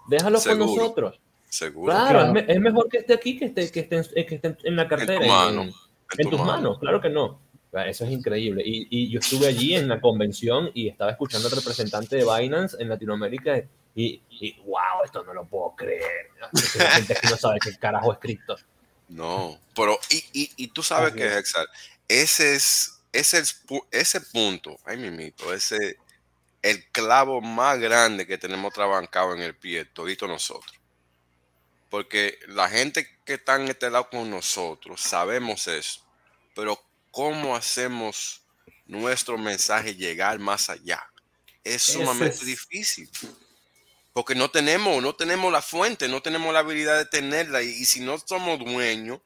Déjalo 0.09 0.41
con 0.41 0.59
nosotros. 0.59 1.21
Seguro. 1.49 1.93
Claro, 1.93 2.35
Es, 2.47 2.61
mejor 2.61 2.89
que 2.89 2.99
esté 2.99 3.13
aquí 3.13 3.37
que 3.37 3.47
esté, 3.47 3.71
que 3.71 3.81
esté, 3.81 4.27
que 4.27 4.35
esté 4.37 4.57
en 4.65 4.77
la 4.77 4.89
cartera. 4.89 5.25
En, 6.19 6.29
tus 6.31 6.41
manos, 6.41 6.79
claro 6.79 7.01
que 7.01 7.11
no. 7.11 7.41
Eso 7.87 8.05
es 8.05 8.11
increíble. 8.11 8.63
Y, 8.65 8.89
y, 8.91 9.11
yo 9.11 9.21
estuve 9.21 9.47
allí 9.47 9.77
en 9.77 9.89
la 9.89 10.01
convención 10.01 10.71
y 10.75 10.89
estaba 10.89 11.13
escuchando 11.13 11.49
al 11.49 11.55
representante 11.55 12.17
de 12.17 12.25
Binance 12.25 12.77
en 12.81 12.89
Latinoamérica 12.89 13.63
y, 13.95 14.23
y 14.29 14.61
wow, 14.65 15.05
esto 15.05 15.23
no 15.25 15.35
lo 15.35 15.45
puedo 15.45 15.75
creer. 15.77 16.31
La 16.79 16.91
gente 16.91 17.15
que 17.15 17.29
no 17.29 17.37
sabe 17.37 17.59
qué 17.63 17.77
carajo 17.77 18.13
es 18.13 18.19
cripto. 18.19 18.57
No, 19.09 19.59
pero 19.75 19.99
y, 20.11 20.51
y, 20.57 20.69
tú 20.69 20.83
sabes 20.83 21.13
que, 21.15 21.27
Hexal, 21.27 21.67
ese 22.07 22.55
es 22.55 23.00
ese, 23.13 23.43
ese 23.91 24.21
punto, 24.21 24.79
ay 24.85 24.97
mimito, 24.97 25.53
ese 25.53 25.99
el 26.63 26.85
clavo 26.91 27.41
más 27.41 27.79
grande 27.79 28.27
que 28.27 28.39
tenemos 28.39 28.73
trabancado 28.73 29.35
en 29.35 29.41
el 29.41 29.57
pie, 29.57 29.85
todito 29.87 30.27
nosotros. 30.27 30.75
Porque 31.89 32.39
la 32.49 32.69
gente 32.69 33.19
que 33.25 33.35
está 33.35 33.57
en 33.57 33.69
este 33.69 33.91
lado 33.91 34.09
con 34.11 34.31
nosotros, 34.31 35.01
sabemos 35.01 35.67
eso, 35.67 36.07
pero 36.55 36.81
¿cómo 37.11 37.57
hacemos 37.57 38.43
nuestro 38.87 39.39
mensaje 39.39 39.95
llegar 39.95 40.39
más 40.39 40.71
allá? 40.71 41.03
Es 41.65 41.83
sumamente 41.83 42.45
difícil. 42.45 43.11
Porque 44.13 44.35
no 44.35 44.51
tenemos, 44.51 45.03
no 45.03 45.15
tenemos 45.15 45.53
la 45.53 45.63
fuente, 45.63 46.09
no 46.09 46.21
tenemos 46.21 46.53
la 46.53 46.61
habilidad 46.61 46.99
de 46.99 47.07
tenerla. 47.07 47.63
Y, 47.63 47.69
y 47.69 47.85
si 47.85 48.01
no 48.01 48.19
somos 48.19 48.59
dueños 48.59 49.21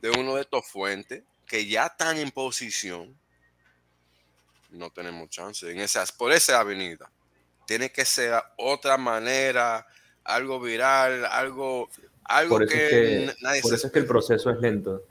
de 0.00 0.10
uno 0.10 0.36
de 0.36 0.42
estos 0.42 0.66
fuentes, 0.66 1.22
que 1.50 1.66
ya 1.66 1.86
están 1.86 2.16
en 2.18 2.30
posición, 2.30 3.12
no 4.70 4.88
tenemos 4.90 5.28
chance. 5.30 5.68
En 5.68 5.80
esas, 5.80 6.12
por 6.12 6.30
esa 6.30 6.60
avenida. 6.60 7.10
Tiene 7.66 7.90
que 7.90 8.04
ser 8.04 8.40
otra 8.56 8.96
manera, 8.96 9.84
algo 10.22 10.60
viral, 10.60 11.24
algo, 11.24 11.88
algo 12.22 12.54
por 12.54 12.62
eso 12.62 12.72
que, 12.72 13.24
es 13.24 13.34
que, 13.34 13.60
Por 13.62 13.74
eso 13.74 13.86
es 13.88 13.92
que 13.92 13.98
el 13.98 14.06
proceso 14.06 14.50
es 14.50 14.60
lento. 14.60 15.02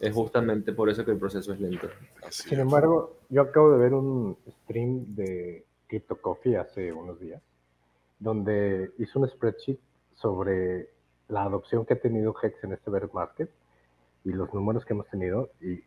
Es 0.00 0.12
justamente 0.12 0.72
por 0.72 0.90
eso 0.90 1.04
que 1.04 1.12
el 1.12 1.18
proceso 1.18 1.52
es 1.52 1.60
lento. 1.60 1.88
Sin 2.30 2.58
embargo, 2.58 3.20
yo 3.28 3.42
acabo 3.42 3.70
de 3.70 3.78
ver 3.78 3.94
un 3.94 4.36
stream 4.64 5.14
de 5.14 5.64
Crypto 5.86 6.20
Coffee 6.20 6.56
hace 6.56 6.92
unos 6.92 7.20
días, 7.20 7.40
donde 8.18 8.90
hizo 8.98 9.20
un 9.20 9.28
spreadsheet 9.28 9.78
sobre 10.16 10.90
la 11.28 11.44
adopción 11.44 11.86
que 11.86 11.94
ha 11.94 12.00
tenido 12.00 12.34
Hex 12.42 12.64
en 12.64 12.72
este 12.72 12.90
bear 12.90 13.08
market 13.12 13.48
y 14.26 14.32
los 14.32 14.52
números 14.52 14.84
que 14.84 14.92
hemos 14.92 15.06
tenido 15.06 15.50
y 15.60 15.80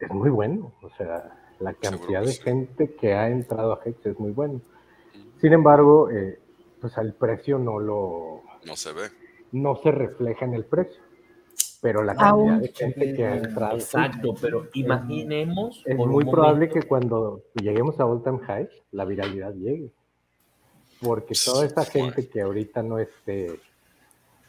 es 0.00 0.10
muy 0.10 0.28
bueno, 0.28 0.72
o 0.82 0.90
sea, 0.96 1.54
la 1.60 1.72
cantidad 1.72 2.22
de 2.22 2.32
gente 2.32 2.94
que 2.96 3.14
ha 3.14 3.28
entrado 3.28 3.72
a 3.72 3.80
Hex 3.82 4.04
es 4.04 4.18
muy 4.18 4.32
bueno. 4.32 4.60
Sin 5.40 5.52
embargo, 5.52 6.10
eh, 6.10 6.38
pues 6.80 6.98
al 6.98 7.14
precio 7.14 7.58
no 7.58 7.78
lo... 7.78 8.42
No 8.66 8.76
se 8.76 8.92
ve. 8.92 9.08
No 9.52 9.76
se 9.76 9.90
refleja 9.90 10.44
en 10.44 10.54
el 10.54 10.64
precio. 10.64 11.00
Pero 11.80 12.02
la 12.02 12.14
cantidad 12.14 12.58
de 12.58 12.68
gente 12.68 13.14
que 13.14 13.24
ha 13.24 13.36
entrado... 13.36 13.76
Exacto, 13.76 14.34
pero 14.40 14.68
imaginemos... 14.74 15.82
Es 15.86 15.96
muy 15.96 16.24
probable 16.24 16.68
que 16.68 16.82
cuando 16.82 17.44
lleguemos 17.54 17.98
a 18.00 18.06
all 18.06 18.22
time 18.22 18.40
high, 18.40 18.68
la 18.90 19.04
viralidad 19.04 19.54
llegue. 19.54 19.92
Porque 21.00 21.34
toda 21.42 21.64
esta 21.64 21.84
gente 21.84 22.28
que 22.28 22.42
ahorita 22.42 22.82
no 22.82 22.98
esté 22.98 23.60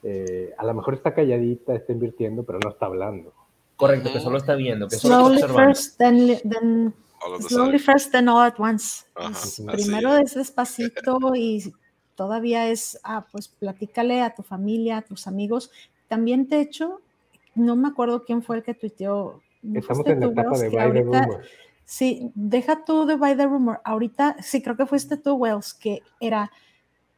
eh, 0.03 0.53
a 0.57 0.65
lo 0.65 0.73
mejor 0.73 0.95
está 0.95 1.13
calladita, 1.13 1.73
está 1.75 1.91
invirtiendo, 1.93 2.43
pero 2.43 2.59
no 2.63 2.69
está 2.69 2.85
hablando. 2.85 3.33
Correcto, 3.75 4.11
que 4.11 4.19
solo 4.19 4.37
está 4.37 4.55
viendo, 4.55 4.87
que 4.87 4.95
slowly 4.95 5.41
first, 5.43 5.97
then, 5.99 6.39
then 6.49 6.93
slowly 7.47 7.77
first, 7.77 8.11
then 8.11 8.27
all 8.27 8.41
at 8.41 8.59
once. 8.59 9.05
primero 9.71 10.17
es 10.17 10.33
despacito 10.33 11.35
y 11.35 11.73
todavía 12.15 12.69
es, 12.69 12.99
ah, 13.03 13.27
pues 13.31 13.47
platícale 13.47 14.21
a 14.21 14.33
tu 14.33 14.41
familia, 14.41 14.97
a 14.97 15.01
tus 15.03 15.27
amigos. 15.27 15.71
También 16.07 16.47
te 16.47 16.59
hecho, 16.59 17.01
no 17.53 17.75
me 17.75 17.87
acuerdo 17.87 18.23
quién 18.23 18.41
fue 18.41 18.57
el 18.57 18.63
que 18.63 18.73
tuiteó. 18.73 19.41
Estamos 19.73 20.07
en 20.07 20.21
la 20.21 20.27
etapa 20.27 20.57
de 20.57 20.69
By 20.69 20.93
the 20.93 21.01
Rumor. 21.03 21.41
Sí, 21.85 22.31
deja 22.35 22.83
tú 22.83 23.05
de 23.05 23.15
By 23.15 23.37
the 23.37 23.45
Rumor. 23.45 23.79
Ahorita, 23.83 24.37
sí, 24.41 24.61
creo 24.61 24.75
que 24.75 24.85
fuiste 24.85 25.17
tú, 25.17 25.35
Wells, 25.35 25.73
que 25.73 26.01
era 26.19 26.51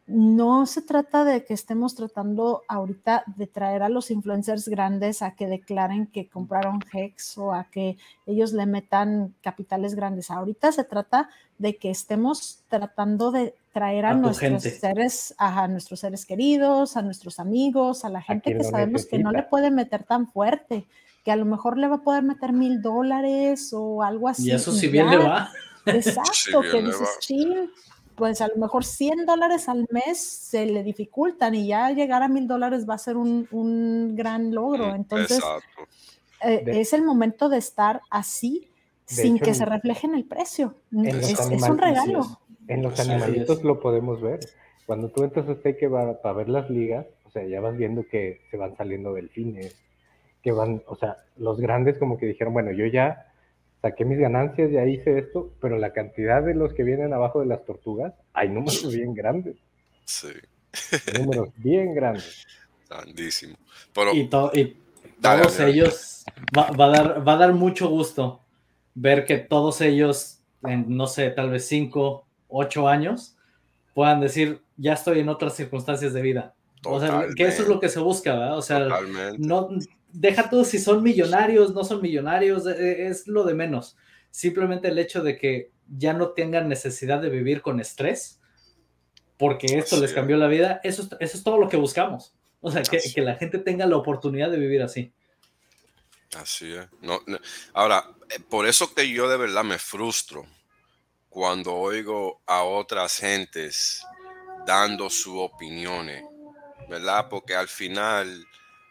no 0.10 0.66
se 0.66 0.82
trata 0.82 1.24
de 1.24 1.46
que 1.46 1.54
estemos 1.54 1.94
tratando 1.94 2.64
ahorita 2.68 3.24
de 3.28 3.46
traer 3.46 3.84
a 3.84 3.90
los 3.90 4.10
influencers 4.10 4.68
grandes 4.68 5.22
a 5.22 5.36
que 5.36 5.46
declaren 5.48 6.08
que 6.08 6.28
compraron 6.28 6.80
Hex 6.92 7.38
o 7.38 7.54
a 7.54 7.66
que 7.66 7.98
ellos 8.26 8.52
le 8.54 8.66
metan 8.66 9.36
capitales 9.42 9.94
grandes. 9.94 10.32
Ahorita 10.32 10.72
se 10.72 10.84
trata 10.84 11.30
de 11.60 11.78
que 11.78 11.92
estemos 11.92 12.64
tratando 12.70 13.32
de 13.32 13.54
traer 13.72 14.06
a, 14.06 14.16
nuestros 14.16 14.64
seres, 14.64 15.36
a, 15.38 15.68
nuestros 15.68 16.00
seres 16.00 16.26
queridos, 16.26 16.98
a 16.98 17.04
nuestros 17.04 17.40
amigos, 17.40 18.04
a 18.04 18.10
la 18.10 18.22
gente 18.22 18.58
que 18.58 18.64
sabemos 18.64 19.06
que 19.06 19.20
no 19.20 19.32
le 19.32 19.44
puede 19.44 19.70
meter 19.70 20.04
tan 20.04 20.28
fuerte, 20.28 20.88
que 21.24 21.32
a 21.32 21.36
lo 21.36 21.46
mejor 21.46 21.78
le 21.78 21.88
va 21.88 21.98
a 21.98 22.02
poder 22.02 22.24
meter 22.24 22.52
mil 22.52 22.82
dólares 22.82 23.72
o 23.74 24.02
algo 24.02 24.28
así. 24.28 24.48
Y 24.48 24.52
eso 24.52 24.72
si 24.72 24.88
bien 24.88 25.10
le 25.10 25.18
va. 25.18 25.52
Exacto, 25.86 26.62
que 26.62 26.82
dices, 26.82 27.18
chill, 27.20 27.70
pues 28.20 28.42
a 28.42 28.50
lo 28.50 28.58
mejor 28.58 28.84
100 28.84 29.26
dólares 29.26 29.70
al 29.70 29.88
mes 29.90 30.20
se 30.20 30.66
le 30.66 30.84
dificultan 30.84 31.56
y 31.56 31.68
ya 31.68 31.90
llegar 31.92 32.22
a 32.22 32.28
mil 32.28 32.48
dólares 32.48 32.88
va 32.88 32.96
a 32.96 32.98
ser 33.00 33.16
un, 33.18 34.16
gran 34.16 34.54
logro. 34.54 34.92
Mm, 34.92 34.96
Entonces, 34.96 35.40
eh, 36.46 36.64
es 36.68 36.94
el 36.94 37.04
momento 37.04 37.50
de 37.50 37.58
estar 37.58 38.02
así 38.10 38.70
sin 39.06 39.40
que 39.40 39.56
se 39.56 39.66
refleje 39.66 40.06
en 40.06 40.16
el 40.16 40.26
precio. 40.26 40.76
Es, 41.04 41.40
un 41.68 41.78
regalo. 41.78 42.40
En 42.68 42.84
los 42.84 43.00
animalitos 43.00 43.64
lo 43.64 43.80
podemos 43.80 44.22
ver. 44.22 44.40
Cuando 44.86 45.10
tú 45.10 45.24
entras 45.24 45.48
a 45.50 45.74
que 45.74 45.88
va 45.88 46.22
para 46.22 46.36
ver 46.36 46.50
las 46.50 46.70
ligas, 46.70 47.08
o 47.26 47.32
sea, 47.32 47.46
ya 47.46 47.62
vas 47.62 47.78
viendo 47.78 48.06
que 48.08 48.42
se 48.52 48.58
van 48.58 48.76
saliendo 48.76 49.14
delfines, 49.14 49.76
que 50.44 50.52
van, 50.52 50.84
o 50.88 50.96
sea, 50.96 51.18
los 51.38 51.60
grandes 51.60 51.98
como 51.98 52.18
que 52.18 52.26
dijeron, 52.26 52.54
bueno, 52.54 52.72
yo 52.72 52.86
ya 52.86 53.29
saqué 53.82 54.06
mis 54.06 54.20
ganancias, 54.20 54.72
ya 54.72 54.86
hice 54.86 55.18
esto, 55.20 55.54
pero 55.62 55.78
la 55.78 55.94
cantidad 55.94 56.44
de 56.44 56.56
los 56.56 56.74
que 56.74 56.84
vienen 56.84 57.14
abajo 57.14 57.40
de 57.40 57.46
las 57.46 57.64
tortugas, 57.66 58.14
hay 58.34 58.50
números 58.50 58.88
bien 58.94 59.14
grandes. 59.14 59.58
Sí. 60.06 60.30
Números 61.18 61.50
bien 61.58 61.94
grandes. 61.94 62.46
Grandísimo. 62.90 63.56
y, 64.14 64.26
todos 64.28 65.60
ellos, 65.60 66.26
va, 66.58 66.68
a 66.68 66.90
dar, 66.90 67.28
va 67.28 67.34
a 67.34 67.38
dar 67.38 67.54
mucho 67.54 67.88
gusto 67.88 68.42
ver 68.96 69.26
que 69.26 69.38
todos 69.38 69.82
ellos, 69.82 70.40
en 70.64 70.96
no 70.96 71.08
sé, 71.08 71.30
tal 71.30 71.52
vez 71.52 71.68
cinco, 71.68 72.26
ocho 72.48 72.88
años, 72.88 73.36
puedan 73.94 74.20
decir, 74.20 74.62
ya 74.78 74.94
estoy 74.94 75.20
en 75.20 75.30
otras 75.30 75.56
circunstancias 75.56 76.14
de 76.14 76.22
vida. 76.22 76.54
O 76.86 77.00
sea, 77.00 77.28
que 77.36 77.44
eso 77.44 77.64
es 77.64 77.68
lo 77.68 77.80
que 77.80 77.90
se 77.90 78.00
busca, 78.00 78.34
¿verdad? 78.34 78.58
O 78.58 78.62
sea, 78.62 78.88
no, 79.38 79.70
deja 80.12 80.50
todo 80.50 80.64
si 80.64 80.80
son 80.80 81.04
millonarios, 81.04 81.74
no 81.74 81.84
son 81.84 82.02
millonarios, 82.02 82.66
e, 82.68 82.72
e, 82.72 83.08
es 83.08 83.28
lo 83.28 83.44
de 83.44 83.54
menos. 83.54 83.98
Simplemente 84.32 84.88
el 84.88 85.00
hecho 85.00 85.24
de 85.24 85.38
que 85.38 85.72
ya 85.88 86.14
no 86.14 86.30
tengan 86.30 86.70
necesidad 86.70 87.22
de 87.22 87.30
vivir 87.30 87.62
con 87.62 87.80
estrés, 87.80 88.40
porque 89.38 89.78
esto 89.78 90.00
les 90.00 90.14
cambió 90.14 90.38
la 90.38 90.48
vida, 90.48 90.82
eso, 90.84 91.08
eso 91.20 91.38
es 91.38 91.44
todo 91.44 91.58
lo 91.58 91.70
que 91.70 91.78
buscamos. 91.78 92.36
O 92.62 92.72
sea, 92.72 92.84
que, 92.84 93.00
que, 93.00 93.22
la 93.22 93.36
gente 93.36 93.58
tenga 93.58 93.86
la 93.86 93.96
oportunidad 93.96 94.52
de 94.52 94.60
vivir 94.60 94.82
así. 94.82 95.14
Así 96.38 96.74
es. 96.74 96.88
No, 97.02 97.22
Ahora, 97.74 98.06
eh, 98.30 98.40
por 98.40 98.68
eso 98.68 98.94
que 98.94 99.10
yo 99.10 99.30
de 99.30 99.38
verdad 99.38 99.64
me 99.64 99.80
frustro 99.80 100.46
cuando 101.30 101.74
oigo 101.74 102.42
a 102.46 102.64
otras 102.64 103.18
gentes 103.18 104.04
dando 104.66 105.10
sus 105.10 105.36
opiniones, 105.36 106.24
¿verdad? 106.90 107.28
Porque 107.30 107.56
al 107.56 107.68
final 107.68 108.46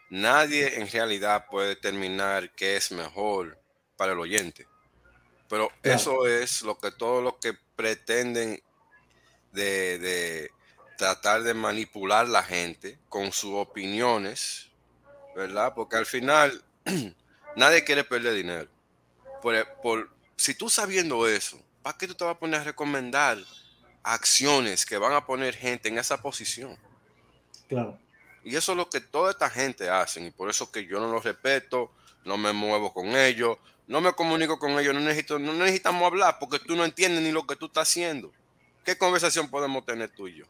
nadie 0.09 0.79
en 0.79 0.89
realidad 0.89 1.45
puede 1.49 1.69
determinar 1.69 2.51
qué 2.51 2.75
es 2.75 2.91
mejor 2.91 3.59
para 3.95 4.13
el 4.13 4.19
oyente. 4.19 4.67
Pero 5.47 5.71
eso 5.81 6.27
es 6.27 6.61
lo 6.61 6.77
que 6.77 6.91
todos 6.91 7.23
los 7.23 7.35
que 7.35 7.53
pretenden 7.75 8.61
de, 9.51 10.51
tratar 10.97 11.43
de 11.43 11.53
manipular 11.53 12.27
la 12.27 12.43
gente 12.43 12.99
con 13.09 13.31
sus 13.31 13.53
opiniones, 13.55 14.67
¿verdad? 15.35 15.73
Porque 15.73 15.95
al 15.95 16.05
final 16.05 16.63
nadie 17.55 17.83
quiere 17.83 18.03
perder 18.03 18.35
dinero. 18.35 18.69
Por, 19.41 20.09
si 20.35 20.53
tú 20.53 20.69
sabiendo 20.69 21.27
eso, 21.27 21.59
¿para 21.81 21.97
qué 21.97 22.07
tú 22.07 22.13
te 22.13 22.23
vas 22.25 22.35
a 22.35 22.39
poner 22.39 22.61
a 22.61 22.65
recomendar 22.65 23.37
acciones 24.03 24.85
que 24.85 24.97
van 24.97 25.13
a 25.13 25.25
poner 25.25 25.55
gente 25.55 25.89
en 25.89 25.97
esa 25.97 26.21
posición? 26.21 26.77
Claro. 27.67 27.97
Y 28.43 28.55
eso 28.55 28.71
es 28.71 28.77
lo 28.77 28.89
que 28.89 29.01
toda 29.01 29.31
esta 29.31 29.49
gente 29.49 29.89
hacen 29.89 30.25
y 30.25 30.31
por 30.31 30.49
eso 30.49 30.71
que 30.71 30.85
yo 30.85 30.99
no 30.99 31.11
los 31.11 31.23
respeto, 31.23 31.91
no 32.25 32.37
me 32.37 32.53
muevo 32.53 32.93
con 32.93 33.07
ellos, 33.15 33.57
no 33.87 34.01
me 34.01 34.13
comunico 34.13 34.59
con 34.59 34.79
ellos, 34.79 34.93
no, 34.93 34.99
necesito, 34.99 35.39
no 35.39 35.53
necesitamos 35.53 36.03
hablar 36.03 36.37
porque 36.39 36.59
tú 36.59 36.75
no 36.75 36.85
entiendes 36.85 37.23
ni 37.23 37.31
lo 37.31 37.45
que 37.45 37.55
tú 37.55 37.65
estás 37.65 37.89
haciendo. 37.89 38.31
¿Qué 38.85 38.97
conversación 38.97 39.49
podemos 39.49 39.85
tener 39.85 40.09
tú 40.09 40.27
y 40.27 40.37
yo? 40.37 40.45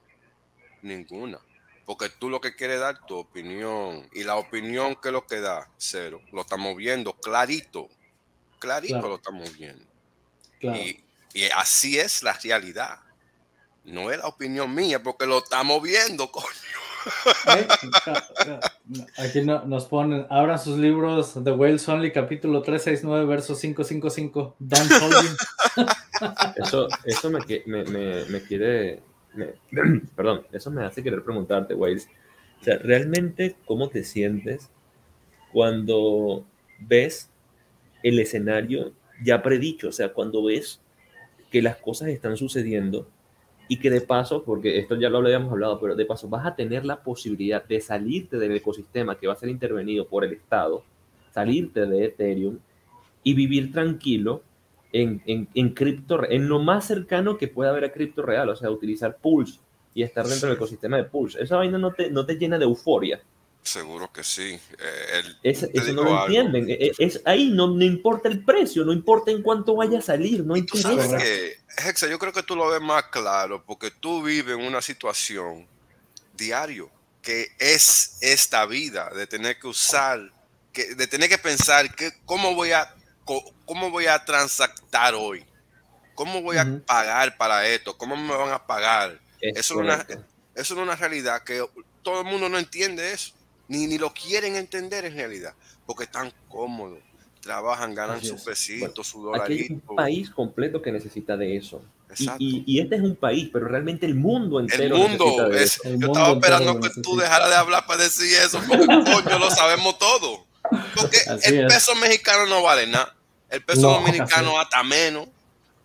Ninguna. 0.82 1.40
Porque 1.86 2.10
tú 2.10 2.30
lo 2.30 2.40
que 2.40 2.56
quieres 2.56 2.80
dar 2.80 3.06
tu 3.06 3.18
opinión 3.18 4.07
y 4.14 4.24
la 4.24 4.36
opinión 4.36 4.95
que 4.95 5.11
lo 5.11 5.26
que 5.26 5.40
da, 5.40 5.68
cero. 5.78 6.22
Lo 6.32 6.41
estamos 6.41 6.76
viendo 6.76 7.14
clarito, 7.14 7.90
clarito 8.60 9.02
lo 9.02 9.16
estamos 9.16 9.57
viendo. 9.57 9.84
Y, 10.61 11.03
y 11.34 11.45
así 11.56 11.98
es 11.98 12.22
la 12.22 12.34
realidad. 12.34 12.99
No 13.86 14.11
es 14.11 14.20
la 14.20 14.28
opinión 14.28 14.74
mía 14.76 15.02
porque 15.02 15.26
lo 15.26 15.40
estamos 15.40 15.82
viendo, 15.82 16.32
coño. 16.32 16.89
Aquí 19.17 19.41
nos 19.41 19.85
ponen, 19.85 20.26
abran 20.30 20.59
sus 20.59 20.77
libros 20.77 21.38
The 21.43 21.51
Whales 21.51 21.88
Only, 21.88 22.11
capítulo 22.11 22.61
369, 22.61 23.26
verso 23.26 23.55
555. 23.55 24.55
Don't 24.59 24.91
Eso, 26.57 26.88
eso 27.05 27.30
me, 27.30 27.39
me, 27.65 28.26
me, 28.26 28.41
quiere. 28.41 29.01
perdón, 30.15 30.45
eso 30.51 30.71
me 30.71 30.84
hace 30.84 31.03
querer 31.03 31.23
preguntarte, 31.23 31.73
Wales. 31.76 32.07
O 32.59 32.63
sea, 32.63 32.77
¿realmente 32.77 33.55
cómo 33.65 33.89
te 33.89 34.03
sientes 34.03 34.69
cuando 35.53 36.45
ves 36.80 37.30
el 38.03 38.19
escenario 38.19 38.93
ya 39.23 39.41
predicho? 39.41 39.89
O 39.89 39.93
sea, 39.93 40.09
cuando 40.09 40.43
ves 40.43 40.81
que 41.51 41.61
las 41.61 41.77
cosas 41.77 42.09
están 42.09 42.35
sucediendo 42.38 43.07
y 43.69 43.77
que 43.77 43.91
de 43.91 44.01
paso, 44.01 44.43
porque 44.43 44.79
esto 44.79 44.95
ya 44.95 45.09
lo 45.09 45.19
habíamos 45.19 45.51
hablado, 45.51 45.79
pero 45.79 45.95
de 45.95 46.03
paso 46.03 46.27
vas 46.27 46.45
a 46.45 46.55
tener 46.55 46.85
la 46.85 47.03
posibilidad 47.03 47.63
de 47.63 47.79
salirte 47.79 48.37
del 48.37 48.53
ecosistema 48.53 49.15
que 49.15 49.27
va 49.27 49.33
a 49.33 49.37
ser 49.37 49.47
intervenido 49.47 50.07
por 50.07 50.25
el 50.25 50.33
Estado, 50.33 50.83
salirte 51.31 51.85
de 51.85 52.05
Ethereum 52.05 52.57
y 53.23 53.35
vivir 53.35 53.71
tranquilo 53.71 54.41
en, 54.91 55.21
en, 55.27 55.47
en 55.53 55.69
cripto, 55.75 56.19
en 56.27 56.49
lo 56.49 56.59
más 56.59 56.85
cercano 56.85 57.37
que 57.37 57.47
pueda 57.47 57.69
haber 57.69 57.85
a 57.85 57.91
cripto 57.91 58.23
real, 58.23 58.49
o 58.49 58.55
sea, 58.55 58.71
utilizar 58.71 59.17
Pulse 59.21 59.59
y 59.93 60.01
estar 60.01 60.25
dentro 60.25 60.49
del 60.49 60.57
ecosistema 60.57 60.97
de 60.97 61.03
Pulse. 61.03 61.41
Esa 61.41 61.57
vaina 61.57 61.77
no 61.77 61.93
te, 61.93 62.09
no 62.09 62.25
te 62.25 62.37
llena 62.37 62.57
de 62.57 62.65
euforia. 62.65 63.21
Seguro 63.64 64.11
que 64.11 64.23
sí. 64.23 64.60
Eh, 64.80 65.23
eso 65.44 65.68
no 65.94 66.03
lo 66.03 66.23
entienden. 66.23 66.69
E, 66.69 66.73
e, 66.73 66.91
es, 66.98 67.22
ahí 67.26 67.49
no, 67.49 67.68
no, 67.68 67.84
importa 67.84 68.30
el 68.30 68.44
precio, 68.44 68.86
no 68.86 68.94
importa 68.94 69.31
en 69.31 69.44
cuánto 69.44 69.76
vaya 69.76 69.99
a 69.99 70.02
salir, 70.02 70.44
no 70.44 70.56
interesa. 70.56 71.18
Que, 71.18 71.57
Hexa, 71.77 72.07
yo 72.07 72.18
creo 72.18 72.34
que 72.34 72.44
tú 72.44 72.56
lo 72.56 72.69
ves 72.69 72.81
más 72.81 73.03
claro 73.06 73.64
porque 73.64 73.91
tú 73.91 74.23
vives 74.23 74.57
en 74.57 74.65
una 74.65 74.81
situación 74.81 75.68
diario 76.36 76.90
que 77.22 77.49
es 77.60 78.18
esta 78.22 78.65
vida 78.65 79.10
de 79.14 79.27
tener 79.27 79.60
que 79.60 79.68
usar, 79.68 80.31
que, 80.72 80.95
de 80.95 81.07
tener 81.07 81.30
que 81.30 81.38
pensar 81.38 81.94
que, 81.94 82.11
cómo 82.26 82.56
voy 82.56 82.72
a 82.72 82.95
cómo 83.65 83.91
voy 83.91 84.07
a 84.07 84.26
transactar 84.26 85.14
hoy, 85.14 85.45
cómo 86.15 86.41
voy 86.41 86.57
a 86.57 86.81
pagar 86.88 87.38
para 87.38 87.68
esto, 87.68 87.95
cómo 87.95 88.18
me 88.18 88.36
van 88.36 88.52
a 88.52 88.65
pagar. 88.65 89.19
eso, 89.40 89.60
es 89.60 89.72
una, 89.72 90.07
eso 90.56 90.73
es 90.73 90.80
una 90.80 90.95
realidad 90.95 91.44
que 91.44 91.64
todo 92.02 92.22
el 92.22 92.26
mundo 92.26 92.49
no 92.49 92.57
entiende 92.57 93.11
eso 93.11 93.34
ni, 93.69 93.87
ni 93.87 93.97
lo 93.97 94.13
quieren 94.13 94.55
entender 94.55 95.05
en 95.05 95.13
realidad, 95.13 95.53
porque 95.85 96.03
están 96.03 96.33
cómodos, 96.49 96.99
trabajan, 97.39 97.95
ganan 97.95 98.21
sus 98.21 98.41
pesitos, 98.41 99.07
su 99.07 99.23
dolarito. 99.23 99.63
Aquí 99.63 99.63
hay 99.63 99.81
un 99.87 99.95
país 99.95 100.29
completo 100.29 100.81
que 100.81 100.91
necesita 100.91 101.37
de 101.37 101.55
eso. 101.55 101.81
Y, 102.39 102.63
y, 102.65 102.79
este 102.79 102.95
es 102.95 103.01
un 103.01 103.15
país, 103.15 103.49
pero 103.53 103.67
realmente 103.67 104.07
el 104.07 104.15
mundo 104.15 104.59
entero. 104.59 104.95
El 104.95 105.01
mundo, 105.01 105.51
es, 105.53 105.79
yo 105.83 106.07
estaba 106.07 106.31
esperando 106.31 106.79
que 106.79 106.89
tú 107.01 107.15
dejaras 107.15 107.49
de 107.49 107.55
hablar 107.55 107.85
para 107.85 108.03
decir 108.03 108.35
eso, 108.35 108.59
porque 108.67 108.85
coño 108.87 109.39
lo 109.39 109.51
sabemos 109.51 109.97
todo. 109.99 110.45
Porque 110.95 111.19
el 111.43 111.67
peso 111.67 111.93
mexicano 111.95 112.47
no 112.47 112.63
vale 112.63 112.87
nada, 112.87 113.15
el 113.49 113.63
peso 113.63 113.81
dominicano 113.91 114.59
hasta 114.59 114.81
menos. 114.83 115.27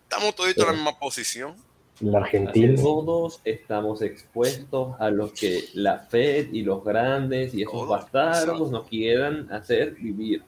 Estamos 0.03 0.35
todos 0.35 0.55
en 0.55 0.65
la 0.65 0.73
misma 0.73 0.97
posición. 0.97 1.55
El 2.01 2.13
argentino. 2.13 2.81
Todos 2.81 3.41
estamos 3.45 4.01
expuestos 4.01 4.95
a 4.99 5.09
lo 5.09 5.31
que 5.31 5.63
la 5.73 5.99
Fed 5.99 6.51
y 6.51 6.61
los 6.63 6.83
grandes 6.83 7.53
y 7.53 7.61
esos 7.61 7.87
bastardos 7.87 8.69
nos 8.69 8.87
quieran 8.87 9.51
hacer 9.51 9.95
vivir. 9.95 10.43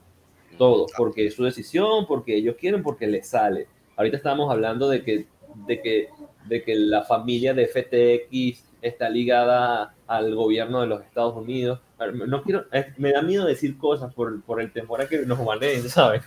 Todos, 0.57 0.91
porque 0.98 1.28
es 1.28 1.36
su 1.36 1.44
decisión, 1.44 2.06
porque 2.07 2.36
ellos 2.36 2.56
quieren, 2.60 2.84
porque 2.84 3.07
les 3.07 3.30
sale. 3.30 3.68
Ahorita 3.95 4.18
estamos 4.18 4.52
hablando 4.52 4.90
de 4.90 5.03
que, 5.03 5.28
de 5.68 5.82
que, 5.82 6.10
de 6.48 6.64
que 6.64 6.76
la 6.76 7.03
familia 7.03 7.53
de 7.53 7.68
FTX 7.68 8.65
está 8.82 9.10
ligada 9.10 9.95
al 10.07 10.36
gobierno 10.36 10.82
de 10.82 10.88
los 10.88 11.02
Estados 11.03 11.36
Unidos. 11.36 11.80
No 12.28 12.44
quiero, 12.44 12.65
me 12.98 13.11
da 13.11 13.24
miedo 13.24 13.45
decir 13.45 13.76
cosas 13.78 14.14
por, 14.14 14.41
por 14.44 14.61
el 14.61 14.72
temor 14.72 15.02
a 15.02 15.07
que 15.07 15.26
nos 15.26 15.40
manen, 15.44 15.90
¿sabes? 15.90 16.22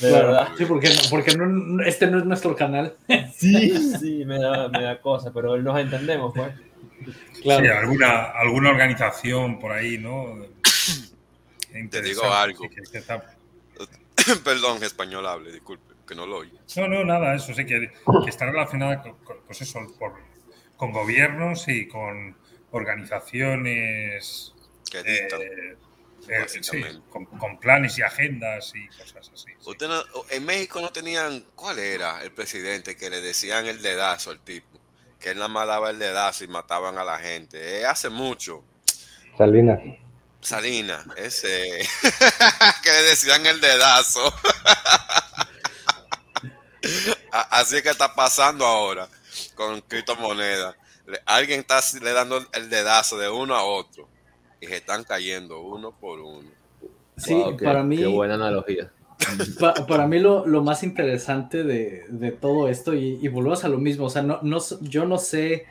De 0.00 0.10
verdad. 0.10 0.48
Sí, 0.56 0.64
porque, 0.64 0.90
porque 1.10 1.36
no, 1.36 1.82
este 1.84 2.06
no 2.06 2.18
es 2.18 2.24
nuestro 2.24 2.56
canal. 2.56 2.96
Sí, 3.34 3.96
sí, 3.98 4.24
me 4.24 4.38
da, 4.38 4.68
me 4.68 4.82
da 4.82 5.00
cosa, 5.00 5.32
pero 5.32 5.56
nos 5.58 5.78
entendemos, 5.78 6.32
pues. 6.34 6.54
Claro. 7.42 7.64
Sí, 7.64 7.70
alguna, 7.70 8.30
alguna 8.30 8.70
organización 8.70 9.58
por 9.58 9.72
ahí, 9.72 9.98
¿no? 9.98 10.46
Te 11.90 12.02
digo 12.02 12.24
algo. 12.24 12.64
Perdón, 14.44 14.82
español 14.82 15.26
hable, 15.26 15.52
disculpe, 15.52 15.94
que 16.06 16.14
no 16.14 16.26
lo 16.26 16.38
oye. 16.38 16.58
No, 16.76 16.88
no, 16.88 17.04
nada, 17.04 17.34
eso 17.34 17.54
sí, 17.54 17.64
que, 17.64 17.90
que 18.24 18.30
está 18.30 18.46
relacionada 18.46 19.02
con, 19.02 19.16
pues 19.46 19.62
eso, 19.62 19.80
por, 19.98 20.14
con 20.76 20.92
gobiernos 20.92 21.68
y 21.68 21.88
con 21.88 22.36
organizaciones 22.70 24.54
eh, 24.92 25.76
eh, 26.28 26.46
sí, 26.48 26.82
con, 27.08 27.58
planes 27.58 27.98
y 27.98 28.02
agendas 28.02 28.72
y 28.74 28.86
cosas 28.88 29.30
así. 29.32 29.52
en 30.30 30.44
México 30.44 30.80
no 30.80 30.90
tenían, 30.90 31.44
¿cuál 31.54 31.78
era 31.78 32.22
el 32.22 32.32
presidente 32.32 32.96
que 32.96 33.10
le 33.10 33.20
decían 33.20 33.66
el 33.66 33.80
dedazo 33.82 34.30
al 34.30 34.40
tipo? 34.40 34.78
Que 35.18 35.30
él 35.30 35.36
nada 35.36 35.48
más 35.48 35.66
daba 35.66 35.90
el 35.90 35.98
dedazo 35.98 36.44
y 36.44 36.48
mataban 36.48 36.98
a 36.98 37.04
la 37.04 37.18
gente. 37.18 37.80
Eh, 37.80 37.86
hace 37.86 38.08
mucho. 38.08 38.64
Salinas. 39.36 39.80
Salinas, 40.40 41.04
ese 41.16 41.86
que 42.82 42.90
le 42.90 43.02
decían 43.02 43.44
el 43.46 43.60
dedazo. 43.60 44.32
Así 47.30 47.82
que 47.82 47.90
está 47.90 48.14
pasando 48.14 48.64
ahora 48.64 49.08
con 49.54 49.80
criptomonedas. 49.82 50.74
Alguien 51.26 51.60
está 51.60 51.80
le 52.00 52.12
dando 52.12 52.44
el 52.52 52.70
dedazo 52.70 53.18
de 53.18 53.28
uno 53.28 53.54
a 53.54 53.64
otro 53.64 54.08
y 54.60 54.66
se 54.66 54.76
están 54.76 55.04
cayendo 55.04 55.60
uno 55.60 55.92
por 55.92 56.20
uno. 56.20 56.48
Sí, 57.16 57.42
para 57.62 57.82
mí. 57.82 57.96
Qué 57.96 58.06
buena 58.06 58.34
analogía. 58.34 58.90
para 59.88 60.06
mí 60.06 60.18
lo, 60.18 60.44
más 60.62 60.82
interesante 60.82 61.62
de, 61.62 62.32
todo 62.40 62.68
esto, 62.68 62.94
y, 62.94 63.26
volvemos 63.28 63.64
a 63.64 63.68
lo 63.68 63.78
mismo, 63.78 64.06
o 64.06 64.10
sea, 64.10 64.22
no, 64.22 64.38
no 64.42 64.58
yo 64.80 65.04
no 65.04 65.18
sé, 65.18 65.66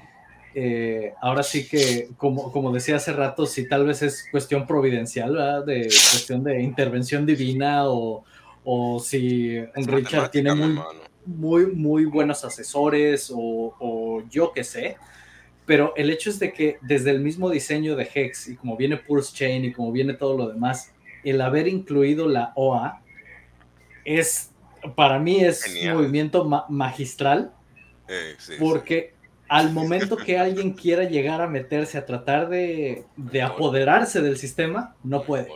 eh, 0.53 1.13
ahora 1.21 1.43
sí 1.43 1.67
que, 1.67 2.09
como, 2.17 2.51
como 2.51 2.71
decía 2.71 2.97
hace 2.97 3.13
rato, 3.13 3.45
si 3.45 3.67
tal 3.67 3.85
vez 3.85 4.01
es 4.01 4.25
cuestión 4.31 4.67
providencial, 4.67 5.33
¿verdad? 5.33 5.65
De 5.65 5.81
cuestión 5.81 6.43
de 6.43 6.61
intervención 6.61 7.25
divina 7.25 7.89
o, 7.89 8.23
o 8.63 8.99
si 8.99 9.59
Richard 9.75 10.29
tiene 10.31 10.53
muy, 10.53 10.79
muy, 11.25 11.65
muy 11.67 12.05
buenos 12.05 12.43
asesores 12.45 13.31
o, 13.33 13.75
o 13.79 14.23
yo 14.29 14.51
qué 14.53 14.63
sé, 14.63 14.97
pero 15.69 15.93
el 15.95 16.09
hecho 16.09 16.31
es 16.31 16.39
de 16.39 16.51
que 16.51 16.79
desde 16.81 17.11
el 17.11 17.19
mismo 17.19 17.47
diseño 17.47 17.95
de 17.95 18.09
Hex 18.11 18.47
y 18.47 18.55
como 18.55 18.75
viene 18.75 18.97
Pulse 18.97 19.35
Chain 19.35 19.65
y 19.65 19.71
como 19.71 19.91
viene 19.91 20.15
todo 20.15 20.35
lo 20.35 20.47
demás, 20.47 20.93
el 21.23 21.39
haber 21.41 21.67
incluido 21.67 22.27
la 22.27 22.53
OA 22.55 23.03
es, 24.03 24.49
para 24.95 25.19
mí 25.19 25.45
es 25.45 25.63
un 25.67 25.93
movimiento 25.93 26.43
magistral, 26.69 27.53
porque 28.57 29.13
al 29.47 29.71
momento 29.71 30.17
que 30.17 30.39
alguien 30.39 30.73
quiera 30.73 31.03
llegar 31.03 31.39
a 31.39 31.45
meterse 31.45 31.99
a 31.99 32.05
tratar 32.07 32.49
de, 32.49 33.05
apoderarse 33.43 34.21
del 34.21 34.39
sistema, 34.39 34.95
no 35.03 35.21
puede. 35.21 35.49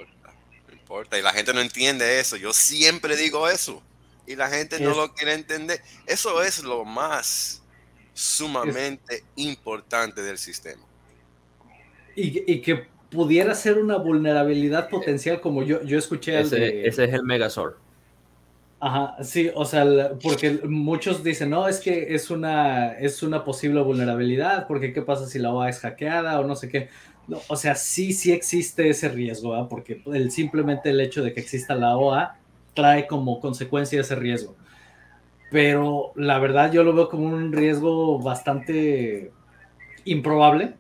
No 0.68 0.74
importa, 0.74 1.18
y 1.18 1.24
la 1.24 1.32
gente 1.32 1.56
no 1.56 1.62
entiende 1.62 2.20
eso, 2.20 2.38
yo 2.38 2.54
siempre 2.54 3.16
digo 3.16 3.50
eso, 3.50 3.82
y 4.28 4.36
la 4.36 4.48
gente 4.48 4.80
no 4.80 4.94
lo 4.94 5.12
quiere 5.16 5.34
entender. 5.34 5.82
Eso 6.06 6.44
es 6.44 6.62
lo 6.62 6.86
más 6.86 7.63
sumamente 8.14 9.24
importante 9.36 10.22
del 10.22 10.38
sistema. 10.38 10.84
Y, 12.16 12.62
que 12.62 12.86
pudiera 13.10 13.56
ser 13.56 13.78
una 13.78 13.98
vulnerabilidad 13.98 14.90
potencial, 14.90 15.42
como 15.42 15.64
yo, 15.64 15.84
yo 15.84 15.98
escuché. 15.98 16.40
Ese, 16.40 16.88
ese 16.88 17.06
es 17.06 17.14
el 17.14 17.24
Megazord. 17.24 17.76
Ajá, 18.80 19.16
sí, 19.24 19.50
o 19.56 19.64
sea, 19.64 20.12
porque 20.22 20.60
muchos 20.66 21.24
dicen, 21.24 21.50
no, 21.50 21.68
es 21.68 21.80
que 21.80 22.14
es 22.14 22.30
una, 22.30 22.92
es 23.00 23.24
una 23.24 23.44
posible 23.46 23.82
vulnerabilidad, 23.82 24.68
porque 24.68 24.92
qué 24.92 25.02
pasa 25.02 25.26
si 25.26 25.40
la 25.40 25.54
OA 25.54 25.70
es 25.70 25.80
hackeada 25.80 26.40
o 26.40 26.44
no 26.44 26.56
sé 26.56 26.68
qué. 26.68 26.90
o 27.48 27.56
sea, 27.56 27.76
sí, 27.76 28.12
sí 28.12 28.34
existe 28.34 28.90
ese 28.90 29.08
riesgo, 29.08 29.70
porque 29.70 30.04
el, 30.08 30.32
simplemente 30.32 30.90
el 30.90 31.00
hecho 31.00 31.24
de 31.24 31.34
que 31.34 31.40
exista 31.40 31.76
la 31.76 31.96
OA 31.96 32.38
trae 32.74 33.08
como 33.08 33.40
consecuencia 33.40 34.02
ese 34.02 34.16
riesgo 34.16 34.56
pero 35.54 36.14
la 36.16 36.40
verdad 36.40 36.72
yo 36.72 36.84
lo 36.84 36.96
veo 36.96 37.10
como 37.10 37.28
un 37.28 37.54
riesgo 37.54 38.18
bastante 38.18 39.32
improbable 40.04 40.74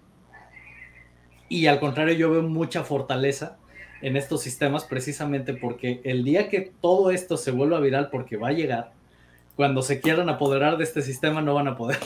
y 1.47 1.67
al 1.67 1.79
contrario 1.79 2.15
yo 2.15 2.31
veo 2.31 2.41
mucha 2.41 2.83
fortaleza 2.83 3.59
en 4.01 4.17
estos 4.17 4.41
sistemas 4.41 4.85
precisamente 4.85 5.53
porque 5.53 6.01
el 6.03 6.23
día 6.23 6.49
que 6.49 6.73
todo 6.81 7.11
esto 7.11 7.37
se 7.37 7.51
vuelva 7.51 7.79
viral 7.81 8.09
porque 8.09 8.35
va 8.35 8.47
a 8.47 8.53
llegar, 8.53 8.93
cuando 9.55 9.83
se 9.83 10.01
quieran 10.01 10.27
apoderar 10.27 10.77
de 10.77 10.85
este 10.85 11.03
sistema 11.03 11.39
no 11.39 11.53
van 11.53 11.67
a 11.67 11.77
poder. 11.77 11.99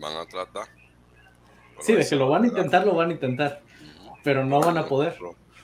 Van 0.00 0.16
a 0.16 0.26
tratar. 0.26 0.66
sí, 1.78 1.92
de 1.92 2.04
que 2.04 2.16
lo 2.16 2.28
van 2.28 2.42
a 2.42 2.46
intentar, 2.48 2.84
lo 2.84 2.96
van 2.96 3.10
a 3.10 3.12
intentar, 3.12 3.62
pero 4.24 4.44
no 4.44 4.58
van 4.58 4.76
a 4.76 4.86
poder. 4.86 5.16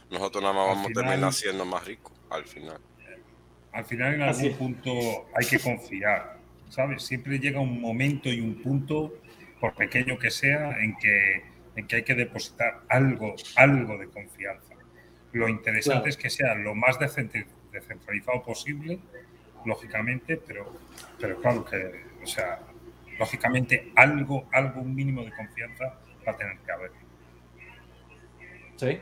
Nosotros 0.08 0.40
nada 0.40 0.54
más 0.54 0.68
vamos 0.68 0.88
a 0.88 0.92
terminar 0.92 1.32
siendo 1.32 1.64
más 1.64 1.84
ricos 1.84 2.12
al 2.30 2.44
final 2.44 2.78
al 3.74 3.84
final 3.84 4.14
en 4.14 4.22
algún 4.22 4.55
punto 4.55 5.26
hay 5.34 5.46
que 5.46 5.59
confiar, 5.59 6.38
¿sabes? 6.68 7.02
Siempre 7.02 7.38
llega 7.38 7.60
un 7.60 7.80
momento 7.80 8.28
y 8.28 8.40
un 8.40 8.62
punto, 8.62 9.12
por 9.60 9.74
pequeño 9.74 10.16
que 10.16 10.30
sea, 10.30 10.78
en 10.80 10.96
que, 10.96 11.42
en 11.74 11.86
que 11.86 11.96
hay 11.96 12.02
que 12.05 12.14
depositar 12.14 12.82
algo, 12.88 13.34
algo 13.56 13.98
de 13.98 14.09
confianza. 14.09 14.74
Lo 15.32 15.48
interesante 15.48 16.09
es 16.09 16.16
que 16.16 16.30
sea 16.30 16.55
lo 16.55 16.76
más 16.76 16.98
descentralizado 17.01 18.42
posible, 18.44 19.01
lógicamente, 19.64 20.36
pero, 20.36 20.72
pero 21.20 21.40
claro 21.40 21.64
que, 21.64 22.05
o 22.22 22.26
sea, 22.26 22.60
lógicamente 23.18 23.90
algo, 23.96 24.48
algo, 24.52 24.82
un 24.82 24.94
mínimo 24.94 25.24
de 25.24 25.32
confianza 25.32 25.98
va 26.26 26.32
a 26.32 26.36
tener 26.36 26.59
que 26.59 26.72
haber. 26.72 26.92
Sí, 28.76 29.01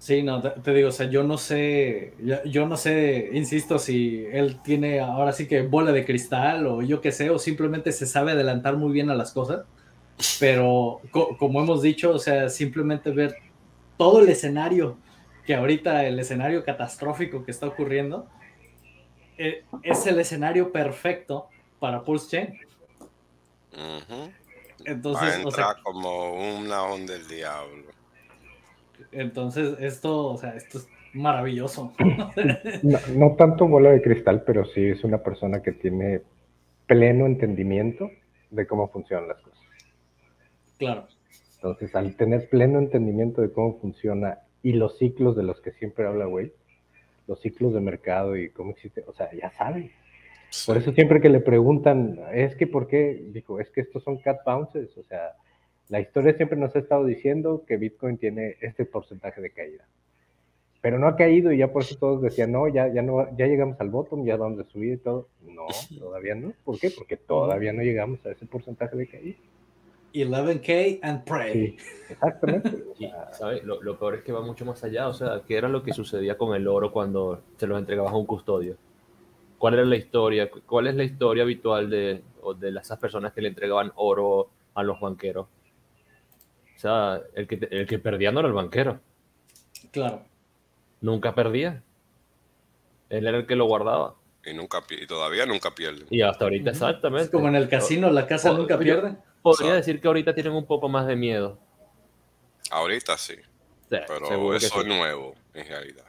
Sí, 0.00 0.22
no, 0.22 0.40
te, 0.40 0.72
digo, 0.72 0.88
o 0.88 0.92
sea, 0.92 1.10
yo 1.10 1.24
no 1.24 1.36
sé, 1.36 2.14
yo, 2.46 2.66
no 2.66 2.78
sé, 2.78 3.28
insisto, 3.34 3.78
si 3.78 4.24
él 4.32 4.58
tiene 4.62 4.98
ahora 4.98 5.30
sí 5.32 5.46
que 5.46 5.60
bola 5.60 5.92
de 5.92 6.06
cristal 6.06 6.66
o 6.66 6.80
yo 6.80 7.02
qué 7.02 7.12
sé, 7.12 7.28
o 7.28 7.38
simplemente 7.38 7.92
se 7.92 8.06
sabe 8.06 8.32
adelantar 8.32 8.78
muy 8.78 8.92
bien 8.92 9.10
a 9.10 9.14
las 9.14 9.32
cosas, 9.32 9.66
pero 10.40 11.02
como 11.38 11.60
hemos 11.60 11.82
dicho, 11.82 12.12
o 12.12 12.18
sea, 12.18 12.48
simplemente 12.48 13.10
ver 13.10 13.36
todo 13.98 14.20
el 14.20 14.30
escenario, 14.30 14.96
que 15.44 15.54
ahorita 15.54 16.06
el 16.06 16.18
escenario 16.18 16.64
catastrófico 16.64 17.44
que 17.44 17.50
está 17.50 17.66
ocurriendo, 17.66 18.26
eh, 19.36 19.64
es 19.82 20.06
el 20.06 20.18
escenario 20.18 20.72
perfecto 20.72 21.50
para 21.78 22.02
Pulse 22.04 22.26
Chain. 22.30 22.58
Entonces, 24.86 25.44
o 25.44 25.50
sea, 25.50 25.76
como 25.82 26.56
una 26.56 26.84
onda 26.84 27.12
del 27.12 27.28
diablo. 27.28 27.99
Entonces, 29.12 29.76
esto, 29.80 30.28
o 30.32 30.36
sea, 30.36 30.54
esto 30.56 30.78
es 30.78 30.88
maravilloso. 31.12 31.92
No, 33.14 33.34
tanto 33.36 33.66
bola 33.66 33.90
de 33.90 34.02
cristal, 34.02 34.42
pero 34.46 34.64
sí 34.64 34.84
es 34.86 35.04
una 35.04 35.18
persona 35.18 35.62
que 35.62 35.72
tiene 35.72 36.22
pleno 36.86 37.26
entendimiento 37.26 38.10
de 38.50 38.66
cómo 38.66 38.88
funcionan 38.88 39.28
las 39.28 39.40
cosas. 39.40 39.60
Claro. 40.78 41.06
Entonces, 41.56 41.94
al 41.94 42.16
tener 42.16 42.48
pleno 42.48 42.78
entendimiento 42.78 43.42
de 43.42 43.52
cómo 43.52 43.78
funciona 43.78 44.38
y 44.62 44.72
los 44.72 44.98
ciclos 44.98 45.36
de 45.36 45.42
los 45.42 45.60
que 45.60 45.72
siempre 45.72 46.06
habla 46.06 46.24
güey, 46.24 46.52
los 47.26 47.40
ciclos 47.40 47.74
de 47.74 47.80
mercado 47.80 48.36
y 48.36 48.50
cómo 48.50 48.70
existe, 48.72 49.04
o 49.06 49.12
sea, 49.12 49.30
ya 49.32 49.50
sabe. 49.50 49.92
Por 50.66 50.76
eso 50.76 50.92
siempre 50.92 51.20
que 51.20 51.28
le 51.28 51.40
preguntan, 51.40 52.18
es 52.32 52.56
que, 52.56 52.66
¿por 52.66 52.88
qué? 52.88 53.28
Dijo, 53.30 53.60
es 53.60 53.70
que 53.70 53.82
estos 53.82 54.02
son 54.02 54.18
cat 54.18 54.40
bounces, 54.44 54.96
o 54.96 55.04
sea, 55.04 55.34
la 55.90 56.00
historia 56.00 56.34
siempre 56.34 56.56
nos 56.56 56.74
ha 56.74 56.78
estado 56.78 57.04
diciendo 57.04 57.64
que 57.66 57.76
Bitcoin 57.76 58.16
tiene 58.16 58.56
este 58.60 58.84
porcentaje 58.84 59.40
de 59.40 59.50
caída. 59.50 59.84
Pero 60.80 60.98
no 60.98 61.08
ha 61.08 61.16
caído 61.16 61.52
y 61.52 61.58
ya 61.58 61.72
por 61.72 61.82
eso 61.82 61.96
todos 61.98 62.22
decían, 62.22 62.52
no, 62.52 62.68
ya, 62.68 62.88
ya, 62.88 63.02
no, 63.02 63.26
ya 63.36 63.46
llegamos 63.46 63.78
al 63.80 63.90
bottom, 63.90 64.24
ya 64.24 64.36
vamos 64.36 64.60
a 64.60 64.64
subir 64.70 64.94
y 64.94 64.96
todo. 64.98 65.28
No, 65.42 65.66
todavía 65.98 66.36
no. 66.36 66.52
¿Por 66.64 66.78
qué? 66.78 66.90
Porque 66.90 67.16
todavía 67.16 67.72
no 67.72 67.82
llegamos 67.82 68.24
a 68.24 68.30
ese 68.30 68.46
porcentaje 68.46 68.96
de 68.96 69.06
caída. 69.08 69.36
11K 70.14 71.00
and 71.02 71.24
pray. 71.24 71.76
exactamente. 72.08 72.84
Lo, 73.64 73.80
lo, 73.82 73.98
peor 73.98 74.16
es 74.16 74.22
que 74.22 74.32
va 74.32 74.42
mucho 74.42 74.64
más 74.64 74.82
allá. 74.84 75.08
O 75.08 75.14
sea, 75.14 75.42
¿qué 75.46 75.56
era 75.56 75.68
lo 75.68 75.82
que 75.82 75.92
sucedía 75.92 76.36
con 76.36 76.54
el 76.54 76.66
oro 76.66 76.92
cuando 76.92 77.42
se 77.56 77.66
lo 77.66 77.78
entregabas 77.78 78.12
a 78.12 78.16
un 78.16 78.26
custodio? 78.26 78.76
¿Cuál 79.56 79.74
era 79.74 79.84
la 79.84 79.96
historia? 79.96 80.50
¿Cuál 80.66 80.88
es 80.88 80.94
la 80.94 81.04
historia 81.04 81.44
habitual 81.44 81.88
de, 81.88 82.22
de 82.58 82.68
esas 82.70 82.98
personas 82.98 83.32
que 83.32 83.40
le 83.40 83.48
entregaban 83.48 83.92
oro 83.94 84.50
a 84.74 84.82
los 84.82 85.00
banqueros? 85.00 85.46
O 86.80 86.82
sea, 86.82 87.20
el 87.34 87.46
que, 87.46 87.68
el 87.70 87.86
que 87.86 87.98
perdía 87.98 88.32
no 88.32 88.40
era 88.40 88.48
el 88.48 88.54
banquero. 88.54 89.00
Claro. 89.90 90.24
Nunca 91.02 91.34
perdía. 91.34 91.82
Él 93.10 93.26
era 93.26 93.36
el 93.36 93.46
que 93.46 93.54
lo 93.54 93.66
guardaba. 93.66 94.14
Y, 94.46 94.54
nunca, 94.54 94.82
y 94.88 95.06
todavía 95.06 95.44
nunca 95.44 95.74
pierde. 95.74 96.06
Y 96.08 96.22
hasta 96.22 96.44
ahorita, 96.44 96.70
exactamente. 96.70 97.24
Es 97.24 97.30
como 97.30 97.48
en 97.48 97.56
el 97.56 97.68
casino, 97.68 98.10
la 98.10 98.26
casa 98.26 98.54
nunca 98.54 98.78
pierde. 98.78 99.14
Podría 99.42 99.74
decir 99.74 100.00
que 100.00 100.08
ahorita 100.08 100.34
tienen 100.34 100.54
un 100.54 100.64
poco 100.64 100.88
más 100.88 101.06
de 101.06 101.16
miedo. 101.16 101.58
Ahorita 102.70 103.18
sí. 103.18 103.34
pero 103.90 104.54
eso 104.54 104.80
es 104.80 104.86
nuevo, 104.86 105.34
en 105.52 105.66
realidad. 105.68 106.06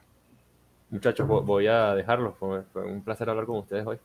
Muchachos, 0.89 1.27
voy 1.27 1.68
a 1.68 1.95
dejarlo. 1.95 2.31
Fue, 2.39 2.64
un 2.85 3.03
placer 3.03 3.30
hablar 3.30 3.45
con 3.45 3.57
ustedes 3.57 3.85
hoy. 3.85 3.99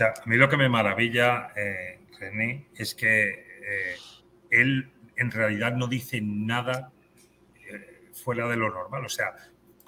A 0.00 0.26
mí 0.26 0.36
lo 0.36 0.48
que 0.48 0.56
me 0.56 0.68
maravilla, 0.68 1.52
eh, 1.54 2.00
René, 2.18 2.68
es 2.74 2.94
que 2.94 3.28
eh, 3.30 3.96
él 4.50 4.90
en 5.16 5.30
realidad 5.30 5.74
no 5.74 5.86
dice 5.86 6.20
nada 6.22 6.92
eh, 7.68 8.10
fuera 8.12 8.48
de 8.48 8.56
lo 8.56 8.70
normal. 8.70 9.04
O 9.04 9.08
sea, 9.08 9.34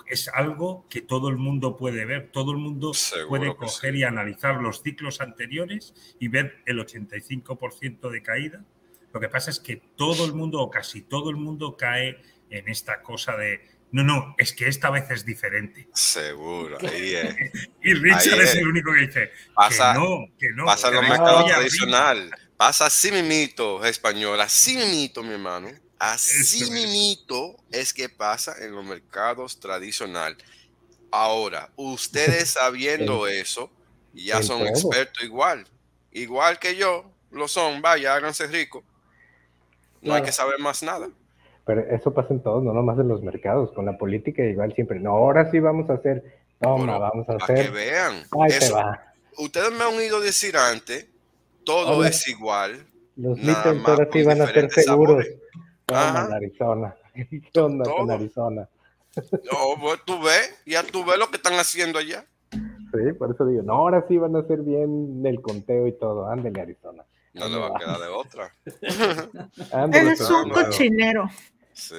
es 0.07 0.29
algo 0.29 0.87
que 0.91 1.01
todo 1.01 1.29
el 1.29 1.37
mundo 1.37 1.77
puede 1.77 2.05
ver, 2.05 2.31
todo 2.31 2.53
el 2.53 2.59
mundo 2.59 2.93
puede 3.29 3.57
coger 3.57 3.97
y 3.97 4.05
analizar 4.05 4.61
los 4.61 4.83
ciclos 4.83 5.21
anteriores 5.21 6.17
y 6.21 6.29
ver 6.29 6.63
el 6.67 6.79
85% 6.79 8.11
de 8.11 8.23
caída. 8.23 8.65
Lo 9.13 9.21
que 9.21 9.29
pasa 9.29 9.51
es 9.51 9.61
que 9.61 9.77
todo 9.77 10.27
el 10.27 10.35
mundo 10.35 10.61
o 10.61 10.71
casi 10.71 11.03
todo 11.03 11.31
el 11.31 11.37
mundo 11.37 11.77
cae 11.77 12.21
en 12.51 12.69
esta 12.69 13.01
cosa 13.01 13.37
de 13.37 13.63
no, 13.95 14.03
no, 14.03 14.35
es 14.39 14.53
que 14.53 14.67
esta 14.67 14.91
vez 14.91 15.09
es 15.09 15.25
diferente. 15.25 15.89
Seguro, 15.95 16.79
y 17.83 17.95
Richard 17.95 18.41
es. 18.41 18.57
el 18.57 18.67
único 18.67 18.93
que 18.93 19.07
dice 19.07 19.31
pasa, 19.55 19.93
que 19.93 19.99
no, 20.01 20.29
que 20.37 20.49
no. 20.49 20.65
Pasa 20.65 20.89
en 20.89 20.95
los 20.95 21.09
mercados 21.09 21.47
tradicionales. 21.47 22.31
Pasa 22.57 22.87
así 22.87 23.13
mimito, 23.13 23.85
español, 23.85 24.41
así 24.41 24.77
mimito, 24.77 25.23
mi 25.23 25.35
hermano. 25.35 25.71
Así 26.01 26.69
mimito 26.73 27.57
es 27.71 27.95
que 27.95 28.09
pasa 28.09 28.57
en 28.59 28.73
los 28.73 28.85
mercados 28.85 29.61
tradicionales. 29.61 30.39
Ahora, 31.13 31.71
ustedes 31.77 32.51
sabiendo 32.55 33.29
eso, 33.29 33.71
ya 34.13 34.43
son 34.43 34.67
expertos 34.67 35.23
igual. 35.23 35.69
Igual 36.11 36.59
que 36.59 36.75
yo, 36.75 37.13
lo 37.31 37.47
son, 37.47 37.81
vaya, 37.81 38.17
háganse 38.17 38.49
ricos. 38.49 38.83
No 40.03 40.15
hay 40.15 40.25
que 40.25 40.33
saber 40.33 40.59
más 40.59 40.83
nada. 40.83 41.09
Pero 41.67 41.81
eso 41.81 42.13
pasa 42.13 42.35
en 42.35 42.43
todos, 42.43 42.63
no 42.63 42.73
nomás 42.73 42.99
en 42.99 43.09
los 43.09 43.23
mercados. 43.23 43.73
Con 43.73 43.87
la 43.87 43.97
política 43.97 44.45
igual 44.45 44.75
siempre. 44.75 45.01
No, 45.01 45.11
ahora 45.11 45.51
sí 45.51 45.61
vamos 45.61 45.89
a 45.91 45.95
hacer. 45.95 46.23
Toma, 46.61 46.99
vamos 46.99 47.29
a 47.29 47.37
hacer. 47.37 47.67
que 47.67 47.71
vean. 47.71 48.23
Ustedes 49.39 49.73
me 49.73 49.85
han 49.85 49.95
oído 49.95 50.21
decir 50.21 50.57
antes, 50.57 51.09
todo 51.65 52.05
es 52.05 52.29
igual. 52.29 52.87
Los 53.17 53.39
mitos 53.39 53.79
ahora 53.87 54.09
sí 54.13 54.23
van 54.23 54.43
a 54.43 54.47
ser 54.47 54.71
seguros. 54.71 55.25
Toma, 55.87 56.29
Arizona. 56.33 56.95
¿Qué 57.53 57.61
onda 57.61 57.91
con 57.91 58.11
Arizona? 58.11 58.69
No, 59.17 59.81
pues, 59.81 60.01
tú 60.05 60.21
ves, 60.21 60.63
ya 60.67 60.83
tú 60.83 61.05
ves 61.05 61.19
lo 61.19 61.31
que 61.31 61.37
están 61.37 61.55
haciendo 61.55 61.99
allá. 61.99 62.27
Sí, 62.51 63.13
por 63.19 63.33
eso 63.33 63.47
digo, 63.47 63.63
no, 63.63 63.75
ahora 63.75 64.05
sí 64.09 64.17
van 64.17 64.37
a 64.37 64.41
hacer 64.41 64.61
bien 64.63 65.23
el 65.25 65.41
conteo 65.41 65.87
y 65.87 65.93
todo. 65.93 66.29
Ándale, 66.29 66.61
Arizona. 66.61 67.05
No 67.35 67.49
le 67.49 67.59
va 67.59 67.67
a 67.69 67.79
quedar 67.79 67.99
de 67.99 68.07
otra. 68.07 68.55
Él 69.93 70.09
es 70.09 70.31
un 70.31 70.51
cochinero. 70.51 71.29
Sí. 71.75 71.97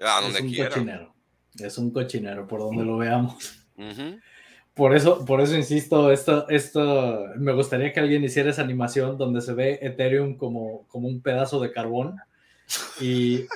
A 0.00 0.20
donde 0.20 0.38
es 0.38 0.44
un 0.44 0.50
quiera. 0.50 0.70
cochinero. 0.70 1.14
Es 1.58 1.78
un 1.78 1.90
cochinero, 1.90 2.46
por 2.46 2.60
donde 2.60 2.84
lo 2.84 2.98
veamos. 2.98 3.64
Por 4.74 4.94
eso, 4.94 5.24
por 5.24 5.40
eso 5.40 5.56
insisto, 5.56 6.12
esto, 6.12 6.48
esto, 6.48 7.26
me 7.36 7.52
gustaría 7.52 7.92
que 7.92 8.00
alguien 8.00 8.22
hiciera 8.22 8.50
esa 8.50 8.62
animación 8.62 9.18
donde 9.18 9.40
se 9.40 9.52
ve 9.52 9.78
Ethereum 9.82 10.36
como, 10.36 10.86
como 10.86 11.08
un 11.08 11.20
pedazo 11.20 11.58
de 11.58 11.72
carbón 11.72 12.16
y, 13.00 13.46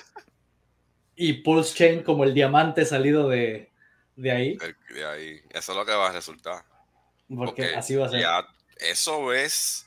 y 1.14 1.34
Pulse 1.34 1.74
Chain 1.76 2.02
como 2.02 2.24
el 2.24 2.34
diamante 2.34 2.84
salido 2.84 3.28
de, 3.28 3.70
de 4.16 4.30
ahí. 4.32 4.58
De 4.92 5.04
ahí. 5.04 5.40
Eso 5.50 5.72
es 5.72 5.78
lo 5.78 5.86
que 5.86 5.92
va 5.92 6.08
a 6.08 6.12
resultar. 6.12 6.64
Porque, 7.34 7.74
así 7.76 7.94
va 7.94 8.06
a 8.06 8.08
ser. 8.08 8.24
eso 8.78 9.32
es 9.32 9.86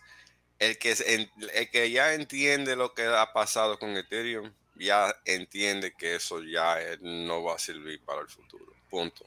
el 0.60 0.78
que, 0.78 0.92
el 0.92 1.70
que 1.70 1.92
ya 1.92 2.14
entiende 2.14 2.78
lo 2.78 2.94
que 2.94 3.04
ha 3.04 3.34
pasado 3.34 3.78
con 3.78 3.90
Ethereum 3.98 4.52
ya 4.76 5.14
entiende 5.26 5.94
que 5.98 6.16
eso 6.16 6.44
ya 6.44 6.78
no 7.02 7.44
va 7.44 7.56
a 7.56 7.60
servir 7.60 8.02
para 8.04 8.22
el 8.22 8.28
futuro. 8.28 8.74
Punto. 8.90 9.26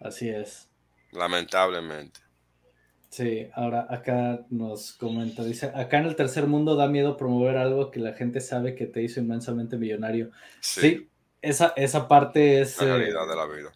Así 0.00 0.28
es. 0.28 0.68
Lamentablemente. 1.12 2.20
Sí, 3.08 3.48
ahora 3.54 3.86
acá 3.88 4.44
nos 4.50 4.92
comenta, 4.92 5.42
dice, 5.42 5.72
acá 5.74 5.98
en 5.98 6.06
el 6.06 6.16
tercer 6.16 6.46
mundo 6.46 6.76
da 6.76 6.88
miedo 6.88 7.16
promover 7.16 7.56
algo 7.56 7.90
que 7.90 8.00
la 8.00 8.12
gente 8.12 8.40
sabe 8.40 8.74
que 8.74 8.86
te 8.86 9.02
hizo 9.02 9.20
inmensamente 9.20 9.78
millonario. 9.78 10.32
Sí, 10.60 11.08
esa, 11.40 11.72
esa 11.76 12.08
parte 12.08 12.60
es... 12.60 12.78
La 12.78 12.96
realidad 12.96 13.26
de 13.26 13.36
la 13.36 13.46
vida. 13.46 13.72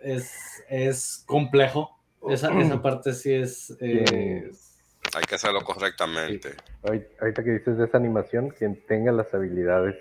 Es, 0.00 0.62
es 0.68 1.24
complejo. 1.26 1.98
Esa, 2.28 2.56
esa 2.60 2.82
parte 2.82 3.14
sí 3.14 3.32
es... 3.32 3.76
Eh, 3.80 4.50
hay 5.14 5.24
que 5.24 5.34
hacerlo 5.36 5.62
correctamente. 5.62 6.54
Ahorita 6.82 7.44
que 7.44 7.50
dices 7.50 7.78
de 7.78 7.84
esa 7.84 7.96
animación, 7.96 8.50
quien 8.50 8.84
tenga 8.86 9.12
las 9.12 9.32
habilidades 9.32 9.96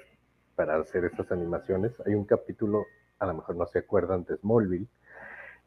para 0.56 0.78
hacer 0.78 1.06
esas 1.06 1.32
animaciones, 1.32 1.92
hay 2.06 2.14
un 2.16 2.26
capítulo, 2.26 2.86
a 3.20 3.26
lo 3.26 3.36
mejor 3.36 3.56
no 3.56 3.66
se 3.68 3.80
acuerdan, 3.80 4.24
de 4.26 4.38
Smallville, 4.38 4.88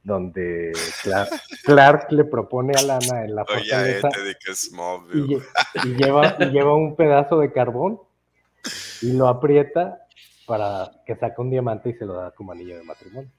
donde 0.03 0.73
Clark, 1.65 2.13
le 2.13 2.25
propone 2.25 2.75
a 2.77 2.83
Lana 2.83 3.25
en 3.25 3.35
la 3.35 3.45
fortaleza 3.45 4.09
y, 5.13 5.95
lleva, 5.97 6.37
y 6.39 6.45
lleva 6.47 6.75
un 6.75 6.95
pedazo 6.95 7.41
de 7.41 7.53
carbón 7.53 8.01
y 9.03 9.13
lo 9.13 9.29
aprieta 9.29 10.07
para 10.47 10.91
que 11.05 11.17
saque 11.17 11.41
un 11.41 11.51
diamante 11.51 11.91
y 11.91 11.95
se 11.95 12.07
lo 12.07 12.15
da 12.15 12.31
como 12.31 12.53
anillo 12.53 12.77
de 12.77 12.85
matrimonio. 12.85 13.31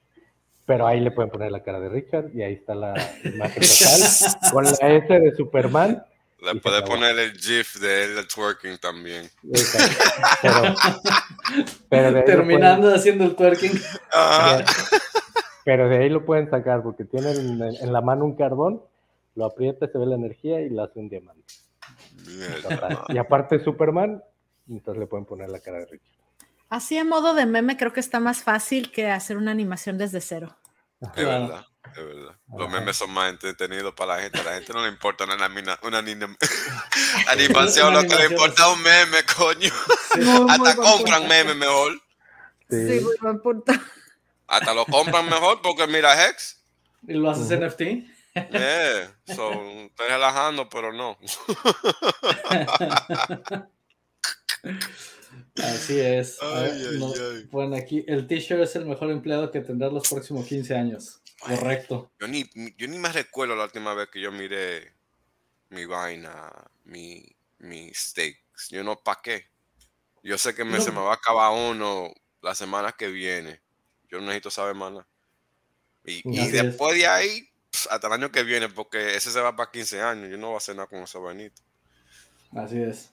Pero 0.68 0.86
ahí 0.86 1.00
le 1.00 1.10
pueden 1.10 1.30
poner 1.30 1.50
la 1.50 1.62
cara 1.62 1.80
de 1.80 1.88
Richard 1.88 2.28
y 2.34 2.42
ahí 2.42 2.52
está 2.52 2.74
la 2.74 2.92
imagen 3.24 3.62
total. 3.62 4.52
con 4.52 4.64
la 4.64 4.70
S 4.70 5.18
de 5.18 5.34
Superman. 5.34 6.04
Le 6.42 6.60
puede 6.60 6.82
poner 6.82 7.18
el 7.18 7.32
GIF 7.32 7.76
de 7.80 8.04
él, 8.04 8.18
el 8.18 8.28
twerking 8.28 8.76
también. 8.76 9.30
Pero, 11.88 12.22
Terminando 12.22 12.94
haciendo 12.94 13.24
el 13.24 13.34
twerking. 13.34 13.80
Pero 15.64 15.88
de 15.88 15.96
ahí 15.96 16.10
lo 16.10 16.26
pueden 16.26 16.50
sacar 16.50 16.82
porque 16.82 17.04
tiene 17.04 17.30
en, 17.30 17.90
la 17.90 18.02
mano 18.02 18.26
un 18.26 18.36
carbón, 18.36 18.82
lo 19.36 19.46
aprieta, 19.46 19.88
se 19.88 19.96
ve 19.96 20.04
la 20.04 20.16
energía 20.16 20.60
y 20.60 20.68
lo 20.68 20.82
hace 20.82 21.00
un 21.00 21.08
diamante. 21.08 21.54
Y 23.08 23.16
aparte 23.16 23.64
Superman, 23.64 24.22
entonces 24.68 25.00
le 25.00 25.06
pueden 25.06 25.24
poner 25.24 25.48
la 25.48 25.60
cara 25.60 25.78
de 25.78 25.86
Richard. 25.86 26.17
Así 26.68 26.98
a 26.98 27.04
modo 27.04 27.34
de 27.34 27.46
meme 27.46 27.76
creo 27.76 27.92
que 27.92 28.00
está 28.00 28.20
más 28.20 28.42
fácil 28.42 28.92
que 28.92 29.10
hacer 29.10 29.36
una 29.36 29.50
animación 29.50 29.96
desde 29.96 30.20
cero. 30.20 30.58
Es 31.00 31.24
verdad, 31.24 31.64
es 31.96 32.04
verdad. 32.04 32.36
Los 32.56 32.70
memes 32.70 32.96
son 32.96 33.10
más 33.12 33.30
entretenidos 33.30 33.94
para 33.94 34.16
la 34.16 34.22
gente. 34.22 34.40
A 34.40 34.44
la 34.44 34.54
gente 34.54 34.72
no 34.72 34.82
le 34.82 34.88
importa 34.88 35.24
una, 35.24 35.36
una, 35.82 35.98
animación, 37.28 37.94
lo 37.94 38.02
que 38.02 38.16
le 38.16 38.26
importa 38.26 38.66
es 38.66 38.76
un 38.76 38.82
meme, 38.82 39.18
coño. 39.36 39.70
Hasta 40.50 40.76
compran 40.76 41.28
memes 41.28 41.56
mejor. 41.56 41.92
Sí, 42.68 43.00
muy 43.02 43.16
buen 43.20 43.40
punto. 43.40 43.72
Hasta 44.46 44.74
lo 44.74 44.84
compran 44.86 45.26
mejor 45.26 45.62
porque 45.62 45.86
mira 45.86 46.26
Hex. 46.26 46.62
¿Y 47.06 47.14
lo 47.14 47.30
haces 47.30 47.58
NFT? 47.58 47.80
Eh, 48.34 49.08
estoy 49.26 49.90
relajando, 49.98 50.68
pero 50.68 50.92
no. 50.92 51.18
Así 55.62 55.98
es. 55.98 56.38
Bueno, 57.50 57.76
aquí 57.76 58.04
el 58.06 58.26
t-shirt 58.26 58.60
es 58.60 58.76
el 58.76 58.86
mejor 58.86 59.10
empleado 59.10 59.50
que 59.50 59.60
tendrás 59.60 59.92
los 59.92 60.08
próximos 60.08 60.46
15 60.46 60.74
años. 60.74 61.20
Correcto. 61.40 62.10
Yo 62.20 62.28
ni, 62.28 62.48
yo 62.76 62.88
ni 62.88 62.98
me 62.98 63.10
recuerdo 63.10 63.54
la 63.54 63.64
última 63.64 63.94
vez 63.94 64.08
que 64.08 64.20
yo 64.20 64.32
miré 64.32 64.92
mi 65.70 65.84
vaina, 65.84 66.50
mi, 66.84 67.24
mi 67.58 67.92
steaks. 67.94 68.68
Yo 68.70 68.82
no, 68.82 68.96
¿para 68.96 69.20
qué? 69.22 69.46
Yo 70.22 70.36
sé 70.36 70.54
que 70.54 70.64
me, 70.64 70.80
se 70.80 70.90
me 70.90 71.00
va 71.00 71.12
a 71.12 71.14
acabar 71.14 71.52
uno 71.52 72.12
la 72.42 72.54
semana 72.54 72.92
que 72.92 73.08
viene. 73.08 73.60
Yo 74.10 74.18
no 74.18 74.26
necesito 74.26 74.50
saber 74.50 74.74
más 74.74 74.92
nada. 74.92 75.08
Y, 76.04 76.22
después 76.50 76.96
de 76.96 77.06
ahí, 77.06 77.48
hasta 77.90 78.06
el 78.06 78.12
año 78.14 78.32
que 78.32 78.42
viene, 78.42 78.68
porque 78.68 79.14
ese 79.14 79.30
se 79.30 79.40
va 79.40 79.54
para 79.54 79.70
15 79.70 80.00
años. 80.00 80.30
Yo 80.30 80.38
no 80.38 80.48
voy 80.48 80.54
a 80.54 80.58
hacer 80.58 80.74
nada 80.74 80.88
con 80.88 81.00
ese 81.00 81.18
vainito. 81.18 81.62
Así 82.52 82.80
es. 82.80 83.12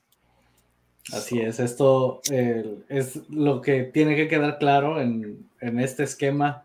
Así 1.13 1.39
es, 1.39 1.59
esto 1.59 2.21
es 2.31 3.21
lo 3.29 3.61
que 3.61 3.83
tiene 3.83 4.15
que 4.15 4.27
quedar 4.27 4.57
claro 4.57 4.99
en, 4.99 5.47
este 5.59 6.03
esquema. 6.03 6.63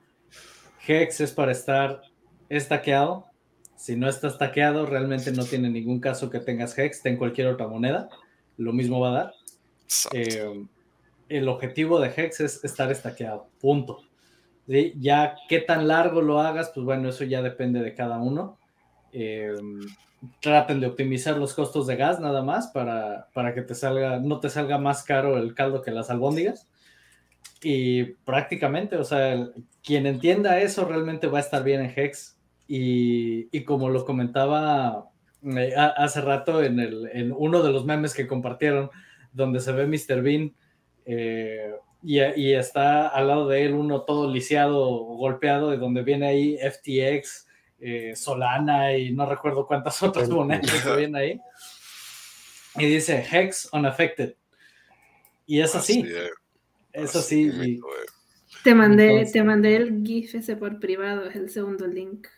Hex 0.87 1.21
es 1.21 1.33
para 1.33 1.53
estar 1.53 2.03
estaqueado. 2.49 3.27
Si 3.77 3.97
no 3.97 4.09
está 4.09 4.29
estaqueado, 4.29 4.87
realmente 4.87 5.33
no 5.33 5.45
tiene 5.45 5.69
ningún 5.69 6.01
caso 6.01 6.31
que 6.31 6.41
tengas 6.41 6.77
Hex 6.79 7.05
en 7.07 7.17
cualquier 7.17 7.49
otra 7.49 7.67
moneda. 7.67 8.09
Lo 8.57 8.73
mismo 8.73 9.01
va 9.01 9.09
a 9.09 9.13
dar. 9.13 9.35
Eh, 10.13 10.67
el 11.29 11.49
objetivo 11.49 12.01
de 12.01 12.13
Hex 12.15 12.41
es 12.41 12.65
estar 12.65 12.91
estaqueado. 12.91 13.49
Punto. 13.61 14.03
Ya 14.67 15.37
qué 15.49 15.61
tan 15.61 15.89
largo 15.89 16.23
lo 16.23 16.41
hagas, 16.41 16.71
pues 16.75 16.85
bueno, 16.85 17.09
eso 17.09 17.25
ya 17.25 17.43
depende 17.43 17.81
de 17.81 17.95
cada 17.95 18.19
uno. 18.19 18.60
Em, 19.13 19.81
traten 20.41 20.81
de 20.81 20.87
optimizar 20.87 21.37
los 21.37 21.55
costos 21.55 21.87
de 21.87 21.97
gas 21.97 22.21
nada 22.21 22.43
más 22.43 22.69
para, 22.69 23.29
para 23.33 23.55
que 23.55 23.63
te 23.63 23.75
salga, 23.75 24.19
no 24.19 24.39
te 24.39 24.51
salga 24.51 24.79
más 24.79 25.03
caro 25.03 25.39
el 25.39 25.55
caldo 25.55 25.83
que 25.83 25.91
las 25.91 26.11
albóndigas. 26.11 26.69
Y 27.63 28.05
prácticamente, 28.25 28.97
o 28.97 29.05
sea, 29.05 29.49
quien 29.83 30.07
entienda 30.07 30.61
eso 30.61 30.85
realmente 30.85 31.27
va 31.27 31.39
a 31.39 31.43
estar 31.43 31.63
bien 31.63 31.81
en 31.81 31.93
Hex. 31.95 32.39
Y, 32.69 33.49
y 33.51 33.65
como 33.65 33.89
lo 33.89 34.05
comentaba 34.05 35.11
eh, 35.43 35.75
hace 35.75 36.21
rato 36.21 36.63
en, 36.63 36.79
el, 36.79 37.09
en 37.13 37.33
uno 37.33 37.63
de 37.63 37.73
los 37.73 37.85
memes 37.85 38.15
que 38.15 38.27
compartieron, 38.27 38.91
donde 39.33 39.61
se 39.61 39.73
ve 39.73 39.87
Mr. 39.87 40.23
Bean 40.23 40.55
eh, 41.07 41.73
y, 42.03 42.21
y, 42.21 42.55
está 42.55 43.09
al 43.09 43.29
lado 43.29 43.49
de 43.49 43.65
él 43.65 43.75
uno 43.75 44.03
todo 44.03 44.31
lisiado, 44.31 44.89
golpeado, 44.89 45.71
de 45.71 45.79
donde 45.79 46.03
viene 46.03 46.27
ahí 46.27 46.59
FTX, 46.59 47.49
eh, 47.81 48.15
Solana 48.15 48.97
y 48.97 49.13
no 49.13 49.27
recuerdo 49.27 49.67
cuántas 49.67 50.03
otras 50.03 50.29
monedas 50.29 50.71
que 50.85 50.97
vienen 50.97 51.17
ahí. 51.17 51.41
Y 52.77 52.87
dice 52.87 53.27
Hex 53.31 53.69
unaffected. 53.73 54.35
Y 55.47 55.61
es 55.61 55.75
así. 55.75 56.05
Es 56.93 57.17
así. 57.17 57.81
Te 58.63 58.75
mandé, 58.75 59.27
te 59.33 59.43
mandé 59.43 59.77
el 59.77 60.03
GIF 60.05 60.37
ese 60.37 60.57
por 60.57 60.79
privado, 60.79 61.25
es 61.25 61.35
el 61.35 61.51
segundo 61.51 61.87
link. 61.87 62.29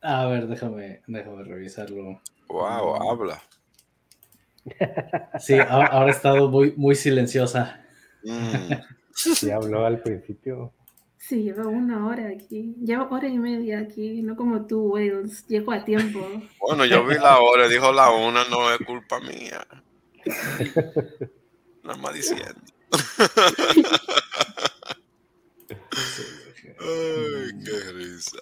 A 0.00 0.26
ver, 0.26 0.46
déjame, 0.46 1.02
déjame 1.06 1.44
revisarlo. 1.44 2.20
Wow, 2.48 3.10
habla. 3.10 3.42
Sí, 5.38 5.54
ahora 5.58 6.06
ha 6.06 6.10
estado 6.10 6.48
muy, 6.48 6.72
muy 6.76 6.94
silenciosa. 6.94 7.84
Mm. 8.24 8.72
Sí, 9.18 9.50
habló 9.50 9.86
al 9.86 10.02
principio. 10.02 10.74
Sí, 11.18 11.42
lleva 11.42 11.66
una 11.66 12.06
hora 12.06 12.28
aquí. 12.28 12.74
Lleva 12.82 13.08
hora 13.10 13.28
y 13.28 13.38
media 13.38 13.80
aquí, 13.80 14.22
no 14.22 14.36
como 14.36 14.66
tú, 14.66 14.92
Wales. 14.92 15.46
Llego 15.48 15.72
a 15.72 15.84
tiempo. 15.84 16.20
Bueno, 16.60 16.84
yo 16.84 17.04
vi 17.04 17.14
la 17.16 17.40
hora, 17.40 17.68
dijo 17.68 17.92
la 17.92 18.10
una, 18.10 18.44
no 18.44 18.72
es 18.72 18.78
culpa 18.86 19.18
mía. 19.20 19.66
Nada 21.82 21.98
más 21.98 22.14
diciendo. 22.14 22.60
Ay, 26.78 27.50
qué 27.64 27.92
risa. 27.92 28.38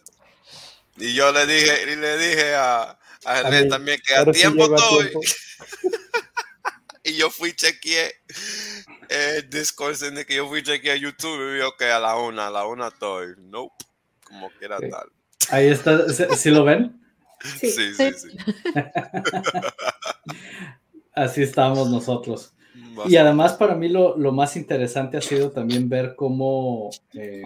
Y 0.96 1.14
yo 1.14 1.32
le 1.32 1.46
dije, 1.46 1.92
y 1.92 1.96
le 1.96 2.18
dije 2.18 2.54
a, 2.54 2.98
a 3.24 3.42
René 3.42 3.64
también 3.66 4.00
que 4.04 4.14
a 4.14 4.24
tiempo 4.26 4.74
estoy. 4.74 5.12
y 7.04 7.14
yo 7.16 7.30
fui 7.30 7.52
chequeé 7.54 8.14
el 9.08 9.50
Discord 9.50 9.98
de 9.98 10.26
que 10.26 10.36
yo 10.36 10.48
fui 10.48 10.62
chequeé 10.62 10.98
YouTube 10.98 11.50
y 11.50 11.54
vio 11.56 11.76
que 11.76 11.86
a 11.86 11.98
la 11.98 12.16
una, 12.16 12.48
a 12.48 12.50
la 12.50 12.66
una 12.66 12.88
estoy. 12.88 13.34
Nope. 13.38 13.84
Como 14.24 14.50
quiera 14.58 14.78
tal. 14.78 15.08
Ahí 15.50 15.68
está, 15.68 16.08
¿sí 16.08 16.50
lo 16.50 16.64
ven? 16.64 17.00
Sí, 17.60 17.70
sí, 17.70 17.92
sí. 17.94 18.36
Así 21.14 21.42
estamos 21.42 21.90
nosotros. 21.90 22.54
Y 23.06 23.16
además 23.16 23.54
para 23.54 23.74
mí 23.74 23.88
lo, 23.88 24.16
lo, 24.16 24.32
más 24.32 24.56
interesante 24.56 25.16
ha 25.16 25.20
sido 25.20 25.50
también 25.50 25.88
ver 25.88 26.14
cómo 26.16 26.90
eh, 27.12 27.42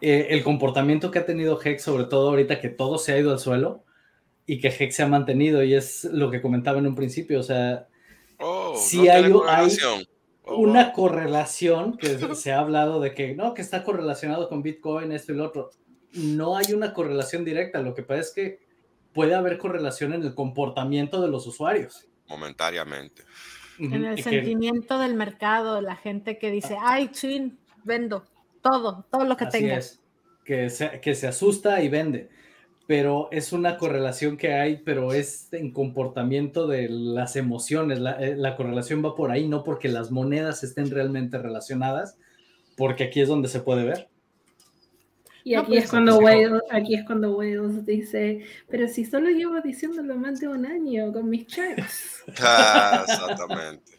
eh, 0.00 0.28
el 0.30 0.42
comportamiento 0.42 1.10
que 1.10 1.18
ha 1.18 1.26
tenido 1.26 1.60
Hex, 1.62 1.82
sobre 1.82 2.04
todo 2.04 2.30
ahorita 2.30 2.60
que 2.60 2.68
todo 2.68 2.98
se 2.98 3.12
ha 3.12 3.18
ido 3.18 3.32
al 3.32 3.38
suelo 3.38 3.84
y 4.46 4.60
que 4.60 4.68
Hex 4.68 4.96
se 4.96 5.02
ha 5.02 5.08
mantenido, 5.08 5.62
y 5.62 5.74
es 5.74 6.04
lo 6.04 6.30
que 6.30 6.42
comentaba 6.42 6.78
en 6.78 6.86
un 6.86 6.94
principio, 6.94 7.40
o 7.40 7.44
sea, 7.44 7.88
oh, 8.42 8.76
si 8.76 9.08
hay, 9.08 9.30
oh, 9.32 10.56
una 10.56 10.92
correlación 10.92 11.96
que 11.96 12.18
se 12.34 12.52
ha 12.52 12.58
hablado 12.58 13.00
de 13.00 13.14
que 13.14 13.34
no, 13.34 13.54
que 13.54 13.62
está 13.62 13.84
correlacionado 13.84 14.48
con 14.48 14.62
Bitcoin, 14.62 15.12
esto 15.12 15.32
y 15.32 15.36
lo 15.36 15.46
otro. 15.46 15.70
No 16.12 16.56
hay 16.56 16.72
una 16.74 16.92
correlación 16.92 17.44
directa, 17.44 17.80
lo 17.80 17.94
que 17.94 18.02
pasa 18.02 18.20
es 18.20 18.32
que 18.32 18.60
puede 19.12 19.34
haber 19.34 19.58
correlación 19.58 20.12
en 20.12 20.22
el 20.22 20.34
comportamiento 20.34 21.20
de 21.20 21.28
los 21.28 21.46
usuarios. 21.46 22.06
Momentáneamente. 22.28 23.22
En 23.78 24.04
el 24.04 24.22
sentimiento 24.22 24.98
del 24.98 25.14
mercado, 25.14 25.80
la 25.80 25.96
gente 25.96 26.38
que 26.38 26.50
dice, 26.50 26.76
ay, 26.80 27.08
chin, 27.08 27.58
vendo 27.84 28.24
todo, 28.60 29.04
todo 29.10 29.24
lo 29.24 29.36
que 29.36 29.44
Así 29.44 29.64
Es. 29.68 30.00
Que 30.44 30.70
se, 30.70 31.00
que 31.00 31.14
se 31.14 31.28
asusta 31.28 31.80
y 31.82 31.88
vende. 31.88 32.28
Pero 32.92 33.30
es 33.32 33.54
una 33.54 33.78
correlación 33.78 34.36
que 34.36 34.52
hay, 34.52 34.76
pero 34.76 35.14
es 35.14 35.50
en 35.54 35.72
comportamiento 35.72 36.66
de 36.66 36.90
las 36.90 37.36
emociones. 37.36 38.00
La, 38.00 38.22
eh, 38.22 38.36
la 38.36 38.54
correlación 38.54 39.02
va 39.02 39.14
por 39.14 39.30
ahí, 39.30 39.48
no 39.48 39.64
porque 39.64 39.88
las 39.88 40.10
monedas 40.10 40.62
estén 40.62 40.90
realmente 40.90 41.38
relacionadas, 41.38 42.18
porque 42.76 43.04
aquí 43.04 43.22
es 43.22 43.28
donde 43.28 43.48
se 43.48 43.60
puede 43.60 43.84
ver. 43.84 44.08
Y 45.42 45.54
aquí, 45.54 45.78
es 45.78 45.88
cuando 45.88 46.18
Wales, 46.18 46.60
aquí 46.70 46.94
es 46.94 47.06
cuando 47.06 47.34
Wales 47.34 47.86
dice, 47.86 48.44
pero 48.68 48.86
si 48.88 49.06
solo 49.06 49.30
llevo 49.30 49.62
diciéndolo 49.62 50.14
más 50.16 50.38
de 50.40 50.48
un 50.48 50.66
año 50.66 51.14
con 51.14 51.30
mis 51.30 51.46
chats. 51.46 52.24
Ah, 52.42 53.06
exactamente. 53.08 53.92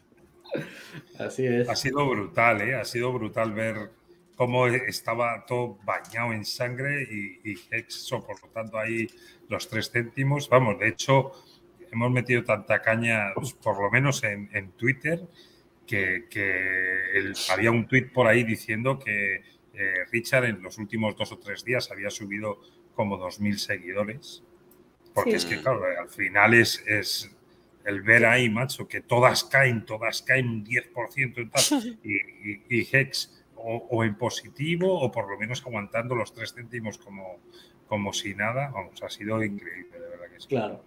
Así 1.18 1.44
es. 1.44 1.68
Ha 1.68 1.74
sido 1.74 2.08
brutal, 2.08 2.60
¿eh? 2.60 2.76
Ha 2.76 2.84
sido 2.84 3.12
brutal 3.12 3.54
ver 3.54 3.90
cómo 4.36 4.66
estaba 4.66 5.44
todo 5.46 5.78
bañado 5.84 6.32
en 6.32 6.44
sangre 6.44 7.02
y, 7.02 7.50
y 7.50 7.56
Hex 7.70 7.94
soportando 7.94 8.78
ahí 8.78 9.06
los 9.48 9.68
tres 9.68 9.90
céntimos. 9.90 10.48
Vamos, 10.48 10.78
de 10.78 10.88
hecho, 10.88 11.32
hemos 11.94 12.10
metido 12.10 12.44
tanta 12.44 12.82
caña, 12.82 13.32
pues, 13.34 13.52
por 13.54 13.80
lo 13.80 13.90
menos 13.90 14.22
en, 14.24 14.72
Twitter, 14.72 15.20
que, 15.86 16.24
había 17.50 17.70
un 17.70 17.86
tweet 17.86 18.10
por 18.12 18.26
ahí 18.26 18.42
diciendo 18.44 18.98
que 18.98 19.42
eh, 19.74 19.94
Richard 20.10 20.44
en 20.46 20.62
los 20.62 20.78
últimos 20.78 21.16
dos 21.16 21.32
o 21.32 21.38
tres 21.38 21.64
días 21.64 21.90
había 21.90 22.10
subido 22.10 22.60
como 22.94 23.18
2.000 23.18 23.56
seguidores. 23.56 24.42
Porque 25.14 25.36
es 25.36 25.44
que, 25.44 25.60
claro, 25.60 25.84
al 25.84 26.08
final 26.08 26.54
es, 26.54 26.82
es 26.86 27.30
el 27.84 28.02
ver 28.02 28.26
ahí, 28.26 28.50
macho, 28.50 28.88
que 28.88 29.00
todas 29.00 29.44
caen, 29.44 29.84
todas 29.84 30.22
caen 30.22 30.48
un 30.48 30.66
10% 30.66 31.38
y 31.38 31.48
tal. 31.48 31.98
Y, 32.04 32.78
y 32.80 32.88
Hex 32.90 33.43
o, 33.64 34.04
en 34.04 34.14
positivo 34.16 35.00
o 35.00 35.10
por 35.10 35.30
lo 35.30 35.38
menos 35.38 35.62
aguantando 35.64 36.14
los 36.14 36.34
tres 36.34 36.52
céntimos 36.54 36.98
como, 36.98 37.40
como 37.86 38.12
si 38.12 38.34
nada. 38.34 38.70
Vamos, 38.70 39.02
ha 39.02 39.08
sido 39.08 39.42
increíble, 39.42 39.98
de 39.98 40.08
verdad 40.08 40.26
que 40.32 40.40
sí. 40.40 40.48
Claro. 40.48 40.84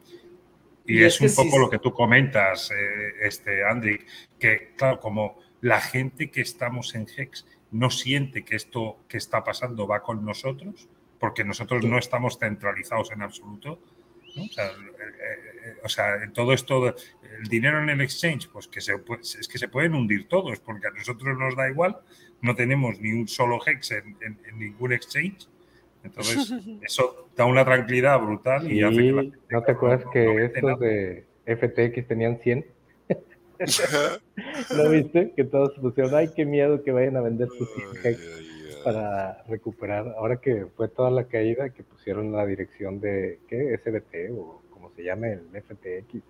Y, 0.85 1.03
es, 1.03 1.19
un 1.19 1.33
poco 1.35 1.59
lo 1.59 1.69
que 1.69 1.79
tú 1.79 1.91
comentas, 1.91 2.71
eh, 2.71 3.13
este, 3.21 3.65
Andy, 3.65 3.97
que 4.39 4.73
claro, 4.77 4.99
como 4.99 5.37
la 5.59 5.81
gente 5.81 6.31
que 6.31 6.41
estamos 6.41 6.95
en 6.95 7.07
Hex 7.17 7.45
no 7.71 7.89
siente 7.89 8.45
que 8.45 8.55
esto 8.55 8.99
que 9.09 9.17
está 9.17 9.43
pasando 9.43 9.85
va 9.85 10.01
con 10.01 10.23
nosotros, 10.23 10.87
porque 11.19 11.43
nosotros 11.43 11.83
no 11.83 11.97
estamos 11.97 12.37
centralizados 12.39 13.11
en 13.11 13.21
absoluto. 13.21 13.81
O, 14.37 14.47
sea, 14.49 14.67
eh, 14.67 15.75
eh, 15.83 16.23
en 16.23 16.31
todo 16.31 16.53
esto, 16.53 16.87
el 16.87 17.47
dinero 17.49 17.81
en 17.81 17.89
el 17.89 18.01
exchange, 18.01 18.47
pues 18.47 18.67
que 18.67 18.79
se, 18.79 18.93
es 18.93 19.47
que 19.47 19.57
se 19.57 19.67
pueden 19.67 19.93
hundir 19.93 20.29
todos, 20.29 20.59
porque 20.59 20.87
a 20.87 20.91
nosotros 20.91 21.37
nos 21.37 21.55
da 21.55 21.69
igual 21.69 21.99
no 22.41 22.55
tenemos 22.55 22.99
ni 22.99 23.13
un 23.13 23.27
solo 23.27 23.59
hex 23.65 23.91
en, 23.91 24.17
ningún 24.57 24.93
exchange. 24.93 25.47
Entonces, 26.03 26.51
eso 26.81 27.29
da 27.35 27.45
una 27.45 27.65
tranquilidad 27.65 28.19
brutal 28.19 28.71
y, 28.71 28.83
hace 28.83 28.97
que 28.97 29.31
¿No 29.49 29.63
te 29.63 29.71
acuerdas 29.71 30.05
que 30.11 30.45
estos 30.45 30.79
de 30.79 31.25
FTX 31.45 32.07
tenían 32.07 32.39
100? 32.39 32.65
¿Lo 34.75 34.89
viste? 34.89 35.33
Que 35.35 35.43
todos 35.43 35.73
pusieron, 35.79 36.13
ay, 36.15 36.29
qué 36.35 36.45
miedo 36.45 36.83
que 36.83 36.91
vayan 36.91 37.17
a 37.17 37.21
vender 37.21 37.47
sus 37.49 37.69
hex 38.03 38.19
para 38.83 39.43
recuperar. 39.47 40.13
Ahora 40.17 40.37
que 40.37 40.67
fue 40.75 40.87
toda 40.87 41.09
la 41.09 41.25
caída, 41.25 41.69
que 41.69 41.83
pusieron 41.83 42.31
la 42.31 42.45
dirección 42.45 43.01
de, 43.01 43.39
¿qué? 43.47 43.77
SBT 43.77 44.31
o 44.37 44.61
como 44.69 44.91
se 44.95 45.03
llame 45.03 45.33
el 45.33 45.61
FTX. 45.61 46.21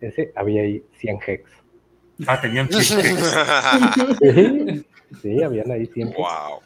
Ese, 0.00 0.32
había 0.34 0.62
ahí 0.62 0.82
100 0.96 1.18
hex. 1.26 1.50
Ah, 2.26 2.40
tenían 2.40 2.68
100 2.70 4.84
Sí, 5.20 5.42
habían 5.42 5.70
ahí 5.70 5.86
siempre. 5.86 6.18
Wow. 6.18 6.60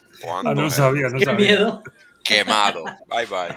Ah, 0.45 0.53
no 0.53 0.69
sabía, 0.69 1.09
no 1.09 1.19
Qué 1.19 1.33
miedo. 1.33 1.83
Quemado. 2.23 2.83
Bye 3.07 3.25
bye. 3.25 3.55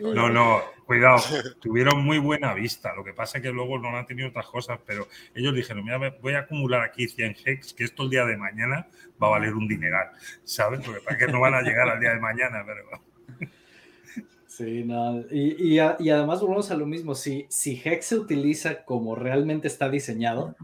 No, 0.00 0.28
no, 0.28 0.60
cuidado, 0.84 1.22
tuvieron 1.60 2.04
muy 2.04 2.18
buena 2.18 2.54
vista. 2.54 2.94
Lo 2.94 3.04
que 3.04 3.12
pasa 3.12 3.38
es 3.38 3.42
que 3.42 3.50
luego 3.50 3.78
no 3.78 3.96
han 3.96 4.06
tenido 4.06 4.28
otras 4.28 4.46
cosas, 4.46 4.80
pero 4.84 5.06
ellos 5.34 5.54
dijeron: 5.54 5.84
Mira, 5.84 5.98
voy 6.20 6.34
a 6.34 6.40
acumular 6.40 6.82
aquí 6.82 7.06
100 7.06 7.36
hex, 7.44 7.72
que 7.72 7.84
esto 7.84 8.02
el 8.02 8.10
día 8.10 8.24
de 8.24 8.36
mañana 8.36 8.88
va 9.22 9.28
a 9.28 9.30
valer 9.30 9.54
un 9.54 9.68
dineral, 9.68 10.10
¿sabes? 10.44 10.80
Porque 10.84 11.00
para 11.00 11.16
que 11.18 11.28
no 11.28 11.40
van 11.40 11.54
a 11.54 11.62
llegar 11.62 11.88
al 11.88 12.00
día 12.00 12.14
de 12.14 12.20
mañana, 12.20 12.64
pero. 12.66 13.48
Sí, 14.46 14.84
no, 14.84 15.20
y, 15.30 15.76
y, 15.76 15.80
y, 15.98 16.10
además 16.10 16.42
volvemos 16.42 16.70
a 16.70 16.76
lo 16.76 16.84
mismo. 16.84 17.14
Si, 17.14 17.46
si 17.48 17.80
Hex 17.82 18.04
se 18.04 18.16
utiliza 18.18 18.84
como 18.84 19.14
realmente 19.14 19.66
está 19.66 19.88
diseñado, 19.88 20.54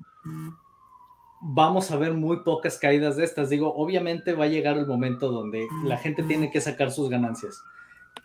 vamos 1.40 1.90
a 1.90 1.96
ver 1.96 2.14
muy 2.14 2.42
pocas 2.42 2.78
caídas 2.78 3.16
de 3.16 3.24
estas. 3.24 3.50
Digo, 3.50 3.74
obviamente 3.74 4.32
va 4.32 4.44
a 4.44 4.48
llegar 4.48 4.76
el 4.76 4.86
momento 4.86 5.30
donde 5.30 5.66
la 5.84 5.96
gente 5.96 6.22
tiene 6.22 6.50
que 6.50 6.60
sacar 6.60 6.90
sus 6.90 7.08
ganancias, 7.08 7.62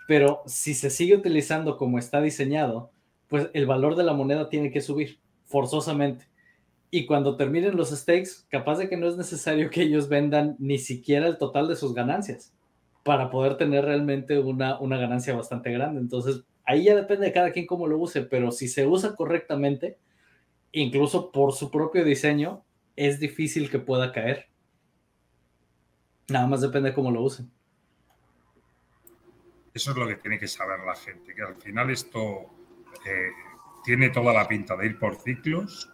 pero 0.08 0.42
si 0.46 0.74
se 0.74 0.90
sigue 0.90 1.16
utilizando 1.16 1.78
como 1.78 2.00
está 2.00 2.22
diseñado, 2.22 2.92
pues 3.28 3.50
el 3.54 3.66
valor 3.66 3.96
de 3.96 4.04
la 4.04 4.14
moneda 4.14 4.50
tiene 4.50 4.72
que 4.72 4.82
subir 4.82 5.20
forzosamente. 5.46 6.28
y 6.92 7.08
cuando 7.08 7.38
terminen 7.38 7.76
los 7.76 7.90
stakes, 7.90 8.46
capaz 8.50 8.78
de 8.78 8.88
que 8.88 8.98
no 8.98 9.08
es 9.08 9.18
necesario 9.18 9.72
que 9.72 9.82
ellos 9.82 10.10
vendan 10.10 10.56
ni 10.60 10.78
siquiera 10.78 11.26
el 11.26 11.40
total 11.40 11.68
de 11.68 11.76
sus 11.76 11.96
ganancias 11.96 12.54
para 13.04 13.32
poder 13.32 13.58
tener 13.58 13.86
realmente 13.86 14.38
una, 14.38 14.80
una 14.80 14.98
ganancia 14.98 15.36
bastante 15.36 15.72
grande. 15.72 16.00
Entonces, 16.00 16.44
ahí 16.66 16.84
ya 16.84 16.96
depende 16.96 17.26
de 17.26 17.34
cada 17.34 17.52
quien 17.52 17.66
cómo 17.66 17.88
lo 17.88 17.98
use, 17.98 18.22
pero 18.22 18.52
si 18.52 18.68
se 18.68 18.86
usa 18.86 19.16
correctamente, 19.16 19.98
incluso 20.72 21.32
por 21.32 21.54
su 21.54 21.72
propio 21.72 22.06
diseño, 22.06 22.64
es 22.96 23.20
difícil 23.20 23.70
que 23.70 23.80
pueda 23.80 24.12
caer. 24.12 24.48
Nada 26.30 26.48
más 26.48 26.62
depende 26.62 26.90
de 26.90 26.96
cómo 26.96 27.12
lo 27.12 27.22
usen. 27.22 27.52
Eso 29.74 29.92
es 29.92 29.98
lo 29.98 30.08
que 30.08 30.16
tiene 30.16 30.40
que 30.40 30.48
saber 30.48 30.80
la 30.86 30.96
gente, 30.96 31.34
que 31.34 31.42
al 31.42 31.56
final 31.56 31.90
esto 31.90 32.46
eh, 33.06 33.32
tiene 33.84 34.10
toda 34.10 34.32
la 34.34 34.48
pinta 34.48 34.76
de 34.78 34.86
ir 34.86 35.00
por 35.00 35.16
ciclos 35.16 35.92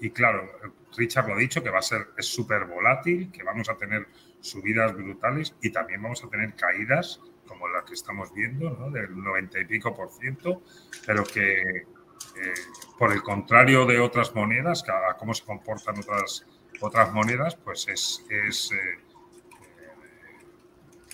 y 0.00 0.10
claro, 0.10 0.50
Richard 0.96 1.28
lo 1.28 1.34
ha 1.34 1.38
dicho, 1.38 1.62
que 1.62 1.70
va 1.70 1.78
a 1.78 1.82
ser 1.82 2.08
súper 2.18 2.66
volátil, 2.66 3.30
que 3.30 3.42
vamos 3.42 3.68
a 3.68 3.76
tener 3.76 4.06
subidas 4.40 4.92
brutales 4.92 5.54
y 5.62 5.70
también 5.70 6.02
vamos 6.02 6.22
a 6.24 6.28
tener 6.28 6.54
caídas 6.54 7.20
como 7.46 7.68
las 7.68 7.84
que 7.84 7.94
estamos 7.94 8.32
viendo, 8.34 8.70
¿no? 8.70 8.90
del 8.90 9.16
90 9.16 9.60
y 9.60 9.64
pico 9.66 9.94
por 9.94 10.10
ciento, 10.10 10.62
pero 11.06 11.24
que 11.24 11.86
eh, 12.36 12.52
por 12.98 13.12
el 13.12 13.22
contrario 13.22 13.86
de 13.86 14.00
otras 14.00 14.34
monedas, 14.34 14.84
a 14.88 15.16
cómo 15.16 15.34
se 15.34 15.44
comportan 15.44 15.98
otras, 15.98 16.46
otras 16.80 17.12
monedas, 17.12 17.56
pues 17.56 17.88
es, 17.88 18.24
es 18.28 18.72
eh, 18.72 19.04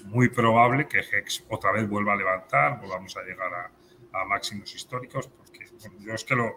muy 0.04 0.28
probable 0.28 0.88
que 0.88 1.00
Hex 1.00 1.44
otra 1.48 1.72
vez 1.72 1.88
vuelva 1.88 2.14
a 2.14 2.16
levantar, 2.16 2.80
volvamos 2.80 3.16
a 3.16 3.22
llegar 3.22 3.52
a, 3.54 3.70
máximos 4.26 4.74
históricos, 4.74 5.28
porque 5.28 5.66
yo 6.00 6.14
es 6.14 6.24
que 6.24 6.34
lo, 6.34 6.56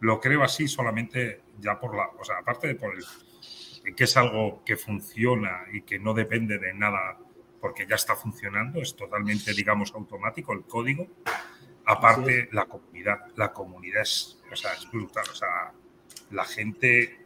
lo, 0.00 0.20
creo 0.20 0.42
así 0.42 0.66
solamente 0.66 1.42
ya 1.60 1.78
por 1.78 1.94
la, 1.96 2.08
o 2.18 2.24
sea, 2.24 2.38
aparte 2.38 2.66
de 2.66 2.74
por 2.74 2.92
el, 2.94 3.94
que 3.94 4.04
es 4.04 4.16
algo 4.16 4.62
que 4.64 4.76
funciona 4.76 5.64
y 5.72 5.82
que 5.82 6.00
no 6.00 6.12
depende 6.12 6.58
de 6.58 6.74
nada 6.74 7.18
porque 7.60 7.86
ya 7.86 7.94
está 7.94 8.16
funcionando, 8.16 8.82
es 8.82 8.96
totalmente, 8.96 9.54
digamos, 9.54 9.94
automático 9.94 10.52
el 10.52 10.64
código. 10.64 11.06
Aparte, 11.92 12.48
la 12.52 12.66
comunidad, 12.66 13.18
la 13.36 13.52
comunidad 13.52 14.02
es, 14.02 14.40
o 14.50 14.56
sea, 14.56 14.72
es 14.72 14.90
brutal, 14.90 15.24
o 15.30 15.34
sea, 15.34 15.72
la 16.30 16.44
gente 16.44 17.18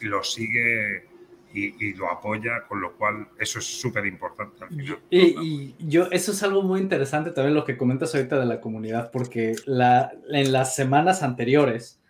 lo 0.00 0.22
sigue 0.22 1.08
y, 1.54 1.94
lo 1.94 2.10
apoya, 2.10 2.64
con 2.68 2.80
lo 2.80 2.96
cual 2.96 3.28
eso 3.38 3.60
es 3.60 3.64
súper 3.64 4.06
importante 4.06 4.66
Y, 5.08 5.74
yo, 5.78 6.08
eso 6.10 6.32
es 6.32 6.42
algo 6.42 6.62
muy 6.62 6.80
interesante 6.80 7.30
también 7.30 7.54
lo 7.54 7.64
que 7.64 7.76
comentas 7.76 8.14
ahorita 8.14 8.40
de 8.40 8.46
la 8.46 8.60
comunidad, 8.60 9.10
porque 9.12 9.54
la, 9.66 10.12
en 10.30 10.52
las 10.52 10.74
semanas 10.74 11.22
anteriores 11.22 12.00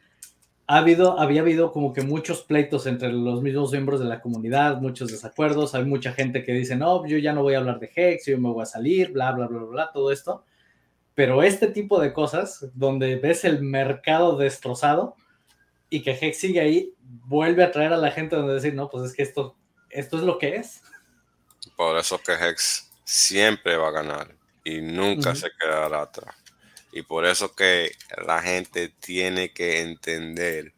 ha 0.66 0.78
habido, 0.78 1.20
había 1.20 1.42
habido 1.42 1.72
como 1.72 1.92
que 1.92 2.00
muchos 2.00 2.42
pleitos 2.42 2.86
entre 2.86 3.12
los 3.12 3.42
mismos 3.42 3.70
miembros 3.72 4.00
de 4.00 4.06
la 4.06 4.22
comunidad, 4.22 4.80
muchos 4.80 5.10
desacuerdos, 5.10 5.74
hay 5.74 5.84
mucha 5.84 6.12
gente 6.12 6.42
que 6.42 6.52
dice, 6.52 6.74
no, 6.74 7.06
yo 7.06 7.18
ya 7.18 7.34
no 7.34 7.42
voy 7.42 7.54
a 7.54 7.58
hablar 7.58 7.78
de 7.80 7.90
Hex, 7.94 8.26
yo 8.26 8.38
me 8.38 8.48
voy 8.48 8.62
a 8.62 8.66
salir, 8.66 9.12
bla, 9.12 9.32
bla, 9.32 9.46
bla, 9.46 9.62
bla, 9.62 9.90
todo 9.92 10.10
esto. 10.10 10.44
Pero 11.14 11.42
este 11.42 11.68
tipo 11.68 12.00
de 12.00 12.12
cosas, 12.12 12.66
donde 12.74 13.16
ves 13.16 13.44
el 13.44 13.62
mercado 13.62 14.36
destrozado 14.36 15.16
y 15.88 16.02
que 16.02 16.18
Hex 16.20 16.38
sigue 16.38 16.60
ahí, 16.60 16.94
vuelve 16.98 17.62
a 17.62 17.70
traer 17.70 17.92
a 17.92 17.96
la 17.96 18.10
gente 18.10 18.36
donde 18.36 18.54
decir, 18.54 18.74
no, 18.74 18.90
pues 18.90 19.10
es 19.10 19.16
que 19.16 19.22
esto, 19.22 19.56
esto 19.90 20.16
es 20.16 20.24
lo 20.24 20.38
que 20.38 20.56
es. 20.56 20.82
Por 21.76 21.96
eso 21.96 22.18
que 22.18 22.32
Hex 22.32 22.90
siempre 23.04 23.76
va 23.76 23.88
a 23.88 23.92
ganar 23.92 24.34
y 24.64 24.80
nunca 24.80 25.34
se 25.34 25.50
quedará 25.60 26.02
atrás. 26.02 26.34
Y 26.92 27.02
por 27.02 27.26
eso 27.26 27.54
que 27.54 27.92
la 28.24 28.40
gente 28.40 28.88
tiene 28.88 29.52
que 29.52 29.82
entender 29.82 30.72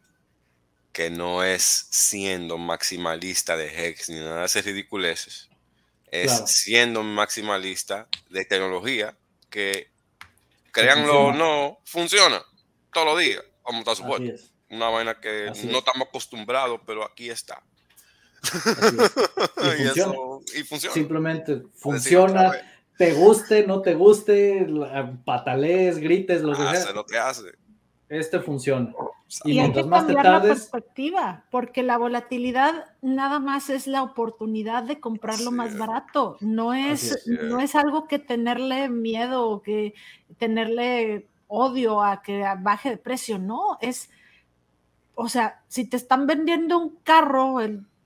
que 0.91 1.11
no 1.11 1.43
es 1.43 1.87
siendo 1.91 2.57
maximalista 2.57 3.55
de 3.55 3.67
Hex 3.67 4.09
ni 4.09 4.15
nada 4.15 4.39
de 4.39 4.45
esas 4.47 4.65
ridiculeces. 4.65 5.49
Es 6.09 6.31
siendo 6.47 7.03
maximalista 7.03 8.07
de 8.29 8.45
tecnología 8.45 9.15
que, 9.49 9.91
créanlo 10.81 11.25
o 11.25 11.33
no, 11.33 11.79
funciona 11.85 12.41
todos 12.93 13.07
los 13.07 13.19
días, 13.19 13.43
como 13.61 13.79
está 13.79 13.95
supuesto. 13.95 14.43
Una 14.69 14.89
vaina 14.89 15.19
que 15.19 15.51
no 15.65 15.79
estamos 15.79 16.07
acostumbrados, 16.09 16.79
pero 16.85 17.03
aquí 17.03 17.29
está. 17.29 17.63
Y, 20.55 20.63
funciona. 20.63 20.93
Simplemente 20.93 21.63
funciona. 21.75 22.51
te 22.97 23.13
guste, 23.13 23.65
no 23.65 23.81
te 23.81 23.95
guste, 23.95 24.67
patalees, 25.25 25.97
grites, 25.97 26.41
lo 26.41 26.55
que 26.55 26.63
hace 26.63 26.93
lo 26.93 27.05
que 27.05 27.17
hace. 27.17 27.51
Este 28.09 28.39
funciona. 28.39 28.93
Y, 29.43 29.59
hay 29.59 29.73
que 29.73 29.81
cambiar 29.87 30.25
la 30.25 30.41
perspectiva, 30.41 31.43
porque 31.51 31.83
la 31.83 31.97
volatilidad 31.97 32.85
nada 33.01 33.39
más 33.39 33.69
es 33.69 33.85
la 33.85 34.01
oportunidad 34.01 34.83
de 34.83 35.01
comprarlo 35.01 35.51
más 35.51 35.77
barato. 35.77 36.37
No 36.39 36.73
es, 36.73 37.27
no 37.27 37.59
es 37.59 37.75
algo 37.75 38.07
que 38.07 38.19
tenerle 38.19 38.87
miedo 38.87 39.49
o 39.49 39.61
que 39.61 39.93
tenerle 40.37 41.27
odio 41.47 42.01
a 42.01 42.21
que 42.21 42.45
baje 42.59 42.91
de 42.91 42.97
precio. 42.97 43.37
No, 43.37 43.77
es 43.81 44.09
o 45.19 45.29
sea, 45.29 45.63
si 45.67 45.85
te 45.85 45.97
están 45.97 46.27
vendiendo 46.27 46.77
un 46.77 46.95
carro, 47.03 47.55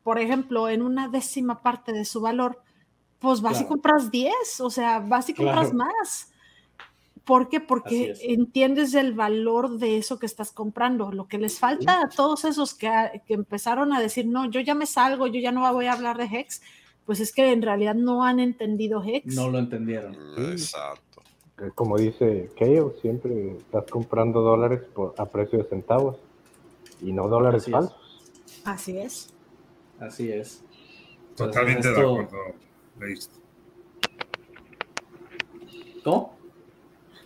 por 0.02 0.18
ejemplo, 0.18 0.70
en 0.70 0.82
una 0.82 1.10
décima 1.10 1.62
parte 1.62 1.92
de 1.92 2.06
su 2.06 2.22
valor, 2.22 2.64
pues 3.20 3.42
vas 3.42 3.60
y 3.60 3.66
compras 3.66 4.10
10, 4.10 4.62
o 4.62 4.70
sea, 4.70 5.00
vas 5.00 5.28
y 5.28 5.34
compras 5.34 5.74
más. 5.74 6.31
¿Por 7.32 7.48
qué? 7.48 7.62
Porque 7.62 8.14
entiendes 8.24 8.94
el 8.94 9.14
valor 9.14 9.78
de 9.78 9.98
eso 9.98 10.20
que 10.20 10.26
estás 10.26 10.52
comprando. 10.52 11.14
Lo 11.14 11.30
que 11.30 11.38
les 11.38 11.60
falta 11.60 12.02
a 12.02 12.10
todos 12.10 12.44
esos 12.44 12.74
que, 12.74 12.90
que, 13.26 13.36
empezaron 13.36 13.94
a 13.94 14.02
decir, 14.02 14.28
no, 14.28 14.52
yo 14.52 14.60
ya 14.60 14.76
me 14.76 14.86
salgo, 14.86 15.28
yo 15.28 15.40
ya 15.40 15.54
no 15.54 15.62
voy 15.72 15.86
a 15.86 15.94
hablar 15.94 16.18
de 16.18 16.26
Hex, 16.26 16.62
pues 17.06 17.22
es 17.22 17.32
que 17.32 17.54
en 17.54 17.62
realidad 17.62 17.96
no 17.96 18.26
han 18.26 18.42
entendido 18.42 19.02
Hex. 19.02 19.34
No 19.34 19.50
lo 19.50 19.60
entendieron. 19.60 20.14
Exacto. 20.52 21.22
Eh, 21.58 21.72
como 21.74 21.98
dice 21.98 22.52
Keo, 22.58 22.96
siempre 23.02 23.56
estás 23.56 23.86
comprando 23.90 24.42
dólares 24.42 24.82
por, 24.94 25.16
a 25.18 25.26
precio 25.26 25.60
de 25.60 25.64
centavos 25.64 26.18
y 27.02 27.14
no 27.14 27.30
dólares 27.30 27.62
Así 27.62 27.72
falsos. 27.72 28.32
Así 28.66 28.98
es. 28.98 29.34
Así 30.02 30.30
es. 30.30 30.66
Totalmente 31.38 31.94
de 31.94 31.98
acuerdo, 31.98 32.38
¿Cómo? 36.04 36.41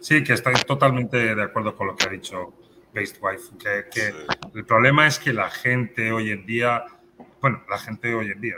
Sí, 0.05 0.23
que 0.23 0.33
estoy 0.33 0.53
totalmente 0.67 1.33
de 1.33 1.41
acuerdo 1.41 1.75
con 1.75 1.87
lo 1.87 1.95
que 1.95 2.05
ha 2.05 2.11
dicho 2.11 2.53
Based 2.93 3.17
Wife. 3.19 3.57
Que, 3.89 4.13
el 4.53 4.63
problema 4.63 5.07
es 5.07 5.17
que 5.17 5.33
la 5.33 5.49
gente 5.49 6.11
hoy 6.11 6.29
en 6.29 6.45
día, 6.45 6.83
bueno, 7.41 7.63
la 7.67 7.79
gente 7.79 8.13
hoy 8.13 8.29
en 8.29 8.39
día, 8.39 8.53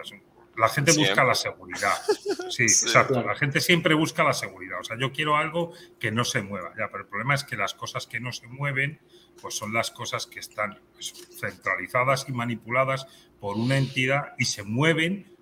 la 0.57 0.67
gente 0.67 0.91
busca 0.91 1.23
la 1.23 1.35
seguridad. 1.35 1.93
Sí, 2.49 2.63
exacto. 2.63 3.23
La 3.23 3.33
gente 3.35 3.61
siempre 3.61 3.93
busca 3.93 4.25
la 4.25 4.33
seguridad. 4.33 4.81
O 4.81 4.83
sea, 4.83 4.97
yo 4.99 5.13
quiero 5.13 5.37
algo 5.37 5.71
que 6.01 6.11
no 6.11 6.25
se 6.25 6.41
mueva. 6.41 6.73
Ya, 6.77 6.89
pero 6.91 7.03
el 7.03 7.09
problema 7.09 7.33
es 7.33 7.45
que 7.45 7.55
las 7.55 7.73
cosas 7.73 8.07
que 8.07 8.19
no 8.19 8.33
se 8.33 8.47
mueven, 8.47 8.99
pues 9.41 9.55
son 9.55 9.73
las 9.73 9.89
cosas 9.89 10.27
que 10.27 10.41
están 10.41 10.81
pues, 10.91 11.13
centralizadas 11.39 12.27
y 12.27 12.33
manipuladas 12.33 13.07
por 13.39 13.55
una 13.55 13.77
entidad 13.77 14.33
y 14.37 14.43
se 14.43 14.63
mueven 14.63 15.33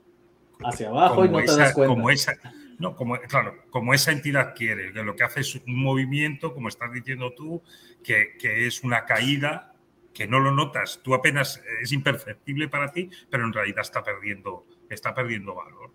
hacia 0.63 0.89
abajo 0.89 1.25
y 1.25 1.29
no 1.29 1.39
te 1.39 1.55
das 1.55 1.73
cuenta. 1.73 1.95
Como 1.95 2.11
esa, 2.11 2.37
no, 2.79 2.95
como, 2.95 3.17
claro, 3.21 3.63
como 3.69 3.93
esa 3.93 4.11
entidad 4.11 4.53
quiere, 4.55 4.91
que 4.93 5.03
lo 5.03 5.15
que 5.15 5.23
hace 5.23 5.41
es 5.41 5.55
un 5.55 5.81
movimiento, 5.81 6.53
como 6.53 6.67
estás 6.67 6.91
diciendo 6.91 7.33
tú, 7.33 7.61
que, 8.03 8.37
que 8.39 8.67
es 8.67 8.83
una 8.83 9.05
caída 9.05 9.73
que 10.13 10.27
no 10.27 10.39
lo 10.39 10.51
notas, 10.51 11.01
tú 11.03 11.13
apenas 11.13 11.61
es 11.81 11.91
imperceptible 11.91 12.69
para 12.69 12.91
ti, 12.91 13.09
pero 13.29 13.45
en 13.45 13.53
realidad 13.53 13.81
está 13.81 14.01
perdiendo 14.01 14.65
está 14.89 15.13
perdiendo 15.13 15.55
valor. 15.55 15.91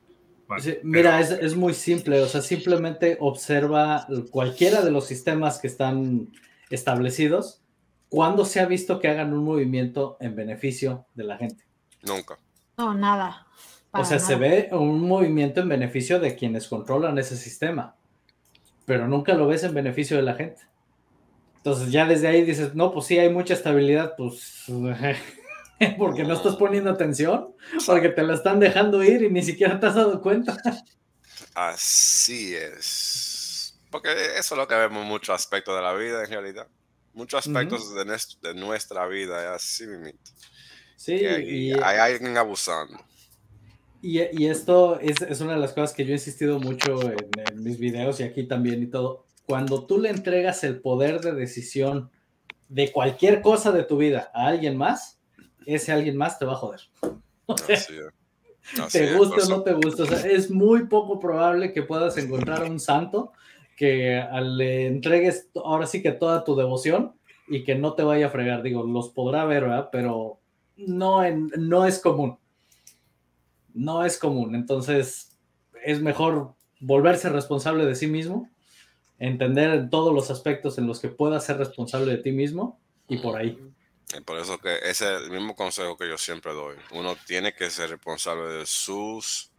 mira, 0.83 1.21
es, 1.21 1.55
muy 1.55 1.75
simple, 1.75 2.21
o 2.21 2.27
sea, 2.27 2.41
simplemente 2.41 3.17
observa 3.21 4.07
cualquiera 4.31 4.83
de 4.83 4.91
los 4.91 5.07
sistemas 5.07 5.59
que 5.59 5.69
están 5.69 6.33
establecidos, 6.71 7.63
cuando 8.09 8.45
se 8.45 8.61
ha 8.61 8.67
visto 8.67 8.99
que 8.99 9.09
hagan 9.09 9.33
un 9.33 9.45
movimiento 9.45 10.17
en 10.21 10.35
beneficio 10.35 11.07
de 11.15 11.25
la 11.25 11.39
gente? 11.39 11.65
Nunca. 12.03 12.39
No, 12.77 12.95
nada. 12.95 13.47
O 13.93 14.05
sea, 14.05 14.19
se 14.21 14.37
ve 14.37 14.69
un 14.73 15.01
movimiento 15.01 15.61
en 15.61 15.69
beneficio 15.69 16.21
de 16.21 16.37
quienes 16.37 16.69
controlan 16.69 17.19
ese 17.19 17.37
sistema, 17.37 17.97
pero 18.85 19.09
nunca 19.09 19.35
lo 19.35 19.49
ves 19.49 19.65
en 19.65 19.75
beneficio 19.75 20.17
de 20.17 20.23
la 20.23 20.35
gente. 20.35 20.63
Entonces 21.57 21.91
ya 21.91 22.07
desde 22.07 22.29
ahí 22.29 22.43
dices, 22.43 22.75
no, 22.75 22.93
pues 22.93 23.07
sí, 23.07 23.19
hay 23.19 23.31
mucha 23.31 23.55
estabilidad, 23.55 24.15
pues 24.17 24.65
porque 25.99 26.25
no 26.25 26.35
estás 26.35 26.57
poniendo 26.57 26.91
atención, 26.91 27.55
porque 27.87 28.11
te 28.11 28.23
la 28.23 28.35
están 28.35 28.61
dejando 28.61 29.03
ir 29.03 29.23
y 29.23 29.31
ni 29.31 29.43
siquiera 29.43 29.81
te 29.81 29.87
has 29.87 29.95
dado 29.95 30.21
cuenta. 30.23 30.57
Así 31.55 32.55
es. 32.55 33.79
Porque 33.91 34.11
eso 34.39 34.55
es 34.55 34.59
lo 34.59 34.69
que 34.69 34.75
vemos 34.77 35.03
en 35.03 35.09
muchos 35.09 35.35
aspectos 35.35 35.75
de 35.75 35.83
la 35.83 35.95
vida, 35.95 36.23
en 36.23 36.31
realidad. 36.31 36.69
Muchos 37.13 37.47
aspectos 37.47 37.93
de, 37.95 38.55
nuestra 38.55 39.07
vida, 39.07 39.43
es 39.43 39.63
así 39.63 39.87
mismo. 39.87 40.21
Sí, 40.97 41.15
y, 41.15 41.73
hay 41.73 41.99
alguien 41.99 42.37
abusando. 42.37 43.03
Y, 44.03 44.21
y 44.43 44.47
esto 44.47 44.99
es, 44.99 45.21
es, 45.21 45.41
una 45.41 45.55
de 45.55 45.61
las 45.61 45.73
cosas 45.73 45.93
que 45.93 46.05
yo 46.05 46.11
he 46.11 46.15
insistido 46.15 46.59
mucho 46.59 47.03
en, 47.03 47.19
en 47.53 47.63
mis 47.63 47.79
videos 47.79 48.21
y 48.21 48.23
aquí 48.23 48.45
también 48.45 48.83
y 48.83 48.87
todo. 48.87 49.27
Cuando 49.47 49.85
tú 49.85 49.99
le 49.99 50.11
entregas 50.11 50.65
el 50.65 50.81
poder 50.81 51.21
de 51.21 51.33
decisión 51.33 52.11
de 52.69 52.93
cualquier 52.93 53.43
cosa 53.43 53.73
de 53.73 53.83
tu 53.83 53.99
vida 53.99 54.31
a 54.33 54.47
alguien 54.47 54.77
más, 54.77 55.21
ese 55.67 55.93
alguien 55.93 56.17
más 56.17 56.39
te 56.39 56.45
va 56.45 56.53
a 56.53 56.57
joder. 56.57 56.81
te 58.93 59.17
guste 59.17 59.43
o 59.43 59.49
no 59.49 59.63
te 59.63 59.73
guste. 59.75 60.03
O 60.03 60.07
sea, 60.07 60.21
es 60.31 60.51
muy 60.51 60.87
poco 60.87 61.19
probable 61.19 61.73
que 61.73 61.83
puedas 61.83 62.17
encontrar 62.17 62.63
a 62.63 62.71
un 62.71 62.81
santo 62.81 63.33
que 63.77 64.23
le 64.43 64.87
entregues 64.87 65.49
ahora 65.57 65.87
sí 65.87 66.03
que 66.03 66.13
toda 66.13 66.45
tu 66.45 66.55
devoción 66.55 67.15
y 67.49 67.65
que 67.65 67.75
no 67.75 67.95
te 67.95 68.03
vaya 68.03 68.27
a 68.27 68.31
fregar. 68.31 68.63
Digo, 68.63 68.85
los 68.85 69.09
podrá 69.09 69.45
ver, 69.45 69.63
¿verdad? 69.63 69.89
Pero 69.91 70.39
no, 70.77 71.23
no 71.59 71.87
es 71.87 71.99
común. 71.99 72.39
No 73.75 74.05
es 74.05 74.19
común. 74.19 74.55
Entonces, 74.55 75.37
es 75.85 76.01
mejor 76.01 76.55
volverse 76.81 77.29
responsable 77.29 77.85
de 77.85 77.95
sí 77.95 78.07
mismo, 78.07 78.51
entender 79.19 79.91
todos 79.91 80.15
los 80.15 80.31
aspectos 80.31 80.79
en 80.79 80.87
los 80.87 81.01
que 81.01 81.09
puedas 81.09 81.45
ser 81.45 81.59
responsable 81.59 82.13
de 82.13 82.23
ti 82.23 82.33
mismo 82.33 82.81
y 83.09 83.19
por 83.19 83.37
ahí. 83.37 83.59
Por 84.25 84.39
eso 84.39 84.59
que 84.59 84.77
ese 84.79 85.15
es 85.15 85.23
el 85.23 85.31
mismo 85.31 85.55
consejo 85.55 85.97
que 85.97 86.09
yo 86.09 86.19
siempre 86.19 86.53
doy. 86.53 86.77
Uno 86.93 87.17
tiene 87.27 87.55
que 87.55 87.71
ser 87.71 87.91
responsable 87.91 88.53
de 88.53 88.67
sus 88.67 89.53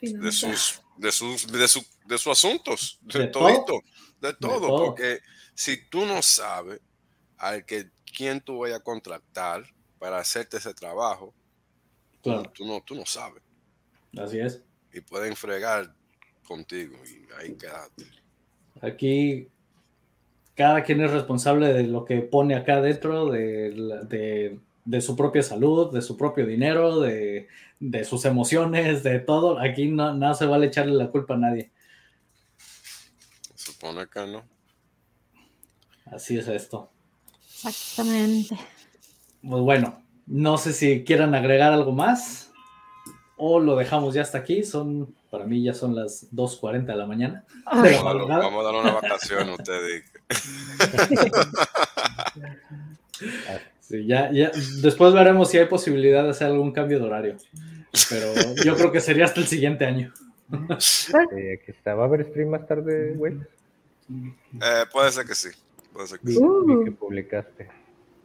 de 0.00 0.30
sus 0.30 0.82
de 0.96 1.12
sus 1.12 1.46
de, 1.46 1.66
su, 1.66 1.84
de 2.04 2.18
sus 2.18 2.32
asuntos, 2.32 2.98
de, 3.02 3.28
todo, 3.28 3.82
de 4.20 4.34
todo, 4.34 4.68
porque 4.68 5.20
si 5.54 5.88
tú 5.88 6.04
no 6.04 6.22
sabes 6.22 6.80
al 7.36 7.64
que 7.64 7.90
quién 8.16 8.40
tú 8.40 8.58
vayas 8.58 8.80
a 8.80 8.82
contratar 8.82 9.64
para 9.98 10.18
hacerte 10.18 10.58
ese 10.58 10.74
trabajo, 10.74 11.34
tú, 12.22 12.66
no 12.66 12.80
tú 12.82 12.94
no 12.94 13.06
sabes. 13.06 13.42
Así 14.16 14.38
es. 14.38 14.62
Y 14.92 15.00
pueden 15.00 15.36
fregar 15.36 15.94
contigo 16.46 16.96
y 17.04 17.26
ahí 17.40 17.54
quedate. 17.56 18.04
Aquí 18.80 19.48
cada 20.58 20.82
quien 20.82 21.00
es 21.00 21.12
responsable 21.12 21.72
de 21.72 21.84
lo 21.84 22.04
que 22.04 22.20
pone 22.20 22.56
acá 22.56 22.80
dentro, 22.80 23.30
de, 23.30 24.58
su 25.00 25.14
propia 25.14 25.42
salud, 25.42 25.92
de 25.92 26.02
su 26.02 26.16
propio 26.16 26.46
dinero, 26.46 26.98
de, 27.00 27.46
sus 28.04 28.24
emociones, 28.24 29.04
de 29.04 29.20
todo. 29.20 29.60
Aquí 29.60 29.86
no, 29.86 30.14
no, 30.14 30.34
se 30.34 30.46
vale 30.46 30.66
echarle 30.66 30.94
la 30.94 31.12
culpa 31.12 31.34
a 31.34 31.38
nadie. 31.38 31.70
Supone 33.54 34.08
que 34.08 34.26
no. 34.26 34.42
Así 36.06 36.38
es 36.38 36.48
esto. 36.48 36.90
Exactamente. 37.40 38.56
Pues 39.40 39.62
bueno, 39.62 40.02
no 40.28 40.58
sé 40.58 40.72
si 40.72 41.04
quieran 41.04 41.34
agregar 41.34 41.72
algo 41.72 41.92
más 41.92 42.52
o 43.36 43.60
lo 43.60 43.76
dejamos 43.76 44.14
ya 44.14 44.22
hasta 44.22 44.38
aquí. 44.38 44.64
Son 44.64 45.14
para 45.30 45.44
mí 45.44 45.62
ya 45.62 45.74
son 45.74 45.94
las 45.94 46.30
2.40 46.32 46.86
de 46.86 46.96
la 46.96 47.06
mañana. 47.06 47.44
vamos, 47.64 47.86
a 47.86 48.62
dar 48.62 48.74
una 48.74 48.92
vacación, 48.92 49.50
ustedes. 49.50 50.04
sí, 53.80 54.06
ya, 54.06 54.30
ya. 54.32 54.50
Después 54.82 55.12
veremos 55.12 55.50
si 55.50 55.58
hay 55.58 55.66
posibilidad 55.66 56.24
de 56.24 56.30
hacer 56.30 56.48
algún 56.48 56.72
cambio 56.72 56.98
de 56.98 57.04
horario. 57.04 57.36
Pero 58.08 58.32
yo 58.64 58.76
creo 58.76 58.92
que 58.92 59.00
sería 59.00 59.24
hasta 59.24 59.40
el 59.40 59.46
siguiente 59.46 59.86
año. 59.86 60.12
Eh, 61.36 61.58
aquí 61.60 61.72
está. 61.72 61.94
¿Va 61.94 62.04
a 62.04 62.06
haber 62.06 62.26
stream 62.26 62.48
más 62.48 62.66
tarde, 62.66 63.12
güey? 63.14 63.34
Eh, 63.34 64.84
puede 64.90 65.12
ser 65.12 65.26
que 65.26 65.34
sí. 65.34 65.50
Puede 65.92 66.06
ser 66.06 66.20
que 66.20 66.28
sí. 66.28 66.38
Uh. 66.38 66.84
que 66.84 66.90
publicaste. 66.90 67.68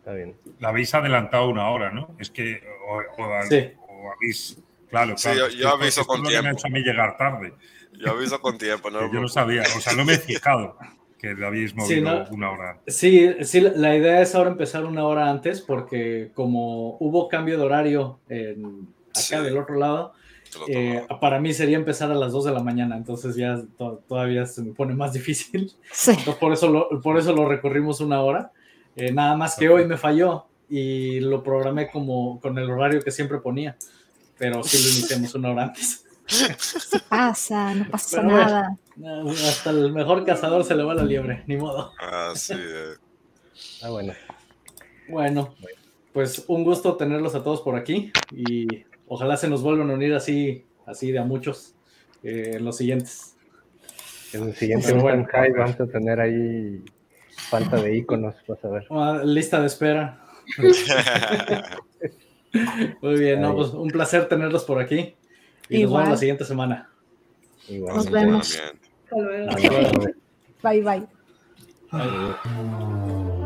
Está 0.03 0.13
bien. 0.13 0.35
La 0.59 0.69
habéis 0.69 0.93
adelantado 0.93 1.47
una 1.47 1.69
hora, 1.69 1.91
¿no? 1.91 2.15
Es 2.19 2.29
que 2.29 2.61
o, 2.89 3.21
o 3.21 3.33
habéis 4.11 4.57
Claro, 4.93 5.15
claro. 5.15 5.49
Sí, 5.49 5.57
yo, 5.57 5.69
aviso 5.69 6.05
con 6.05 6.21
tiempo. 6.21 6.43
Me 6.43 6.49
ha 6.49 6.51
hecho 6.51 6.67
a 6.67 6.69
mí 6.69 6.81
llegar 6.81 7.17
tarde. 7.17 7.53
Yo 7.93 8.11
aviso 8.11 8.39
con 8.39 8.59
tiempo, 8.59 8.91
¿no? 8.91 9.11
yo 9.11 9.21
no 9.21 9.27
sabía, 9.27 9.63
o 9.63 9.79
sea, 9.79 9.93
no 9.93 10.05
me 10.05 10.13
he 10.13 10.17
fijado 10.19 10.77
que 11.17 11.33
lo 11.33 11.47
habéis 11.47 11.73
movido 11.73 12.25
una 12.31 12.51
hora 12.51 12.79
Sí, 12.85 13.33
sí, 13.41 13.61
la 13.61 13.95
idea 13.95 14.21
es 14.21 14.35
ahora 14.35 14.51
empezar 14.51 14.85
una 14.85 15.05
hora 15.05 15.31
antes 15.31 15.61
porque 15.61 16.31
como 16.35 16.97
hubo 16.99 17.27
cambio 17.27 17.57
de 17.57 17.63
horario 17.63 18.19
en, 18.29 18.87
acá 19.15 19.41
del 19.41 19.57
otro 19.57 19.75
lado, 19.79 20.13
eh, 20.67 21.07
para 21.19 21.39
mí 21.39 21.53
sería 21.53 21.77
empezar 21.77 22.11
a 22.11 22.15
las 22.15 22.31
2 22.31 22.45
de 22.45 22.51
la 22.51 22.61
mañana, 22.61 22.95
entonces 22.95 23.35
ya 23.35 23.63
todavía 23.77 24.45
se 24.45 24.61
me 24.61 24.73
pone 24.73 24.93
más 24.93 25.13
difícil. 25.13 25.71
Sí. 25.91 26.11
Entonces 26.11 26.35
por 26.35 26.53
eso 26.53 26.69
lo, 26.69 27.01
por 27.01 27.17
eso 27.17 27.33
lo 27.33 27.47
recorrimos 27.47 27.99
una 27.99 28.21
hora. 28.21 28.51
Eh, 28.95 29.11
nada 29.11 29.35
más 29.35 29.55
que 29.55 29.69
hoy 29.69 29.85
me 29.85 29.97
falló 29.97 30.45
y 30.69 31.19
lo 31.19 31.43
programé 31.43 31.89
como 31.89 32.39
con 32.39 32.57
el 32.57 32.69
horario 32.69 33.01
que 33.01 33.11
siempre 33.11 33.39
ponía 33.39 33.75
pero 34.37 34.63
sí 34.63 34.77
lo 34.77 34.89
iniciamos 34.89 35.35
una 35.35 35.51
hora 35.51 35.63
antes. 35.63 36.05
Se 36.25 36.99
pasa, 36.99 37.73
no 37.73 37.89
pasa 37.89 38.23
nada. 38.23 38.77
hasta 39.47 39.69
el 39.69 39.91
mejor 39.91 40.25
cazador 40.25 40.63
se 40.63 40.75
le 40.75 40.83
va 40.83 40.93
la 40.93 41.03
liebre, 41.03 41.43
ni 41.47 41.57
modo. 41.57 41.91
Así 41.97 42.53
es. 42.53 42.99
Ah, 43.81 43.89
bueno. 43.89 44.13
Bueno, 45.09 45.53
pues 46.13 46.45
un 46.47 46.63
gusto 46.63 46.95
tenerlos 46.95 47.35
a 47.35 47.43
todos 47.43 47.61
por 47.61 47.75
aquí 47.75 48.11
y 48.31 48.67
ojalá 49.07 49.35
se 49.37 49.49
nos 49.49 49.61
vuelvan 49.61 49.91
a 49.91 49.93
unir 49.93 50.13
así, 50.13 50.65
así 50.85 51.11
de 51.11 51.19
a 51.19 51.23
muchos 51.23 51.75
eh, 52.23 52.53
en 52.55 52.65
los 52.65 52.77
siguientes. 52.77 53.35
En 54.31 54.43
el 54.43 54.55
siguiente 54.55 54.93
bueno, 54.93 55.27
vamos 55.57 55.79
a 55.79 55.87
tener 55.87 56.19
ahí 56.19 56.83
falta 57.35 57.77
de 57.77 57.95
iconos, 57.97 58.35
vas 58.47 58.63
a 58.63 58.67
ver. 58.69 58.85
Ah, 58.89 59.21
lista 59.23 59.59
de 59.59 59.67
espera. 59.67 60.19
Muy 63.01 63.15
bien, 63.19 63.41
pues, 63.55 63.69
un 63.69 63.89
placer 63.89 64.27
tenerlos 64.27 64.63
por 64.63 64.79
aquí. 64.79 65.15
Y 65.69 65.83
nos 65.83 65.93
vemos 65.93 66.09
la 66.09 66.17
siguiente 66.17 66.45
semana. 66.45 66.89
Nos 67.69 68.09
vemos. 68.09 68.61
Hasta 69.03 69.17
luego. 69.17 69.51
Bye, 70.63 70.81
bye. 70.81 71.05
bye. 71.91 73.42